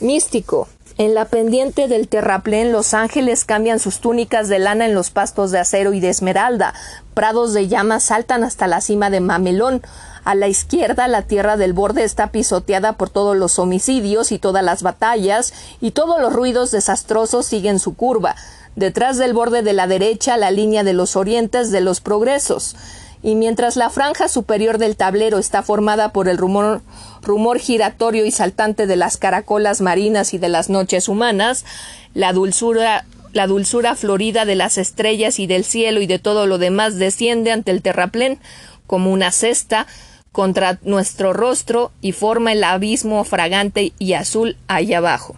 místico. 0.01 0.69
En 0.97 1.15
la 1.15 1.25
pendiente 1.25 1.89
del 1.89 2.07
terraplén, 2.07 2.71
los 2.71 2.95
ángeles 2.95 3.45
cambian 3.45 3.81
sus 3.81 3.99
túnicas 3.99 4.49
de 4.49 4.61
lana 4.61 4.87
en 4.87 4.95
los 4.95 5.11
pastos 5.11 5.51
de 5.51 5.59
acero 5.59 5.93
y 5.93 5.99
de 5.99 6.09
esmeralda. 6.09 6.73
Prados 7.15 7.53
de 7.53 7.67
llamas 7.67 8.05
saltan 8.05 8.45
hasta 8.45 8.69
la 8.69 8.81
cima 8.81 9.11
de 9.11 9.19
Mamelón. 9.19 9.83
A 10.25 10.37
la 10.37 10.47
izquierda, 10.47 11.09
la 11.09 11.23
tierra 11.23 11.57
del 11.57 11.73
borde 11.73 12.05
está 12.05 12.29
pisoteada 12.29 12.93
por 12.93 13.11
todos 13.11 13.37
los 13.37 13.59
homicidios 13.59 14.31
y 14.31 14.39
todas 14.39 14.63
las 14.63 14.85
batallas, 14.85 15.53
y 15.81 15.91
todos 15.91 16.21
los 16.21 16.33
ruidos 16.33 16.71
desastrosos 16.71 17.45
siguen 17.45 17.81
su 17.81 17.97
curva. 17.97 18.37
Detrás 18.77 19.19
del 19.19 19.33
borde 19.33 19.63
de 19.63 19.73
la 19.73 19.87
derecha, 19.87 20.37
la 20.37 20.51
línea 20.51 20.85
de 20.85 20.93
los 20.93 21.17
orientes 21.17 21.71
de 21.71 21.81
los 21.81 22.01
progresos 22.01 22.77
y 23.25 23.37
mientras 23.37 23.77
la 23.77 23.89
franja 23.89 24.29
superior 24.29 24.77
del 24.77 24.97
tablero 24.97 25.39
está 25.39 25.63
formada 25.63 26.13
por 26.13 26.29
el 26.29 26.37
rumor, 26.37 26.83
rumor 27.23 27.59
giratorio 27.59 28.27
y 28.27 28.31
saltante 28.31 28.87
de 28.87 28.97
las 28.97 29.17
caracolas 29.17 29.81
marinas 29.81 30.35
y 30.35 30.39
de 30.39 30.51
las 30.51 30.69
noches 30.69 31.09
humanas, 31.09 31.65
la 32.13 32.33
dulzura 32.33 33.07
la 33.33 33.49
dulzura 33.49 33.97
florida 33.97 34.45
de 34.45 34.55
las 34.55 34.79
estrellas 34.79 35.41
y 35.41 35.49
del 35.49 35.65
cielo 35.65 36.01
y 36.01 36.07
de 36.07 36.21
todo 36.21 36.47
lo 36.47 36.59
demás 36.59 36.97
desciende 36.99 37.51
ante 37.51 37.73
el 37.73 37.83
terraplén 37.83 38.39
como 38.87 39.11
una 39.11 39.33
cesta 39.33 39.89
contra 40.31 40.79
nuestro 40.83 41.33
rostro 41.33 41.91
y 42.01 42.13
forma 42.13 42.53
el 42.53 42.63
abismo 42.63 43.25
fragante 43.25 43.93
y 43.99 44.13
azul 44.13 44.57
allá 44.69 44.99
abajo. 44.99 45.35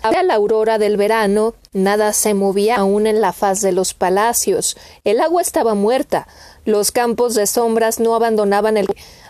A 0.00 0.22
la 0.22 0.34
aurora 0.34 0.78
del 0.78 0.96
verano, 0.96 1.56
nada 1.72 2.12
se 2.12 2.32
movía 2.32 2.76
aún 2.76 3.08
en 3.08 3.20
la 3.20 3.32
faz 3.32 3.60
de 3.62 3.72
los 3.72 3.94
palacios. 3.94 4.76
El 5.02 5.20
agua 5.20 5.42
estaba 5.42 5.74
muerta, 5.74 6.28
los 6.64 6.92
campos 6.92 7.34
de 7.34 7.48
sombras 7.48 7.98
no 7.98 8.14
abandonaban 8.14 8.76
el 8.76 8.86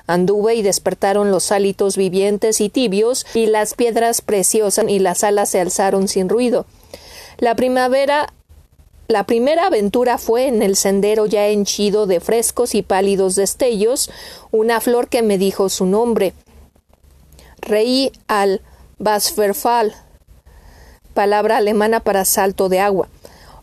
anduve 0.06 0.56
y 0.56 0.62
despertaron 0.62 1.30
los 1.30 1.52
hálitos 1.52 1.96
vivientes 1.96 2.60
y 2.60 2.68
tibios, 2.68 3.24
y 3.32 3.46
las 3.46 3.72
piedras 3.72 4.20
preciosas 4.20 4.84
y 4.88 4.98
las 4.98 5.24
alas 5.24 5.48
se 5.48 5.60
alzaron 5.60 6.06
sin 6.06 6.28
ruido. 6.28 6.66
La 7.38 7.56
primavera 7.56 8.34
la 9.06 9.24
primera 9.24 9.68
aventura 9.68 10.18
fue 10.18 10.48
en 10.48 10.60
el 10.60 10.76
sendero 10.76 11.24
ya 11.24 11.46
henchido 11.46 12.06
de 12.06 12.20
frescos 12.20 12.74
y 12.74 12.82
pálidos 12.82 13.36
destellos, 13.36 14.10
una 14.50 14.82
flor 14.82 15.08
que 15.08 15.22
me 15.22 15.38
dijo 15.38 15.70
su 15.70 15.86
nombre. 15.86 16.34
Reí 17.62 18.12
al 18.26 18.60
Basferfall, 18.98 19.94
palabra 21.18 21.56
alemana 21.56 21.98
para 21.98 22.24
salto 22.24 22.68
de 22.68 22.78
agua. 22.78 23.08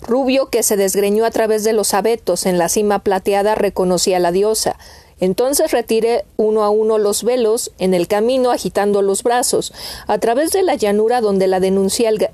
Rubio, 0.02 0.50
que 0.50 0.62
se 0.62 0.76
desgreñó 0.76 1.24
a 1.24 1.32
través 1.32 1.64
de 1.64 1.72
los 1.72 1.94
abetos 1.94 2.46
en 2.46 2.58
la 2.58 2.68
cima 2.68 3.00
plateada, 3.00 3.56
reconocía 3.56 4.18
a 4.18 4.20
la 4.20 4.34
diosa. 4.34 4.76
Entonces 5.20 5.72
retiré 5.72 6.26
uno 6.36 6.64
a 6.64 6.70
uno 6.70 6.98
los 6.98 7.24
velos 7.24 7.72
en 7.80 7.94
el 7.94 8.08
camino 8.08 8.52
agitando 8.52 9.02
los 9.02 9.24
brazos. 9.24 9.72
A 10.08 10.18
través 10.18 10.52
de 10.52 10.62
la 10.62 10.76
llanura 10.76 11.22
donde 11.22 11.48
la 11.48 11.62
denuncié, 11.62 12.10
al, 12.10 12.30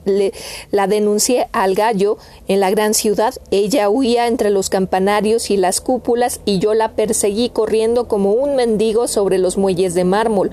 la 0.72 0.88
denuncié 0.88 1.48
al 1.52 1.76
gallo 1.76 2.18
en 2.48 2.60
la 2.60 2.72
gran 2.72 2.96
ciudad, 2.96 3.36
ella 3.52 3.90
huía 3.90 4.28
entre 4.28 4.50
los 4.50 4.70
campanarios 4.70 5.52
y 5.52 5.58
las 5.58 5.80
cúpulas 5.80 6.42
y 6.46 6.58
yo 6.58 6.74
la 6.74 6.94
perseguí 6.94 7.50
corriendo 7.50 8.08
como 8.08 8.32
un 8.32 8.56
mendigo 8.56 9.08
sobre 9.08 9.38
los 9.38 9.58
muelles 9.58 9.94
de 9.94 10.04
mármol. 10.04 10.50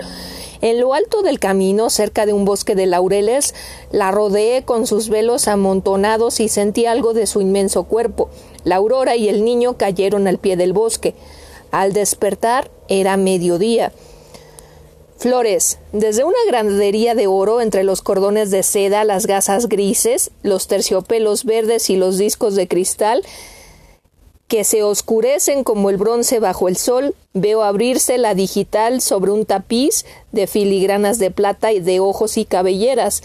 En 0.61 0.81
lo 0.81 0.93
alto 0.93 1.21
del 1.21 1.39
camino, 1.39 1.89
cerca 1.89 2.25
de 2.25 2.33
un 2.33 2.43
bosque 2.43 2.75
de 2.75 2.85
laureles, 2.85 3.55
la 3.91 4.11
rodeé 4.11 4.63
con 4.63 4.85
sus 4.85 5.07
velos 5.07 5.47
amontonados 5.47 6.41
y 6.41 6.49
sentí 6.49 6.85
algo 6.85 7.13
de 7.13 7.27
su 7.27 7.39
inmenso 7.39 7.85
cuerpo. 7.85 8.29
La 8.65 8.75
aurora 8.75 9.15
y 9.15 9.29
el 9.29 9.45
niño 9.45 9.77
cayeron 9.77 10.27
al 10.27 10.37
pie 10.37 10.57
del 10.57 10.73
bosque. 10.73 11.15
Al 11.71 11.93
despertar 11.93 12.71
era 12.87 13.17
mediodía. 13.17 13.91
Flores. 15.17 15.79
Desde 15.91 16.23
una 16.23 16.37
gradería 16.47 17.13
de 17.13 17.27
oro 17.27 17.59
entre 17.59 17.83
los 17.83 18.01
cordones 18.01 18.51
de 18.51 18.63
seda, 18.63 19.03
las 19.03 19.27
gasas 19.27 19.67
grises, 19.67 20.31
los 20.43 20.67
terciopelos 20.67 21.43
verdes 21.43 21.89
y 21.89 21.97
los 21.97 22.17
discos 22.17 22.55
de 22.55 22.69
cristal, 22.69 23.23
que 24.49 24.63
se 24.63 24.81
oscurecen 24.81 25.63
como 25.63 25.91
el 25.91 25.97
bronce 25.97 26.39
bajo 26.39 26.67
el 26.67 26.75
sol, 26.75 27.15
veo 27.35 27.61
abrirse 27.63 28.17
la 28.17 28.33
digital 28.33 28.99
sobre 28.99 29.31
un 29.31 29.45
tapiz 29.45 30.05
de 30.31 30.47
filigranas 30.47 31.19
de 31.19 31.29
plata 31.29 31.71
y 31.71 31.79
de 31.79 31.99
ojos 31.99 32.35
y 32.35 32.45
cabelleras, 32.45 33.21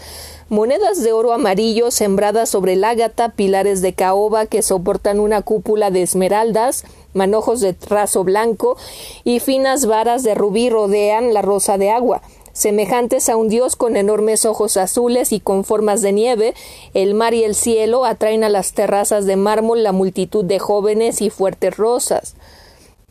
monedas 0.49 1.03
de 1.03 1.13
oro 1.13 1.33
amarillo 1.33 1.89
sembradas 1.89 2.49
sobre 2.49 2.73
el 2.73 2.83
ágata, 2.83 3.29
pilares 3.29 3.81
de 3.81 3.93
caoba 3.93 4.45
que 4.45 4.61
soportan 4.61 5.19
una 5.19 5.41
cúpula 5.41 5.89
de 5.89 6.03
esmeraldas, 6.03 6.83
manojos 7.15 7.59
de 7.59 7.73
trazo 7.73 8.23
blanco 8.23 8.77
y 9.23 9.39
finas 9.39 9.87
varas 9.87 10.21
de 10.21 10.35
rubí 10.35 10.69
rodean 10.69 11.33
la 11.33 11.41
rosa 11.41 11.79
de 11.79 11.89
agua 11.89 12.21
semejantes 12.55 13.27
a 13.27 13.35
un 13.35 13.49
dios 13.49 13.75
con 13.75 13.97
enormes 13.97 14.45
ojos 14.45 14.77
azules 14.77 15.33
y 15.33 15.41
con 15.41 15.65
formas 15.65 16.01
de 16.01 16.13
nieve, 16.13 16.53
el 16.93 17.13
mar 17.13 17.33
y 17.33 17.43
el 17.43 17.53
cielo 17.53 18.05
atraen 18.05 18.45
a 18.45 18.49
las 18.49 18.73
terrazas 18.73 19.25
de 19.25 19.35
mármol 19.35 19.83
la 19.83 19.91
multitud 19.91 20.43
de 20.45 20.57
jóvenes 20.57 21.21
y 21.21 21.29
fuertes 21.29 21.75
rosas. 21.75 22.35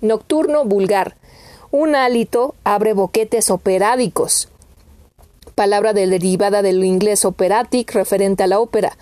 Nocturno 0.00 0.64
vulgar. 0.64 1.14
Un 1.70 1.94
hálito 1.94 2.54
abre 2.64 2.94
boquetes 2.94 3.50
operádicos. 3.50 4.48
Palabra 5.54 5.92
derivada 5.92 6.62
del 6.62 6.82
inglés 6.82 7.26
operatic 7.26 7.92
referente 7.92 8.44
a 8.44 8.46
la 8.46 8.60
ópera. 8.60 8.96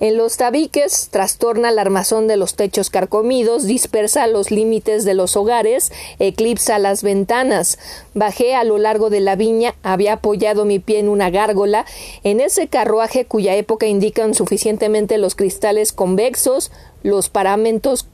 En 0.00 0.16
los 0.16 0.38
tabiques 0.38 1.08
trastorna 1.10 1.68
el 1.68 1.78
armazón 1.78 2.26
de 2.26 2.38
los 2.38 2.54
techos 2.54 2.88
carcomidos, 2.88 3.66
dispersa 3.66 4.26
los 4.26 4.50
límites 4.50 5.04
de 5.04 5.12
los 5.12 5.36
hogares, 5.36 5.92
eclipsa 6.18 6.78
las 6.78 7.02
ventanas. 7.02 7.78
Bajé 8.14 8.54
a 8.54 8.64
lo 8.64 8.78
largo 8.78 9.10
de 9.10 9.20
la 9.20 9.36
viña, 9.36 9.74
había 9.82 10.14
apoyado 10.14 10.64
mi 10.64 10.78
pie 10.78 11.00
en 11.00 11.10
una 11.10 11.28
gárgola, 11.28 11.84
en 12.24 12.40
ese 12.40 12.66
carruaje 12.66 13.26
cuya 13.26 13.54
época 13.56 13.86
indican 13.86 14.32
suficientemente 14.34 15.18
los 15.18 15.34
cristales 15.34 15.92
convexos, 15.92 16.72
los 17.02 17.28
paramentos 17.28 18.06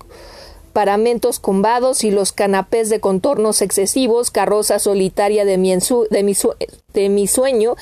paramentos 0.73 1.39
combados 1.39 2.05
y 2.05 2.11
los 2.11 2.33
canapés 2.33 2.91
de 2.91 3.01
contornos 3.01 3.63
excesivos, 3.63 4.31
carroza 4.31 4.79
solitaria 4.79 5.47
de 5.47 5.57
mi, 5.57 5.75
de 5.75 6.23
mi, 6.23 6.35
de 6.93 7.09
mi 7.09 7.27
sueño, 7.27 7.77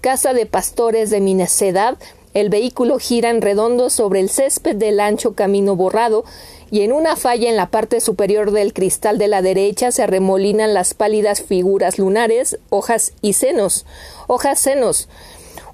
casa 0.00 0.32
de 0.32 0.46
pastores 0.46 1.10
de 1.10 1.20
mi 1.20 1.34
necedad, 1.34 1.98
el 2.36 2.50
vehículo 2.50 2.98
gira 2.98 3.30
en 3.30 3.40
redondo 3.40 3.88
sobre 3.88 4.20
el 4.20 4.28
césped 4.28 4.76
del 4.76 5.00
ancho 5.00 5.32
camino 5.32 5.74
borrado, 5.74 6.26
y 6.70 6.82
en 6.82 6.92
una 6.92 7.16
falla 7.16 7.48
en 7.48 7.56
la 7.56 7.70
parte 7.70 7.98
superior 8.02 8.50
del 8.50 8.74
cristal 8.74 9.16
de 9.16 9.26
la 9.26 9.40
derecha 9.40 9.90
se 9.90 10.02
arremolinan 10.02 10.74
las 10.74 10.92
pálidas 10.92 11.40
figuras 11.40 11.98
lunares, 11.98 12.58
hojas 12.68 13.14
y 13.22 13.32
senos. 13.32 13.86
Hojas 14.26 14.60
senos. 14.60 15.08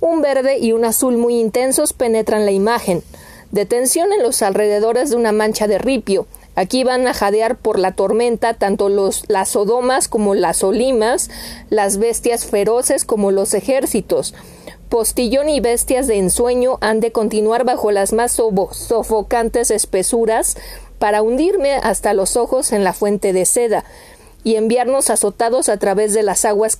Un 0.01 0.23
verde 0.23 0.59
y 0.61 0.71
un 0.71 0.85
azul 0.85 1.17
muy 1.17 1.41
intensos 1.41 1.93
penetran 1.93 2.47
la 2.47 2.53
imagen. 2.53 3.03
Detención 3.51 4.13
en 4.13 4.23
los 4.23 4.41
alrededores 4.41 5.11
de 5.11 5.17
una 5.17 5.33
mancha 5.33 5.67
de 5.67 5.79
ripio. 5.79 6.29
Aquí 6.55 6.85
van 6.85 7.07
a 7.07 7.15
jadear 7.15 7.57
por 7.57 7.79
la 7.79 7.93
tormenta 7.93 8.55
tanto 8.55 8.89
los, 8.89 9.25
las 9.29 9.51
sodomas 9.51 10.09
como 10.09 10.35
las 10.35 10.63
olimas, 10.63 11.31
las 11.71 11.97
bestias 11.97 12.45
feroces 12.45 13.05
como 13.05 13.31
los 13.31 13.55
ejércitos. 13.55 14.35
Postillón 14.91 15.49
y 15.49 15.61
bestias 15.61 16.07
de 16.07 16.19
ensueño 16.19 16.77
han 16.83 17.01
de 17.01 17.13
continuar 17.13 17.65
bajo 17.65 17.91
las 17.91 18.13
más 18.13 18.33
sofocantes 18.33 19.71
espesuras 19.71 20.57
para 20.99 21.23
hundirme 21.23 21.77
hasta 21.77 22.13
los 22.13 22.37
ojos 22.37 22.73
en 22.73 22.85
la 22.85 22.93
fuente 22.93 23.33
de 23.33 23.47
seda 23.47 23.85
y 24.45 24.57
enviarnos 24.57 25.09
azotados 25.09 25.71
a 25.71 25.79
través 25.79 26.13
de 26.13 26.23
las 26.23 26.45
aguas 26.45 26.79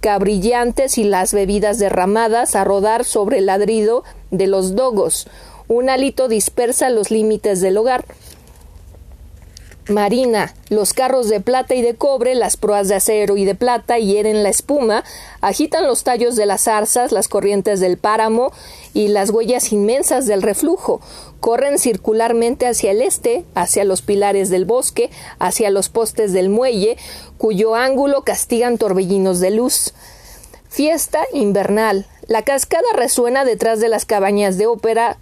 cabrillantes 0.00 0.98
y 0.98 1.04
las 1.04 1.32
bebidas 1.32 1.78
derramadas 1.78 2.54
a 2.54 2.64
rodar 2.64 3.06
sobre 3.06 3.38
el 3.38 3.46
ladrido 3.46 4.04
de 4.30 4.46
los 4.46 4.74
dogos. 4.74 5.26
Un 5.68 5.88
hálito 5.88 6.28
dispersa 6.28 6.90
los 6.90 7.10
límites 7.10 7.60
del 7.60 7.78
hogar 7.78 8.04
marina, 9.88 10.54
los 10.68 10.92
carros 10.92 11.28
de 11.28 11.40
plata 11.40 11.74
y 11.74 11.82
de 11.82 11.94
cobre, 11.94 12.34
las 12.34 12.56
proas 12.56 12.88
de 12.88 12.96
acero 12.96 13.36
y 13.36 13.44
de 13.44 13.54
plata 13.54 13.98
hieren 13.98 14.42
la 14.42 14.48
espuma, 14.48 15.04
agitan 15.40 15.86
los 15.86 16.04
tallos 16.04 16.36
de 16.36 16.46
las 16.46 16.64
zarzas, 16.64 17.12
las 17.12 17.28
corrientes 17.28 17.80
del 17.80 17.96
páramo 17.96 18.52
y 18.94 19.08
las 19.08 19.30
huellas 19.30 19.72
inmensas 19.72 20.26
del 20.26 20.42
reflujo, 20.42 21.00
corren 21.40 21.78
circularmente 21.78 22.66
hacia 22.66 22.90
el 22.90 23.02
este, 23.02 23.44
hacia 23.54 23.84
los 23.84 24.02
pilares 24.02 24.50
del 24.50 24.64
bosque, 24.64 25.10
hacia 25.38 25.70
los 25.70 25.88
postes 25.88 26.32
del 26.32 26.48
muelle, 26.48 26.96
cuyo 27.36 27.74
ángulo 27.74 28.22
castigan 28.22 28.78
torbellinos 28.78 29.40
de 29.40 29.50
luz. 29.50 29.94
Fiesta 30.68 31.20
invernal. 31.32 32.06
La 32.26 32.42
cascada 32.42 32.88
resuena 32.94 33.44
detrás 33.44 33.80
de 33.80 33.88
las 33.88 34.04
cabañas 34.04 34.58
de 34.58 34.66
ópera 34.66 35.16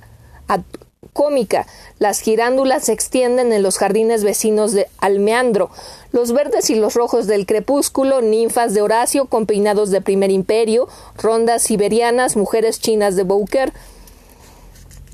cómica. 1.13 1.67
Las 1.99 2.21
girándulas 2.21 2.85
se 2.85 2.93
extienden 2.93 3.53
en 3.53 3.63
los 3.63 3.79
jardines 3.79 4.25
vecinos 4.25 4.73
de 4.73 4.89
Almeandro. 4.99 5.71
Los 6.13 6.33
verdes 6.33 6.71
y 6.71 6.75
los 6.75 6.95
rojos 6.95 7.27
del 7.27 7.47
crepúsculo, 7.47 8.23
ninfas 8.23 8.75
de 8.75 8.83
Horacio 8.83 9.27
con 9.27 9.47
peinados 9.47 9.91
de 9.91 10.01
primer 10.01 10.31
imperio, 10.31 10.89
rondas 11.17 11.63
siberianas, 11.63 12.37
mujeres 12.37 12.81
chinas 12.81 13.17
de 13.17 13.23
Bouquer. 13.23 13.73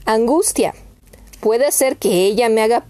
Angustia. 0.05 0.75
Puede 1.43 1.73
ser 1.73 1.97
que 1.97 2.27
ella 2.27 2.49
me 2.49 2.63
haga 2.63 2.85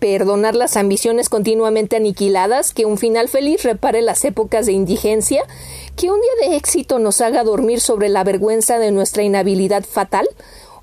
perdonar 0.00 0.56
las 0.56 0.76
ambiciones 0.76 1.28
continuamente 1.28 1.94
aniquiladas, 1.94 2.74
que 2.74 2.84
un 2.84 2.98
final 2.98 3.28
feliz 3.28 3.62
repare 3.62 4.02
las 4.02 4.24
épocas 4.24 4.66
de 4.66 4.72
indigencia, 4.72 5.44
que 5.94 6.10
un 6.10 6.20
día 6.20 6.48
de 6.48 6.56
éxito 6.56 6.98
nos 6.98 7.20
haga 7.20 7.44
dormir 7.44 7.80
sobre 7.80 8.08
la 8.08 8.24
vergüenza 8.24 8.80
de 8.80 8.90
nuestra 8.90 9.22
inhabilidad 9.22 9.84
fatal. 9.84 10.28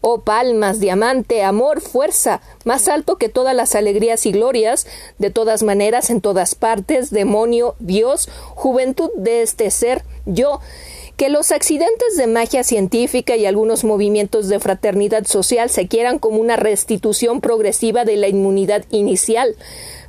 Oh 0.02 0.22
palmas, 0.22 0.80
diamante, 0.80 1.44
amor, 1.44 1.82
fuerza, 1.82 2.42
más 2.64 2.88
alto 2.88 3.18
que 3.18 3.28
todas 3.28 3.54
las 3.54 3.76
alegrías 3.76 4.26
y 4.26 4.32
glorias, 4.32 4.88
de 5.18 5.30
todas 5.30 5.62
maneras, 5.62 6.10
en 6.10 6.22
todas 6.22 6.56
partes, 6.56 7.10
demonio, 7.10 7.76
Dios, 7.80 8.30
juventud 8.56 9.10
de 9.16 9.42
este 9.42 9.70
ser, 9.72 10.04
yo, 10.26 10.62
que 11.18 11.28
los 11.28 11.52
accidentes 11.52 12.16
de 12.16 12.28
magia 12.28 12.64
científica 12.64 13.36
y 13.36 13.46
algunos 13.46 13.84
movimientos 13.84 14.48
de 14.48 14.62
fraternidad 14.62 15.26
social 15.26 15.70
se 15.70 15.90
quieran 15.90 16.18
como 16.18 16.40
una 16.40 16.56
restitución 16.56 17.42
progresiva 17.42 18.06
de 18.06 18.16
la 18.16 18.30
inmunidad 18.30 18.86
inicial, 18.92 19.58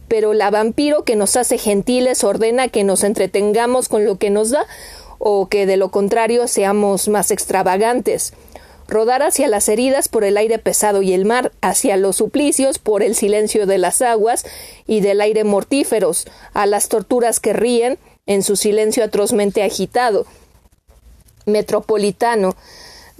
pero 0.07 0.35
la 0.35 0.51
vampiro 0.51 1.03
que 1.03 1.17
nos 1.17 1.35
hace 1.35 1.59
gentiles 1.59 2.23
ordena 2.23 2.69
que 2.69 2.85
nos 2.85 3.03
entretengamos 3.03 3.89
con 3.89 4.05
lo 4.05 4.19
que 4.19 4.31
nos 4.31 4.51
da, 4.51 4.67
o 5.19 5.49
que 5.49 5.67
de 5.67 5.77
lo 5.77 5.91
contrario 5.91 6.47
seamos 6.47 7.09
más 7.09 7.33
extravagantes 7.33 8.33
rodar 8.91 9.23
hacia 9.23 9.49
las 9.49 9.69
heridas 9.69 10.09
por 10.09 10.25
el 10.25 10.37
aire 10.37 10.59
pesado 10.59 11.01
y 11.01 11.13
el 11.15 11.25
mar, 11.25 11.53
hacia 11.63 11.97
los 11.97 12.17
suplicios 12.17 12.79
por 12.79 13.03
el 13.03 13.15
silencio 13.15 13.67
de 13.67 13.79
las 13.79 14.03
aguas 14.03 14.45
y 14.87 15.01
del 15.01 15.21
aire 15.21 15.45
mortíferos, 15.45 16.27
a 16.53 16.67
las 16.67 16.89
torturas 16.89 17.41
que 17.41 17.53
ríen 17.53 17.99
en 18.27 18.43
su 18.43 18.57
silencio 18.57 19.05
atrozmente 19.05 19.63
agitado. 19.63 20.27
Metropolitano, 21.47 22.55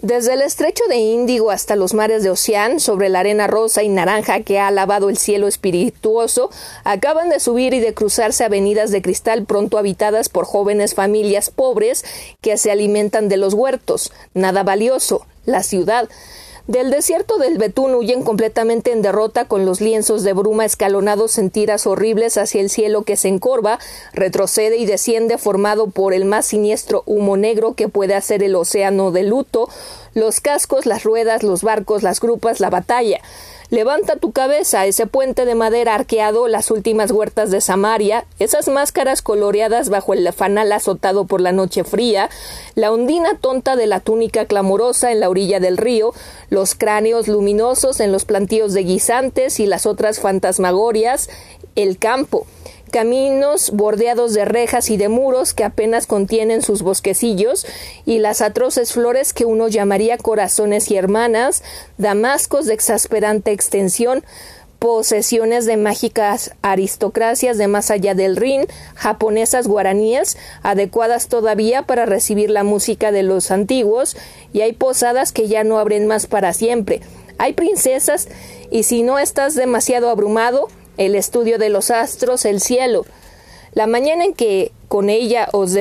desde 0.03 0.33
el 0.33 0.41
estrecho 0.41 0.83
de 0.89 0.97
Índigo 0.97 1.51
hasta 1.51 1.77
los 1.77 1.93
mares 1.93 2.23
de 2.23 2.31
Oceán, 2.31 2.81
sobre 2.81 3.11
la 3.11 3.21
arena 3.21 3.47
rosa 3.47 3.83
y 3.83 3.91
naranja 3.91 4.41
que 4.41 4.59
ha 4.59 4.71
lavado 4.71 5.11
el 5.11 5.19
cielo 5.19 5.47
espirituoso, 5.47 6.51
acaban 6.85 7.29
de 7.29 7.39
subir 7.39 7.75
y 7.75 7.81
de 7.81 7.93
cruzarse 7.93 8.45
avenidas 8.45 8.93
de 8.93 9.03
cristal 9.03 9.45
pronto 9.45 9.77
habitadas 9.77 10.31
por 10.31 10.47
jóvenes 10.47 10.95
familias 10.95 11.51
pobres 11.51 12.05
que 12.41 12.57
se 12.57 12.71
alimentan 12.71 13.29
de 13.29 13.37
los 13.37 13.53
huertos. 13.53 14.11
Nada 14.33 14.63
valioso, 14.63 15.27
la 15.45 15.63
ciudad. 15.63 16.09
Del 16.71 16.93
desierto 16.93 17.39
del 17.39 17.59
Betún 17.59 17.97
huyen 17.97 18.23
completamente 18.23 18.93
en 18.93 19.03
derrota 19.03 19.45
con 19.45 19.67
los 19.67 19.81
lienzos 19.81 20.23
de 20.23 20.35
bruma 20.35 20.65
escalonados 20.65 21.37
en 21.37 21.51
tiras 21.51 21.85
horribles 21.85 22.39
hacia 22.39 22.61
el 22.61 22.71
cielo 22.71 23.03
que 23.03 23.17
se 23.17 23.27
encorva, 23.27 23.81
retrocede 24.13 24.77
y 24.77 24.87
desciende 24.87 25.37
formado 25.37 25.89
por 25.89 26.15
el 26.15 26.27
más 26.27 26.47
siniestro 26.47 27.03
humo 27.07 27.37
negro 27.37 27.75
que 27.75 27.89
puede 27.89 28.15
hacer 28.15 28.45
el 28.45 28.55
océano 28.55 29.11
de 29.11 29.25
luto, 29.25 29.69
los 30.15 30.41
cascos, 30.41 30.87
las 30.87 31.03
ruedas, 31.03 31.43
los 31.43 31.65
barcos, 31.65 32.05
las 32.05 32.21
grupas, 32.21 32.61
la 32.61 32.71
batalla. 32.71 33.21
Levanta 33.71 34.17
tu 34.17 34.33
cabeza, 34.33 34.85
ese 34.87 35.07
puente 35.07 35.45
de 35.45 35.55
madera 35.55 35.95
arqueado, 35.95 36.49
las 36.49 36.73
últimas 36.73 37.13
huertas 37.13 37.53
de 37.53 37.61
Samaria, 37.61 38.27
esas 38.41 38.67
máscaras 38.67 39.23
coloreadas 39.23 39.91
bajo 39.91 40.13
el 40.13 40.31
fanal 40.33 40.73
azotado 40.73 41.25
por 41.25 41.41
la 41.41 41.53
noche 41.53 41.85
fría, 41.85 42.31
la 42.75 42.91
ondina 42.91 43.39
tonta 43.41 43.77
de 43.77 43.87
la 43.87 44.01
túnica 44.01 44.47
clamorosa 44.47 45.13
en 45.13 45.21
la 45.21 45.29
orilla 45.29 45.61
del 45.61 45.77
río, 45.77 46.13
los 46.49 46.75
cráneos 46.75 47.29
luminosos 47.29 48.01
en 48.01 48.11
los 48.11 48.25
plantíos 48.25 48.75
de 48.75 48.83
guisantes 48.83 49.61
y 49.61 49.67
las 49.67 49.87
otras 49.87 50.19
fantasmagorias, 50.19 51.31
el 51.77 51.97
campo 51.97 52.47
caminos 52.91 53.71
bordeados 53.71 54.35
de 54.35 54.45
rejas 54.45 54.91
y 54.91 54.97
de 54.97 55.09
muros 55.09 55.55
que 55.55 55.65
apenas 55.65 56.07
contienen 56.07 56.63
sus 56.63 56.83
bosquecillos, 56.83 57.67
y 58.05 58.19
las 58.19 58.43
atroces 58.43 58.93
flores 58.93 59.33
que 59.33 59.45
uno 59.45 59.69
llamaría 59.69 60.19
corazones 60.19 60.91
y 60.91 60.97
hermanas, 60.97 61.63
damascos 61.97 62.67
de 62.67 62.75
exasperante 62.75 63.53
extensión, 63.53 64.25
posesiones 64.79 65.67
de 65.67 65.77
mágicas 65.77 66.53
aristocracias 66.63 67.59
de 67.59 67.69
más 67.69 67.91
allá 67.91 68.15
del 68.15 68.37
Rin, 68.37 68.67
japonesas 68.95 69.67
guaraníes, 69.67 70.39
adecuadas 70.63 71.29
todavía 71.29 71.83
para 71.83 72.07
recibir 72.07 72.51
la 72.51 72.65
música 72.65 73.13
de 73.13 73.23
los 73.23 73.51
antiguos, 73.51 74.17
y 74.53 74.63
hay 74.63 74.73
posadas 74.73 75.33
que 75.33 75.49
ya 75.49 75.65
no 75.65 75.79
abren 75.79 76.07
más 76.07 76.27
para 76.27 76.55
siempre. 76.55 77.03
Hay 77.37 77.53
princesas, 77.53 78.29
y 78.71 78.83
si 78.85 79.03
no 79.03 79.19
estás 79.19 79.55
demasiado 79.55 80.09
abrumado, 80.09 80.69
el 81.01 81.15
estudio 81.15 81.59
de 81.59 81.71
los 81.71 81.91
astros, 81.91 82.45
el 82.45 82.61
cielo. 82.61 83.07
La 83.73 83.87
mañana 83.87 84.25
en 84.27 84.35
que 84.35 84.71
con 84.89 85.09
ella 85.09 85.49
os 85.53 85.73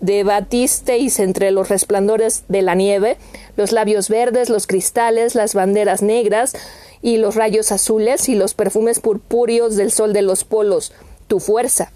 debatisteis 0.00 1.20
entre 1.20 1.52
los 1.52 1.68
resplandores 1.68 2.42
de 2.48 2.62
la 2.62 2.74
nieve, 2.74 3.16
los 3.56 3.70
labios 3.70 4.08
verdes, 4.08 4.48
los 4.48 4.66
cristales, 4.66 5.36
las 5.36 5.54
banderas 5.54 6.02
negras 6.02 6.54
y 7.00 7.18
los 7.18 7.36
rayos 7.36 7.70
azules 7.70 8.28
y 8.28 8.34
los 8.34 8.54
perfumes 8.54 8.98
purpúreos 8.98 9.76
del 9.76 9.92
sol 9.92 10.12
de 10.12 10.22
los 10.22 10.42
polos, 10.42 10.92
tu 11.28 11.38
fuerza. 11.38 11.92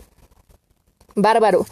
Bárbaro. 1.16 1.66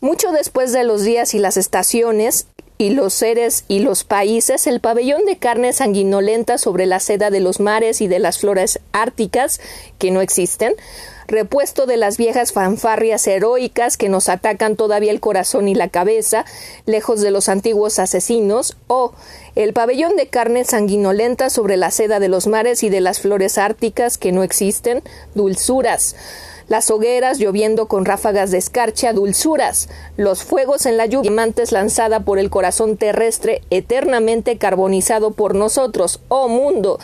Mucho 0.00 0.30
después 0.30 0.72
de 0.72 0.84
los 0.84 1.02
días 1.02 1.34
y 1.34 1.40
las 1.40 1.56
estaciones, 1.56 2.46
y 2.76 2.90
los 2.90 3.14
seres 3.14 3.64
y 3.68 3.80
los 3.80 4.04
países, 4.04 4.66
el 4.66 4.80
pabellón 4.80 5.24
de 5.24 5.36
carne 5.36 5.72
sanguinolenta 5.72 6.58
sobre 6.58 6.86
la 6.86 7.00
seda 7.00 7.30
de 7.30 7.40
los 7.40 7.60
mares 7.60 8.00
y 8.00 8.08
de 8.08 8.18
las 8.18 8.38
flores 8.38 8.80
árticas, 8.92 9.60
que 9.98 10.10
no 10.10 10.20
existen, 10.20 10.74
repuesto 11.26 11.86
de 11.86 11.96
las 11.96 12.16
viejas 12.16 12.52
fanfarrias 12.52 13.26
heroicas 13.26 13.96
que 13.96 14.08
nos 14.08 14.28
atacan 14.28 14.76
todavía 14.76 15.12
el 15.12 15.20
corazón 15.20 15.68
y 15.68 15.74
la 15.74 15.88
cabeza, 15.88 16.44
lejos 16.84 17.20
de 17.20 17.30
los 17.30 17.48
antiguos 17.48 17.98
asesinos, 17.98 18.76
o 18.88 19.12
el 19.54 19.72
pabellón 19.72 20.16
de 20.16 20.26
carne 20.26 20.64
sanguinolenta 20.64 21.50
sobre 21.50 21.76
la 21.76 21.90
seda 21.90 22.18
de 22.18 22.28
los 22.28 22.46
mares 22.46 22.82
y 22.82 22.90
de 22.90 23.00
las 23.00 23.20
flores 23.20 23.56
árticas 23.56 24.18
que 24.18 24.32
no 24.32 24.42
existen, 24.42 25.02
dulzuras, 25.34 26.16
las 26.68 26.90
hogueras 26.90 27.38
lloviendo 27.38 27.86
con 27.86 28.04
ráfagas 28.04 28.50
de 28.50 28.58
escarcha, 28.58 29.12
dulzuras, 29.12 29.88
los 30.16 30.42
fuegos 30.42 30.86
en 30.86 30.96
la 30.96 31.06
lluvia, 31.06 31.30
diamantes 31.30 31.72
lanzada 31.72 32.20
por 32.20 32.38
el 32.38 32.50
corazón 32.50 32.96
terrestre 32.96 33.62
eternamente 33.70 34.58
carbonizado 34.58 35.32
por 35.32 35.54
nosotros, 35.54 36.20
oh 36.28 36.48
mundo, 36.48 36.98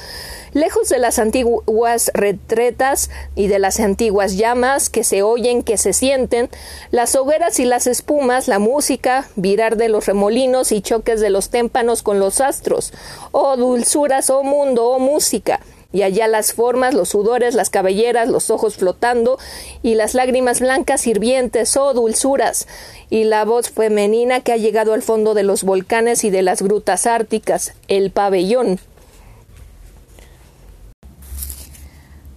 lejos 0.52 0.88
de 0.88 0.98
las 0.98 1.18
antiguas 1.18 2.10
retretas 2.14 3.10
y 3.34 3.46
de 3.46 3.58
las 3.58 3.80
antiguas 3.80 4.36
llamas 4.36 4.90
que 4.90 5.04
se 5.04 5.22
oyen, 5.22 5.62
que 5.62 5.76
se 5.76 5.92
sienten, 5.92 6.48
las 6.90 7.14
hogueras 7.14 7.60
y 7.60 7.64
las 7.64 7.86
espumas, 7.86 8.48
la 8.48 8.58
música, 8.58 9.28
virar 9.36 9.76
de 9.76 9.88
los 9.88 10.06
remolinos 10.06 10.72
y 10.72 10.80
choques 10.80 11.20
de 11.20 11.30
los 11.30 11.50
témpanos 11.50 12.02
con 12.02 12.18
los 12.18 12.40
astros, 12.40 12.92
oh 13.32 13.56
dulzuras, 13.56 14.30
oh 14.30 14.42
mundo, 14.42 14.86
oh 14.88 14.98
música, 14.98 15.60
y 15.92 16.02
allá 16.02 16.28
las 16.28 16.52
formas, 16.52 16.94
los 16.94 17.08
sudores, 17.08 17.54
las 17.54 17.70
cabelleras, 17.70 18.28
los 18.28 18.50
ojos 18.50 18.76
flotando, 18.76 19.38
y 19.82 19.94
las 19.94 20.14
lágrimas 20.14 20.60
blancas 20.60 21.06
hirvientes, 21.06 21.76
oh 21.76 21.94
dulzuras, 21.94 22.68
y 23.08 23.24
la 23.24 23.44
voz 23.44 23.70
femenina 23.70 24.40
que 24.40 24.52
ha 24.52 24.56
llegado 24.56 24.92
al 24.92 25.02
fondo 25.02 25.34
de 25.34 25.42
los 25.42 25.64
volcanes 25.64 26.24
y 26.24 26.30
de 26.30 26.42
las 26.42 26.62
grutas 26.62 27.06
árticas, 27.06 27.74
el 27.88 28.10
pabellón. 28.10 28.78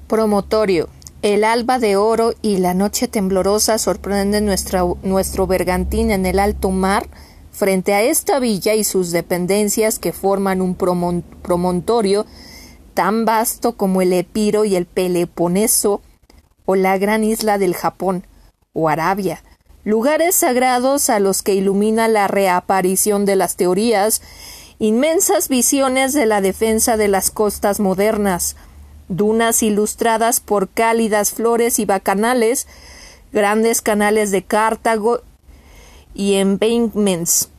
Promotorio. 0.07 0.89
El 1.21 1.45
alba 1.45 1.79
de 1.79 1.95
oro 1.95 2.33
y 2.41 2.57
la 2.57 2.73
noche 2.73 3.07
temblorosa 3.07 3.77
sorprenden 3.77 4.45
nuestro 4.45 5.47
bergantín 5.47 6.11
en 6.11 6.25
el 6.25 6.37
alto 6.37 6.69
mar 6.69 7.07
frente 7.53 7.93
a 7.93 8.01
esta 8.01 8.39
villa 8.39 8.73
y 8.73 8.83
sus 8.83 9.11
dependencias 9.11 9.99
que 9.99 10.11
forman 10.11 10.61
un 10.61 10.75
promontorio 10.75 12.25
tan 12.93 13.25
vasto 13.25 13.75
como 13.75 14.01
el 14.01 14.13
Epiro 14.13 14.65
y 14.65 14.75
el 14.75 14.85
Peloponeso, 14.85 16.01
o 16.65 16.75
la 16.75 16.97
gran 16.97 17.23
isla 17.23 17.57
del 17.57 17.75
Japón, 17.75 18.25
o 18.73 18.89
Arabia, 18.89 19.43
lugares 19.83 20.35
sagrados 20.35 21.09
a 21.09 21.19
los 21.19 21.43
que 21.43 21.53
ilumina 21.53 22.07
la 22.07 22.27
reaparición 22.27 23.25
de 23.25 23.35
las 23.35 23.55
teorías, 23.55 24.21
inmensas 24.79 25.49
visiones 25.49 26.13
de 26.13 26.25
la 26.25 26.41
defensa 26.41 26.97
de 26.97 27.07
las 27.07 27.31
costas 27.31 27.79
modernas, 27.79 28.55
dunas 29.09 29.61
ilustradas 29.63 30.39
por 30.39 30.69
cálidas 30.69 31.31
flores 31.31 31.79
y 31.79 31.85
bacanales, 31.85 32.67
grandes 33.31 33.81
canales 33.81 34.31
de 34.31 34.43
Cartago 34.43 35.21
y 36.13 36.35
embankments, 36.35 37.49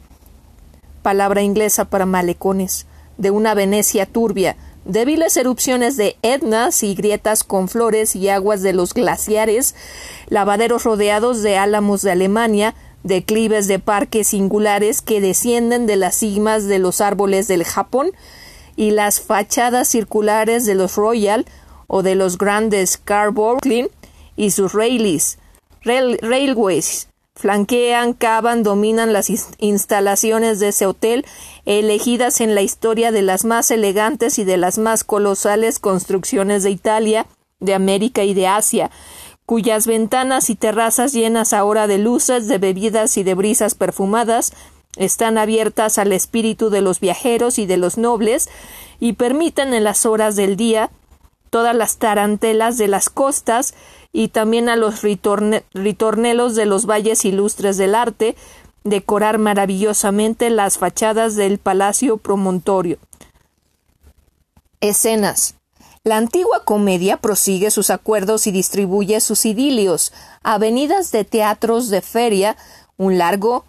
palabra 1.02 1.42
inglesa 1.42 1.84
para 1.84 2.06
malecones, 2.06 2.86
de 3.18 3.30
una 3.30 3.54
Venecia 3.54 4.06
turbia, 4.06 4.56
débiles 4.84 5.36
erupciones 5.36 5.96
de 5.96 6.16
etnas 6.22 6.82
y 6.82 6.94
grietas 6.94 7.44
con 7.44 7.68
flores 7.68 8.16
y 8.16 8.28
aguas 8.28 8.62
de 8.62 8.72
los 8.72 8.94
glaciares, 8.94 9.74
lavaderos 10.28 10.84
rodeados 10.84 11.42
de 11.42 11.56
álamos 11.56 12.02
de 12.02 12.10
Alemania, 12.10 12.74
declives 13.02 13.68
de 13.68 13.78
parques 13.78 14.28
singulares 14.28 15.02
que 15.02 15.20
descienden 15.20 15.86
de 15.86 15.96
las 15.96 16.16
cimas 16.16 16.66
de 16.66 16.78
los 16.78 17.00
árboles 17.00 17.48
del 17.48 17.64
Japón, 17.64 18.12
y 18.76 18.90
las 18.90 19.20
fachadas 19.20 19.88
circulares 19.88 20.66
de 20.66 20.74
los 20.74 20.96
Royal 20.96 21.46
o 21.86 22.02
de 22.02 22.14
los 22.14 22.38
grandes 22.38 22.96
Carborough 22.96 23.60
y 24.36 24.50
sus 24.50 24.72
railways, 24.72 25.38
flanquean, 27.34 28.12
cavan, 28.14 28.62
dominan 28.62 29.12
las 29.12 29.30
instalaciones 29.58 30.60
de 30.60 30.68
ese 30.68 30.86
hotel, 30.86 31.26
elegidas 31.66 32.40
en 32.40 32.54
la 32.54 32.62
historia 32.62 33.12
de 33.12 33.22
las 33.22 33.44
más 33.44 33.70
elegantes 33.70 34.38
y 34.38 34.44
de 34.44 34.56
las 34.56 34.78
más 34.78 35.04
colosales 35.04 35.78
construcciones 35.78 36.62
de 36.62 36.70
Italia, 36.70 37.26
de 37.60 37.74
América 37.74 38.24
y 38.24 38.34
de 38.34 38.46
Asia, 38.46 38.90
cuyas 39.46 39.86
ventanas 39.86 40.48
y 40.48 40.54
terrazas 40.54 41.12
llenas 41.12 41.52
ahora 41.52 41.86
de 41.86 41.98
luces, 41.98 42.48
de 42.48 42.58
bebidas 42.58 43.16
y 43.16 43.24
de 43.24 43.34
brisas 43.34 43.74
perfumadas, 43.74 44.52
están 44.96 45.38
abiertas 45.38 45.98
al 45.98 46.12
espíritu 46.12 46.70
de 46.70 46.80
los 46.80 47.00
viajeros 47.00 47.58
y 47.58 47.66
de 47.66 47.76
los 47.76 47.98
nobles, 47.98 48.48
y 49.00 49.14
permiten 49.14 49.74
en 49.74 49.82
las 49.82 50.06
horas 50.06 50.36
del 50.36 50.56
día 50.56 50.90
todas 51.50 51.74
las 51.74 51.98
tarantelas 51.98 52.78
de 52.78 52.88
las 52.88 53.10
costas 53.10 53.74
y 54.16 54.28
también 54.28 54.68
a 54.68 54.76
los 54.76 55.02
ritornelos 55.02 56.54
de 56.54 56.66
los 56.66 56.86
valles 56.86 57.24
ilustres 57.24 57.76
del 57.76 57.96
arte, 57.96 58.36
decorar 58.84 59.38
maravillosamente 59.38 60.50
las 60.50 60.78
fachadas 60.78 61.34
del 61.34 61.58
Palacio 61.58 62.16
Promontorio. 62.18 62.98
Escenas. 64.80 65.56
La 66.04 66.16
antigua 66.16 66.64
comedia 66.64 67.16
prosigue 67.16 67.72
sus 67.72 67.90
acuerdos 67.90 68.46
y 68.46 68.52
distribuye 68.52 69.20
sus 69.20 69.44
idilios, 69.46 70.12
avenidas 70.44 71.10
de 71.10 71.24
teatros 71.24 71.88
de 71.88 72.00
feria, 72.00 72.56
un 72.96 73.18
largo 73.18 73.64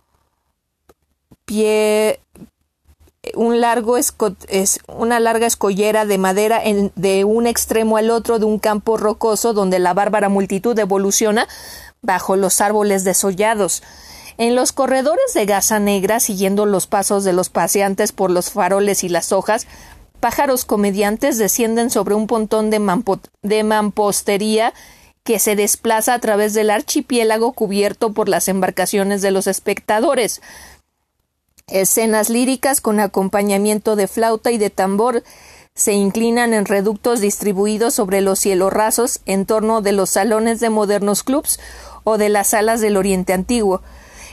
pie 1.45 2.19
un 3.35 3.61
largo 3.61 3.97
es 3.97 4.79
una 4.87 5.19
larga 5.19 5.47
escollera 5.47 6.05
de 6.05 6.17
madera 6.17 6.61
de 6.95 7.23
un 7.23 7.47
extremo 7.47 7.97
al 7.97 8.11
otro 8.11 8.39
de 8.39 8.45
un 8.45 8.59
campo 8.59 8.97
rocoso 8.97 9.53
donde 9.53 9.79
la 9.79 9.93
bárbara 9.93 10.29
multitud 10.29 10.77
evoluciona 10.77 11.47
bajo 12.01 12.35
los 12.35 12.61
árboles 12.61 13.03
desollados. 13.03 13.83
En 14.37 14.55
los 14.55 14.73
corredores 14.73 15.33
de 15.33 15.45
gasa 15.45 15.79
negra, 15.79 16.19
siguiendo 16.19 16.65
los 16.65 16.87
pasos 16.87 17.23
de 17.23 17.33
los 17.33 17.49
paseantes 17.49 18.11
por 18.11 18.29
los 18.29 18.51
faroles 18.51 19.03
y 19.03 19.09
las 19.09 19.31
hojas, 19.31 19.65
pájaros 20.19 20.65
comediantes 20.65 21.37
descienden 21.37 21.89
sobre 21.89 22.15
un 22.15 22.27
pontón 22.27 22.69
de, 22.69 22.81
de 23.43 23.63
mampostería 23.63 24.73
que 25.23 25.39
se 25.39 25.55
desplaza 25.55 26.13
a 26.13 26.19
través 26.19 26.53
del 26.53 26.69
archipiélago 26.69 27.53
cubierto 27.53 28.13
por 28.13 28.29
las 28.29 28.47
embarcaciones 28.47 29.23
de 29.23 29.31
los 29.31 29.47
espectadores. 29.47 30.41
Escenas 31.67 32.29
líricas 32.29 32.79
con 32.79 32.99
acompañamiento 32.99 33.95
de 33.95 34.07
flauta 34.07 34.51
y 34.51 34.59
de 34.59 34.69
tambor 34.69 35.23
se 35.73 35.93
inclinan 35.93 36.53
en 36.53 36.65
reductos 36.65 37.21
distribuidos 37.21 37.95
sobre 37.95 38.21
los 38.21 38.37
cielos 38.37 38.71
rasos 38.71 39.19
en 39.25 39.47
torno 39.47 39.81
de 39.81 39.91
los 39.91 40.11
salones 40.11 40.59
de 40.59 40.69
modernos 40.69 41.23
clubs 41.23 41.59
o 42.03 42.19
de 42.19 42.29
las 42.29 42.49
salas 42.49 42.81
del 42.81 42.97
Oriente 42.97 43.33
Antiguo. 43.33 43.81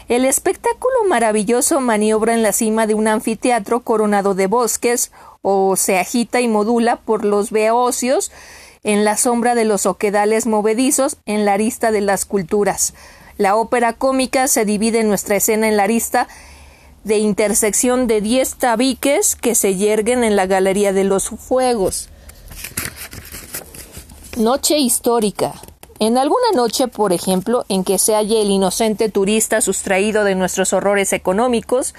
El 0.08 0.26
espectáculo 0.26 1.04
maravilloso 1.08 1.80
maniobra 1.80 2.34
en 2.34 2.42
la 2.42 2.52
cima 2.52 2.86
de 2.86 2.92
un 2.92 3.08
anfiteatro 3.08 3.80
coronado 3.80 4.34
de 4.34 4.46
bosques 4.46 5.10
o 5.40 5.74
se 5.76 5.98
agita 5.98 6.42
y 6.42 6.48
modula 6.48 6.96
por 6.96 7.24
los 7.24 7.50
beocios 7.50 8.30
en 8.84 9.06
la 9.06 9.16
sombra 9.16 9.54
de 9.54 9.64
los 9.64 9.86
oquedales 9.86 10.44
movedizos 10.44 11.16
en 11.24 11.46
la 11.46 11.54
arista 11.54 11.92
de 11.92 12.02
las 12.02 12.26
culturas. 12.26 12.92
La 13.38 13.56
ópera 13.56 13.94
cómica 13.94 14.48
se 14.48 14.66
divide 14.66 15.00
en 15.00 15.08
nuestra 15.08 15.36
escena 15.36 15.66
en 15.66 15.78
la 15.78 15.84
arista 15.84 16.28
de 17.04 17.18
intersección 17.18 18.06
de 18.06 18.20
diez 18.20 18.54
tabiques 18.56 19.36
que 19.36 19.54
se 19.54 19.76
yerguen 19.76 20.24
en 20.24 20.36
la 20.36 20.46
Galería 20.46 20.92
de 20.92 21.04
los 21.04 21.28
Fuegos. 21.28 22.08
Noche 24.36 24.78
histórica. 24.78 25.52
En 25.98 26.18
alguna 26.18 26.52
noche, 26.54 26.88
por 26.88 27.12
ejemplo, 27.12 27.64
en 27.68 27.84
que 27.84 27.98
se 27.98 28.14
halle 28.14 28.42
el 28.42 28.50
inocente 28.50 29.08
turista 29.08 29.60
sustraído 29.60 30.24
de 30.24 30.34
nuestros 30.34 30.72
horrores 30.72 31.12
económicos, 31.12 31.94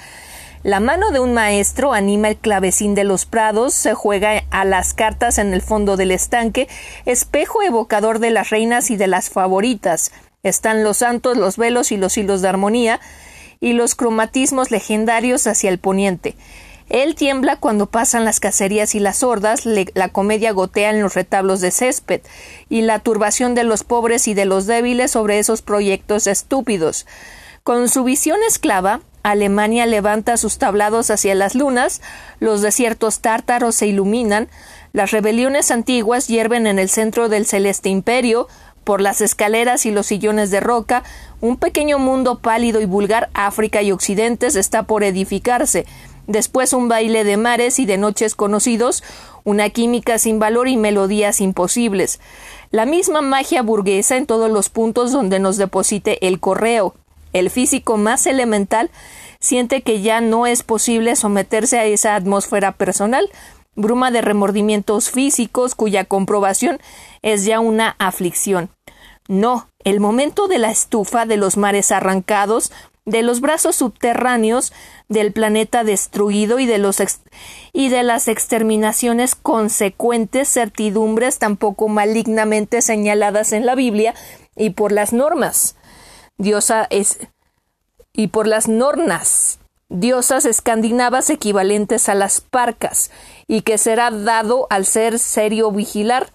la 0.64 0.80
mano 0.80 1.12
de 1.12 1.20
un 1.20 1.34
maestro 1.34 1.94
anima 1.94 2.30
el 2.30 2.38
clavecín 2.38 2.96
de 2.96 3.04
los 3.04 3.26
prados, 3.26 3.74
se 3.74 3.94
juega 3.94 4.44
a 4.50 4.64
las 4.64 4.94
cartas 4.94 5.38
en 5.38 5.54
el 5.54 5.62
fondo 5.62 5.98
del 5.98 6.12
estanque, 6.12 6.70
espejo 7.06 7.62
evocador 7.62 8.20
de 8.20 8.32
las 8.32 8.50
reinas 8.50 8.90
y 8.90 8.96
de 8.96 9.08
las 9.08 9.30
favoritas. 9.30 10.12
Están 10.42 10.84
los 10.84 10.98
santos, 10.98 11.38
los 11.38 11.58
velos 11.58 11.92
y 11.92 11.98
los 11.98 12.18
hilos 12.18 12.42
de 12.42 12.48
armonía, 12.48 13.02
y 13.64 13.72
los 13.72 13.96
cromatismos 13.96 14.72
legendarios 14.72 15.48
hacia 15.48 15.70
el 15.70 15.80
poniente. 15.80 16.36
Él 16.90 17.16
tiembla 17.16 17.56
cuando 17.56 17.86
pasan 17.86 18.26
las 18.26 18.42
cacerías 18.42 18.94
y 18.94 19.00
las 19.00 19.24
hordas, 19.24 19.62
la 19.66 20.10
comedia 20.10 20.52
gotea 20.52 20.90
en 20.90 21.02
los 21.02 21.14
retablos 21.14 21.62
de 21.62 21.72
césped, 21.72 22.20
y 22.68 22.82
la 22.82 23.00
turbación 23.00 23.56
de 23.56 23.64
los 23.64 23.86
pobres 23.86 24.28
y 24.28 24.34
de 24.34 24.44
los 24.44 24.68
débiles 24.68 25.12
sobre 25.12 25.40
esos 25.40 25.62
proyectos 25.62 26.28
estúpidos. 26.28 27.08
Con 27.64 27.88
su 27.88 28.04
visión 28.04 28.42
esclava, 28.46 29.00
Alemania 29.24 29.86
levanta 29.86 30.36
sus 30.36 30.58
tablados 30.58 31.10
hacia 31.10 31.34
las 31.34 31.56
lunas, 31.56 32.02
los 32.42 32.62
desiertos 32.62 33.22
tártaros 33.22 33.76
se 33.76 33.88
iluminan, 33.88 34.50
las 34.92 35.12
rebeliones 35.12 35.72
antiguas 35.72 36.28
hierven 36.28 36.68
en 36.68 36.80
el 36.80 36.90
centro 36.90 37.30
del 37.30 37.46
celeste 37.46 37.88
imperio, 37.88 38.50
por 38.84 39.02
las 39.02 39.22
escaleras 39.22 39.86
y 39.86 39.92
los 39.92 40.08
sillones 40.08 40.52
de 40.52 40.60
roca, 40.60 41.04
un 41.42 41.58
pequeño 41.58 42.00
mundo 42.00 42.40
pálido 42.40 42.82
y 42.82 42.86
vulgar, 42.86 43.30
África 43.34 43.82
y 43.82 43.92
Occidentes, 43.92 44.56
está 44.56 44.84
por 44.84 45.04
edificarse. 45.04 45.86
Después 46.28 46.72
un 46.72 46.88
baile 46.88 47.24
de 47.24 47.38
mares 47.38 47.80
y 47.80 47.86
de 47.86 47.98
noches 47.98 48.36
conocidos, 48.36 49.04
una 49.44 49.70
química 49.70 50.18
sin 50.18 50.40
valor 50.40 50.68
y 50.68 50.78
melodías 50.78 51.42
imposibles. 51.42 52.20
La 52.72 52.86
misma 52.86 53.22
magia 53.22 53.62
burguesa 53.62 54.16
en 54.16 54.26
todos 54.26 54.50
los 54.50 54.70
puntos 54.70 55.12
donde 55.12 55.40
nos 55.40 55.58
deposite 55.58 56.26
el 56.26 56.40
correo. 56.40 56.96
El 57.34 57.50
físico 57.50 57.98
más 57.98 58.26
elemental 58.26 58.90
siente 59.40 59.82
que 59.82 60.02
ya 60.02 60.22
no 60.22 60.48
es 60.48 60.64
posible 60.64 61.16
someterse 61.18 61.78
a 61.78 61.86
esa 61.86 62.16
atmósfera 62.16 62.72
personal, 62.72 63.30
bruma 63.76 64.12
de 64.12 64.22
remordimientos 64.22 65.10
físicos 65.10 65.76
cuya 65.76 66.06
comprobación 66.06 66.80
es 67.24 67.46
ya 67.46 67.60
una 67.60 67.96
aflicción. 67.98 68.70
No, 69.28 69.70
el 69.84 70.00
momento 70.00 70.48
de 70.48 70.60
la 70.60 70.70
estufa, 70.70 71.26
de 71.26 71.38
los 71.38 71.58
mares 71.58 71.92
arrancados, 71.92 72.72
de 73.06 73.24
los 73.24 73.42
brazos 73.42 73.76
subterráneos, 73.76 74.72
del 75.10 75.34
planeta 75.34 75.84
destruido 75.84 76.60
y 76.60 76.66
de, 76.66 76.78
los 76.78 77.02
y 77.74 77.90
de 77.90 78.04
las 78.04 78.28
exterminaciones 78.28 79.34
consecuentes, 79.36 80.48
certidumbres 80.50 81.40
tampoco 81.40 81.88
malignamente 81.88 82.82
señaladas 82.82 83.52
en 83.52 83.66
la 83.66 83.76
Biblia 83.76 84.14
y 84.56 84.70
por 84.70 84.92
las 84.92 85.12
normas. 85.12 85.76
Diosa 86.38 86.88
es 86.92 87.18
y 88.14 88.28
por 88.28 88.46
las 88.46 88.68
nornas 88.68 89.60
diosas 89.94 90.46
escandinavas 90.46 91.30
equivalentes 91.30 92.10
a 92.10 92.16
las 92.16 92.42
parcas, 92.42 93.12
y 93.48 93.62
que 93.62 93.78
será 93.78 94.10
dado 94.12 94.68
al 94.70 94.86
ser 94.86 95.20
serio 95.20 95.72
vigilar. 95.72 96.32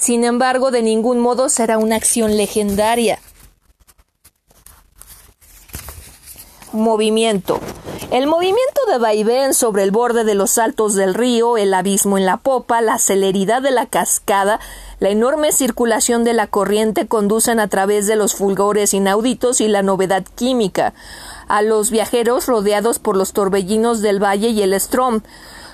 Sin 0.00 0.24
embargo, 0.24 0.70
de 0.70 0.82
ningún 0.82 1.20
modo 1.20 1.50
será 1.50 1.76
una 1.76 1.96
acción 1.96 2.38
legendaria. 2.38 3.20
Movimiento. 6.72 7.60
El 8.10 8.26
movimiento 8.26 8.80
de 8.90 8.98
vaivén 8.98 9.52
sobre 9.52 9.82
el 9.82 9.90
borde 9.90 10.24
de 10.24 10.34
los 10.34 10.56
altos 10.56 10.94
del 10.94 11.14
río, 11.14 11.58
el 11.58 11.74
abismo 11.74 12.16
en 12.16 12.24
la 12.24 12.38
popa, 12.38 12.80
la 12.80 12.98
celeridad 12.98 13.60
de 13.60 13.72
la 13.72 13.86
cascada, 13.86 14.58
la 15.00 15.10
enorme 15.10 15.52
circulación 15.52 16.24
de 16.24 16.32
la 16.32 16.46
corriente 16.46 17.06
conducen 17.06 17.60
a 17.60 17.68
través 17.68 18.06
de 18.06 18.16
los 18.16 18.34
fulgores 18.34 18.94
inauditos 18.94 19.60
y 19.60 19.68
la 19.68 19.82
novedad 19.82 20.24
química 20.34 20.94
a 21.46 21.62
los 21.62 21.90
viajeros 21.90 22.46
rodeados 22.46 22.98
por 22.98 23.16
los 23.16 23.32
torbellinos 23.32 24.00
del 24.00 24.22
valle 24.22 24.48
y 24.48 24.62
el 24.62 24.80
Strom. 24.80 25.20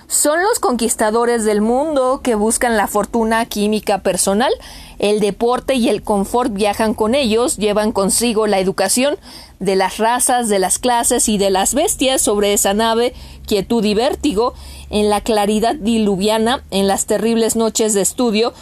Son 0.09 0.41
los 0.41 0.61
conquistadores 0.61 1.45
del 1.45 1.61
mundo 1.61 2.21
que 2.23 2.37
buscan 2.37 2.77
la 2.77 2.87
fortuna 2.87 3.45
química 3.47 4.03
personal. 4.03 4.53
El 5.01 5.19
deporte 5.19 5.75
y 5.75 5.89
el 5.89 6.03
confort 6.03 6.53
viajan 6.53 6.95
con 6.95 7.17
ellos, 7.17 7.57
llevan 7.57 7.91
consigo 7.91 8.47
la 8.47 8.61
educación 8.61 9.17
de 9.59 9.75
las 9.75 9.99
razas, 9.99 10.49
de 10.49 10.61
las 10.61 10.79
clases 10.79 11.29
y 11.29 11.39
de 11.39 11.51
las 11.51 11.75
bestias 11.75 12.23
sobre 12.23 12.53
esa 12.53 12.73
nave, 12.73 13.15
quietud 13.47 13.85
y 13.85 13.95
vértigo, 13.95 14.55
en 14.91 15.11
la 15.11 15.23
claridad 15.23 15.75
diluviana, 15.75 16.63
en 16.71 16.87
las 16.87 17.07
terribles 17.07 17.57
noches 17.57 17.93
de 17.93 18.03
estudio, 18.03 18.55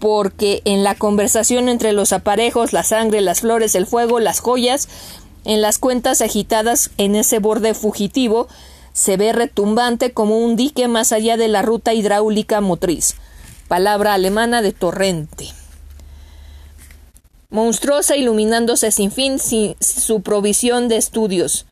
porque 0.00 0.62
en 0.64 0.82
la 0.82 0.96
conversación 0.96 1.68
entre 1.68 1.92
los 1.92 2.12
aparejos, 2.12 2.72
la 2.72 2.82
sangre, 2.82 3.20
las 3.20 3.42
flores, 3.42 3.76
el 3.76 3.86
fuego, 3.86 4.18
las 4.18 4.40
joyas, 4.40 4.88
en 5.44 5.62
las 5.62 5.78
cuentas 5.78 6.22
agitadas 6.22 6.90
en 6.98 7.14
ese 7.14 7.38
borde 7.38 7.74
fugitivo, 7.74 8.48
se 8.98 9.16
ve 9.16 9.32
retumbante 9.32 10.12
como 10.12 10.38
un 10.38 10.56
dique 10.56 10.88
más 10.88 11.12
allá 11.12 11.36
de 11.36 11.46
la 11.46 11.62
ruta 11.62 11.94
hidráulica 11.94 12.60
motriz. 12.60 13.14
Palabra 13.68 14.12
alemana 14.12 14.60
de 14.60 14.72
torrente. 14.72 15.50
Monstruosa 17.48 18.16
iluminándose 18.16 18.90
sin 18.90 19.12
fin 19.12 19.38
sin 19.38 19.76
su 19.78 20.22
provisión 20.22 20.88
de 20.88 20.96
estudios. 20.96 21.66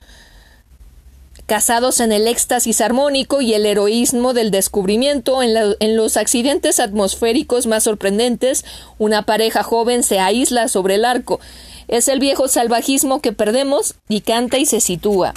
Casados 1.46 1.98
en 1.98 2.12
el 2.12 2.28
éxtasis 2.28 2.80
armónico 2.80 3.40
y 3.40 3.54
el 3.54 3.66
heroísmo 3.66 4.32
del 4.32 4.52
descubrimiento, 4.52 5.42
en, 5.42 5.74
en 5.80 5.96
los 5.96 6.16
accidentes 6.16 6.78
atmosféricos 6.78 7.66
más 7.66 7.82
sorprendentes, 7.82 8.64
una 8.98 9.22
pareja 9.22 9.64
joven 9.64 10.04
se 10.04 10.20
aísla 10.20 10.68
sobre 10.68 10.94
el 10.94 11.04
arco, 11.04 11.40
Es 11.88 12.06
el 12.06 12.20
viejo 12.20 12.46
salvajismo 12.46 13.20
que 13.20 13.32
perdemos 13.32 13.96
y 14.08 14.20
canta 14.20 14.58
y 14.58 14.66
se 14.66 14.80
sitúa. 14.80 15.34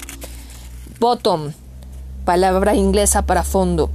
Bottom, 0.99 1.53
palabra 2.29 2.75
inglesa 2.75 3.23
para 3.23 3.41
fondo. 3.41 3.89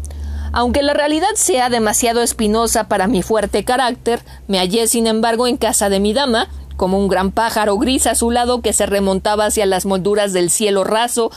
Aunque 0.53 0.83
la 0.83 0.93
realidad 0.93 1.29
sea 1.37 1.69
demasiado 1.69 2.21
espinosa 2.21 2.89
para 2.89 3.07
mi 3.07 3.23
fuerte 3.23 3.65
carácter, 3.65 4.25
me 4.49 4.59
hallé 4.59 4.89
sin 4.89 5.07
embargo 5.07 5.47
en 5.47 5.57
casa 5.57 5.89
de 5.89 6.01
mi 6.01 6.13
dama, 6.13 6.49
como 6.77 6.99
un 6.99 7.07
gran 7.07 7.31
pájaro 7.31 7.79
gris 7.79 8.09
azulado 8.09 8.61
que 8.61 8.73
se 8.73 8.87
remontaba 8.87 9.47
hacia 9.47 9.67
las 9.67 9.87
molduras 9.87 10.33
del 10.33 10.51
cielo 10.51 10.83
raso 10.83 11.31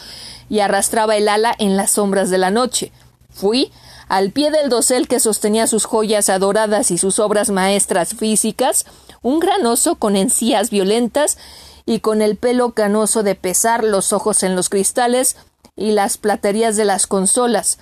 y 0.50 0.62
arrastraba 0.62 1.16
el 1.18 1.30
ala 1.30 1.54
en 1.60 1.78
las 1.78 1.92
sombras 1.92 2.32
de 2.32 2.40
la 2.40 2.50
noche. 2.50 2.92
Fui 3.30 3.72
al 4.08 4.32
pie 4.32 4.50
del 4.50 4.70
dosel 4.70 5.08
que 5.08 5.20
sostenía 5.20 5.68
sus 5.68 5.86
joyas 5.86 6.30
adoradas 6.30 6.90
y 6.90 6.98
sus 6.98 7.20
obras 7.20 7.52
maestras 7.52 8.16
físicas, 8.16 8.88
un 9.22 9.40
gran 9.40 9.64
oso 9.68 9.98
con 9.98 10.16
encías 10.16 10.72
violentas 10.72 11.38
y 11.86 12.00
con 12.00 12.24
el 12.24 12.38
pelo 12.38 12.72
canoso 12.72 13.22
de 13.22 13.36
pesar, 13.36 13.84
los 13.84 14.14
ojos 14.14 14.42
en 14.42 14.56
los 14.56 14.70
cristales 14.70 15.38
y 15.78 15.92
las 15.92 16.18
platerías 16.18 16.76
de 16.76 16.84
las 16.84 17.08
consolas. 17.08 17.80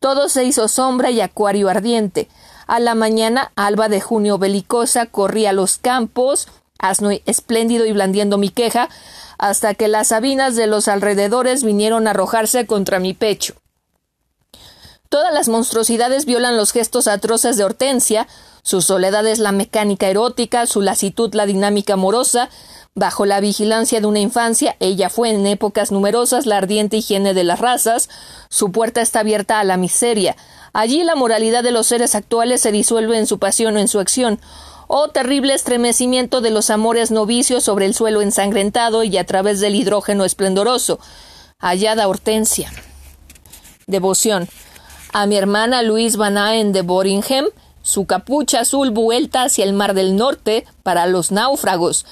Todo 0.00 0.28
se 0.28 0.44
hizo 0.44 0.66
sombra 0.66 1.10
y 1.10 1.20
acuario 1.20 1.68
ardiente. 1.68 2.28
A 2.66 2.80
la 2.80 2.96
mañana, 2.96 3.52
alba 3.54 3.88
de 3.88 4.00
junio 4.00 4.38
belicosa, 4.38 5.06
corrí 5.06 5.46
a 5.46 5.52
los 5.52 5.78
campos, 5.78 6.48
asno 6.78 7.10
espléndido 7.26 7.86
y 7.86 7.92
blandiendo 7.92 8.38
mi 8.38 8.48
queja, 8.48 8.88
hasta 9.38 9.74
que 9.74 9.86
las 9.86 10.08
sabinas 10.08 10.56
de 10.56 10.66
los 10.66 10.88
alrededores 10.88 11.62
vinieron 11.62 12.06
a 12.06 12.10
arrojarse 12.10 12.66
contra 12.66 12.98
mi 12.98 13.14
pecho. 13.14 13.54
Todas 15.08 15.32
las 15.32 15.48
monstruosidades 15.48 16.24
violan 16.24 16.56
los 16.56 16.72
gestos 16.72 17.06
atroces 17.06 17.56
de 17.56 17.64
Hortensia, 17.64 18.26
su 18.62 18.82
soledad 18.82 19.24
es 19.26 19.38
la 19.38 19.52
mecánica 19.52 20.08
erótica, 20.08 20.66
su 20.66 20.82
lasitud 20.82 21.32
la 21.34 21.46
dinámica 21.46 21.92
amorosa, 21.92 22.48
bajo 22.96 23.26
la 23.26 23.38
vigilancia 23.38 24.00
de 24.00 24.06
una 24.06 24.18
infancia, 24.18 24.74
ella 24.80 25.10
fue 25.10 25.30
en 25.30 25.46
épocas 25.46 25.92
numerosas 25.92 26.46
la 26.46 26.56
ardiente 26.56 26.96
higiene 26.96 27.34
de 27.34 27.44
las 27.44 27.60
razas, 27.60 28.08
su 28.48 28.72
puerta 28.72 29.02
está 29.02 29.20
abierta 29.20 29.60
a 29.60 29.64
la 29.64 29.76
miseria, 29.76 30.34
allí 30.72 31.04
la 31.04 31.14
moralidad 31.14 31.62
de 31.62 31.70
los 31.70 31.86
seres 31.86 32.14
actuales 32.14 32.62
se 32.62 32.72
disuelve 32.72 33.18
en 33.18 33.26
su 33.26 33.38
pasión 33.38 33.76
o 33.76 33.78
en 33.78 33.86
su 33.86 34.00
acción, 34.00 34.40
Oh 34.88 35.08
terrible 35.08 35.52
estremecimiento 35.52 36.40
de 36.40 36.50
los 36.50 36.70
amores 36.70 37.10
novicios 37.10 37.64
sobre 37.64 37.86
el 37.86 37.94
suelo 37.94 38.22
ensangrentado 38.22 39.02
y 39.02 39.16
a 39.18 39.26
través 39.26 39.58
del 39.58 39.74
hidrógeno 39.74 40.24
esplendoroso. 40.24 41.00
Hallada 41.58 42.06
Hortensia. 42.06 42.70
Devoción. 43.88 44.48
A 45.12 45.26
mi 45.26 45.36
hermana 45.36 45.82
Louise 45.82 46.16
Van 46.16 46.38
Aen 46.38 46.72
de 46.72 46.82
Boringham, 46.82 47.46
su 47.82 48.06
capucha 48.06 48.60
azul 48.60 48.90
vuelta 48.90 49.42
hacia 49.42 49.64
el 49.64 49.72
mar 49.72 49.92
del 49.94 50.14
norte 50.14 50.64
para 50.84 51.06
los 51.06 51.32
náufragos. 51.32 52.06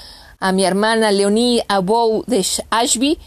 A 0.45 0.53
mi 0.53 0.67
hermana 0.67 1.11
Leonie 1.11 1.65
Abou 1.69 2.23
de 2.27 2.45
Ashby, 2.69 3.19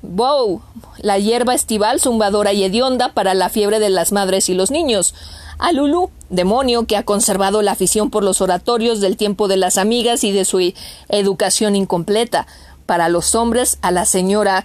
Bow, 0.00 0.62
la 1.02 1.18
hierba 1.18 1.54
estival 1.54 2.00
zumbadora 2.00 2.54
y 2.54 2.64
hedionda 2.64 3.12
para 3.12 3.34
la 3.34 3.50
fiebre 3.50 3.78
de 3.78 3.90
las 3.90 4.10
madres 4.10 4.48
y 4.48 4.54
los 4.54 4.70
niños 4.70 5.14
a 5.58 5.72
Lulu, 5.72 6.08
demonio 6.30 6.86
que 6.86 6.96
ha 6.96 7.02
conservado 7.02 7.60
la 7.60 7.72
afición 7.72 8.08
por 8.08 8.24
los 8.24 8.40
oratorios 8.40 9.02
del 9.02 9.18
tiempo 9.18 9.48
de 9.48 9.58
las 9.58 9.76
amigas 9.76 10.24
y 10.24 10.32
de 10.32 10.46
su 10.46 10.72
educación 11.10 11.76
incompleta. 11.76 12.46
Para 12.86 13.10
los 13.10 13.34
hombres, 13.34 13.76
a 13.82 13.90
la 13.90 14.06
señora 14.06 14.64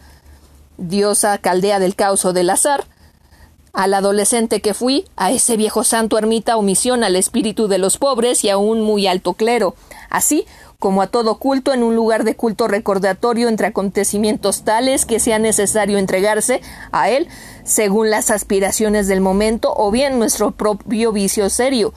diosa 0.77 1.37
caldea 1.39 1.79
del 1.79 1.95
caos 1.95 2.23
o 2.23 2.31
del 2.31 2.51
azar, 2.51 2.85
al 3.73 3.93
adolescente 3.93 4.59
que 4.59 4.73
fui, 4.73 5.05
a 5.17 5.31
ese 5.31 5.55
viejo 5.55 5.83
santo 5.83 6.17
ermita 6.17 6.57
omisión 6.57 7.03
al 7.03 7.15
espíritu 7.15 7.67
de 7.67 7.77
los 7.77 7.97
pobres 7.97 8.43
y 8.43 8.49
a 8.49 8.57
un 8.57 8.81
muy 8.81 9.05
alto 9.05 9.33
clero. 9.33 9.75
Así, 10.09 10.45
como 10.79 11.01
a 11.01 11.07
todo 11.07 11.39
culto 11.39 11.73
en 11.73 11.83
un 11.83 11.95
lugar 11.95 12.23
de 12.23 12.35
culto 12.35 12.67
recordatorio 12.67 13.49
entre 13.49 13.67
acontecimientos 13.67 14.63
tales 14.63 15.05
que 15.05 15.19
sea 15.19 15.39
necesario 15.39 15.97
entregarse 15.97 16.61
a 16.91 17.09
él 17.09 17.27
según 17.63 18.09
las 18.09 18.29
aspiraciones 18.29 19.07
del 19.07 19.21
momento 19.21 19.73
o 19.75 19.89
bien 19.91 20.19
nuestro 20.19 20.51
propio 20.51 21.11
vicio 21.11 21.49
serio. 21.49 21.93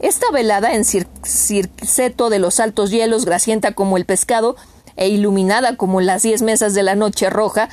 Esta 0.00 0.30
velada 0.32 0.74
en 0.74 0.84
circeto 0.84 2.28
de 2.28 2.38
los 2.40 2.58
altos 2.58 2.90
hielos, 2.90 3.24
grasienta 3.24 3.72
como 3.72 3.96
el 3.96 4.04
pescado 4.04 4.56
e 4.96 5.08
iluminada 5.08 5.76
como 5.76 6.00
las 6.00 6.22
diez 6.22 6.42
mesas 6.42 6.74
de 6.74 6.82
la 6.82 6.96
noche 6.96 7.30
roja, 7.30 7.68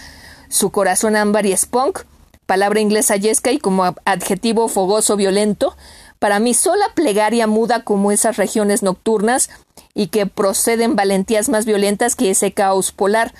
su 0.48 0.70
corazón 0.70 1.16
ámbar 1.16 1.46
y 1.46 1.58
spunk, 1.58 2.02
palabra 2.46 2.80
inglesa 2.80 3.16
yesca 3.16 3.52
y 3.52 3.58
como 3.58 3.96
adjetivo 4.06 4.68
fogoso 4.68 5.16
violento, 5.16 5.76
para 6.20 6.40
mí 6.40 6.54
sola 6.54 6.86
plegaria 6.94 7.48
muda 7.48 7.84
como 7.84 8.12
esas 8.12 8.38
regiones 8.38 8.84
nocturnas 8.84 9.50
y 9.94 10.08
que 10.08 10.26
proceden 10.26 10.96
valentías 10.96 11.50
más 11.50 11.66
violentas 11.66 12.16
que 12.16 12.32
ese 12.32 12.52
caos 12.52 12.92
polar, 12.92 13.34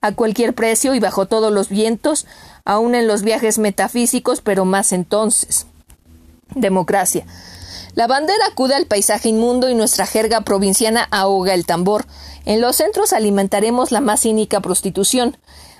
a 0.00 0.12
cualquier 0.12 0.54
precio 0.54 0.94
y 0.94 1.00
bajo 1.00 1.26
todos 1.26 1.50
los 1.50 1.70
vientos, 1.70 2.26
aun 2.66 2.94
en 2.94 3.06
los 3.06 3.22
viajes 3.22 3.58
metafísicos, 3.58 4.42
pero 4.42 4.66
más 4.66 4.92
entonces. 4.92 5.66
Democracia. 6.54 7.24
La 7.94 8.06
bandera 8.06 8.44
acude 8.46 8.74
al 8.74 8.86
paisaje 8.86 9.28
inmundo 9.28 9.70
y 9.70 9.74
nuestra 9.74 10.04
jerga 10.04 10.40
provinciana 10.40 11.06
ahoga 11.10 11.54
el 11.54 11.64
tambor. 11.64 12.06
En 12.44 12.60
los 12.60 12.76
centros 12.76 13.12
alimentaremos 13.12 13.92
la 13.92 14.00
más 14.00 14.20
cínica 14.22 14.60
prostitución. 14.60 15.36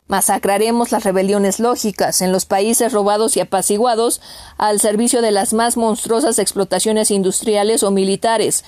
Masacraremos 0.07 0.93
las 0.93 1.03
rebeliones 1.03 1.61
lógicas 1.61 2.23
en 2.23 2.31
los 2.31 2.45
países 2.45 2.93
robados 2.93 3.37
y 3.37 3.41
apaciguados 3.41 4.21
al 4.59 4.81
servicio 4.81 5.23
de 5.23 5.33
las 5.33 5.53
más 5.53 5.77
monstruosas 5.77 6.39
explotaciones 6.39 7.11
industriales 7.11 7.83
o 7.83 7.91
militares. 7.91 8.65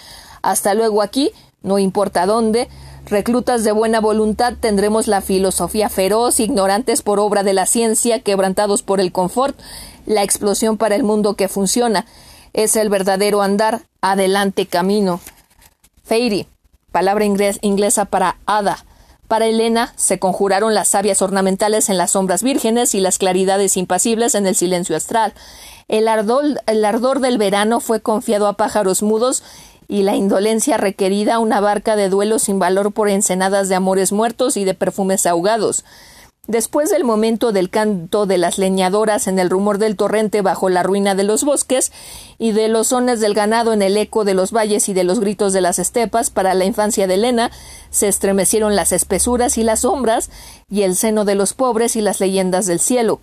Hasta 0.47 0.75
luego 0.75 1.03
aquí, 1.03 1.33
no 1.63 1.81
importa 1.81 2.25
dónde, 2.25 2.69
reclutas 3.07 3.65
de 3.65 3.73
buena 3.73 3.99
voluntad 3.99 4.55
tendremos 4.61 5.09
la 5.09 5.21
filosofía 5.21 5.89
feroz, 5.89 6.39
ignorantes 6.39 7.03
por 7.03 7.19
obra 7.19 7.43
de 7.43 7.53
la 7.53 7.67
ciencia, 7.67 8.21
quebrantados 8.21 8.85
por 8.85 9.01
el 9.01 9.11
confort, 9.11 9.59
la 10.07 10.23
explosión 10.23 10.77
para 10.77 10.95
el 10.95 11.03
mundo 11.03 11.35
que 11.35 11.49
funciona. 11.49 12.07
Es 12.53 12.77
el 12.77 12.91
verdadero 12.91 13.43
andar, 13.43 13.83
adelante 14.01 14.67
camino. 14.67 15.19
Fairy, 16.05 16.47
palabra 16.93 17.25
inglesa 17.25 18.05
para 18.05 18.37
hada 18.47 18.85
para 19.29 19.47
Elena 19.47 19.93
se 19.97 20.19
conjuraron 20.21 20.75
las 20.75 20.89
sabias 20.89 21.21
ornamentales 21.21 21.89
en 21.89 21.99
las 21.99 22.13
sombras 22.13 22.45
vírgenes 22.45 22.95
y 22.95 23.01
las 23.01 23.19
claridades 23.19 23.77
impasibles 23.77 24.37
en 24.37 24.47
el 24.47 24.55
silencio 24.55 24.97
astral. 24.97 25.35
El 25.89 26.07
el 26.09 26.85
ardor 26.85 27.21
del 27.21 27.39
verano 27.39 27.81
fue 27.81 28.01
confiado 28.01 28.47
a 28.47 28.53
pájaros 28.53 29.03
mudos 29.03 29.43
y 29.89 30.03
la 30.03 30.17
indolencia 30.17 30.77
requerida 30.77 31.39
una 31.39 31.61
barca 31.61 31.97
de 31.97 32.09
duelo 32.09 32.39
sin 32.39 32.59
valor 32.59 32.93
por 32.93 33.09
ensenadas 33.09 33.69
de 33.69 33.75
amores 33.75 34.13
muertos 34.13 34.57
y 34.57 34.65
de 34.65 34.75
perfumes 34.75 35.27
ahogados. 35.27 35.85
Después 36.49 36.91
del 36.91 37.03
momento 37.03 37.51
del 37.51 37.71
canto 37.71 38.25
de 38.25 38.39
las 38.39 38.57
leñadoras 38.57 39.27
en 39.27 39.41
el 39.41 39.51
rumor 39.51 39.79
del 39.79 39.97
torrente 39.97 40.43
bajo 40.43 40.69
la 40.69 40.85
ruina 40.85 41.17
de 41.17 41.25
los 41.25 41.43
bosques 41.43 41.91
y 42.39 42.53
de 42.53 42.69
los 42.69 42.89
sones 42.89 43.19
del 43.19 43.35
ganado 43.35 43.73
en 43.73 43.83
el 43.83 43.97
eco 43.97 44.25
de 44.25 44.35
los 44.35 44.53
valles 44.53 44.89
y 44.89 44.95
de 44.95 45.03
los 45.03 45.19
gritos 45.19 45.53
de 45.53 45.61
las 45.61 45.81
estepas 45.81 46.31
para 46.31 46.55
la 46.55 46.65
infancia 46.65 47.09
de 47.09 47.15
Elena, 47.15 47.51
se 47.91 48.07
estremecieron 48.07 48.77
las 48.77 48.93
espesuras 48.93 49.59
y 49.59 49.65
las 49.65 49.81
sombras 49.81 50.31
y 50.71 50.83
el 50.83 50.95
seno 50.95 51.25
de 51.25 51.35
los 51.35 51.53
pobres 51.53 51.97
y 51.97 52.01
las 52.01 52.21
leyendas 52.21 52.67
del 52.67 52.79
cielo, 52.79 53.19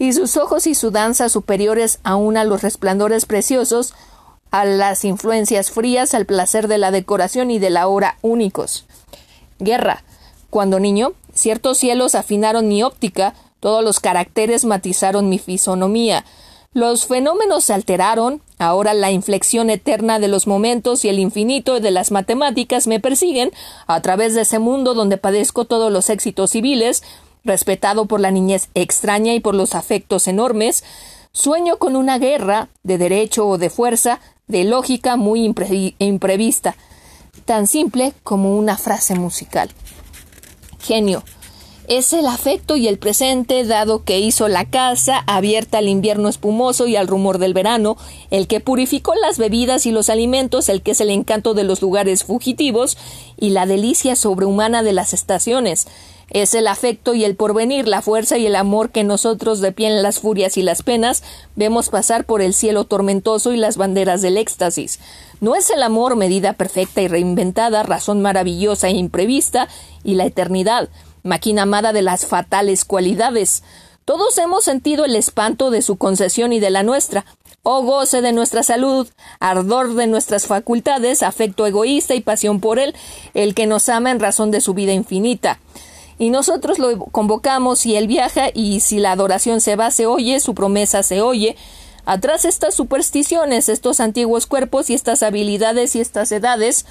y 0.00 0.12
sus 0.12 0.36
ojos 0.36 0.66
y 0.66 0.74
su 0.74 0.90
danza 0.90 1.28
superiores 1.28 2.00
aún 2.02 2.36
a 2.36 2.42
los 2.42 2.62
resplandores 2.62 3.26
preciosos, 3.26 3.94
a 4.50 4.64
las 4.64 5.04
influencias 5.04 5.70
frías, 5.70 6.14
al 6.14 6.26
placer 6.26 6.68
de 6.68 6.78
la 6.78 6.90
decoración 6.90 7.50
y 7.50 7.58
de 7.58 7.70
la 7.70 7.88
hora 7.88 8.18
únicos. 8.22 8.86
Guerra. 9.58 10.02
Cuando 10.50 10.80
niño, 10.80 11.14
Ciertos 11.36 11.76
cielos 11.76 12.14
afinaron 12.14 12.66
mi 12.66 12.82
óptica, 12.82 13.34
todos 13.60 13.84
los 13.84 14.00
caracteres 14.00 14.64
matizaron 14.64 15.28
mi 15.28 15.38
fisonomía. 15.38 16.24
Los 16.72 17.06
fenómenos 17.06 17.64
se 17.64 17.74
alteraron, 17.74 18.40
ahora 18.58 18.94
la 18.94 19.10
inflexión 19.10 19.68
eterna 19.68 20.18
de 20.18 20.28
los 20.28 20.46
momentos 20.46 21.04
y 21.04 21.10
el 21.10 21.18
infinito 21.18 21.78
de 21.78 21.90
las 21.90 22.10
matemáticas 22.10 22.86
me 22.86 23.00
persiguen 23.00 23.52
a 23.86 24.00
través 24.00 24.34
de 24.34 24.42
ese 24.42 24.58
mundo 24.58 24.94
donde 24.94 25.18
padezco 25.18 25.66
todos 25.66 25.92
los 25.92 26.08
éxitos 26.08 26.52
civiles, 26.52 27.02
respetado 27.44 28.06
por 28.06 28.20
la 28.20 28.30
niñez 28.30 28.70
extraña 28.74 29.34
y 29.34 29.40
por 29.40 29.54
los 29.54 29.74
afectos 29.74 30.28
enormes, 30.28 30.84
sueño 31.32 31.76
con 31.76 31.96
una 31.96 32.18
guerra, 32.18 32.68
de 32.82 32.96
derecho 32.96 33.46
o 33.46 33.58
de 33.58 33.68
fuerza, 33.68 34.20
de 34.46 34.64
lógica 34.64 35.16
muy 35.16 35.44
imprevista, 35.98 36.76
tan 37.44 37.66
simple 37.66 38.12
como 38.22 38.56
una 38.56 38.76
frase 38.76 39.14
musical 39.14 39.70
genio. 40.86 41.22
Es 41.88 42.12
el 42.12 42.26
afecto 42.26 42.76
y 42.76 42.88
el 42.88 42.98
presente, 42.98 43.64
dado 43.64 44.02
que 44.02 44.18
hizo 44.18 44.48
la 44.48 44.64
casa, 44.64 45.22
abierta 45.28 45.78
al 45.78 45.88
invierno 45.88 46.28
espumoso 46.28 46.88
y 46.88 46.96
al 46.96 47.06
rumor 47.06 47.38
del 47.38 47.54
verano, 47.54 47.96
el 48.30 48.48
que 48.48 48.58
purificó 48.58 49.14
las 49.14 49.38
bebidas 49.38 49.86
y 49.86 49.92
los 49.92 50.10
alimentos, 50.10 50.68
el 50.68 50.82
que 50.82 50.92
es 50.92 51.00
el 51.00 51.10
encanto 51.10 51.54
de 51.54 51.62
los 51.62 51.82
lugares 51.82 52.24
fugitivos 52.24 52.98
y 53.36 53.50
la 53.50 53.66
delicia 53.66 54.16
sobrehumana 54.16 54.82
de 54.82 54.94
las 54.94 55.12
estaciones, 55.12 55.86
Es 56.30 56.54
el 56.54 56.66
afecto 56.66 57.14
y 57.14 57.24
el 57.24 57.36
porvenir, 57.36 57.86
la 57.86 58.02
fuerza 58.02 58.36
y 58.36 58.46
el 58.46 58.56
amor 58.56 58.90
que 58.90 59.04
nosotros 59.04 59.60
de 59.60 59.70
pie 59.70 59.86
en 59.86 60.02
las 60.02 60.18
furias 60.18 60.56
y 60.56 60.62
las 60.62 60.82
penas 60.82 61.22
vemos 61.54 61.88
pasar 61.88 62.24
por 62.24 62.42
el 62.42 62.52
cielo 62.52 62.84
tormentoso 62.84 63.52
y 63.52 63.56
las 63.56 63.76
banderas 63.76 64.22
del 64.22 64.36
éxtasis. 64.36 64.98
No 65.40 65.54
es 65.54 65.70
el 65.70 65.82
amor 65.82 66.16
medida 66.16 66.54
perfecta 66.54 67.00
y 67.00 67.08
reinventada, 67.08 67.84
razón 67.84 68.22
maravillosa 68.22 68.88
e 68.88 68.92
imprevista, 68.92 69.68
y 70.02 70.14
la 70.14 70.24
eternidad, 70.24 70.88
máquina 71.22 71.62
amada 71.62 71.92
de 71.92 72.02
las 72.02 72.26
fatales 72.26 72.84
cualidades. 72.84 73.62
Todos 74.04 74.38
hemos 74.38 74.64
sentido 74.64 75.04
el 75.04 75.14
espanto 75.14 75.70
de 75.70 75.82
su 75.82 75.96
concesión 75.96 76.52
y 76.52 76.60
de 76.60 76.70
la 76.70 76.82
nuestra. 76.82 77.24
Oh 77.62 77.82
goce 77.82 78.20
de 78.20 78.32
nuestra 78.32 78.62
salud, 78.62 79.08
ardor 79.40 79.94
de 79.94 80.06
nuestras 80.06 80.46
facultades, 80.46 81.22
afecto 81.22 81.66
egoísta 81.66 82.14
y 82.14 82.20
pasión 82.20 82.60
por 82.60 82.78
él, 82.78 82.94
el 83.34 83.54
que 83.54 83.66
nos 83.66 83.88
ama 83.88 84.10
en 84.10 84.20
razón 84.20 84.50
de 84.50 84.60
su 84.60 84.74
vida 84.74 84.92
infinita. 84.92 85.58
Y 86.18 86.30
nosotros 86.30 86.78
lo 86.78 86.98
convocamos 86.98 87.84
y 87.84 87.96
él 87.96 88.06
viaja 88.06 88.48
y 88.54 88.80
si 88.80 88.98
la 88.98 89.12
adoración 89.12 89.60
se 89.60 89.76
va 89.76 89.90
se 89.90 90.06
oye, 90.06 90.40
su 90.40 90.54
promesa 90.54 91.02
se 91.02 91.20
oye. 91.20 91.56
Atrás 92.06 92.44
estas 92.44 92.74
supersticiones, 92.74 93.68
estos 93.68 94.00
antiguos 94.00 94.46
cuerpos 94.46 94.88
y 94.88 94.94
estas 94.94 95.22
habilidades 95.22 95.94
y 95.96 96.00
estas 96.00 96.32
edades, 96.32 96.86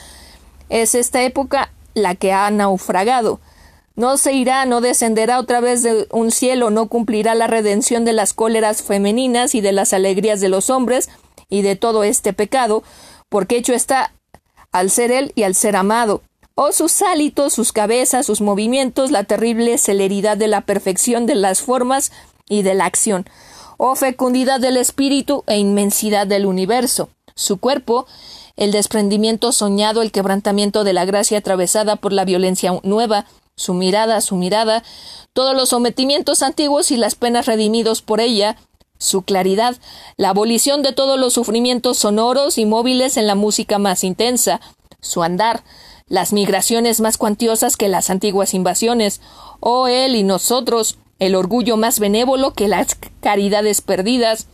es 0.70 0.94
esta 0.94 1.24
época 1.24 1.72
la 1.94 2.16
que 2.16 2.34
ha 2.34 2.50
naufragado. 2.52 3.40
No 3.96 4.18
se 4.18 4.34
irá, 4.34 4.66
no 4.66 4.82
descenderá 4.82 5.40
otra 5.40 5.62
vez 5.62 5.82
de 5.82 6.08
un 6.12 6.32
cielo, 6.32 6.70
no 6.70 6.88
cumplirá 6.88 7.34
la 7.34 7.48
redención 7.48 8.04
de 8.04 8.14
las 8.14 8.34
cóleras 8.34 8.84
femeninas 8.84 9.56
y 9.56 9.62
de 9.62 9.72
las 9.72 9.94
alegrías 9.94 10.42
de 10.42 10.50
los 10.50 10.70
hombres 10.70 11.10
y 11.50 11.62
de 11.62 11.78
todo 11.78 12.04
este 12.04 12.34
pecado, 12.34 12.84
porque 13.30 13.56
hecho 13.56 13.74
está 13.74 14.12
al 14.74 14.92
ser 14.92 15.12
él 15.12 15.32
y 15.36 15.44
al 15.44 15.56
ser 15.56 15.78
amado 15.78 16.22
o 16.56 16.72
sus 16.72 17.02
hálitos, 17.02 17.54
sus 17.54 17.74
cabezas, 17.74 18.26
sus 18.26 18.42
movimientos, 18.42 19.12
la 19.12 19.26
terrible 19.26 19.78
celeridad 19.78 20.38
de 20.38 20.48
la 20.48 20.62
perfección 20.62 21.26
de 21.26 21.36
las 21.36 21.62
formas 21.62 22.12
y 22.48 22.62
de 22.62 22.74
la 22.74 22.86
acción, 22.86 23.26
o 23.78 23.96
fecundidad 23.96 24.62
del 24.62 24.78
espíritu 24.78 25.44
e 25.48 25.58
inmensidad 25.58 26.26
del 26.26 26.46
universo. 26.46 27.10
Su 27.36 27.58
cuerpo, 27.58 28.08
el 28.56 28.72
desprendimiento 28.72 29.52
soñado, 29.52 30.02
el 30.02 30.14
quebrantamiento 30.14 30.86
de 30.86 30.94
la 30.94 31.04
gracia 31.04 31.38
atravesada 31.38 31.98
por 31.98 32.14
la 32.14 32.24
violencia 32.24 32.80
nueva, 32.84 33.26
su 33.58 33.74
mirada, 33.74 34.22
su 34.22 34.38
mirada, 34.38 34.84
todos 35.34 35.56
los 35.56 35.70
sometimientos 35.70 36.42
antiguos 36.42 36.92
y 36.92 36.98
las 36.98 37.16
penas 37.16 37.46
redimidos 37.46 38.02
por 38.02 38.22
ella, 38.22 38.56
su 38.98 39.24
claridad, 39.24 39.76
la 40.16 40.30
abolición 40.30 40.82
de 40.82 40.94
todos 40.94 41.20
los 41.20 41.34
sufrimientos 41.34 41.98
sonoros 41.98 42.58
y 42.58 42.66
móviles 42.66 43.18
en 43.18 43.28
la 43.28 43.36
música 43.36 43.78
más 43.78 44.06
intensa, 44.06 44.62
su 45.02 45.22
andar, 45.22 45.64
las 46.08 46.34
migraciones 46.34 47.02
más 47.02 47.18
cuantiosas 47.18 47.78
que 47.78 47.90
las 47.90 48.10
antiguas 48.10 48.54
invasiones, 48.54 49.22
oh 49.60 49.88
él 49.88 50.16
y 50.16 50.24
nosotros, 50.24 50.98
el 51.20 51.36
orgullo 51.36 51.78
más 51.78 52.00
benévolo 52.00 52.54
que 52.54 52.68
las 52.68 52.96
caridades 53.22 53.82
perdidas, 53.82 54.48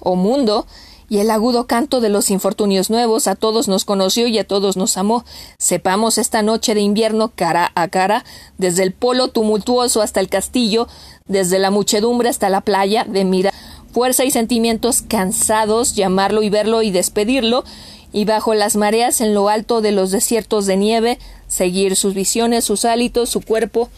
oh 0.00 0.16
mundo, 0.16 0.66
y 1.08 1.18
el 1.18 1.30
agudo 1.30 1.66
canto 1.66 2.00
de 2.00 2.08
los 2.08 2.30
infortunios 2.30 2.88
nuevos 2.88 3.26
a 3.26 3.34
todos 3.34 3.66
nos 3.66 3.84
conoció 3.84 4.28
y 4.28 4.38
a 4.38 4.46
todos 4.46 4.76
nos 4.76 4.96
amó. 4.96 5.24
Sepamos 5.58 6.18
esta 6.18 6.40
noche 6.40 6.72
de 6.74 6.82
invierno 6.82 7.32
cara 7.34 7.72
a 7.74 7.88
cara, 7.88 8.24
desde 8.58 8.84
el 8.84 8.92
polo 8.92 9.28
tumultuoso 9.28 10.02
hasta 10.02 10.20
el 10.20 10.28
castillo, 10.28 10.86
desde 11.26 11.58
la 11.58 11.72
muchedumbre 11.72 12.28
hasta 12.28 12.48
la 12.48 12.60
playa, 12.60 13.04
de 13.04 13.24
mirar 13.24 13.52
fuerza 13.92 14.24
y 14.24 14.30
sentimientos 14.30 15.02
cansados, 15.02 15.96
llamarlo 15.96 16.42
y 16.42 16.50
verlo 16.50 16.82
y 16.82 16.92
despedirlo, 16.92 17.64
y 18.12 18.24
bajo 18.24 18.54
las 18.54 18.76
mareas 18.76 19.20
en 19.20 19.34
lo 19.34 19.48
alto 19.48 19.80
de 19.80 19.92
los 19.92 20.10
desiertos 20.10 20.66
de 20.66 20.76
nieve, 20.76 21.18
seguir 21.48 21.96
sus 21.96 22.14
visiones, 22.14 22.64
sus 22.64 22.84
hálitos, 22.84 23.28
su 23.28 23.40
cuerpo, 23.40 23.88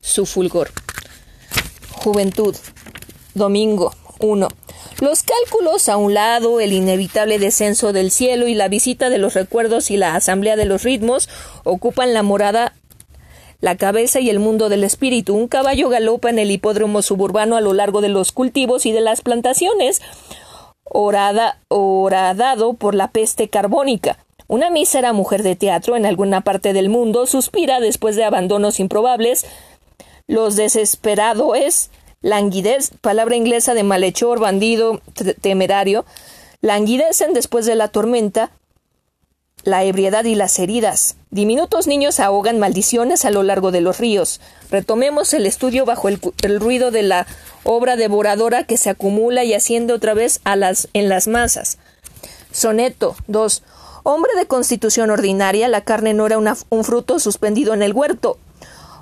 su 0.00 0.26
fulgor. 0.26 0.70
Juventud. 1.92 2.56
Domingo 3.34 3.92
1. 4.20 4.48
Los 5.00 5.22
cálculos 5.22 5.88
a 5.88 5.96
un 5.96 6.14
lado, 6.14 6.60
el 6.60 6.72
inevitable 6.72 7.38
descenso 7.38 7.92
del 7.92 8.10
cielo 8.10 8.48
y 8.48 8.54
la 8.54 8.68
visita 8.68 9.10
de 9.10 9.18
los 9.18 9.34
recuerdos 9.34 9.90
y 9.90 9.96
la 9.96 10.14
asamblea 10.14 10.56
de 10.56 10.64
los 10.64 10.84
ritmos 10.84 11.28
ocupan 11.64 12.14
la 12.14 12.22
morada 12.22 12.72
la 13.60 13.76
cabeza 13.76 14.20
y 14.20 14.30
el 14.30 14.38
mundo 14.38 14.68
del 14.68 14.84
espíritu. 14.84 15.34
Un 15.34 15.48
caballo 15.48 15.88
galopa 15.88 16.30
en 16.30 16.38
el 16.38 16.50
hipódromo 16.50 17.02
suburbano 17.02 17.56
a 17.56 17.60
lo 17.60 17.72
largo 17.72 18.00
de 18.00 18.08
los 18.08 18.32
cultivos 18.32 18.86
y 18.86 18.92
de 18.92 19.00
las 19.00 19.22
plantaciones 19.22 20.02
horadado 20.88 22.74
por 22.74 22.94
la 22.94 23.08
peste 23.08 23.48
carbónica. 23.48 24.18
Una 24.48 24.70
mísera 24.70 25.12
mujer 25.12 25.42
de 25.42 25.56
teatro 25.56 25.96
en 25.96 26.06
alguna 26.06 26.42
parte 26.42 26.72
del 26.72 26.88
mundo 26.88 27.26
suspira 27.26 27.80
después 27.80 28.14
de 28.16 28.24
abandonos 28.24 28.78
improbables. 28.78 29.44
Los 30.28 30.54
desesperados, 30.56 31.90
languidez, 32.20 32.92
palabra 33.00 33.36
inglesa 33.36 33.74
de 33.74 33.82
malhechor, 33.82 34.38
bandido, 34.38 35.00
temerario, 35.40 36.04
languidecen 36.60 37.32
después 37.32 37.66
de 37.66 37.74
la 37.74 37.88
tormenta, 37.88 38.50
la 39.66 39.82
ebriedad 39.82 40.24
y 40.24 40.36
las 40.36 40.60
heridas. 40.60 41.16
Diminutos 41.32 41.88
niños 41.88 42.20
ahogan 42.20 42.60
maldiciones 42.60 43.24
a 43.24 43.32
lo 43.32 43.42
largo 43.42 43.72
de 43.72 43.80
los 43.80 43.98
ríos. 43.98 44.40
Retomemos 44.70 45.34
el 45.34 45.44
estudio 45.44 45.84
bajo 45.84 46.08
el, 46.08 46.60
ruido 46.60 46.92
de 46.92 47.02
la 47.02 47.26
obra 47.64 47.96
devoradora 47.96 48.62
que 48.62 48.76
se 48.76 48.90
acumula 48.90 49.42
y 49.42 49.54
asciende 49.54 49.92
otra 49.92 50.14
vez 50.14 50.40
a 50.44 50.54
las, 50.54 50.88
en 50.92 51.08
las 51.08 51.26
masas. 51.26 51.78
Soneto 52.52 53.16
2. 53.26 53.64
Hombre 54.04 54.30
de 54.38 54.46
constitución 54.46 55.10
ordinaria, 55.10 55.66
la 55.66 55.80
carne 55.80 56.14
no 56.14 56.26
era 56.26 56.38
un 56.38 56.84
fruto 56.84 57.18
suspendido 57.18 57.74
en 57.74 57.82
el 57.82 57.92
huerto. 57.92 58.38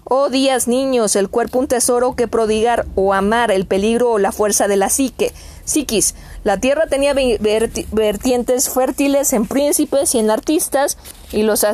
Oh 0.07 0.29
días 0.29 0.69
niños, 0.69 1.17
el 1.17 1.31
cuerpo 1.31 1.59
un 1.59 1.67
tesoro 1.67 2.15
que 2.15 2.29
prodigar 2.29 2.85
o 2.95 3.15
amar, 3.15 3.51
el 3.51 3.67
peligro 3.67 4.11
o 4.11 4.19
la 4.19 4.33
fuerza 4.33 4.69
de 4.69 4.77
la 4.77 4.91
psique. 4.91 5.33
Psiquis, 5.65 6.15
la 6.45 6.59
tierra 6.61 6.87
tenía 6.89 7.15
vertientes 7.15 8.69
fértiles 8.69 9.33
en 9.33 9.47
príncipes 9.47 10.15
y 10.15 10.19
en 10.19 10.31
artistas, 10.31 10.99
y 11.33 11.43
los 11.43 11.65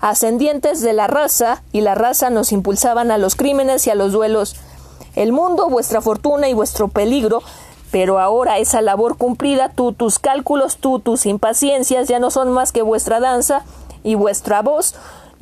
ascendientes 0.00 0.80
de 0.80 0.92
la 0.94 1.06
raza 1.06 1.62
y 1.70 1.82
la 1.82 1.94
raza 1.94 2.30
nos 2.30 2.50
impulsaban 2.50 3.10
a 3.10 3.18
los 3.18 3.36
crímenes 3.36 3.86
y 3.86 3.90
a 3.90 3.94
los 3.94 4.12
duelos. 4.12 4.56
El 5.16 5.32
mundo, 5.32 5.68
vuestra 5.68 6.00
fortuna 6.00 6.48
y 6.48 6.54
vuestro 6.54 6.88
peligro, 6.88 7.42
pero 7.90 8.18
ahora 8.18 8.56
esa 8.56 8.80
labor 8.80 9.18
cumplida, 9.18 9.68
tú 9.68 9.92
tus 9.92 10.18
cálculos, 10.18 10.78
tú 10.78 10.98
tus 10.98 11.26
impaciencias 11.26 12.08
ya 12.08 12.18
no 12.20 12.30
son 12.30 12.50
más 12.50 12.72
que 12.72 12.80
vuestra 12.80 13.20
danza 13.20 13.66
y 14.02 14.14
vuestra 14.14 14.62
voz, 14.62 14.94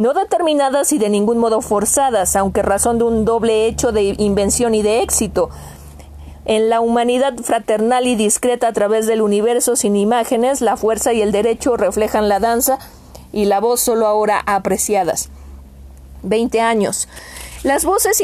no 0.02 0.14
determinadas 0.14 0.92
y 0.92 0.98
de 0.98 1.08
ningún 1.08 1.38
modo 1.38 1.60
forzadas, 1.60 2.34
aunque 2.34 2.62
razón 2.62 2.98
de 2.98 3.04
un 3.04 3.24
doble 3.24 3.66
hecho 3.66 3.92
de 3.92 4.16
invención 4.18 4.74
y 4.74 4.82
de 4.82 5.00
éxito, 5.00 5.48
en 6.44 6.68
la 6.68 6.80
humanidad 6.80 7.34
fraternal 7.38 8.08
y 8.08 8.16
discreta 8.16 8.66
a 8.66 8.72
través 8.72 9.06
del 9.06 9.22
universo 9.22 9.76
sin 9.76 9.94
imágenes, 9.94 10.60
la 10.60 10.76
fuerza 10.76 11.12
y 11.12 11.22
el 11.22 11.30
derecho 11.30 11.76
reflejan 11.76 12.28
la 12.28 12.40
danza 12.40 12.80
y 13.32 13.44
la 13.44 13.60
voz 13.60 13.80
solo 13.80 14.08
ahora 14.08 14.42
apreciadas. 14.44 15.30
Veinte 16.24 16.60
años. 16.60 17.08
Las 17.62 17.84
voces 17.84 18.20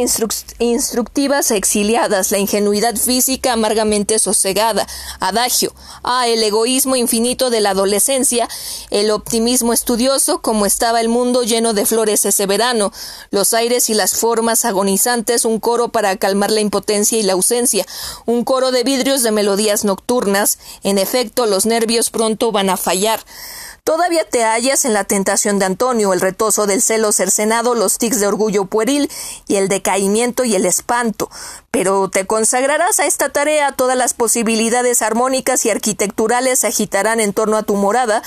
instructivas 0.59 1.53
exiliadas, 1.53 2.33
la 2.33 2.39
ingenuidad 2.39 2.97
física 2.97 3.53
amargamente 3.53 4.19
sosegada, 4.19 4.85
adagio, 5.21 5.73
ah, 6.03 6.27
el 6.27 6.43
egoísmo 6.43 6.97
infinito 6.97 7.49
de 7.49 7.61
la 7.61 7.71
adolescencia, 7.71 8.49
el 8.91 9.13
optimismo 9.13 9.73
estudioso, 9.73 10.43
como 10.43 10.67
estaba 10.67 11.01
el 11.01 11.09
mundo 11.09 11.45
lleno 11.45 11.73
de 11.73 11.87
flores 11.87 12.25
ese 12.25 12.47
verano, 12.47 12.91
los 13.31 13.55
aires 13.55 13.89
y 13.91 13.95
las 13.95 14.17
formas 14.17 14.65
agonizantes, 14.65 15.45
un 15.45 15.61
coro 15.61 15.91
para 15.91 16.17
calmar 16.17 16.51
la 16.51 16.61
impotencia 16.61 17.17
y 17.17 17.23
la 17.23 17.35
ausencia, 17.35 17.87
un 18.27 18.43
coro 18.43 18.73
de 18.73 18.83
vidrios 18.83 19.23
de 19.23 19.31
melodías 19.31 19.85
nocturnas, 19.85 20.59
en 20.83 20.99
efecto, 20.99 21.47
los 21.47 21.65
nervios 21.65 22.11
pronto 22.11 22.51
van 22.51 22.71
a 22.71 22.77
fallar. 22.77 23.21
Todavía 23.89 24.29
te 24.29 24.45
hallas 24.45 24.85
en 24.85 24.93
la 24.93 25.05
tentación 25.05 25.59
de 25.59 25.65
Antonio, 25.65 26.13
el 26.13 26.21
retozo 26.21 26.67
del 26.67 26.83
celo 26.83 27.11
cercenado, 27.11 27.75
los 27.75 27.97
tics 27.97 28.21
de 28.21 28.27
orgullo 28.27 28.67
pueril 28.67 29.11
y 29.47 29.57
el 29.57 29.69
decaimiento 29.69 30.45
y 30.45 30.55
el 30.55 30.67
espanto, 30.67 31.31
pero 31.71 32.11
te 32.11 32.27
consagrarás 32.27 33.01
a 33.01 33.07
esta 33.07 33.31
tarea, 33.31 33.73
todas 33.73 33.97
las 33.97 34.13
posibilidades 34.13 35.01
armónicas 35.01 35.65
y 35.65 35.71
arquitecturales 35.71 36.59
se 36.59 36.67
agitarán 36.67 37.19
en 37.19 37.33
torno 37.33 37.57
a 37.57 37.63
tu 37.63 37.77
morada, 37.77 38.23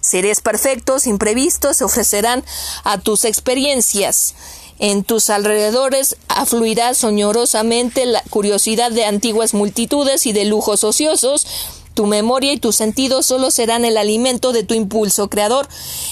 seres 0.00 0.40
perfectos, 0.40 1.06
imprevistos, 1.06 1.76
se 1.76 1.84
ofrecerán 1.84 2.42
a 2.82 2.96
tus 2.96 3.26
experiencias. 3.26 4.34
En 4.78 5.04
tus 5.04 5.28
alrededores 5.28 6.16
afluirá 6.28 6.94
soñorosamente 6.94 8.06
la 8.06 8.22
curiosidad 8.30 8.90
de 8.90 9.04
antiguas 9.04 9.52
multitudes 9.52 10.24
y 10.24 10.32
de 10.32 10.46
lujos 10.46 10.84
ociosos, 10.84 11.46
tu 11.94 12.06
memoria 12.06 12.52
y 12.52 12.58
tus 12.58 12.76
sentidos 12.76 13.26
solo 13.26 13.50
serán 13.50 13.84
el 13.84 13.96
alimento 13.96 14.52
de 14.52 14.62
tu 14.62 14.74
impulso 14.74 15.28
creador. 15.28 15.68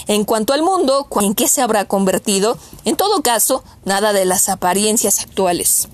En 0.07 0.25
cuanto 0.25 0.53
al 0.53 0.63
mundo, 0.63 1.09
¿en 1.21 1.35
qué 1.35 1.49
se 1.49 1.63
habrá 1.63 1.87
convertido? 1.87 2.59
En 2.85 2.97
todo 2.97 3.23
caso, 3.23 3.65
nada 3.85 4.13
de 4.13 4.25
las 4.25 4.49
apariencias 4.49 5.21
actuales. 5.21 5.89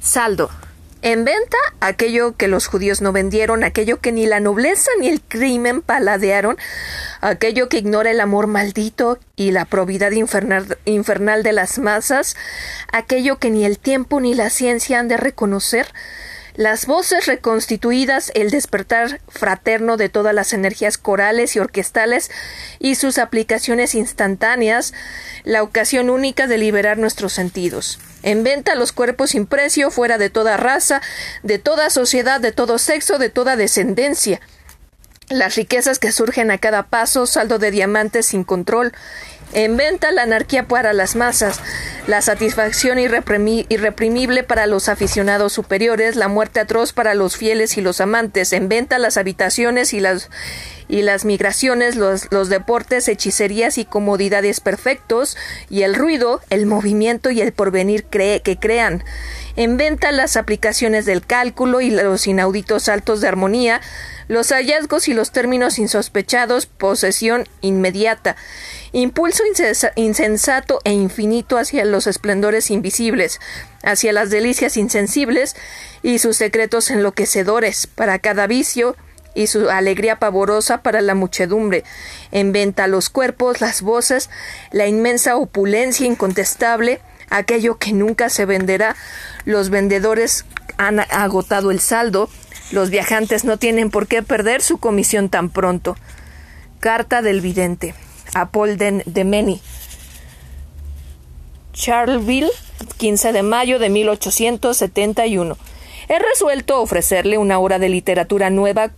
Saldo. 0.00 0.50
En 1.02 1.24
venta 1.24 1.56
aquello 1.78 2.36
que 2.36 2.48
los 2.48 2.66
judíos 2.66 3.00
no 3.00 3.12
vendieron, 3.12 3.62
aquello 3.62 4.00
que 4.00 4.12
ni 4.12 4.26
la 4.26 4.40
nobleza 4.40 4.90
ni 4.98 5.08
el 5.08 5.20
crimen 5.20 5.82
paladearon, 5.82 6.56
aquello 7.20 7.68
que 7.68 7.78
ignora 7.78 8.10
el 8.10 8.20
amor 8.20 8.46
maldito 8.46 9.18
y 9.36 9.52
la 9.52 9.66
probidad 9.66 10.10
infernal, 10.12 10.78
infernal 10.84 11.42
de 11.42 11.52
las 11.52 11.78
masas, 11.78 12.34
aquello 12.90 13.38
que 13.38 13.50
ni 13.50 13.64
el 13.64 13.78
tiempo 13.78 14.20
ni 14.20 14.34
la 14.34 14.50
ciencia 14.50 14.98
han 14.98 15.06
de 15.06 15.16
reconocer, 15.16 15.86
las 16.56 16.86
voces 16.86 17.26
reconstituidas, 17.26 18.32
el 18.34 18.50
despertar 18.50 19.20
fraterno 19.28 19.98
de 19.98 20.08
todas 20.08 20.34
las 20.34 20.54
energías 20.54 20.96
corales 20.96 21.54
y 21.54 21.58
orquestales 21.58 22.30
y 22.78 22.94
sus 22.94 23.18
aplicaciones 23.18 23.94
instantáneas, 23.94 24.94
la 25.44 25.62
ocasión 25.62 26.08
única 26.08 26.46
de 26.46 26.56
liberar 26.56 26.96
nuestros 26.96 27.34
sentidos. 27.34 27.98
En 28.22 28.42
venta 28.42 28.74
los 28.74 28.92
cuerpos 28.92 29.30
sin 29.30 29.46
precio, 29.46 29.90
fuera 29.90 30.16
de 30.16 30.30
toda 30.30 30.56
raza, 30.56 31.02
de 31.42 31.58
toda 31.58 31.90
sociedad, 31.90 32.40
de 32.40 32.52
todo 32.52 32.78
sexo, 32.78 33.18
de 33.18 33.28
toda 33.28 33.56
descendencia. 33.56 34.40
Las 35.28 35.56
riquezas 35.56 35.98
que 35.98 36.12
surgen 36.12 36.50
a 36.50 36.58
cada 36.58 36.84
paso, 36.84 37.26
saldo 37.26 37.58
de 37.58 37.70
diamantes 37.70 38.26
sin 38.26 38.44
control, 38.44 38.92
en 39.52 39.76
venta 39.76 40.10
la 40.10 40.22
anarquía 40.22 40.66
para 40.66 40.92
las 40.92 41.16
masas, 41.16 41.60
la 42.06 42.20
satisfacción 42.22 42.98
irreprimible 42.98 44.42
para 44.42 44.66
los 44.66 44.88
aficionados 44.88 45.52
superiores, 45.52 46.16
la 46.16 46.28
muerte 46.28 46.60
atroz 46.60 46.92
para 46.92 47.14
los 47.14 47.36
fieles 47.36 47.76
y 47.78 47.80
los 47.80 48.00
amantes, 48.00 48.52
en 48.52 48.68
venta 48.68 48.98
las 48.98 49.16
habitaciones 49.16 49.94
y 49.94 50.00
las, 50.00 51.24
migraciones, 51.24 51.96
los, 51.96 52.48
deportes, 52.48 53.08
hechicerías 53.08 53.78
y 53.78 53.84
comodidades 53.84 54.60
perfectos, 54.60 55.36
y 55.70 55.82
el 55.82 55.94
ruido, 55.94 56.40
el 56.50 56.66
movimiento 56.66 57.30
y 57.30 57.40
el 57.40 57.52
porvenir 57.52 58.04
que 58.04 58.58
crean. 58.60 59.04
En 59.56 59.78
venta 59.78 60.12
las 60.12 60.36
aplicaciones 60.36 61.06
del 61.06 61.24
cálculo 61.24 61.80
y 61.80 61.90
los 61.90 62.26
inauditos 62.26 62.84
saltos 62.84 63.22
de 63.22 63.28
armonía, 63.28 63.80
los 64.28 64.48
hallazgos 64.50 65.08
y 65.08 65.14
los 65.14 65.30
términos 65.30 65.78
insospechados, 65.78 66.66
posesión 66.66 67.48
inmediata, 67.60 68.36
impulso 68.92 69.42
insensato 69.96 70.80
e 70.84 70.92
infinito 70.92 71.58
hacia 71.58 71.84
los 71.84 72.06
esplendores 72.06 72.70
invisibles, 72.70 73.40
hacia 73.82 74.12
las 74.12 74.30
delicias 74.30 74.76
insensibles 74.76 75.56
y 76.02 76.18
sus 76.18 76.36
secretos 76.36 76.90
enloquecedores 76.90 77.86
para 77.86 78.18
cada 78.18 78.46
vicio 78.46 78.96
y 79.34 79.48
su 79.48 79.68
alegría 79.68 80.18
pavorosa 80.18 80.82
para 80.82 81.00
la 81.00 81.14
muchedumbre. 81.14 81.84
En 82.32 82.52
venta 82.52 82.86
los 82.86 83.10
cuerpos, 83.10 83.60
las 83.60 83.82
voces, 83.82 84.30
la 84.72 84.86
inmensa 84.86 85.36
opulencia 85.36 86.06
incontestable, 86.06 87.00
aquello 87.28 87.78
que 87.78 87.92
nunca 87.92 88.30
se 88.30 88.46
venderá. 88.46 88.96
Los 89.44 89.68
vendedores 89.68 90.46
han 90.78 91.00
agotado 91.00 91.70
el 91.70 91.80
saldo, 91.80 92.30
los 92.72 92.90
viajantes 92.90 93.44
no 93.44 93.58
tienen 93.58 93.90
por 93.90 94.08
qué 94.08 94.22
perder 94.22 94.62
su 94.62 94.78
comisión 94.78 95.28
tan 95.28 95.50
pronto. 95.50 95.96
Carta 96.80 97.20
del 97.20 97.40
vidente 97.40 97.94
a 98.34 98.50
Paul 98.50 98.76
de, 98.76 99.02
de 99.04 99.60
Charleville, 101.72 102.50
15 102.96 103.32
de 103.32 103.42
mayo 103.42 103.78
de 103.78 103.90
1871. 103.90 105.56
He 106.08 106.18
resuelto 106.18 106.80
ofrecerle 106.80 107.36
una 107.36 107.58
hora 107.58 107.78
de 107.78 107.88
literatura 107.88 108.50
nueva. 108.50 108.92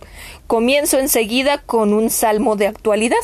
Comienzo 0.47 0.99
enseguida 0.99 1.57
con 1.57 1.93
un 1.93 2.09
salmo 2.09 2.55
de 2.55 2.67
actualidad. 2.67 3.17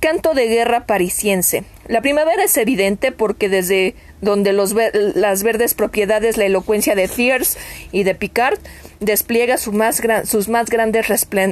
Canto 0.00 0.34
de 0.34 0.46
guerra 0.46 0.86
parisiense. 0.86 1.64
La 1.86 2.02
primavera 2.02 2.44
es 2.44 2.56
evidente 2.56 3.12
porque 3.12 3.48
desde 3.48 3.94
donde 4.20 4.52
los 4.52 4.74
las 5.14 5.42
verdes 5.42 5.74
propiedades, 5.74 6.36
la 6.36 6.44
elocuencia 6.44 6.94
de 6.94 7.08
Thiers 7.08 7.56
y 7.92 8.02
de 8.02 8.14
Picard 8.14 8.58
despliega 9.00 9.56
sus 9.56 9.74
más 9.74 10.70
grandes 10.70 11.06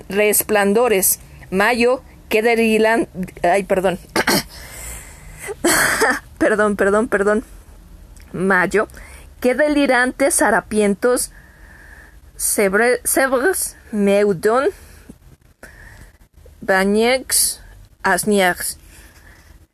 resplandores. 0.09 1.21
Mayo, 1.51 2.03
queda 2.29 2.53
Ay, 3.43 3.65
perdón. 3.65 3.99
perdón, 6.39 6.77
perdón, 6.77 7.09
perdón. 7.09 7.45
Mayo. 8.33 8.89
Qué 9.41 9.55
delirantes 9.55 10.43
harapientos. 10.43 11.31
Sevres, 12.37 13.77
Meudon, 13.93 14.71
Bagnex, 16.61 17.61
Asniax. 18.03 18.79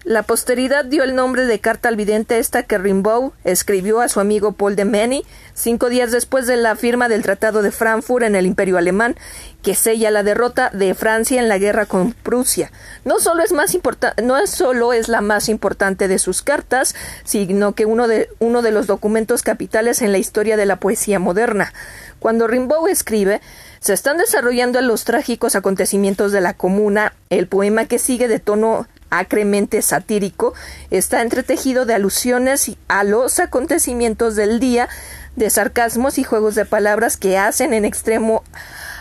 La 0.05 0.23
posteridad 0.23 0.87
dio 0.87 1.05
el 1.05 1.15
nombre 1.15 1.45
de 1.45 1.59
carta 1.59 1.91
al 1.91 1.97
vidente 1.97 2.39
esta 2.39 2.63
que 2.63 2.79
Rimbaud 2.79 3.33
escribió 3.45 4.01
a 4.01 4.09
su 4.09 4.19
amigo 4.19 4.53
Paul 4.53 4.75
de 4.75 4.87
Meny 4.87 5.27
cinco 5.53 5.91
días 5.91 6.11
después 6.11 6.47
de 6.47 6.57
la 6.57 6.75
firma 6.75 7.11
del 7.11 7.23
Tratado 7.23 7.61
de 7.61 7.71
Frankfurt 7.71 8.25
en 8.25 8.35
el 8.35 8.47
Imperio 8.47 8.79
Alemán, 8.79 9.15
que 9.63 9.75
sella 9.75 10.11
la 10.11 10.23
derrota 10.23 10.71
de 10.73 10.95
Francia 10.95 11.39
en 11.39 11.49
la 11.49 11.59
guerra 11.59 11.85
con 11.85 12.15
Prusia. 12.15 12.73
No 13.05 13.21
solo 13.21 13.43
es 13.43 13.53
más 13.53 13.77
no 14.23 14.47
solo 14.47 14.95
es 14.95 15.09
la 15.09 15.21
más 15.21 15.51
importante 15.51 16.09
de 16.09 16.19
sus 16.19 16.41
cartas, 16.41 16.95
sino 17.25 17.75
que 17.75 17.85
uno 17.85 18.09
de, 18.09 18.31
uno 18.39 18.63
de 18.63 18.71
los 18.71 18.87
documentos 18.87 19.43
capitales 19.43 20.01
en 20.01 20.13
la 20.13 20.19
historia 20.19 20.57
de 20.57 20.65
la 20.65 20.77
poesía 20.77 21.19
moderna. 21.19 21.75
Cuando 22.21 22.47
Rimbaud 22.47 22.89
escribe, 22.89 23.43
se 23.81 23.93
están 23.93 24.17
desarrollando 24.17 24.81
los 24.81 25.05
trágicos 25.05 25.57
acontecimientos 25.57 26.33
de 26.33 26.41
la 26.41 26.55
Comuna, 26.55 27.13
el 27.29 27.47
poema 27.47 27.85
que 27.85 27.99
sigue 27.99 28.29
de 28.29 28.39
tono 28.39 28.87
acremente 29.11 29.83
satírico, 29.83 30.55
está 30.91 31.23
entretejido 31.23 31.85
de 31.85 31.95
alusiones 31.95 32.73
a 32.89 33.05
los 33.05 33.39
acontecimientos 33.39 34.37
del 34.37 34.61
día, 34.61 34.89
de 35.37 35.51
sarcasmos 35.51 36.19
y 36.19 36.25
juegos 36.25 36.55
de 36.55 36.65
palabras 36.65 37.17
que 37.17 37.39
hacen 37.39 37.73
en 37.75 37.85
extremo 37.85 38.43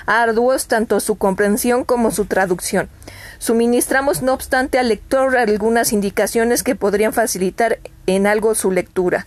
arduos 0.05 0.67
tanto 0.67 0.99
su 0.99 1.15
comprensión 1.15 1.85
como 1.85 2.11
su 2.11 2.25
traducción. 2.25 2.89
Suministramos, 3.37 4.21
no 4.21 4.33
obstante, 4.33 4.79
al 4.79 4.89
lector 4.89 5.37
algunas 5.37 5.93
indicaciones 5.93 6.63
que 6.63 6.75
podrían 6.75 7.13
facilitar 7.13 7.79
en 8.05 8.27
algo 8.27 8.53
su 8.55 8.71
lectura. 8.71 9.25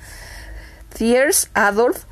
Thiers 0.95 1.49
Adolf 1.55 2.05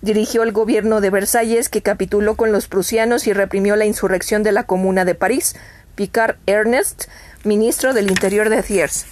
dirigió 0.00 0.44
el 0.44 0.52
gobierno 0.52 1.00
de 1.00 1.10
Versalles 1.10 1.68
que 1.68 1.82
capituló 1.82 2.36
con 2.36 2.52
los 2.52 2.68
prusianos 2.68 3.26
y 3.26 3.32
reprimió 3.32 3.76
la 3.76 3.86
insurrección 3.86 4.42
de 4.42 4.52
la 4.52 4.62
Comuna 4.64 5.04
de 5.04 5.14
París. 5.14 5.56
Picard 5.94 6.36
Ernest 6.46 7.04
ministro 7.46 7.94
del 7.94 8.10
Interior 8.10 8.50
de 8.50 8.62
Thiers. 8.62 9.06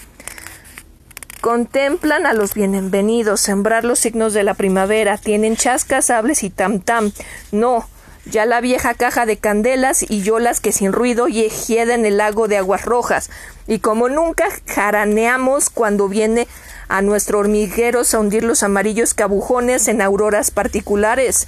Contemplan 1.41 2.27
a 2.27 2.33
los 2.33 2.55
bienvenidos, 2.55 3.41
sembrar 3.41 3.85
los 3.85 3.99
signos 3.99 4.33
de 4.33 4.45
la 4.45 4.55
primavera, 4.55 5.19
tienen 5.19 5.57
chascas, 5.57 6.07
sables 6.07 6.43
y 6.43 6.51
tam 6.51 6.81
tam. 6.81 7.13
No, 7.53 7.87
ya 8.25 8.47
la 8.47 8.61
vieja 8.61 8.95
caja 8.95 9.27
de 9.27 9.37
candelas 9.37 10.05
y 10.09 10.23
yolas 10.23 10.61
que 10.61 10.73
sin 10.73 10.93
ruido 10.93 11.27
hieden 11.29 12.01
en 12.01 12.07
el 12.07 12.17
lago 12.17 12.49
de 12.49 12.57
aguas 12.57 12.85
rojas. 12.85 13.31
Y 13.67 13.79
como 13.81 14.09
nunca 14.09 14.47
jaraneamos 14.67 15.69
cuando 15.69 16.09
viene 16.09 16.49
a 16.89 17.03
nuestro 17.03 17.39
hormigueros 17.39 18.15
a 18.15 18.21
hundir 18.21 18.45
los 18.45 18.63
amarillos 18.63 19.15
cabujones 19.15 19.89
en 19.89 20.01
auroras 20.01 20.51
particulares. 20.51 21.47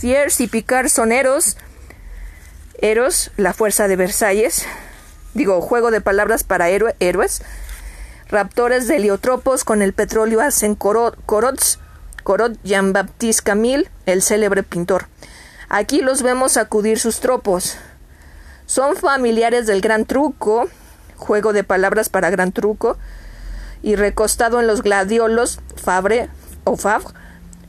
Thiers 0.00 0.40
y 0.40 0.46
Picard 0.46 0.88
son 0.88 1.12
Eros, 1.12 1.56
Eros, 2.78 3.32
la 3.36 3.52
fuerza 3.52 3.88
de 3.88 3.96
Versalles, 3.96 4.66
digo, 5.34 5.60
juego 5.60 5.90
de 5.90 6.00
palabras 6.00 6.44
para 6.44 6.68
héroes, 6.68 7.42
raptores 8.28 8.88
de 8.88 8.96
heliotropos 8.96 9.64
con 9.64 9.82
el 9.82 9.92
petróleo 9.92 10.40
hacen 10.40 10.74
Corot, 10.74 11.16
Corot 11.24 12.58
Jean-Baptiste 12.64 13.42
Camille, 13.42 13.90
el 14.06 14.22
célebre 14.22 14.62
pintor. 14.62 15.06
Aquí 15.68 16.00
los 16.00 16.22
vemos 16.22 16.56
acudir 16.56 16.98
sus 16.98 17.20
tropos. 17.20 17.76
Son 18.66 18.96
familiares 18.96 19.66
del 19.66 19.80
gran 19.80 20.04
truco, 20.06 20.68
juego 21.16 21.52
de 21.52 21.64
palabras 21.64 22.08
para 22.08 22.30
gran 22.30 22.52
truco, 22.52 22.98
y 23.82 23.96
recostado 23.96 24.60
en 24.60 24.66
los 24.66 24.82
gladiolos, 24.82 25.60
Fabre 25.76 26.28
o 26.64 26.76
Favre, 26.76 27.14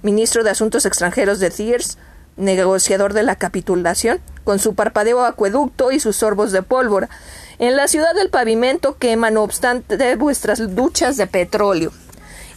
ministro 0.01 0.43
de 0.43 0.51
Asuntos 0.51 0.85
Extranjeros 0.85 1.39
de 1.39 1.49
Thiers, 1.49 1.97
negociador 2.35 3.13
de 3.13 3.23
la 3.23 3.35
capitulación, 3.35 4.19
con 4.43 4.59
su 4.59 4.75
parpadeo 4.75 5.25
acueducto 5.25 5.91
y 5.91 5.99
sus 5.99 6.17
sorbos 6.17 6.51
de 6.51 6.61
pólvora, 6.61 7.09
en 7.67 7.77
la 7.77 7.87
ciudad 7.87 8.13
del 8.13 8.29
pavimento 8.29 8.97
quema, 8.97 9.31
no 9.31 9.41
obstante, 9.41 10.15
vuestras 10.17 10.75
duchas 10.75 11.15
de 11.15 11.27
petróleo. 11.27 11.93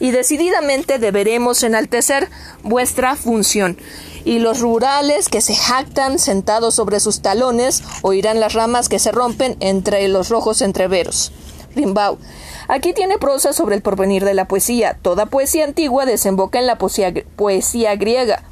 Y 0.01 0.11
decididamente 0.11 0.99
deberemos 0.99 1.63
enaltecer 1.63 2.29
vuestra 2.65 3.15
función. 3.15 3.79
Y 4.25 4.41
los 4.41 4.61
rurales 4.61 5.29
que 5.29 5.41
se 5.43 5.55
jactan 5.55 6.19
sentados 6.19 6.75
sobre 6.75 6.99
sus 6.99 7.23
talones 7.23 7.85
oirán 8.03 8.41
las 8.41 8.55
ramas 8.55 8.89
que 8.89 8.99
se 8.99 9.13
rompen 9.13 9.57
entre 9.61 10.09
los 10.09 10.29
rojos 10.29 10.61
entreveros. 10.61 11.31
Rimbaud. 11.77 12.19
Aquí 12.67 12.93
tiene 12.93 13.17
prosa 13.19 13.53
sobre 13.53 13.77
el 13.77 13.83
porvenir 13.83 14.25
de 14.25 14.35
la 14.35 14.49
poesía. 14.49 14.99
Toda 15.01 15.27
poesía 15.27 15.65
antigua 15.65 16.05
desemboca 16.05 16.59
en 16.59 16.67
la 16.67 16.79
poesía, 16.79 17.15
poesía 17.37 17.95
griega 17.95 18.43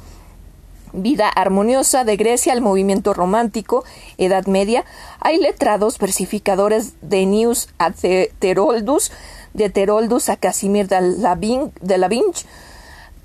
vida 0.95 1.29
armoniosa 1.29 2.03
de 2.03 2.17
Grecia 2.17 2.53
al 2.53 2.61
movimiento 2.61 3.13
romántico, 3.13 3.83
Edad 4.17 4.45
Media, 4.47 4.85
hay 5.19 5.37
letrados 5.37 5.97
versificadores 5.99 6.93
de 7.01 7.25
News 7.25 7.69
a 7.77 7.91
Teroldus, 7.91 9.11
de 9.53 9.69
Teroldus 9.69 10.29
a 10.29 10.37
Casimir 10.37 10.87
de 10.87 11.97
la 11.97 12.07
Vinch, 12.07 12.45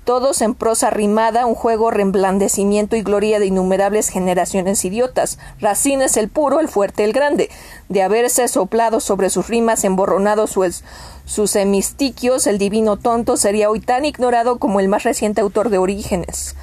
todos 0.03 0.41
en 0.41 0.55
prosa 0.55 0.89
rimada, 0.89 1.45
un 1.45 1.53
juego 1.53 1.91
remblandecimiento 1.91 2.95
y 2.95 3.03
gloria 3.03 3.39
de 3.39 3.45
innumerables 3.45 4.09
generaciones 4.09 4.83
idiotas. 4.83 5.37
Racine 5.59 6.05
es 6.05 6.17
el 6.17 6.27
puro, 6.27 6.59
el 6.59 6.69
fuerte, 6.69 7.03
el 7.03 7.13
grande. 7.13 7.51
De 7.87 8.01
haberse 8.01 8.47
soplado 8.47 8.99
sobre 8.99 9.29
sus 9.29 9.47
rimas, 9.47 9.83
emborronado 9.83 10.47
sus, 10.47 10.83
sus 11.25 11.55
hemistiquios, 11.55 12.47
el 12.47 12.57
divino 12.57 12.97
tonto 12.97 13.37
sería 13.37 13.69
hoy 13.69 13.79
tan 13.79 14.03
ignorado 14.03 14.57
como 14.57 14.79
el 14.79 14.87
más 14.87 15.03
reciente 15.03 15.41
autor 15.41 15.69
de 15.69 15.77
Orígenes. 15.77 16.55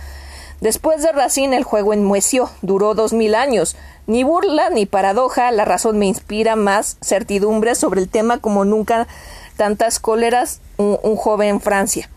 Después 0.60 1.02
de 1.02 1.12
Racine 1.12 1.56
el 1.56 1.64
juego 1.64 1.92
enmueció, 1.92 2.50
duró 2.62 2.94
dos 2.94 3.12
mil 3.12 3.34
años. 3.34 3.76
Ni 4.06 4.24
burla 4.24 4.70
ni 4.70 4.86
paradoja, 4.86 5.50
la 5.52 5.64
razón 5.64 5.98
me 5.98 6.06
inspira 6.06 6.56
más 6.56 6.96
certidumbre 7.00 7.74
sobre 7.74 8.00
el 8.00 8.08
tema 8.08 8.38
como 8.38 8.64
nunca 8.64 9.06
tantas 9.56 10.00
cóleras 10.00 10.60
un, 10.78 11.16
joven 11.16 11.48
en 11.48 11.60
Francia. 11.60 12.08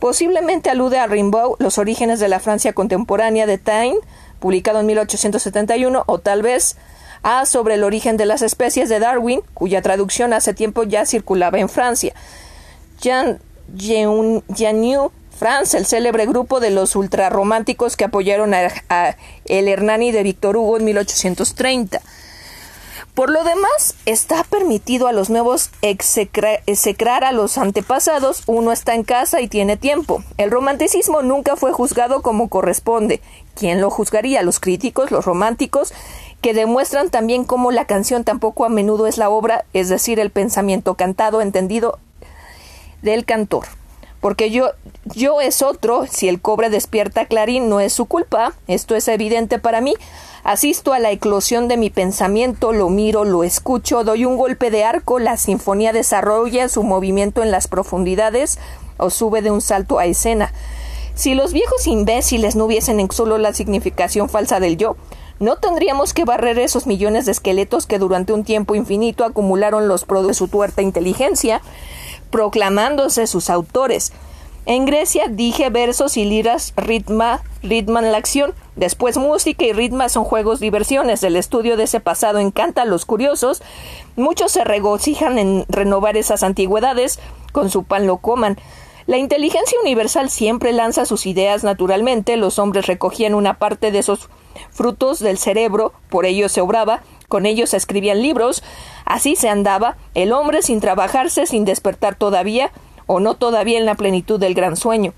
Posiblemente 0.00 0.70
alude 0.70 0.98
a 0.98 1.06
Rimbaud, 1.06 1.56
Los 1.58 1.78
orígenes 1.78 2.20
de 2.20 2.28
la 2.28 2.40
Francia 2.40 2.72
contemporánea 2.72 3.46
de 3.46 3.58
Taine, 3.58 3.98
publicado 4.40 4.80
en 4.80 4.86
1871, 4.86 6.04
o 6.06 6.18
tal 6.18 6.42
vez 6.42 6.76
a 7.22 7.44
Sobre 7.44 7.74
el 7.74 7.84
origen 7.84 8.16
de 8.16 8.26
las 8.26 8.42
especies 8.42 8.88
de 8.88 8.98
Darwin, 8.98 9.42
cuya 9.54 9.82
traducción 9.82 10.32
hace 10.32 10.54
tiempo 10.54 10.84
ya 10.84 11.06
circulaba 11.06 11.58
en 11.58 11.68
Francia. 11.68 12.14
Jean 13.00 13.40
Janu 13.76 15.10
France, 15.36 15.76
el 15.76 15.86
célebre 15.86 16.26
grupo 16.26 16.60
de 16.60 16.70
los 16.70 16.96
ultrarrománticos 16.96 17.96
que 17.96 18.04
apoyaron 18.04 18.54
a, 18.54 19.16
el 19.44 19.68
Hernani 19.68 20.10
de 20.10 20.22
Víctor 20.22 20.56
Hugo 20.56 20.78
en 20.78 20.84
1830. 20.84 22.00
Por 23.14 23.30
lo 23.30 23.44
demás, 23.44 23.94
está 24.04 24.44
permitido 24.44 25.08
a 25.08 25.12
los 25.12 25.30
nuevos 25.30 25.70
execrar 25.80 27.24
a 27.24 27.32
los 27.32 27.56
antepasados, 27.56 28.42
uno 28.46 28.72
está 28.72 28.94
en 28.94 29.04
casa 29.04 29.40
y 29.40 29.48
tiene 29.48 29.78
tiempo. 29.78 30.22
El 30.36 30.50
romanticismo 30.50 31.22
nunca 31.22 31.56
fue 31.56 31.72
juzgado 31.72 32.20
como 32.20 32.48
corresponde. 32.48 33.22
¿Quién 33.54 33.80
lo 33.80 33.88
juzgaría? 33.88 34.42
Los 34.42 34.60
críticos, 34.60 35.10
los 35.10 35.24
románticos, 35.24 35.94
que 36.42 36.52
demuestran 36.52 37.08
también 37.08 37.44
cómo 37.44 37.72
la 37.72 37.86
canción 37.86 38.22
tampoco 38.22 38.66
a 38.66 38.68
menudo 38.68 39.06
es 39.06 39.16
la 39.16 39.30
obra, 39.30 39.64
es 39.72 39.88
decir, 39.88 40.20
el 40.20 40.30
pensamiento 40.30 40.94
cantado, 40.94 41.40
entendido 41.40 41.98
del 43.00 43.24
cantor. 43.24 43.66
Porque 44.26 44.50
yo, 44.50 44.70
yo 45.04 45.40
es 45.40 45.62
otro, 45.62 46.04
si 46.10 46.28
el 46.28 46.40
cobre 46.40 46.68
despierta 46.68 47.26
Clarín 47.26 47.68
no 47.68 47.78
es 47.78 47.92
su 47.92 48.06
culpa, 48.06 48.54
esto 48.66 48.96
es 48.96 49.06
evidente 49.06 49.60
para 49.60 49.80
mí, 49.80 49.94
Asisto 50.42 50.92
a 50.92 50.98
la 50.98 51.12
eclosión 51.12 51.68
de 51.68 51.76
mi 51.76 51.90
pensamiento, 51.90 52.72
lo 52.72 52.88
miro, 52.88 53.24
lo 53.24 53.44
escucho, 53.44 54.02
doy 54.02 54.24
un 54.24 54.36
golpe 54.36 54.72
de 54.72 54.82
arco, 54.82 55.20
la 55.20 55.36
sinfonía 55.36 55.92
desarrolla 55.92 56.68
su 56.68 56.82
movimiento 56.82 57.44
en 57.44 57.52
las 57.52 57.68
profundidades 57.68 58.58
o 58.96 59.10
sube 59.10 59.42
de 59.42 59.52
un 59.52 59.60
salto 59.60 60.00
a 60.00 60.06
escena. 60.06 60.52
Si 61.14 61.36
los 61.36 61.52
viejos 61.52 61.86
imbéciles 61.86 62.56
no 62.56 62.64
hubiesen 62.64 62.98
en 62.98 63.08
solo 63.12 63.38
la 63.38 63.52
significación 63.52 64.28
falsa 64.28 64.58
del 64.58 64.76
yo, 64.76 64.96
no 65.38 65.54
tendríamos 65.54 66.14
que 66.14 66.24
barrer 66.24 66.58
esos 66.58 66.88
millones 66.88 67.26
de 67.26 67.32
esqueletos 67.32 67.86
que 67.86 68.00
durante 68.00 68.32
un 68.32 68.42
tiempo 68.42 68.74
infinito 68.74 69.24
acumularon 69.24 69.86
los 69.86 70.04
pro 70.04 70.24
de 70.24 70.34
su 70.34 70.48
tuerta 70.48 70.82
inteligencia, 70.82 71.60
proclamándose 72.30 73.26
sus 73.26 73.50
autores. 73.50 74.12
En 74.66 74.84
Grecia 74.84 75.28
dije 75.28 75.70
versos 75.70 76.16
y 76.16 76.24
liras 76.24 76.72
ritma, 76.76 77.40
ritman 77.62 78.10
la 78.10 78.18
acción. 78.18 78.52
Después 78.74 79.16
música 79.16 79.64
y 79.64 79.72
ritma 79.72 80.08
son 80.08 80.24
juegos 80.24 80.58
diversiones. 80.58 81.22
El 81.22 81.36
estudio 81.36 81.76
de 81.76 81.84
ese 81.84 82.00
pasado 82.00 82.40
encanta 82.40 82.82
a 82.82 82.86
los 82.86 83.04
curiosos. 83.04 83.62
Muchos 84.16 84.50
se 84.50 84.64
regocijan 84.64 85.38
en 85.38 85.64
renovar 85.68 86.16
esas 86.16 86.42
antigüedades. 86.42 87.20
Con 87.52 87.70
su 87.70 87.84
pan 87.84 88.08
lo 88.08 88.16
coman. 88.16 88.58
La 89.06 89.18
inteligencia 89.18 89.78
universal 89.80 90.30
siempre 90.30 90.72
lanza 90.72 91.06
sus 91.06 91.26
ideas 91.26 91.62
naturalmente. 91.62 92.36
Los 92.36 92.58
hombres 92.58 92.86
recogían 92.86 93.34
una 93.34 93.54
parte 93.54 93.92
de 93.92 94.00
esos 94.00 94.28
frutos 94.70 95.20
del 95.20 95.38
cerebro, 95.38 95.92
por 96.10 96.26
ello 96.26 96.48
se 96.48 96.60
obraba, 96.60 97.02
con 97.28 97.46
ellos 97.46 97.70
se 97.70 97.76
escribían 97.76 98.20
libros, 98.20 98.64
así 99.04 99.36
se 99.36 99.48
andaba, 99.48 99.96
el 100.14 100.32
hombre 100.32 100.62
sin 100.62 100.80
trabajarse, 100.80 101.46
sin 101.46 101.64
despertar 101.64 102.16
todavía, 102.16 102.72
o 103.06 103.20
no 103.20 103.34
todavía 103.34 103.78
en 103.78 103.86
la 103.86 103.94
plenitud 103.94 104.40
del 104.40 104.54
gran 104.54 104.76
sueño. 104.76 105.14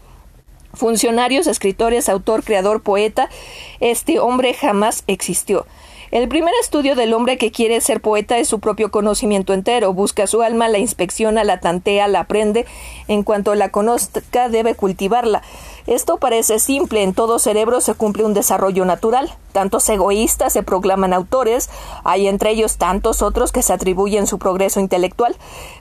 Funcionarios, 0.74 1.46
escritores, 1.46 2.10
autor, 2.10 2.44
creador, 2.44 2.82
poeta, 2.82 3.30
este 3.80 4.20
hombre 4.20 4.52
jamás 4.52 5.02
existió. 5.06 5.66
El 6.10 6.26
primer 6.26 6.54
estudio 6.62 6.94
del 6.94 7.12
hombre 7.12 7.36
que 7.36 7.52
quiere 7.52 7.82
ser 7.82 8.00
poeta 8.00 8.38
es 8.38 8.48
su 8.48 8.60
propio 8.60 8.90
conocimiento 8.90 9.52
entero. 9.52 9.92
Busca 9.92 10.26
su 10.26 10.40
alma, 10.40 10.68
la 10.68 10.78
inspecciona, 10.78 11.44
la 11.44 11.60
tantea, 11.60 12.08
la 12.08 12.20
aprende. 12.20 12.64
En 13.08 13.22
cuanto 13.22 13.54
la 13.54 13.70
conozca, 13.70 14.48
debe 14.48 14.74
cultivarla. 14.74 15.42
Esto 15.86 16.16
parece 16.16 16.60
simple. 16.60 17.02
En 17.02 17.12
todo 17.12 17.38
cerebro 17.38 17.82
se 17.82 17.92
cumple 17.92 18.24
un 18.24 18.32
desarrollo 18.32 18.86
natural. 18.86 19.34
Tantos 19.52 19.86
egoístas 19.90 20.54
se 20.54 20.62
proclaman 20.62 21.12
autores. 21.12 21.68
Hay 22.04 22.26
entre 22.26 22.50
ellos 22.52 22.78
tantos 22.78 23.20
otros 23.20 23.52
que 23.52 23.62
se 23.62 23.74
atribuyen 23.74 24.26
su 24.26 24.38
progreso 24.38 24.80
intelectual. 24.80 25.36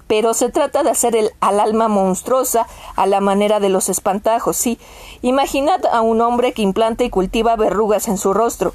Pero 0.07 0.33
se 0.33 0.49
trata 0.49 0.83
de 0.83 0.89
hacer 0.89 1.15
el, 1.15 1.31
al 1.39 1.61
alma 1.61 1.87
monstruosa 1.87 2.67
a 2.97 3.05
la 3.05 3.21
manera 3.21 3.61
de 3.61 3.69
los 3.69 3.87
espantajos. 3.87 4.57
Sí. 4.57 4.77
Imaginad 5.21 5.85
a 5.85 6.01
un 6.01 6.19
hombre 6.19 6.51
que 6.51 6.63
implanta 6.63 7.05
y 7.05 7.09
cultiva 7.09 7.55
verrugas 7.55 8.09
en 8.09 8.17
su 8.17 8.33
rostro. 8.33 8.73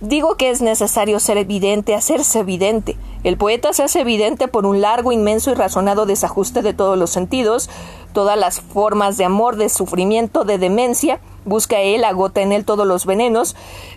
Digo 0.00 0.36
que 0.36 0.48
es 0.48 0.62
necesario 0.62 1.20
ser 1.20 1.36
evidente, 1.36 1.94
hacerse 1.94 2.38
evidente. 2.38 2.96
El 3.22 3.36
poeta 3.36 3.74
se 3.74 3.82
hace 3.82 4.00
evidente 4.00 4.48
por 4.48 4.64
un 4.64 4.80
largo, 4.80 5.12
inmenso 5.12 5.50
y 5.50 5.54
razonado 5.54 6.06
desajuste 6.06 6.62
de 6.62 6.72
todos 6.72 6.96
los 6.96 7.10
sentidos, 7.10 7.68
todas 8.14 8.38
las 8.38 8.62
formas 8.62 9.18
de 9.18 9.26
amor, 9.26 9.56
de 9.56 9.68
sufrimiento, 9.68 10.44
de 10.44 10.56
demencia. 10.56 11.20
Busca 11.44 11.80
él, 11.80 12.04
agota 12.04 12.40
en 12.40 12.52
él 12.52 12.64
todos 12.64 12.86
los 12.86 13.04
venenos, 13.04 13.56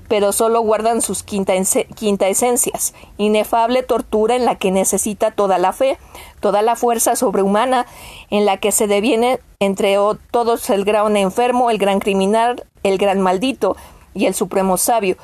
pero 0.10 0.34
solo 0.34 0.60
guardan 0.60 1.02
sus 1.02 1.24
quinta, 1.24 1.54
quinta 1.96 2.28
esencias. 2.28 2.94
Inefable 3.16 3.82
tortura 3.82 4.36
en 4.36 4.44
la 4.44 4.56
que 4.56 4.72
necesita 4.72 5.32
toda 5.32 5.58
la 5.58 5.72
fe, 5.72 5.98
toda 6.42 6.62
la 6.62 6.76
fuerza 6.76 7.16
sobrehumana, 7.16 7.86
en 8.30 8.46
la 8.46 8.58
que 8.58 8.74
se 8.74 8.88
deviene 8.88 9.40
entre 9.62 9.96
todos 10.32 10.70
el 10.70 10.84
gran 10.84 11.16
enfermo, 11.16 11.70
el 11.70 11.78
gran 11.78 12.00
criminal, 12.00 12.66
el 12.84 12.98
gran 12.98 13.22
maldito 13.22 13.78
y 14.14 14.26
el 14.26 14.34
supremo 14.34 14.76
sabio 14.76 15.16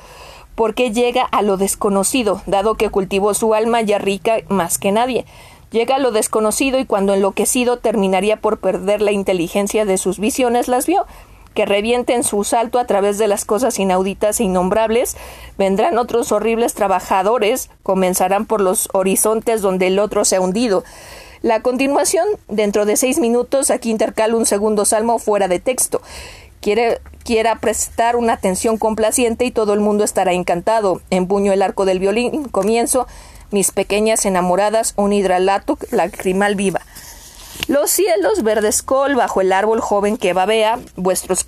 porque 0.60 0.92
llega 0.92 1.22
a 1.22 1.40
lo 1.40 1.56
desconocido, 1.56 2.42
dado 2.44 2.74
que 2.74 2.90
cultivó 2.90 3.32
su 3.32 3.54
alma 3.54 3.80
ya 3.80 3.96
rica 3.96 4.40
más 4.50 4.76
que 4.76 4.92
nadie. 4.92 5.24
Llega 5.70 5.96
a 5.96 5.98
lo 5.98 6.10
desconocido 6.10 6.78
y 6.78 6.84
cuando 6.84 7.14
enloquecido 7.14 7.78
terminaría 7.78 8.42
por 8.42 8.58
perder 8.58 9.00
la 9.00 9.10
inteligencia 9.10 9.86
de 9.86 9.96
sus 9.96 10.18
visiones 10.18 10.68
las 10.68 10.84
vio, 10.84 11.06
que 11.54 11.64
revienten 11.64 12.24
su 12.24 12.44
salto 12.44 12.78
a 12.78 12.84
través 12.84 13.16
de 13.16 13.26
las 13.26 13.46
cosas 13.46 13.78
inauditas 13.78 14.38
e 14.38 14.44
innombrables, 14.44 15.16
vendrán 15.56 15.96
otros 15.96 16.30
horribles 16.30 16.74
trabajadores, 16.74 17.70
comenzarán 17.82 18.44
por 18.44 18.60
los 18.60 18.90
horizontes 18.92 19.62
donde 19.62 19.86
el 19.86 19.98
otro 19.98 20.26
se 20.26 20.36
ha 20.36 20.42
hundido. 20.42 20.84
La 21.40 21.62
continuación, 21.62 22.26
dentro 22.48 22.84
de 22.84 22.98
seis 22.98 23.18
minutos, 23.18 23.70
aquí 23.70 23.90
intercalo 23.90 24.36
un 24.36 24.44
segundo 24.44 24.84
salmo 24.84 25.18
fuera 25.18 25.48
de 25.48 25.58
texto. 25.58 26.02
Quiere 26.60 27.00
quiera 27.24 27.56
prestar 27.56 28.16
una 28.16 28.34
atención 28.34 28.78
complaciente 28.78 29.44
y 29.44 29.50
todo 29.50 29.74
el 29.74 29.80
mundo 29.80 30.04
estará 30.04 30.32
encantado. 30.32 31.00
Empuño 31.10 31.52
el 31.52 31.62
arco 31.62 31.84
del 31.84 31.98
violín, 31.98 32.48
comienzo 32.48 33.06
mis 33.50 33.72
pequeñas 33.72 34.26
enamoradas, 34.26 34.94
un 34.96 35.12
hidralato 35.12 35.78
lacrimal 35.90 36.54
viva. 36.54 36.80
Los 37.68 37.90
cielos 37.90 38.42
verdes 38.42 38.82
col 38.82 39.14
bajo 39.14 39.40
el 39.40 39.52
árbol 39.52 39.80
joven 39.80 40.16
que 40.16 40.32
babea, 40.32 40.80
vuestros 40.96 41.44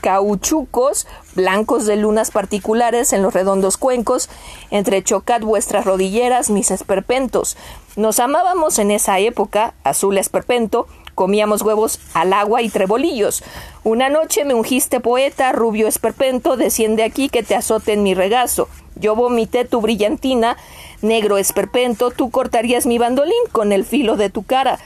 cauchucos 0.00 1.06
blancos 1.34 1.84
de 1.86 1.96
lunas 1.96 2.30
particulares 2.30 3.12
en 3.12 3.22
los 3.22 3.34
redondos 3.34 3.76
cuencos, 3.76 4.30
entrechocad 4.70 5.40
vuestras 5.42 5.84
rodilleras, 5.84 6.50
mis 6.50 6.70
esperpentos. 6.70 7.56
Nos 7.96 8.20
amábamos 8.20 8.78
en 8.78 8.90
esa 8.90 9.18
época, 9.18 9.74
azul 9.84 10.16
esperpento, 10.16 10.86
comíamos 11.20 11.60
huevos 11.60 12.00
al 12.14 12.32
agua 12.32 12.62
y 12.62 12.70
trebolillos. 12.70 13.44
Una 13.84 14.08
noche 14.08 14.46
me 14.46 14.54
ungiste 14.54 15.00
poeta, 15.00 15.52
rubio 15.52 15.86
esperpento, 15.86 16.56
desciende 16.56 17.02
aquí 17.02 17.28
que 17.28 17.42
te 17.42 17.54
azote 17.54 17.92
en 17.92 18.02
mi 18.02 18.14
regazo. 18.14 18.68
Yo 18.96 19.14
vomité 19.14 19.66
tu 19.66 19.82
brillantina, 19.82 20.56
negro 21.02 21.36
esperpento, 21.36 22.10
tú 22.10 22.30
cortarías 22.30 22.86
mi 22.86 22.96
bandolín 22.96 23.42
con 23.52 23.70
el 23.72 23.84
filo 23.84 24.16
de 24.16 24.30
tu 24.30 24.44
cara. 24.44 24.78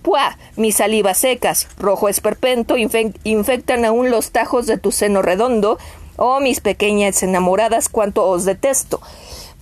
Puah, 0.00 0.38
mis 0.56 0.76
salivas 0.76 1.18
secas, 1.18 1.68
rojo 1.76 2.08
esperpento, 2.08 2.76
infectan 2.78 3.84
aún 3.84 4.10
los 4.10 4.30
tajos 4.30 4.66
de 4.66 4.78
tu 4.78 4.90
seno 4.90 5.20
redondo. 5.20 5.76
Oh, 6.16 6.40
mis 6.40 6.60
pequeñas 6.60 7.22
enamoradas, 7.22 7.90
cuánto 7.90 8.24
os 8.24 8.46
detesto. 8.46 9.02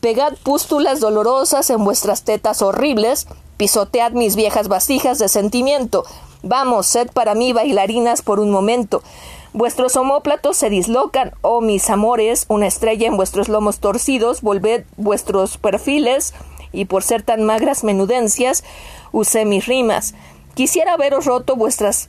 Pegad 0.02 0.34
pústulas 0.42 0.98
dolorosas 0.98 1.70
en 1.70 1.84
vuestras 1.84 2.24
tetas 2.24 2.60
horribles, 2.60 3.28
Pisotead 3.56 4.10
mis 4.10 4.34
viejas 4.34 4.66
vasijas 4.66 5.20
de 5.20 5.28
sentimiento. 5.28 6.02
Vamos, 6.42 6.88
sed 6.88 7.08
para 7.12 7.36
mí 7.36 7.52
bailarinas 7.52 8.20
por 8.20 8.40
un 8.40 8.50
momento. 8.50 9.04
Vuestros 9.52 9.94
homóplatos 9.94 10.56
se 10.56 10.70
dislocan, 10.70 11.34
oh 11.42 11.60
mis 11.60 11.88
amores, 11.88 12.46
una 12.48 12.66
estrella 12.66 13.06
en 13.06 13.16
vuestros 13.16 13.48
lomos 13.48 13.78
torcidos, 13.78 14.42
volved 14.42 14.82
vuestros 14.96 15.56
perfiles, 15.56 16.34
y 16.72 16.86
por 16.86 17.04
ser 17.04 17.22
tan 17.22 17.44
magras 17.44 17.84
menudencias, 17.84 18.64
usé 19.12 19.44
mis 19.44 19.66
rimas. 19.66 20.14
Quisiera 20.54 20.94
haberos 20.94 21.26
roto 21.26 21.54
vuestras 21.54 22.08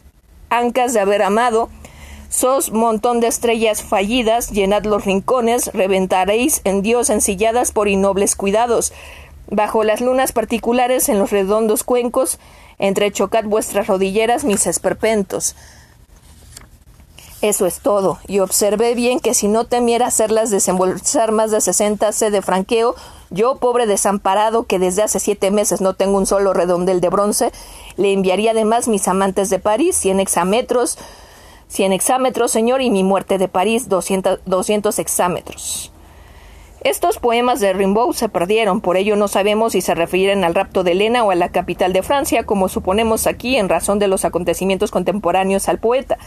ancas 0.50 0.94
de 0.94 1.00
haber 1.00 1.22
amado, 1.22 1.70
Sos 2.34 2.72
montón 2.72 3.20
de 3.20 3.28
estrellas 3.28 3.84
fallidas, 3.84 4.50
llenad 4.50 4.86
los 4.86 5.06
rincones, 5.06 5.68
reventaréis 5.72 6.62
en 6.64 6.82
Dios 6.82 7.12
ensilladas 7.12 7.72
por 7.72 7.88
innobles 7.88 8.36
cuidados. 8.36 8.92
Bajo 9.52 9.84
las 9.84 10.02
lunas 10.02 10.32
particulares, 10.32 11.10
en 11.10 11.20
los 11.20 11.30
redondos 11.30 11.84
cuencos, 11.84 12.40
entrechocad 12.80 13.44
vuestras 13.44 13.86
rodilleras, 13.86 14.46
mis 14.46 14.66
esperpentos. 14.66 15.56
Eso 17.44 17.68
es 17.68 17.82
todo, 17.82 18.18
y 18.28 18.40
observé 18.40 18.96
bien 18.96 19.20
que 19.20 19.36
si 19.36 19.48
no 19.48 19.66
temiera 19.66 20.08
hacerlas 20.08 20.50
desembolsar 20.50 21.34
más 21.34 21.52
de 21.52 21.62
sesenta 21.62 22.12
C 22.14 22.32
de 22.32 22.42
franqueo, 22.42 22.96
yo, 23.30 23.58
pobre 23.58 23.86
desamparado, 23.86 24.64
que 24.64 24.80
desde 24.80 25.04
hace 25.04 25.20
siete 25.20 25.52
meses 25.52 25.82
no 25.82 25.94
tengo 25.94 26.18
un 26.18 26.26
solo 26.26 26.52
redondel 26.54 27.00
de 27.00 27.10
bronce, 27.10 27.52
le 27.96 28.12
enviaría 28.12 28.52
además 28.52 28.88
mis 28.88 29.08
amantes 29.08 29.52
de 29.52 29.60
París, 29.60 29.96
cien 29.96 30.20
hexametros, 30.20 30.98
100 31.74 31.92
hexámetros, 31.92 32.52
señor, 32.52 32.84
y 32.84 32.92
Mi 32.92 33.04
muerte 33.04 33.40
de 33.40 33.48
París, 33.48 33.90
200, 33.90 34.42
200 34.46 35.00
hexámetros. 35.00 35.92
Estos 36.82 37.18
poemas 37.18 37.62
de 37.62 37.74
Rimbaud 37.74 38.14
se 38.14 38.30
perdieron, 38.30 38.80
por 38.80 38.96
ello 38.96 39.16
no 39.16 39.28
sabemos 39.28 39.72
si 39.72 39.82
se 39.82 39.96
refieren 39.96 40.44
al 40.44 40.54
rapto 40.54 40.84
de 40.84 40.92
Elena 40.92 41.24
o 41.24 41.32
a 41.32 41.36
la 41.36 41.50
capital 41.50 41.92
de 41.92 42.04
Francia, 42.04 42.46
como 42.46 42.70
suponemos 42.70 43.26
aquí 43.26 43.56
en 43.56 43.70
razón 43.70 43.98
de 43.98 44.08
los 44.08 44.24
acontecimientos 44.24 44.92
contemporáneos 44.92 45.68
al 45.68 45.80
poeta. 45.80 46.20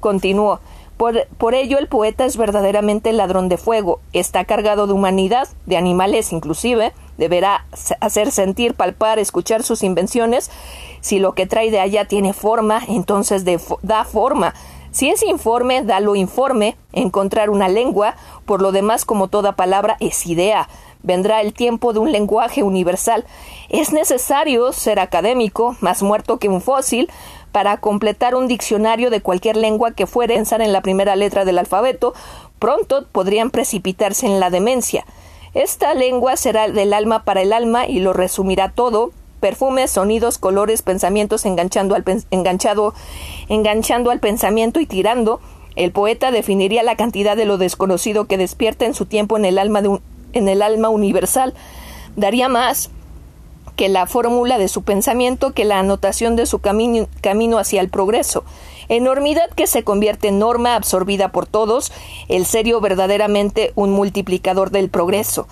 Continuó. 0.00 0.60
Por, 0.98 1.54
ello 1.54 1.78
el 1.78 1.88
poeta 1.88 2.26
es 2.26 2.36
verdaderamente 2.36 3.12
ladrón 3.12 3.48
de 3.48 3.56
fuego, 3.56 4.00
está 4.12 4.44
cargado 4.44 4.86
de 4.86 4.92
humanidad, 4.92 5.48
de 5.64 5.76
animales 5.78 6.32
inclusive, 6.32 6.92
deberá 7.16 7.64
hacer 8.00 8.30
sentir, 8.30 8.74
palpar, 8.74 9.18
escuchar 9.18 9.62
sus 9.62 9.82
invenciones. 9.82 10.50
Si 11.00 11.18
lo 11.18 11.32
que 11.32 11.46
trae 11.46 11.70
de 11.70 11.80
allá 11.80 12.04
tiene 12.04 12.34
forma, 12.34 12.82
entonces 12.86 13.44
da 13.82 14.04
forma. 14.04 14.54
Si 14.92 15.08
es 15.08 15.22
informe, 15.22 15.82
da 15.82 16.00
lo 16.00 16.16
informe, 16.16 16.76
encontrar 16.92 17.48
una 17.48 17.68
lengua, 17.68 18.14
por 18.44 18.60
lo 18.60 18.72
demás, 18.72 19.06
como 19.06 19.28
toda 19.28 19.56
palabra, 19.56 19.96
es 20.00 20.26
idea. 20.26 20.68
Vendrá 21.02 21.40
el 21.40 21.54
tiempo 21.54 21.94
de 21.94 21.98
un 21.98 22.12
lenguaje 22.12 22.62
universal. 22.62 23.24
Es 23.70 23.94
necesario 23.94 24.70
ser 24.72 25.00
académico, 25.00 25.76
más 25.80 26.02
muerto 26.02 26.38
que 26.38 26.50
un 26.50 26.60
fósil, 26.60 27.10
para 27.52 27.78
completar 27.78 28.34
un 28.34 28.48
diccionario 28.48 29.08
de 29.08 29.22
cualquier 29.22 29.56
lengua 29.56 29.92
que 29.92 30.06
fuera 30.06 30.34
pensar 30.34 30.60
en 30.60 30.74
la 30.74 30.82
primera 30.82 31.16
letra 31.16 31.46
del 31.46 31.58
alfabeto, 31.58 32.12
pronto 32.58 33.06
podrían 33.10 33.50
precipitarse 33.50 34.26
en 34.26 34.40
la 34.40 34.50
demencia. 34.50 35.06
Esta 35.54 35.94
lengua 35.94 36.36
será 36.36 36.68
del 36.68 36.92
alma 36.92 37.24
para 37.24 37.40
el 37.40 37.54
alma 37.54 37.86
y 37.86 38.00
lo 38.00 38.12
resumirá 38.12 38.70
todo, 38.70 39.12
perfumes, 39.42 39.90
sonidos, 39.90 40.38
colores, 40.38 40.82
pensamientos 40.82 41.44
enganchando 41.44 41.96
al, 41.96 42.04
enganchado, 42.30 42.94
enganchando 43.48 44.12
al 44.12 44.20
pensamiento 44.20 44.78
y 44.78 44.86
tirando. 44.86 45.40
El 45.74 45.90
poeta 45.90 46.30
definiría 46.30 46.84
la 46.84 46.96
cantidad 46.96 47.36
de 47.36 47.44
lo 47.44 47.58
desconocido 47.58 48.26
que 48.26 48.38
despierta 48.38 48.86
en 48.86 48.94
su 48.94 49.04
tiempo 49.04 49.36
en 49.36 49.44
el 49.44 49.58
alma, 49.58 49.82
de 49.82 49.98
en 50.32 50.48
el 50.48 50.62
alma 50.62 50.90
universal. 50.90 51.54
Daría 52.14 52.48
más, 52.48 52.90
que 53.74 53.88
la 53.88 54.06
fórmula 54.06 54.58
de 54.58 54.68
su 54.68 54.82
pensamiento, 54.82 55.52
que 55.52 55.64
la 55.64 55.80
anotación 55.80 56.36
de 56.36 56.46
su 56.46 56.60
camino 56.60 57.58
hacia 57.58 57.80
el 57.80 57.88
progreso. 57.88 58.44
Enormidad 58.88 59.50
que 59.56 59.66
se 59.66 59.82
convierte 59.82 60.28
en 60.28 60.38
norma 60.38 60.76
absorbida 60.76 61.32
por 61.32 61.46
todos, 61.46 61.92
el 62.28 62.46
serio 62.46 62.80
verdaderamente 62.80 63.72
un 63.74 63.90
multiplicador 63.90 64.70
del 64.70 64.88
progreso. 64.88 65.48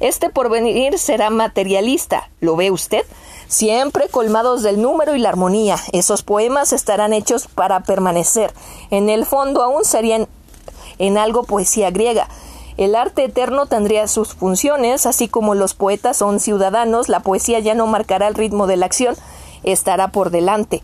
Este 0.00 0.30
porvenir 0.30 0.98
será 0.98 1.30
materialista, 1.30 2.30
¿lo 2.40 2.56
ve 2.56 2.70
usted? 2.70 3.04
Siempre 3.48 4.08
colmados 4.08 4.62
del 4.62 4.80
número 4.80 5.14
y 5.14 5.18
la 5.18 5.28
armonía. 5.28 5.76
Esos 5.92 6.22
poemas 6.22 6.72
estarán 6.72 7.12
hechos 7.12 7.46
para 7.46 7.80
permanecer. 7.80 8.52
En 8.90 9.08
el 9.08 9.26
fondo 9.26 9.62
aún 9.62 9.84
serían 9.84 10.28
en 10.98 11.18
algo 11.18 11.44
poesía 11.44 11.90
griega, 11.90 12.28
el 12.76 12.96
arte 12.96 13.24
eterno 13.24 13.66
tendría 13.66 14.08
sus 14.08 14.34
funciones, 14.34 15.06
así 15.06 15.28
como 15.28 15.54
los 15.54 15.74
poetas 15.74 16.16
son 16.16 16.40
ciudadanos, 16.40 17.08
la 17.08 17.20
poesía 17.20 17.60
ya 17.60 17.74
no 17.74 17.86
marcará 17.86 18.26
el 18.26 18.34
ritmo 18.34 18.66
de 18.66 18.76
la 18.76 18.86
acción, 18.86 19.14
estará 19.62 20.08
por 20.08 20.30
delante. 20.30 20.82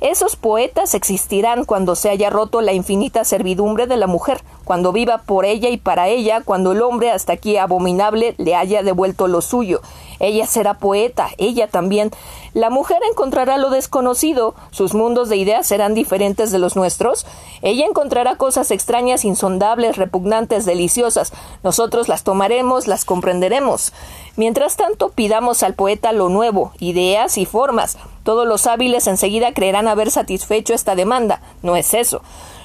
Esos 0.00 0.36
poetas 0.36 0.94
existirán 0.94 1.64
cuando 1.64 1.96
se 1.96 2.10
haya 2.10 2.30
roto 2.30 2.60
la 2.60 2.72
infinita 2.72 3.24
servidumbre 3.24 3.88
de 3.88 3.96
la 3.96 4.06
mujer, 4.06 4.42
cuando 4.64 4.92
viva 4.92 5.18
por 5.18 5.44
ella 5.44 5.68
y 5.68 5.78
para 5.78 6.08
ella, 6.08 6.42
cuando 6.44 6.72
el 6.72 6.82
hombre 6.82 7.10
hasta 7.10 7.32
aquí 7.32 7.56
abominable 7.56 8.36
le 8.38 8.54
haya 8.54 8.84
devuelto 8.84 9.26
lo 9.26 9.40
suyo. 9.40 9.80
Ella 10.22 10.46
será 10.46 10.74
poeta, 10.74 11.30
ella 11.36 11.66
también. 11.66 12.12
La 12.54 12.70
mujer 12.70 12.98
encontrará 13.10 13.58
lo 13.58 13.70
desconocido, 13.70 14.54
sus 14.70 14.94
mundos 14.94 15.28
de 15.28 15.36
ideas 15.36 15.66
serán 15.66 15.94
diferentes 15.94 16.52
de 16.52 16.60
los 16.60 16.76
nuestros. 16.76 17.26
Ella 17.60 17.86
encontrará 17.86 18.36
cosas 18.36 18.70
extrañas, 18.70 19.24
insondables, 19.24 19.96
repugnantes, 19.96 20.64
deliciosas. 20.64 21.32
Nosotros 21.64 22.08
las 22.08 22.22
tomaremos, 22.22 22.86
las 22.86 23.04
comprenderemos. 23.04 23.92
Mientras 24.36 24.76
tanto, 24.76 25.08
pidamos 25.10 25.64
al 25.64 25.74
poeta 25.74 26.12
lo 26.12 26.28
nuevo, 26.28 26.72
ideas 26.78 27.36
y 27.36 27.44
formas. 27.44 27.98
Todos 28.22 28.46
los 28.46 28.68
hábiles 28.68 29.08
enseguida 29.08 29.52
creerán 29.52 29.88
haber 29.88 30.12
satisfecho 30.12 30.72
esta 30.72 30.94
demanda. 30.94 31.42
No 31.62 31.74
es 31.74 31.94
eso. 31.94 32.22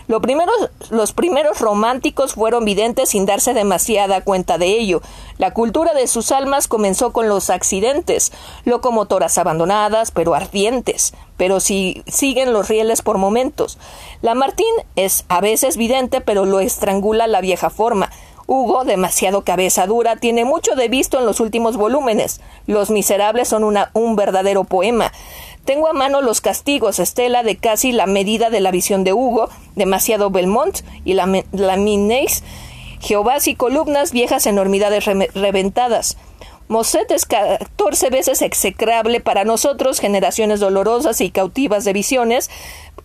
Los 0.07 1.11
primeros 1.13 1.59
románticos 1.59 2.34
fueron 2.34 2.63
videntes 2.65 3.09
sin 3.09 3.25
darse 3.25 3.53
demasiada 3.53 4.21
cuenta 4.21 4.57
de 4.57 4.67
ello. 4.67 5.01
La 5.38 5.53
cultura 5.53 5.93
de 5.93 6.07
sus 6.07 6.31
almas 6.31 6.67
comenzó 6.67 7.11
con 7.11 7.27
los 7.27 7.49
accidentes, 7.49 8.31
locomotoras 8.65 9.38
abandonadas, 9.38 10.11
pero 10.11 10.34
ardientes, 10.34 11.13
pero 11.35 11.59
si 11.59 12.03
siguen 12.07 12.53
los 12.53 12.69
rieles 12.69 13.01
por 13.01 13.17
momentos. 13.17 13.77
La 14.21 14.34
Martín 14.34 14.73
es 14.95 15.25
a 15.27 15.41
veces 15.41 15.77
vidente, 15.77 16.21
pero 16.21 16.45
lo 16.45 16.61
estrangula 16.61 17.27
la 17.27 17.41
vieja 17.41 17.69
forma. 17.69 18.09
Hugo, 18.49 18.85
demasiado 18.85 19.43
cabeza 19.43 19.88
dura, 19.88 20.15
tiene 20.15 20.45
mucho 20.45 20.75
de 20.75 20.88
visto 20.88 21.19
en 21.19 21.25
los 21.25 21.41
últimos 21.41 21.75
volúmenes. 21.75 22.39
Los 22.65 22.89
Miserables 22.89 23.49
son 23.49 23.65
un 23.65 24.15
verdadero 24.15 24.63
poema. 24.63 25.11
Tengo 25.68 25.89
a 25.89 25.94
mano 25.94 26.22
los 26.22 26.39
castigos, 26.39 26.98
Estela, 26.98 27.44
de 27.44 27.57
casi 27.57 27.91
la 27.91 28.06
medida 28.06 28.49
de 28.49 28.61
la 28.61 28.72
visión 28.72 29.03
de 29.03 29.11
Hugo, 29.11 29.49
demasiado 29.76 30.30
Belmont 30.30 30.80
y 31.03 31.14
la, 31.14 31.44
la 31.52 31.77
Jehovás 33.02 33.49
y 33.49 33.56
columnas, 33.56 34.14
viejas 34.14 34.45
enormidades 34.45 35.03
reventadas. 35.34 36.15
Moset 36.69 37.11
es 37.11 37.26
catorce 37.26 38.10
veces 38.10 38.41
execrable 38.41 39.19
para 39.19 39.44
nosotros, 39.44 39.99
generaciones 39.99 40.61
dolorosas 40.61 41.19
y 41.19 41.31
cautivas 41.31 41.84
de 41.84 41.91
visiones, 41.91 42.49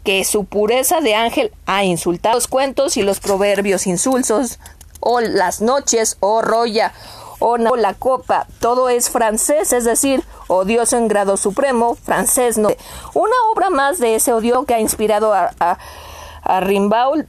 que 0.04 0.22
su 0.22 0.44
pureza 0.44 1.00
de 1.00 1.16
ángel 1.16 1.50
ha 1.66 1.82
insultado 1.82 2.36
los 2.36 2.46
cuentos 2.46 2.96
y 2.96 3.02
los 3.02 3.18
proverbios 3.18 3.88
insulsos, 3.88 4.60
o 5.00 5.20
las 5.20 5.62
noches, 5.62 6.16
o 6.20 6.42
Roya, 6.42 6.92
o 7.42 7.76
la 7.76 7.94
copa, 7.94 8.46
todo 8.60 8.88
es 8.88 9.10
francés, 9.10 9.72
es 9.72 9.84
decir, 9.84 10.22
odioso 10.46 10.96
en 10.96 11.08
grado 11.08 11.36
supremo, 11.36 11.96
francés 11.96 12.56
no. 12.56 12.68
Una 13.14 13.34
obra 13.52 13.70
más 13.70 13.98
de 13.98 14.14
ese 14.14 14.32
odio 14.32 14.64
que 14.64 14.74
ha 14.74 14.80
inspirado 14.80 15.32
a, 15.32 15.50
a, 16.44 16.60
Rimbaud, 16.60 17.24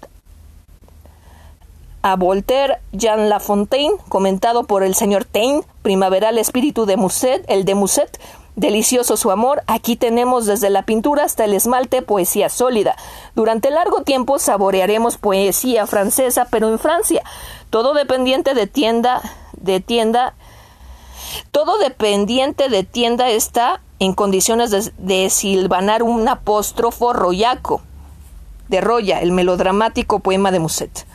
a 2.03 2.15
Voltaire, 2.15 2.77
Jean 2.91 3.29
Lafontaine, 3.29 3.97
comentado 4.09 4.65
por 4.65 4.83
el 4.83 4.93
señor 4.93 5.25
Taine, 5.25 5.63
Primaveral 5.81 6.37
Espíritu 6.37 6.85
de 6.85 6.97
Musset, 6.97 7.43
el 7.47 7.65
de 7.65 7.75
Musset, 7.75 8.19
Delicioso 8.55 9.17
su 9.17 9.31
amor, 9.31 9.63
aquí 9.65 9.95
tenemos 9.95 10.45
desde 10.45 10.69
la 10.69 10.83
pintura 10.83 11.23
hasta 11.23 11.45
el 11.45 11.53
esmalte 11.53 12.03
poesía 12.03 12.49
sólida. 12.49 12.95
Durante 13.33 13.71
largo 13.71 14.03
tiempo 14.03 14.37
saborearemos 14.37 15.17
poesía 15.17 15.87
francesa, 15.87 16.47
pero 16.51 16.69
en 16.69 16.77
Francia. 16.77 17.23
Todo 17.73 17.95
dependiente 17.95 18.53
de 18.53 18.67
tienda, 18.67 19.19
de 19.53 19.79
tienda, 19.79 20.35
todo 21.49 21.79
dependiente 21.79 22.69
de 22.69 22.83
tienda 22.83 23.31
está 23.31 23.81
en 23.97 24.13
condiciones 24.13 24.69
de, 24.69 24.93
de 24.99 25.31
silvanar 25.31 26.03
un 26.03 26.29
apóstrofo 26.29 27.13
royaco 27.13 27.81
de 28.67 28.79
Roya, 28.79 29.21
el 29.21 29.31
melodramático 29.31 30.19
poema 30.19 30.51
de 30.51 30.59
Musset. 30.59 31.07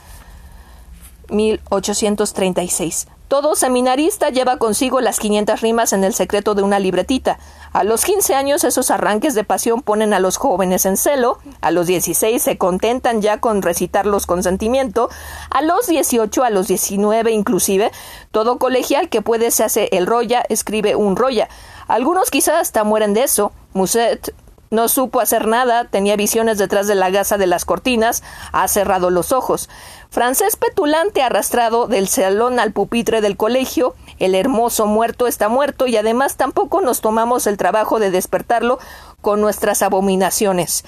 1836. 1.30 3.06
Todo 3.28 3.56
seminarista 3.56 4.30
lleva 4.30 4.56
consigo 4.56 5.02
las 5.02 5.20
500 5.20 5.60
rimas 5.60 5.92
en 5.92 6.02
el 6.02 6.14
secreto 6.14 6.54
de 6.54 6.62
una 6.62 6.78
libretita. 6.78 7.38
A 7.74 7.84
los 7.84 8.02
15 8.06 8.34
años 8.34 8.64
esos 8.64 8.90
arranques 8.90 9.34
de 9.34 9.44
pasión 9.44 9.82
ponen 9.82 10.14
a 10.14 10.18
los 10.18 10.38
jóvenes 10.38 10.86
en 10.86 10.96
celo, 10.96 11.38
a 11.60 11.70
los 11.70 11.86
16 11.86 12.42
se 12.42 12.56
contentan 12.56 13.20
ya 13.20 13.38
con 13.38 13.60
recitarlos 13.60 14.24
con 14.24 14.42
sentimiento, 14.42 15.10
a 15.50 15.60
los 15.60 15.86
18, 15.86 16.42
a 16.42 16.48
los 16.48 16.68
19 16.68 17.30
inclusive, 17.32 17.92
todo 18.30 18.58
colegial 18.58 19.10
que 19.10 19.20
puede 19.20 19.50
se 19.50 19.62
hace 19.62 19.90
el 19.92 20.06
roya, 20.06 20.42
escribe 20.48 20.96
un 20.96 21.14
roya. 21.14 21.50
Algunos 21.86 22.30
quizás 22.30 22.56
hasta 22.56 22.82
mueren 22.82 23.12
de 23.12 23.24
eso. 23.24 23.52
Muset 23.74 24.34
no 24.70 24.88
supo 24.88 25.20
hacer 25.20 25.46
nada, 25.46 25.86
tenía 25.86 26.16
visiones 26.16 26.58
detrás 26.58 26.86
de 26.86 26.94
la 26.94 27.10
gasa 27.10 27.38
de 27.38 27.46
las 27.46 27.64
cortinas, 27.64 28.22
ha 28.52 28.68
cerrado 28.68 29.10
los 29.10 29.32
ojos. 29.32 29.68
Francés 30.10 30.56
petulante 30.56 31.22
arrastrado 31.22 31.86
del 31.86 32.08
salón 32.08 32.58
al 32.58 32.72
pupitre 32.72 33.20
del 33.20 33.36
colegio, 33.36 33.94
el 34.18 34.34
hermoso 34.34 34.86
muerto 34.86 35.26
está 35.26 35.48
muerto 35.48 35.86
y 35.86 35.96
además 35.96 36.36
tampoco 36.36 36.80
nos 36.80 37.00
tomamos 37.00 37.46
el 37.46 37.58
trabajo 37.58 37.98
de 37.98 38.10
despertarlo 38.10 38.78
con 39.20 39.40
nuestras 39.40 39.82
abominaciones. 39.82 40.84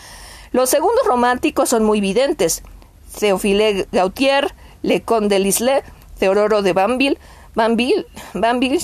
Los 0.52 0.70
segundos 0.70 1.06
románticos 1.06 1.68
son 1.68 1.84
muy 1.84 2.00
videntes. 2.00 2.62
Théophile 3.18 3.86
Gautier, 3.92 4.54
Lecon 4.82 5.28
de 5.28 5.38
Lisle, 5.38 5.84
Teodoro 6.18 6.62
de 6.62 6.72
Banville, 6.72 7.18
Banville, 7.54 8.06
Banville 8.32 8.80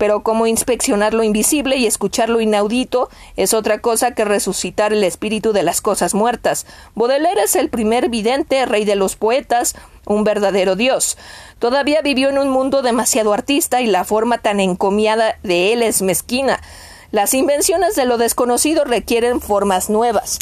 pero 0.00 0.22
como 0.22 0.46
inspeccionar 0.46 1.12
lo 1.12 1.22
invisible 1.22 1.76
y 1.76 1.84
escuchar 1.84 2.30
lo 2.30 2.40
inaudito 2.40 3.10
es 3.36 3.52
otra 3.52 3.82
cosa 3.82 4.12
que 4.12 4.24
resucitar 4.24 4.94
el 4.94 5.04
espíritu 5.04 5.52
de 5.52 5.62
las 5.62 5.82
cosas 5.82 6.14
muertas. 6.14 6.64
Baudelaire 6.94 7.42
es 7.42 7.54
el 7.54 7.68
primer 7.68 8.08
vidente, 8.08 8.64
rey 8.64 8.86
de 8.86 8.94
los 8.96 9.16
poetas, 9.16 9.74
un 10.06 10.24
verdadero 10.24 10.74
dios. 10.74 11.18
Todavía 11.58 12.00
vivió 12.00 12.30
en 12.30 12.38
un 12.38 12.48
mundo 12.48 12.80
demasiado 12.80 13.34
artista 13.34 13.82
y 13.82 13.88
la 13.88 14.04
forma 14.04 14.38
tan 14.38 14.58
encomiada 14.58 15.36
de 15.42 15.74
él 15.74 15.82
es 15.82 16.00
mezquina. 16.00 16.62
Las 17.10 17.34
invenciones 17.34 17.94
de 17.94 18.06
lo 18.06 18.16
desconocido 18.16 18.84
requieren 18.84 19.42
formas 19.42 19.90
nuevas. 19.90 20.38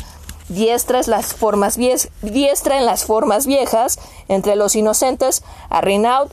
Diestra, 0.49 1.01
las 1.09 1.35
formas 1.35 1.77
diestra 2.23 2.79
en 2.79 2.87
las 2.87 3.05
formas 3.05 3.45
viejas, 3.45 3.99
entre 4.29 4.55
los 4.55 4.77
inocentes, 4.77 5.43
a 5.69 5.81
Renaud, 5.81 6.31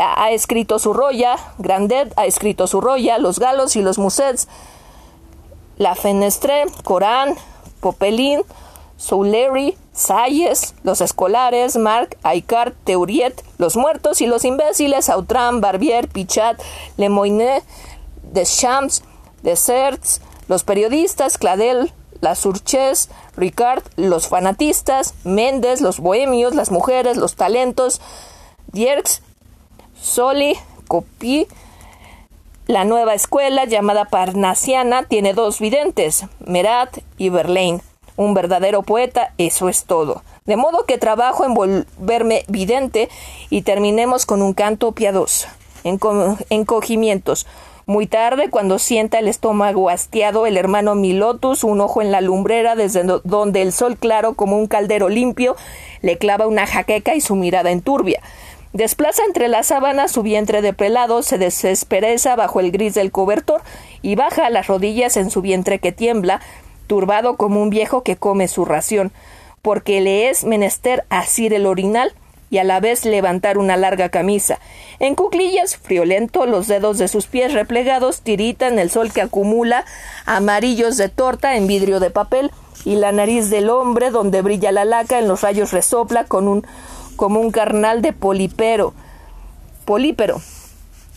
ha 0.00 0.30
escrito 0.30 0.78
su 0.78 0.92
roya, 0.92 1.36
Grandet 1.58 2.12
ha 2.16 2.26
escrito 2.26 2.66
su 2.66 2.80
roya, 2.80 3.18
los 3.18 3.38
galos 3.38 3.76
y 3.76 3.82
los 3.82 3.98
musets, 3.98 4.48
La 5.76 5.94
Fenestre, 5.94 6.66
Corán, 6.84 7.36
Popelin, 7.80 8.42
Soulery, 8.96 9.76
Salles, 9.92 10.74
los 10.82 11.00
escolares, 11.00 11.76
Marc, 11.76 12.16
Aicard, 12.22 12.74
Teuriet, 12.84 13.44
los 13.58 13.76
muertos 13.76 14.20
y 14.20 14.26
los 14.26 14.44
imbéciles, 14.44 15.08
Autran, 15.08 15.60
Barbier, 15.60 16.08
Pichat, 16.08 16.60
Lemoyne, 16.96 17.62
Deschamps, 18.32 19.02
Deserts, 19.42 20.20
los 20.48 20.64
periodistas, 20.64 21.38
Cladel, 21.38 21.92
las 22.20 22.44
Urches, 22.44 23.08
Ricard, 23.36 23.84
los 23.96 24.28
fanatistas, 24.28 25.14
Méndez, 25.24 25.80
los 25.80 26.00
bohemios, 26.00 26.54
las 26.54 26.70
mujeres, 26.70 27.16
los 27.16 27.36
talentos, 27.36 28.00
Dierks, 28.72 29.22
Soli, 30.00 30.56
Copí, 30.86 31.46
la 32.66 32.84
nueva 32.84 33.14
escuela 33.14 33.64
llamada 33.64 34.04
Parnasiana 34.04 35.02
tiene 35.02 35.32
dos 35.32 35.58
videntes, 35.58 36.26
Merat 36.40 36.98
y 37.16 37.30
Verlaine. 37.30 37.80
Un 38.16 38.34
verdadero 38.34 38.82
poeta, 38.82 39.32
eso 39.38 39.68
es 39.68 39.84
todo. 39.84 40.22
De 40.44 40.56
modo 40.56 40.84
que 40.84 40.98
trabajo 40.98 41.44
en 41.44 41.54
volverme 41.54 42.44
vidente 42.48 43.08
y 43.48 43.62
terminemos 43.62 44.26
con 44.26 44.42
un 44.42 44.54
canto 44.54 44.92
piadoso. 44.92 45.48
encogimientos. 45.84 47.46
Muy 47.86 48.06
tarde, 48.06 48.50
cuando 48.50 48.78
sienta 48.78 49.18
el 49.18 49.28
estómago 49.28 49.88
hastiado, 49.88 50.44
el 50.44 50.58
hermano 50.58 50.94
Milotus, 50.94 51.64
un 51.64 51.80
ojo 51.80 52.02
en 52.02 52.12
la 52.12 52.20
lumbrera 52.20 52.76
desde 52.76 53.02
donde 53.24 53.62
el 53.62 53.72
sol 53.72 53.96
claro 53.96 54.34
como 54.34 54.58
un 54.58 54.66
caldero 54.66 55.08
limpio 55.08 55.56
le 56.02 56.18
clava 56.18 56.46
una 56.46 56.66
jaqueca 56.66 57.14
y 57.14 57.22
su 57.22 57.34
mirada 57.34 57.70
enturbia. 57.70 58.20
Desplaza 58.72 59.22
entre 59.24 59.48
las 59.48 59.68
sábanas 59.68 60.12
su 60.12 60.22
vientre 60.22 60.60
de 60.60 60.74
pelado, 60.74 61.22
se 61.22 61.38
desespereza 61.38 62.36
bajo 62.36 62.60
el 62.60 62.70
gris 62.70 62.94
del 62.94 63.10
cobertor 63.10 63.62
y 64.02 64.14
baja 64.14 64.50
las 64.50 64.66
rodillas 64.66 65.16
en 65.16 65.30
su 65.30 65.40
vientre 65.40 65.78
que 65.78 65.90
tiembla, 65.90 66.40
turbado 66.86 67.36
como 67.36 67.62
un 67.62 67.70
viejo 67.70 68.02
que 68.02 68.16
come 68.16 68.46
su 68.46 68.66
ración, 68.66 69.10
porque 69.62 70.00
le 70.00 70.28
es 70.28 70.44
menester 70.44 71.04
asir 71.08 71.54
el 71.54 71.66
orinal 71.66 72.12
y 72.50 72.58
a 72.58 72.64
la 72.64 72.80
vez 72.80 73.04
levantar 73.04 73.58
una 73.58 73.76
larga 73.76 74.10
camisa. 74.10 74.58
En 74.98 75.14
cuclillas, 75.14 75.76
friolento, 75.76 76.46
los 76.46 76.66
dedos 76.66 76.98
de 76.98 77.08
sus 77.08 77.26
pies 77.26 77.52
replegados 77.52 78.20
tiritan 78.20 78.78
el 78.78 78.90
sol 78.90 79.12
que 79.12 79.22
acumula 79.22 79.84
amarillos 80.26 80.96
de 80.96 81.08
torta 81.08 81.56
en 81.56 81.66
vidrio 81.66 82.00
de 82.00 82.10
papel, 82.10 82.50
y 82.84 82.94
la 82.94 83.12
nariz 83.12 83.50
del 83.50 83.70
hombre, 83.70 84.10
donde 84.10 84.40
brilla 84.40 84.72
la 84.72 84.84
laca, 84.84 85.18
en 85.18 85.28
los 85.28 85.42
rayos 85.42 85.72
resopla 85.72 86.24
con 86.24 86.48
un 86.48 86.66
como 87.18 87.40
un 87.40 87.50
carnal 87.50 88.00
de 88.00 88.14
polipero. 88.14 88.94
Polípero. 89.84 90.40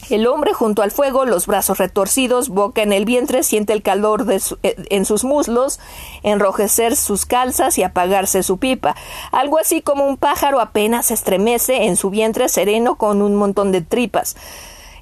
El 0.10 0.28
hombre 0.28 0.52
junto 0.52 0.82
al 0.82 0.92
fuego, 0.92 1.26
los 1.26 1.48
brazos 1.48 1.78
retorcidos, 1.78 2.50
boca 2.50 2.82
en 2.82 2.92
el 2.92 3.06
vientre, 3.06 3.44
siente 3.44 3.72
el 3.72 3.84
calor 3.84 4.26
de 4.26 4.42
eh, 4.64 4.76
en 4.90 5.06
sus 5.06 5.24
muslos, 5.24 5.80
enrojecer 6.24 6.96
sus 6.96 7.26
calzas 7.26 7.78
y 7.78 7.84
apagarse 7.84 8.44
su 8.44 8.58
pipa. 8.58 8.96
Algo 9.32 9.60
así 9.60 9.82
como 9.82 10.06
un 10.06 10.18
pájaro 10.18 10.60
apenas 10.60 11.12
estremece 11.12 11.86
en 11.86 11.96
su 11.96 12.10
vientre 12.10 12.50
sereno 12.50 12.96
con 12.96 13.22
un 13.22 13.36
montón 13.36 13.72
de 13.72 13.82
tripas. 13.82 14.36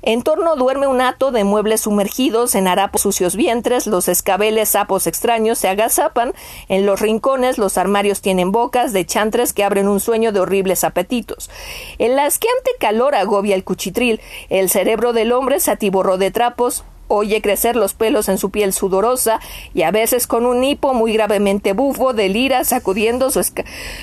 En 0.10 0.24
torno 0.24 0.56
duerme 0.56 0.88
un 0.88 1.02
hato 1.02 1.30
de 1.30 1.44
muebles 1.44 1.82
sumergidos 1.82 2.56
en 2.56 2.68
harapos 2.68 3.02
sucios 3.02 3.36
vientres, 3.36 3.86
los 3.86 4.08
escabeles 4.08 4.70
sapos 4.70 5.06
extraños 5.06 5.60
se 5.60 5.68
agazapan, 5.68 6.34
en 6.68 6.88
los 6.88 7.00
rincones 7.00 7.60
los 7.60 7.78
armarios 7.78 8.20
tienen 8.20 8.52
bocas 8.52 8.92
de 8.92 9.06
chantres 9.06 9.54
que 9.54 9.64
abren 9.64 9.88
un 9.88 10.00
sueño 10.00 10.32
de 10.32 10.40
horribles 10.40 10.84
apetitos. 10.84 11.52
El 12.00 12.18
asqueante 12.18 12.72
calor 12.80 13.14
agobia 13.14 13.54
el 13.54 13.64
cuchitril, 13.64 14.20
el 14.50 14.72
cerebro 14.72 15.14
del 15.14 15.32
hombre 15.32 15.60
se 15.60 15.70
atiborró 15.70 16.18
de 16.18 16.32
trapos, 16.32 16.86
oye 17.08 17.44
crecer 17.44 17.76
los 17.76 17.94
pelos 17.94 18.30
en 18.30 18.40
su 18.40 18.50
piel 18.50 18.74
sudorosa 18.74 19.40
y 19.76 19.84
a 19.84 19.92
veces 19.92 20.26
con 20.26 20.48
un 20.48 20.64
hipo 20.64 20.96
muy 20.96 21.14
gravemente 21.14 21.74
bufo 21.74 22.14
delira 22.14 22.64
sacudiendo 22.64 23.30
su, 23.30 23.46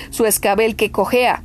su 0.09 0.25
escabel 0.25 0.77
que 0.77 0.89
cojea 0.89 1.43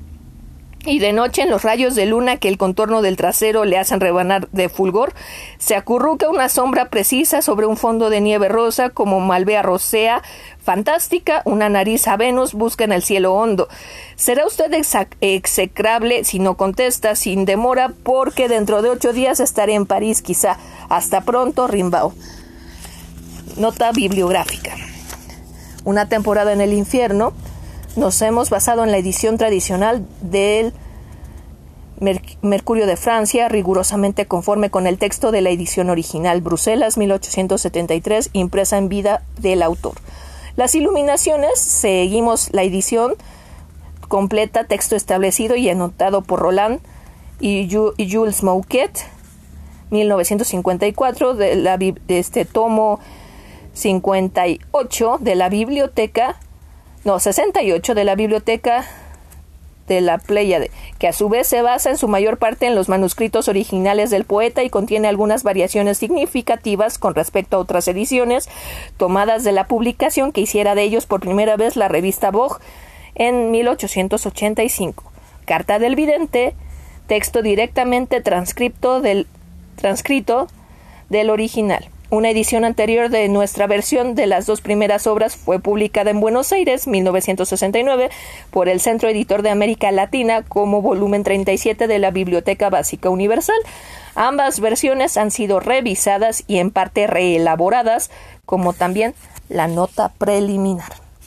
y 0.84 0.98
de 0.98 1.12
noche 1.12 1.42
en 1.42 1.50
los 1.50 1.62
rayos 1.62 1.94
de 1.94 2.06
luna 2.06 2.38
que 2.38 2.48
el 2.48 2.58
contorno 2.58 3.02
del 3.02 3.16
trasero 3.16 3.64
le 3.64 3.78
hacen 3.78 4.00
rebanar 4.00 4.48
de 4.50 4.68
fulgor, 4.68 5.14
se 5.58 5.76
acurruca 5.76 6.28
una 6.28 6.48
sombra 6.48 6.88
precisa 6.88 7.42
sobre 7.42 7.66
un 7.66 7.76
fondo 7.76 8.10
de 8.10 8.20
nieve 8.20 8.48
rosa 8.48 8.90
como 8.90 9.20
malvea 9.20 9.62
rosea 9.62 10.22
fantástica, 10.62 11.42
una 11.44 11.68
nariz 11.68 12.06
a 12.08 12.16
Venus 12.16 12.54
busca 12.54 12.84
en 12.84 12.92
el 12.92 13.02
cielo 13.02 13.34
hondo. 13.34 13.68
Será 14.16 14.46
usted 14.46 14.72
execrable 15.20 16.24
si 16.24 16.38
no 16.38 16.56
contesta 16.56 17.16
sin 17.16 17.44
demora, 17.44 17.92
porque 18.02 18.48
dentro 18.48 18.82
de 18.82 18.90
ocho 18.90 19.12
días 19.12 19.40
estaré 19.40 19.74
en 19.74 19.86
París, 19.86 20.22
quizá. 20.22 20.58
Hasta 20.88 21.22
pronto, 21.22 21.66
Rimbaud. 21.66 22.12
Nota 23.56 23.92
bibliográfica. 23.92 24.76
Una 25.84 26.08
temporada 26.08 26.52
en 26.52 26.60
el 26.60 26.72
infierno 26.72 27.32
nos 27.96 28.20
hemos 28.22 28.50
basado 28.50 28.84
en 28.84 28.90
la 28.90 28.98
edición 28.98 29.38
tradicional 29.38 30.06
del 30.20 30.72
Mercurio 32.40 32.86
de 32.86 32.96
Francia, 32.96 33.48
rigurosamente 33.48 34.26
conforme 34.26 34.70
con 34.70 34.86
el 34.86 34.98
texto 34.98 35.30
de 35.30 35.40
la 35.40 35.50
edición 35.50 35.88
original, 35.88 36.40
Bruselas 36.40 36.98
1873, 36.98 38.30
impresa 38.32 38.78
en 38.78 38.88
vida 38.88 39.22
del 39.38 39.62
autor. 39.62 39.94
Las 40.56 40.74
iluminaciones, 40.74 41.60
seguimos 41.60 42.48
la 42.52 42.62
edición 42.62 43.14
completa, 44.08 44.64
texto 44.64 44.96
establecido 44.96 45.54
y 45.54 45.68
anotado 45.68 46.22
por 46.22 46.40
Roland 46.40 46.80
y 47.40 47.68
Jules 47.70 48.42
Mouquet, 48.42 48.90
1954, 49.90 51.34
de, 51.34 51.56
la, 51.56 51.76
de 51.76 51.94
este 52.08 52.44
tomo 52.44 52.98
58 53.74 55.18
de 55.20 55.34
la 55.34 55.48
biblioteca 55.48 56.36
no, 57.04 57.18
68 57.18 57.94
de 57.94 58.04
la 58.04 58.14
Biblioteca 58.14 58.86
de 59.88 60.00
la 60.00 60.18
Pléyade, 60.18 60.70
que 60.98 61.08
a 61.08 61.12
su 61.12 61.28
vez 61.28 61.48
se 61.48 61.60
basa 61.62 61.90
en 61.90 61.98
su 61.98 62.06
mayor 62.06 62.38
parte 62.38 62.66
en 62.66 62.74
los 62.74 62.88
manuscritos 62.88 63.48
originales 63.48 64.10
del 64.10 64.24
poeta 64.24 64.62
y 64.62 64.70
contiene 64.70 65.08
algunas 65.08 65.42
variaciones 65.42 65.98
significativas 65.98 66.98
con 66.98 67.14
respecto 67.14 67.56
a 67.56 67.60
otras 67.60 67.88
ediciones 67.88 68.48
tomadas 68.96 69.42
de 69.42 69.52
la 69.52 69.66
publicación 69.66 70.32
que 70.32 70.42
hiciera 70.42 70.74
de 70.74 70.82
ellos 70.82 71.06
por 71.06 71.20
primera 71.20 71.56
vez 71.56 71.76
la 71.76 71.88
revista 71.88 72.30
Vogue 72.30 72.60
en 73.14 73.50
1885. 73.50 75.04
Carta 75.44 75.78
del 75.78 75.96
vidente, 75.96 76.54
texto 77.08 77.42
directamente 77.42 78.20
transcripto 78.20 79.00
del 79.00 79.26
transcrito 79.76 80.46
del 81.10 81.30
original. 81.30 81.91
Una 82.12 82.28
edición 82.28 82.66
anterior 82.66 83.08
de 83.08 83.26
nuestra 83.30 83.66
versión 83.66 84.14
de 84.14 84.26
las 84.26 84.44
dos 84.44 84.60
primeras 84.60 85.06
obras 85.06 85.34
fue 85.34 85.60
publicada 85.60 86.10
en 86.10 86.20
Buenos 86.20 86.52
Aires, 86.52 86.86
1969, 86.86 88.10
por 88.50 88.68
el 88.68 88.80
Centro 88.80 89.08
Editor 89.08 89.40
de 89.40 89.48
América 89.48 89.90
Latina 89.92 90.42
como 90.42 90.82
volumen 90.82 91.24
37 91.24 91.86
de 91.86 91.98
la 91.98 92.10
Biblioteca 92.10 92.68
Básica 92.68 93.08
Universal. 93.08 93.56
Ambas 94.14 94.60
versiones 94.60 95.16
han 95.16 95.30
sido 95.30 95.58
revisadas 95.58 96.44
y 96.46 96.58
en 96.58 96.70
parte 96.70 97.06
reelaboradas, 97.06 98.10
como 98.44 98.74
también 98.74 99.14
la 99.48 99.66
nota 99.66 100.10
preliminar. 100.18 101.01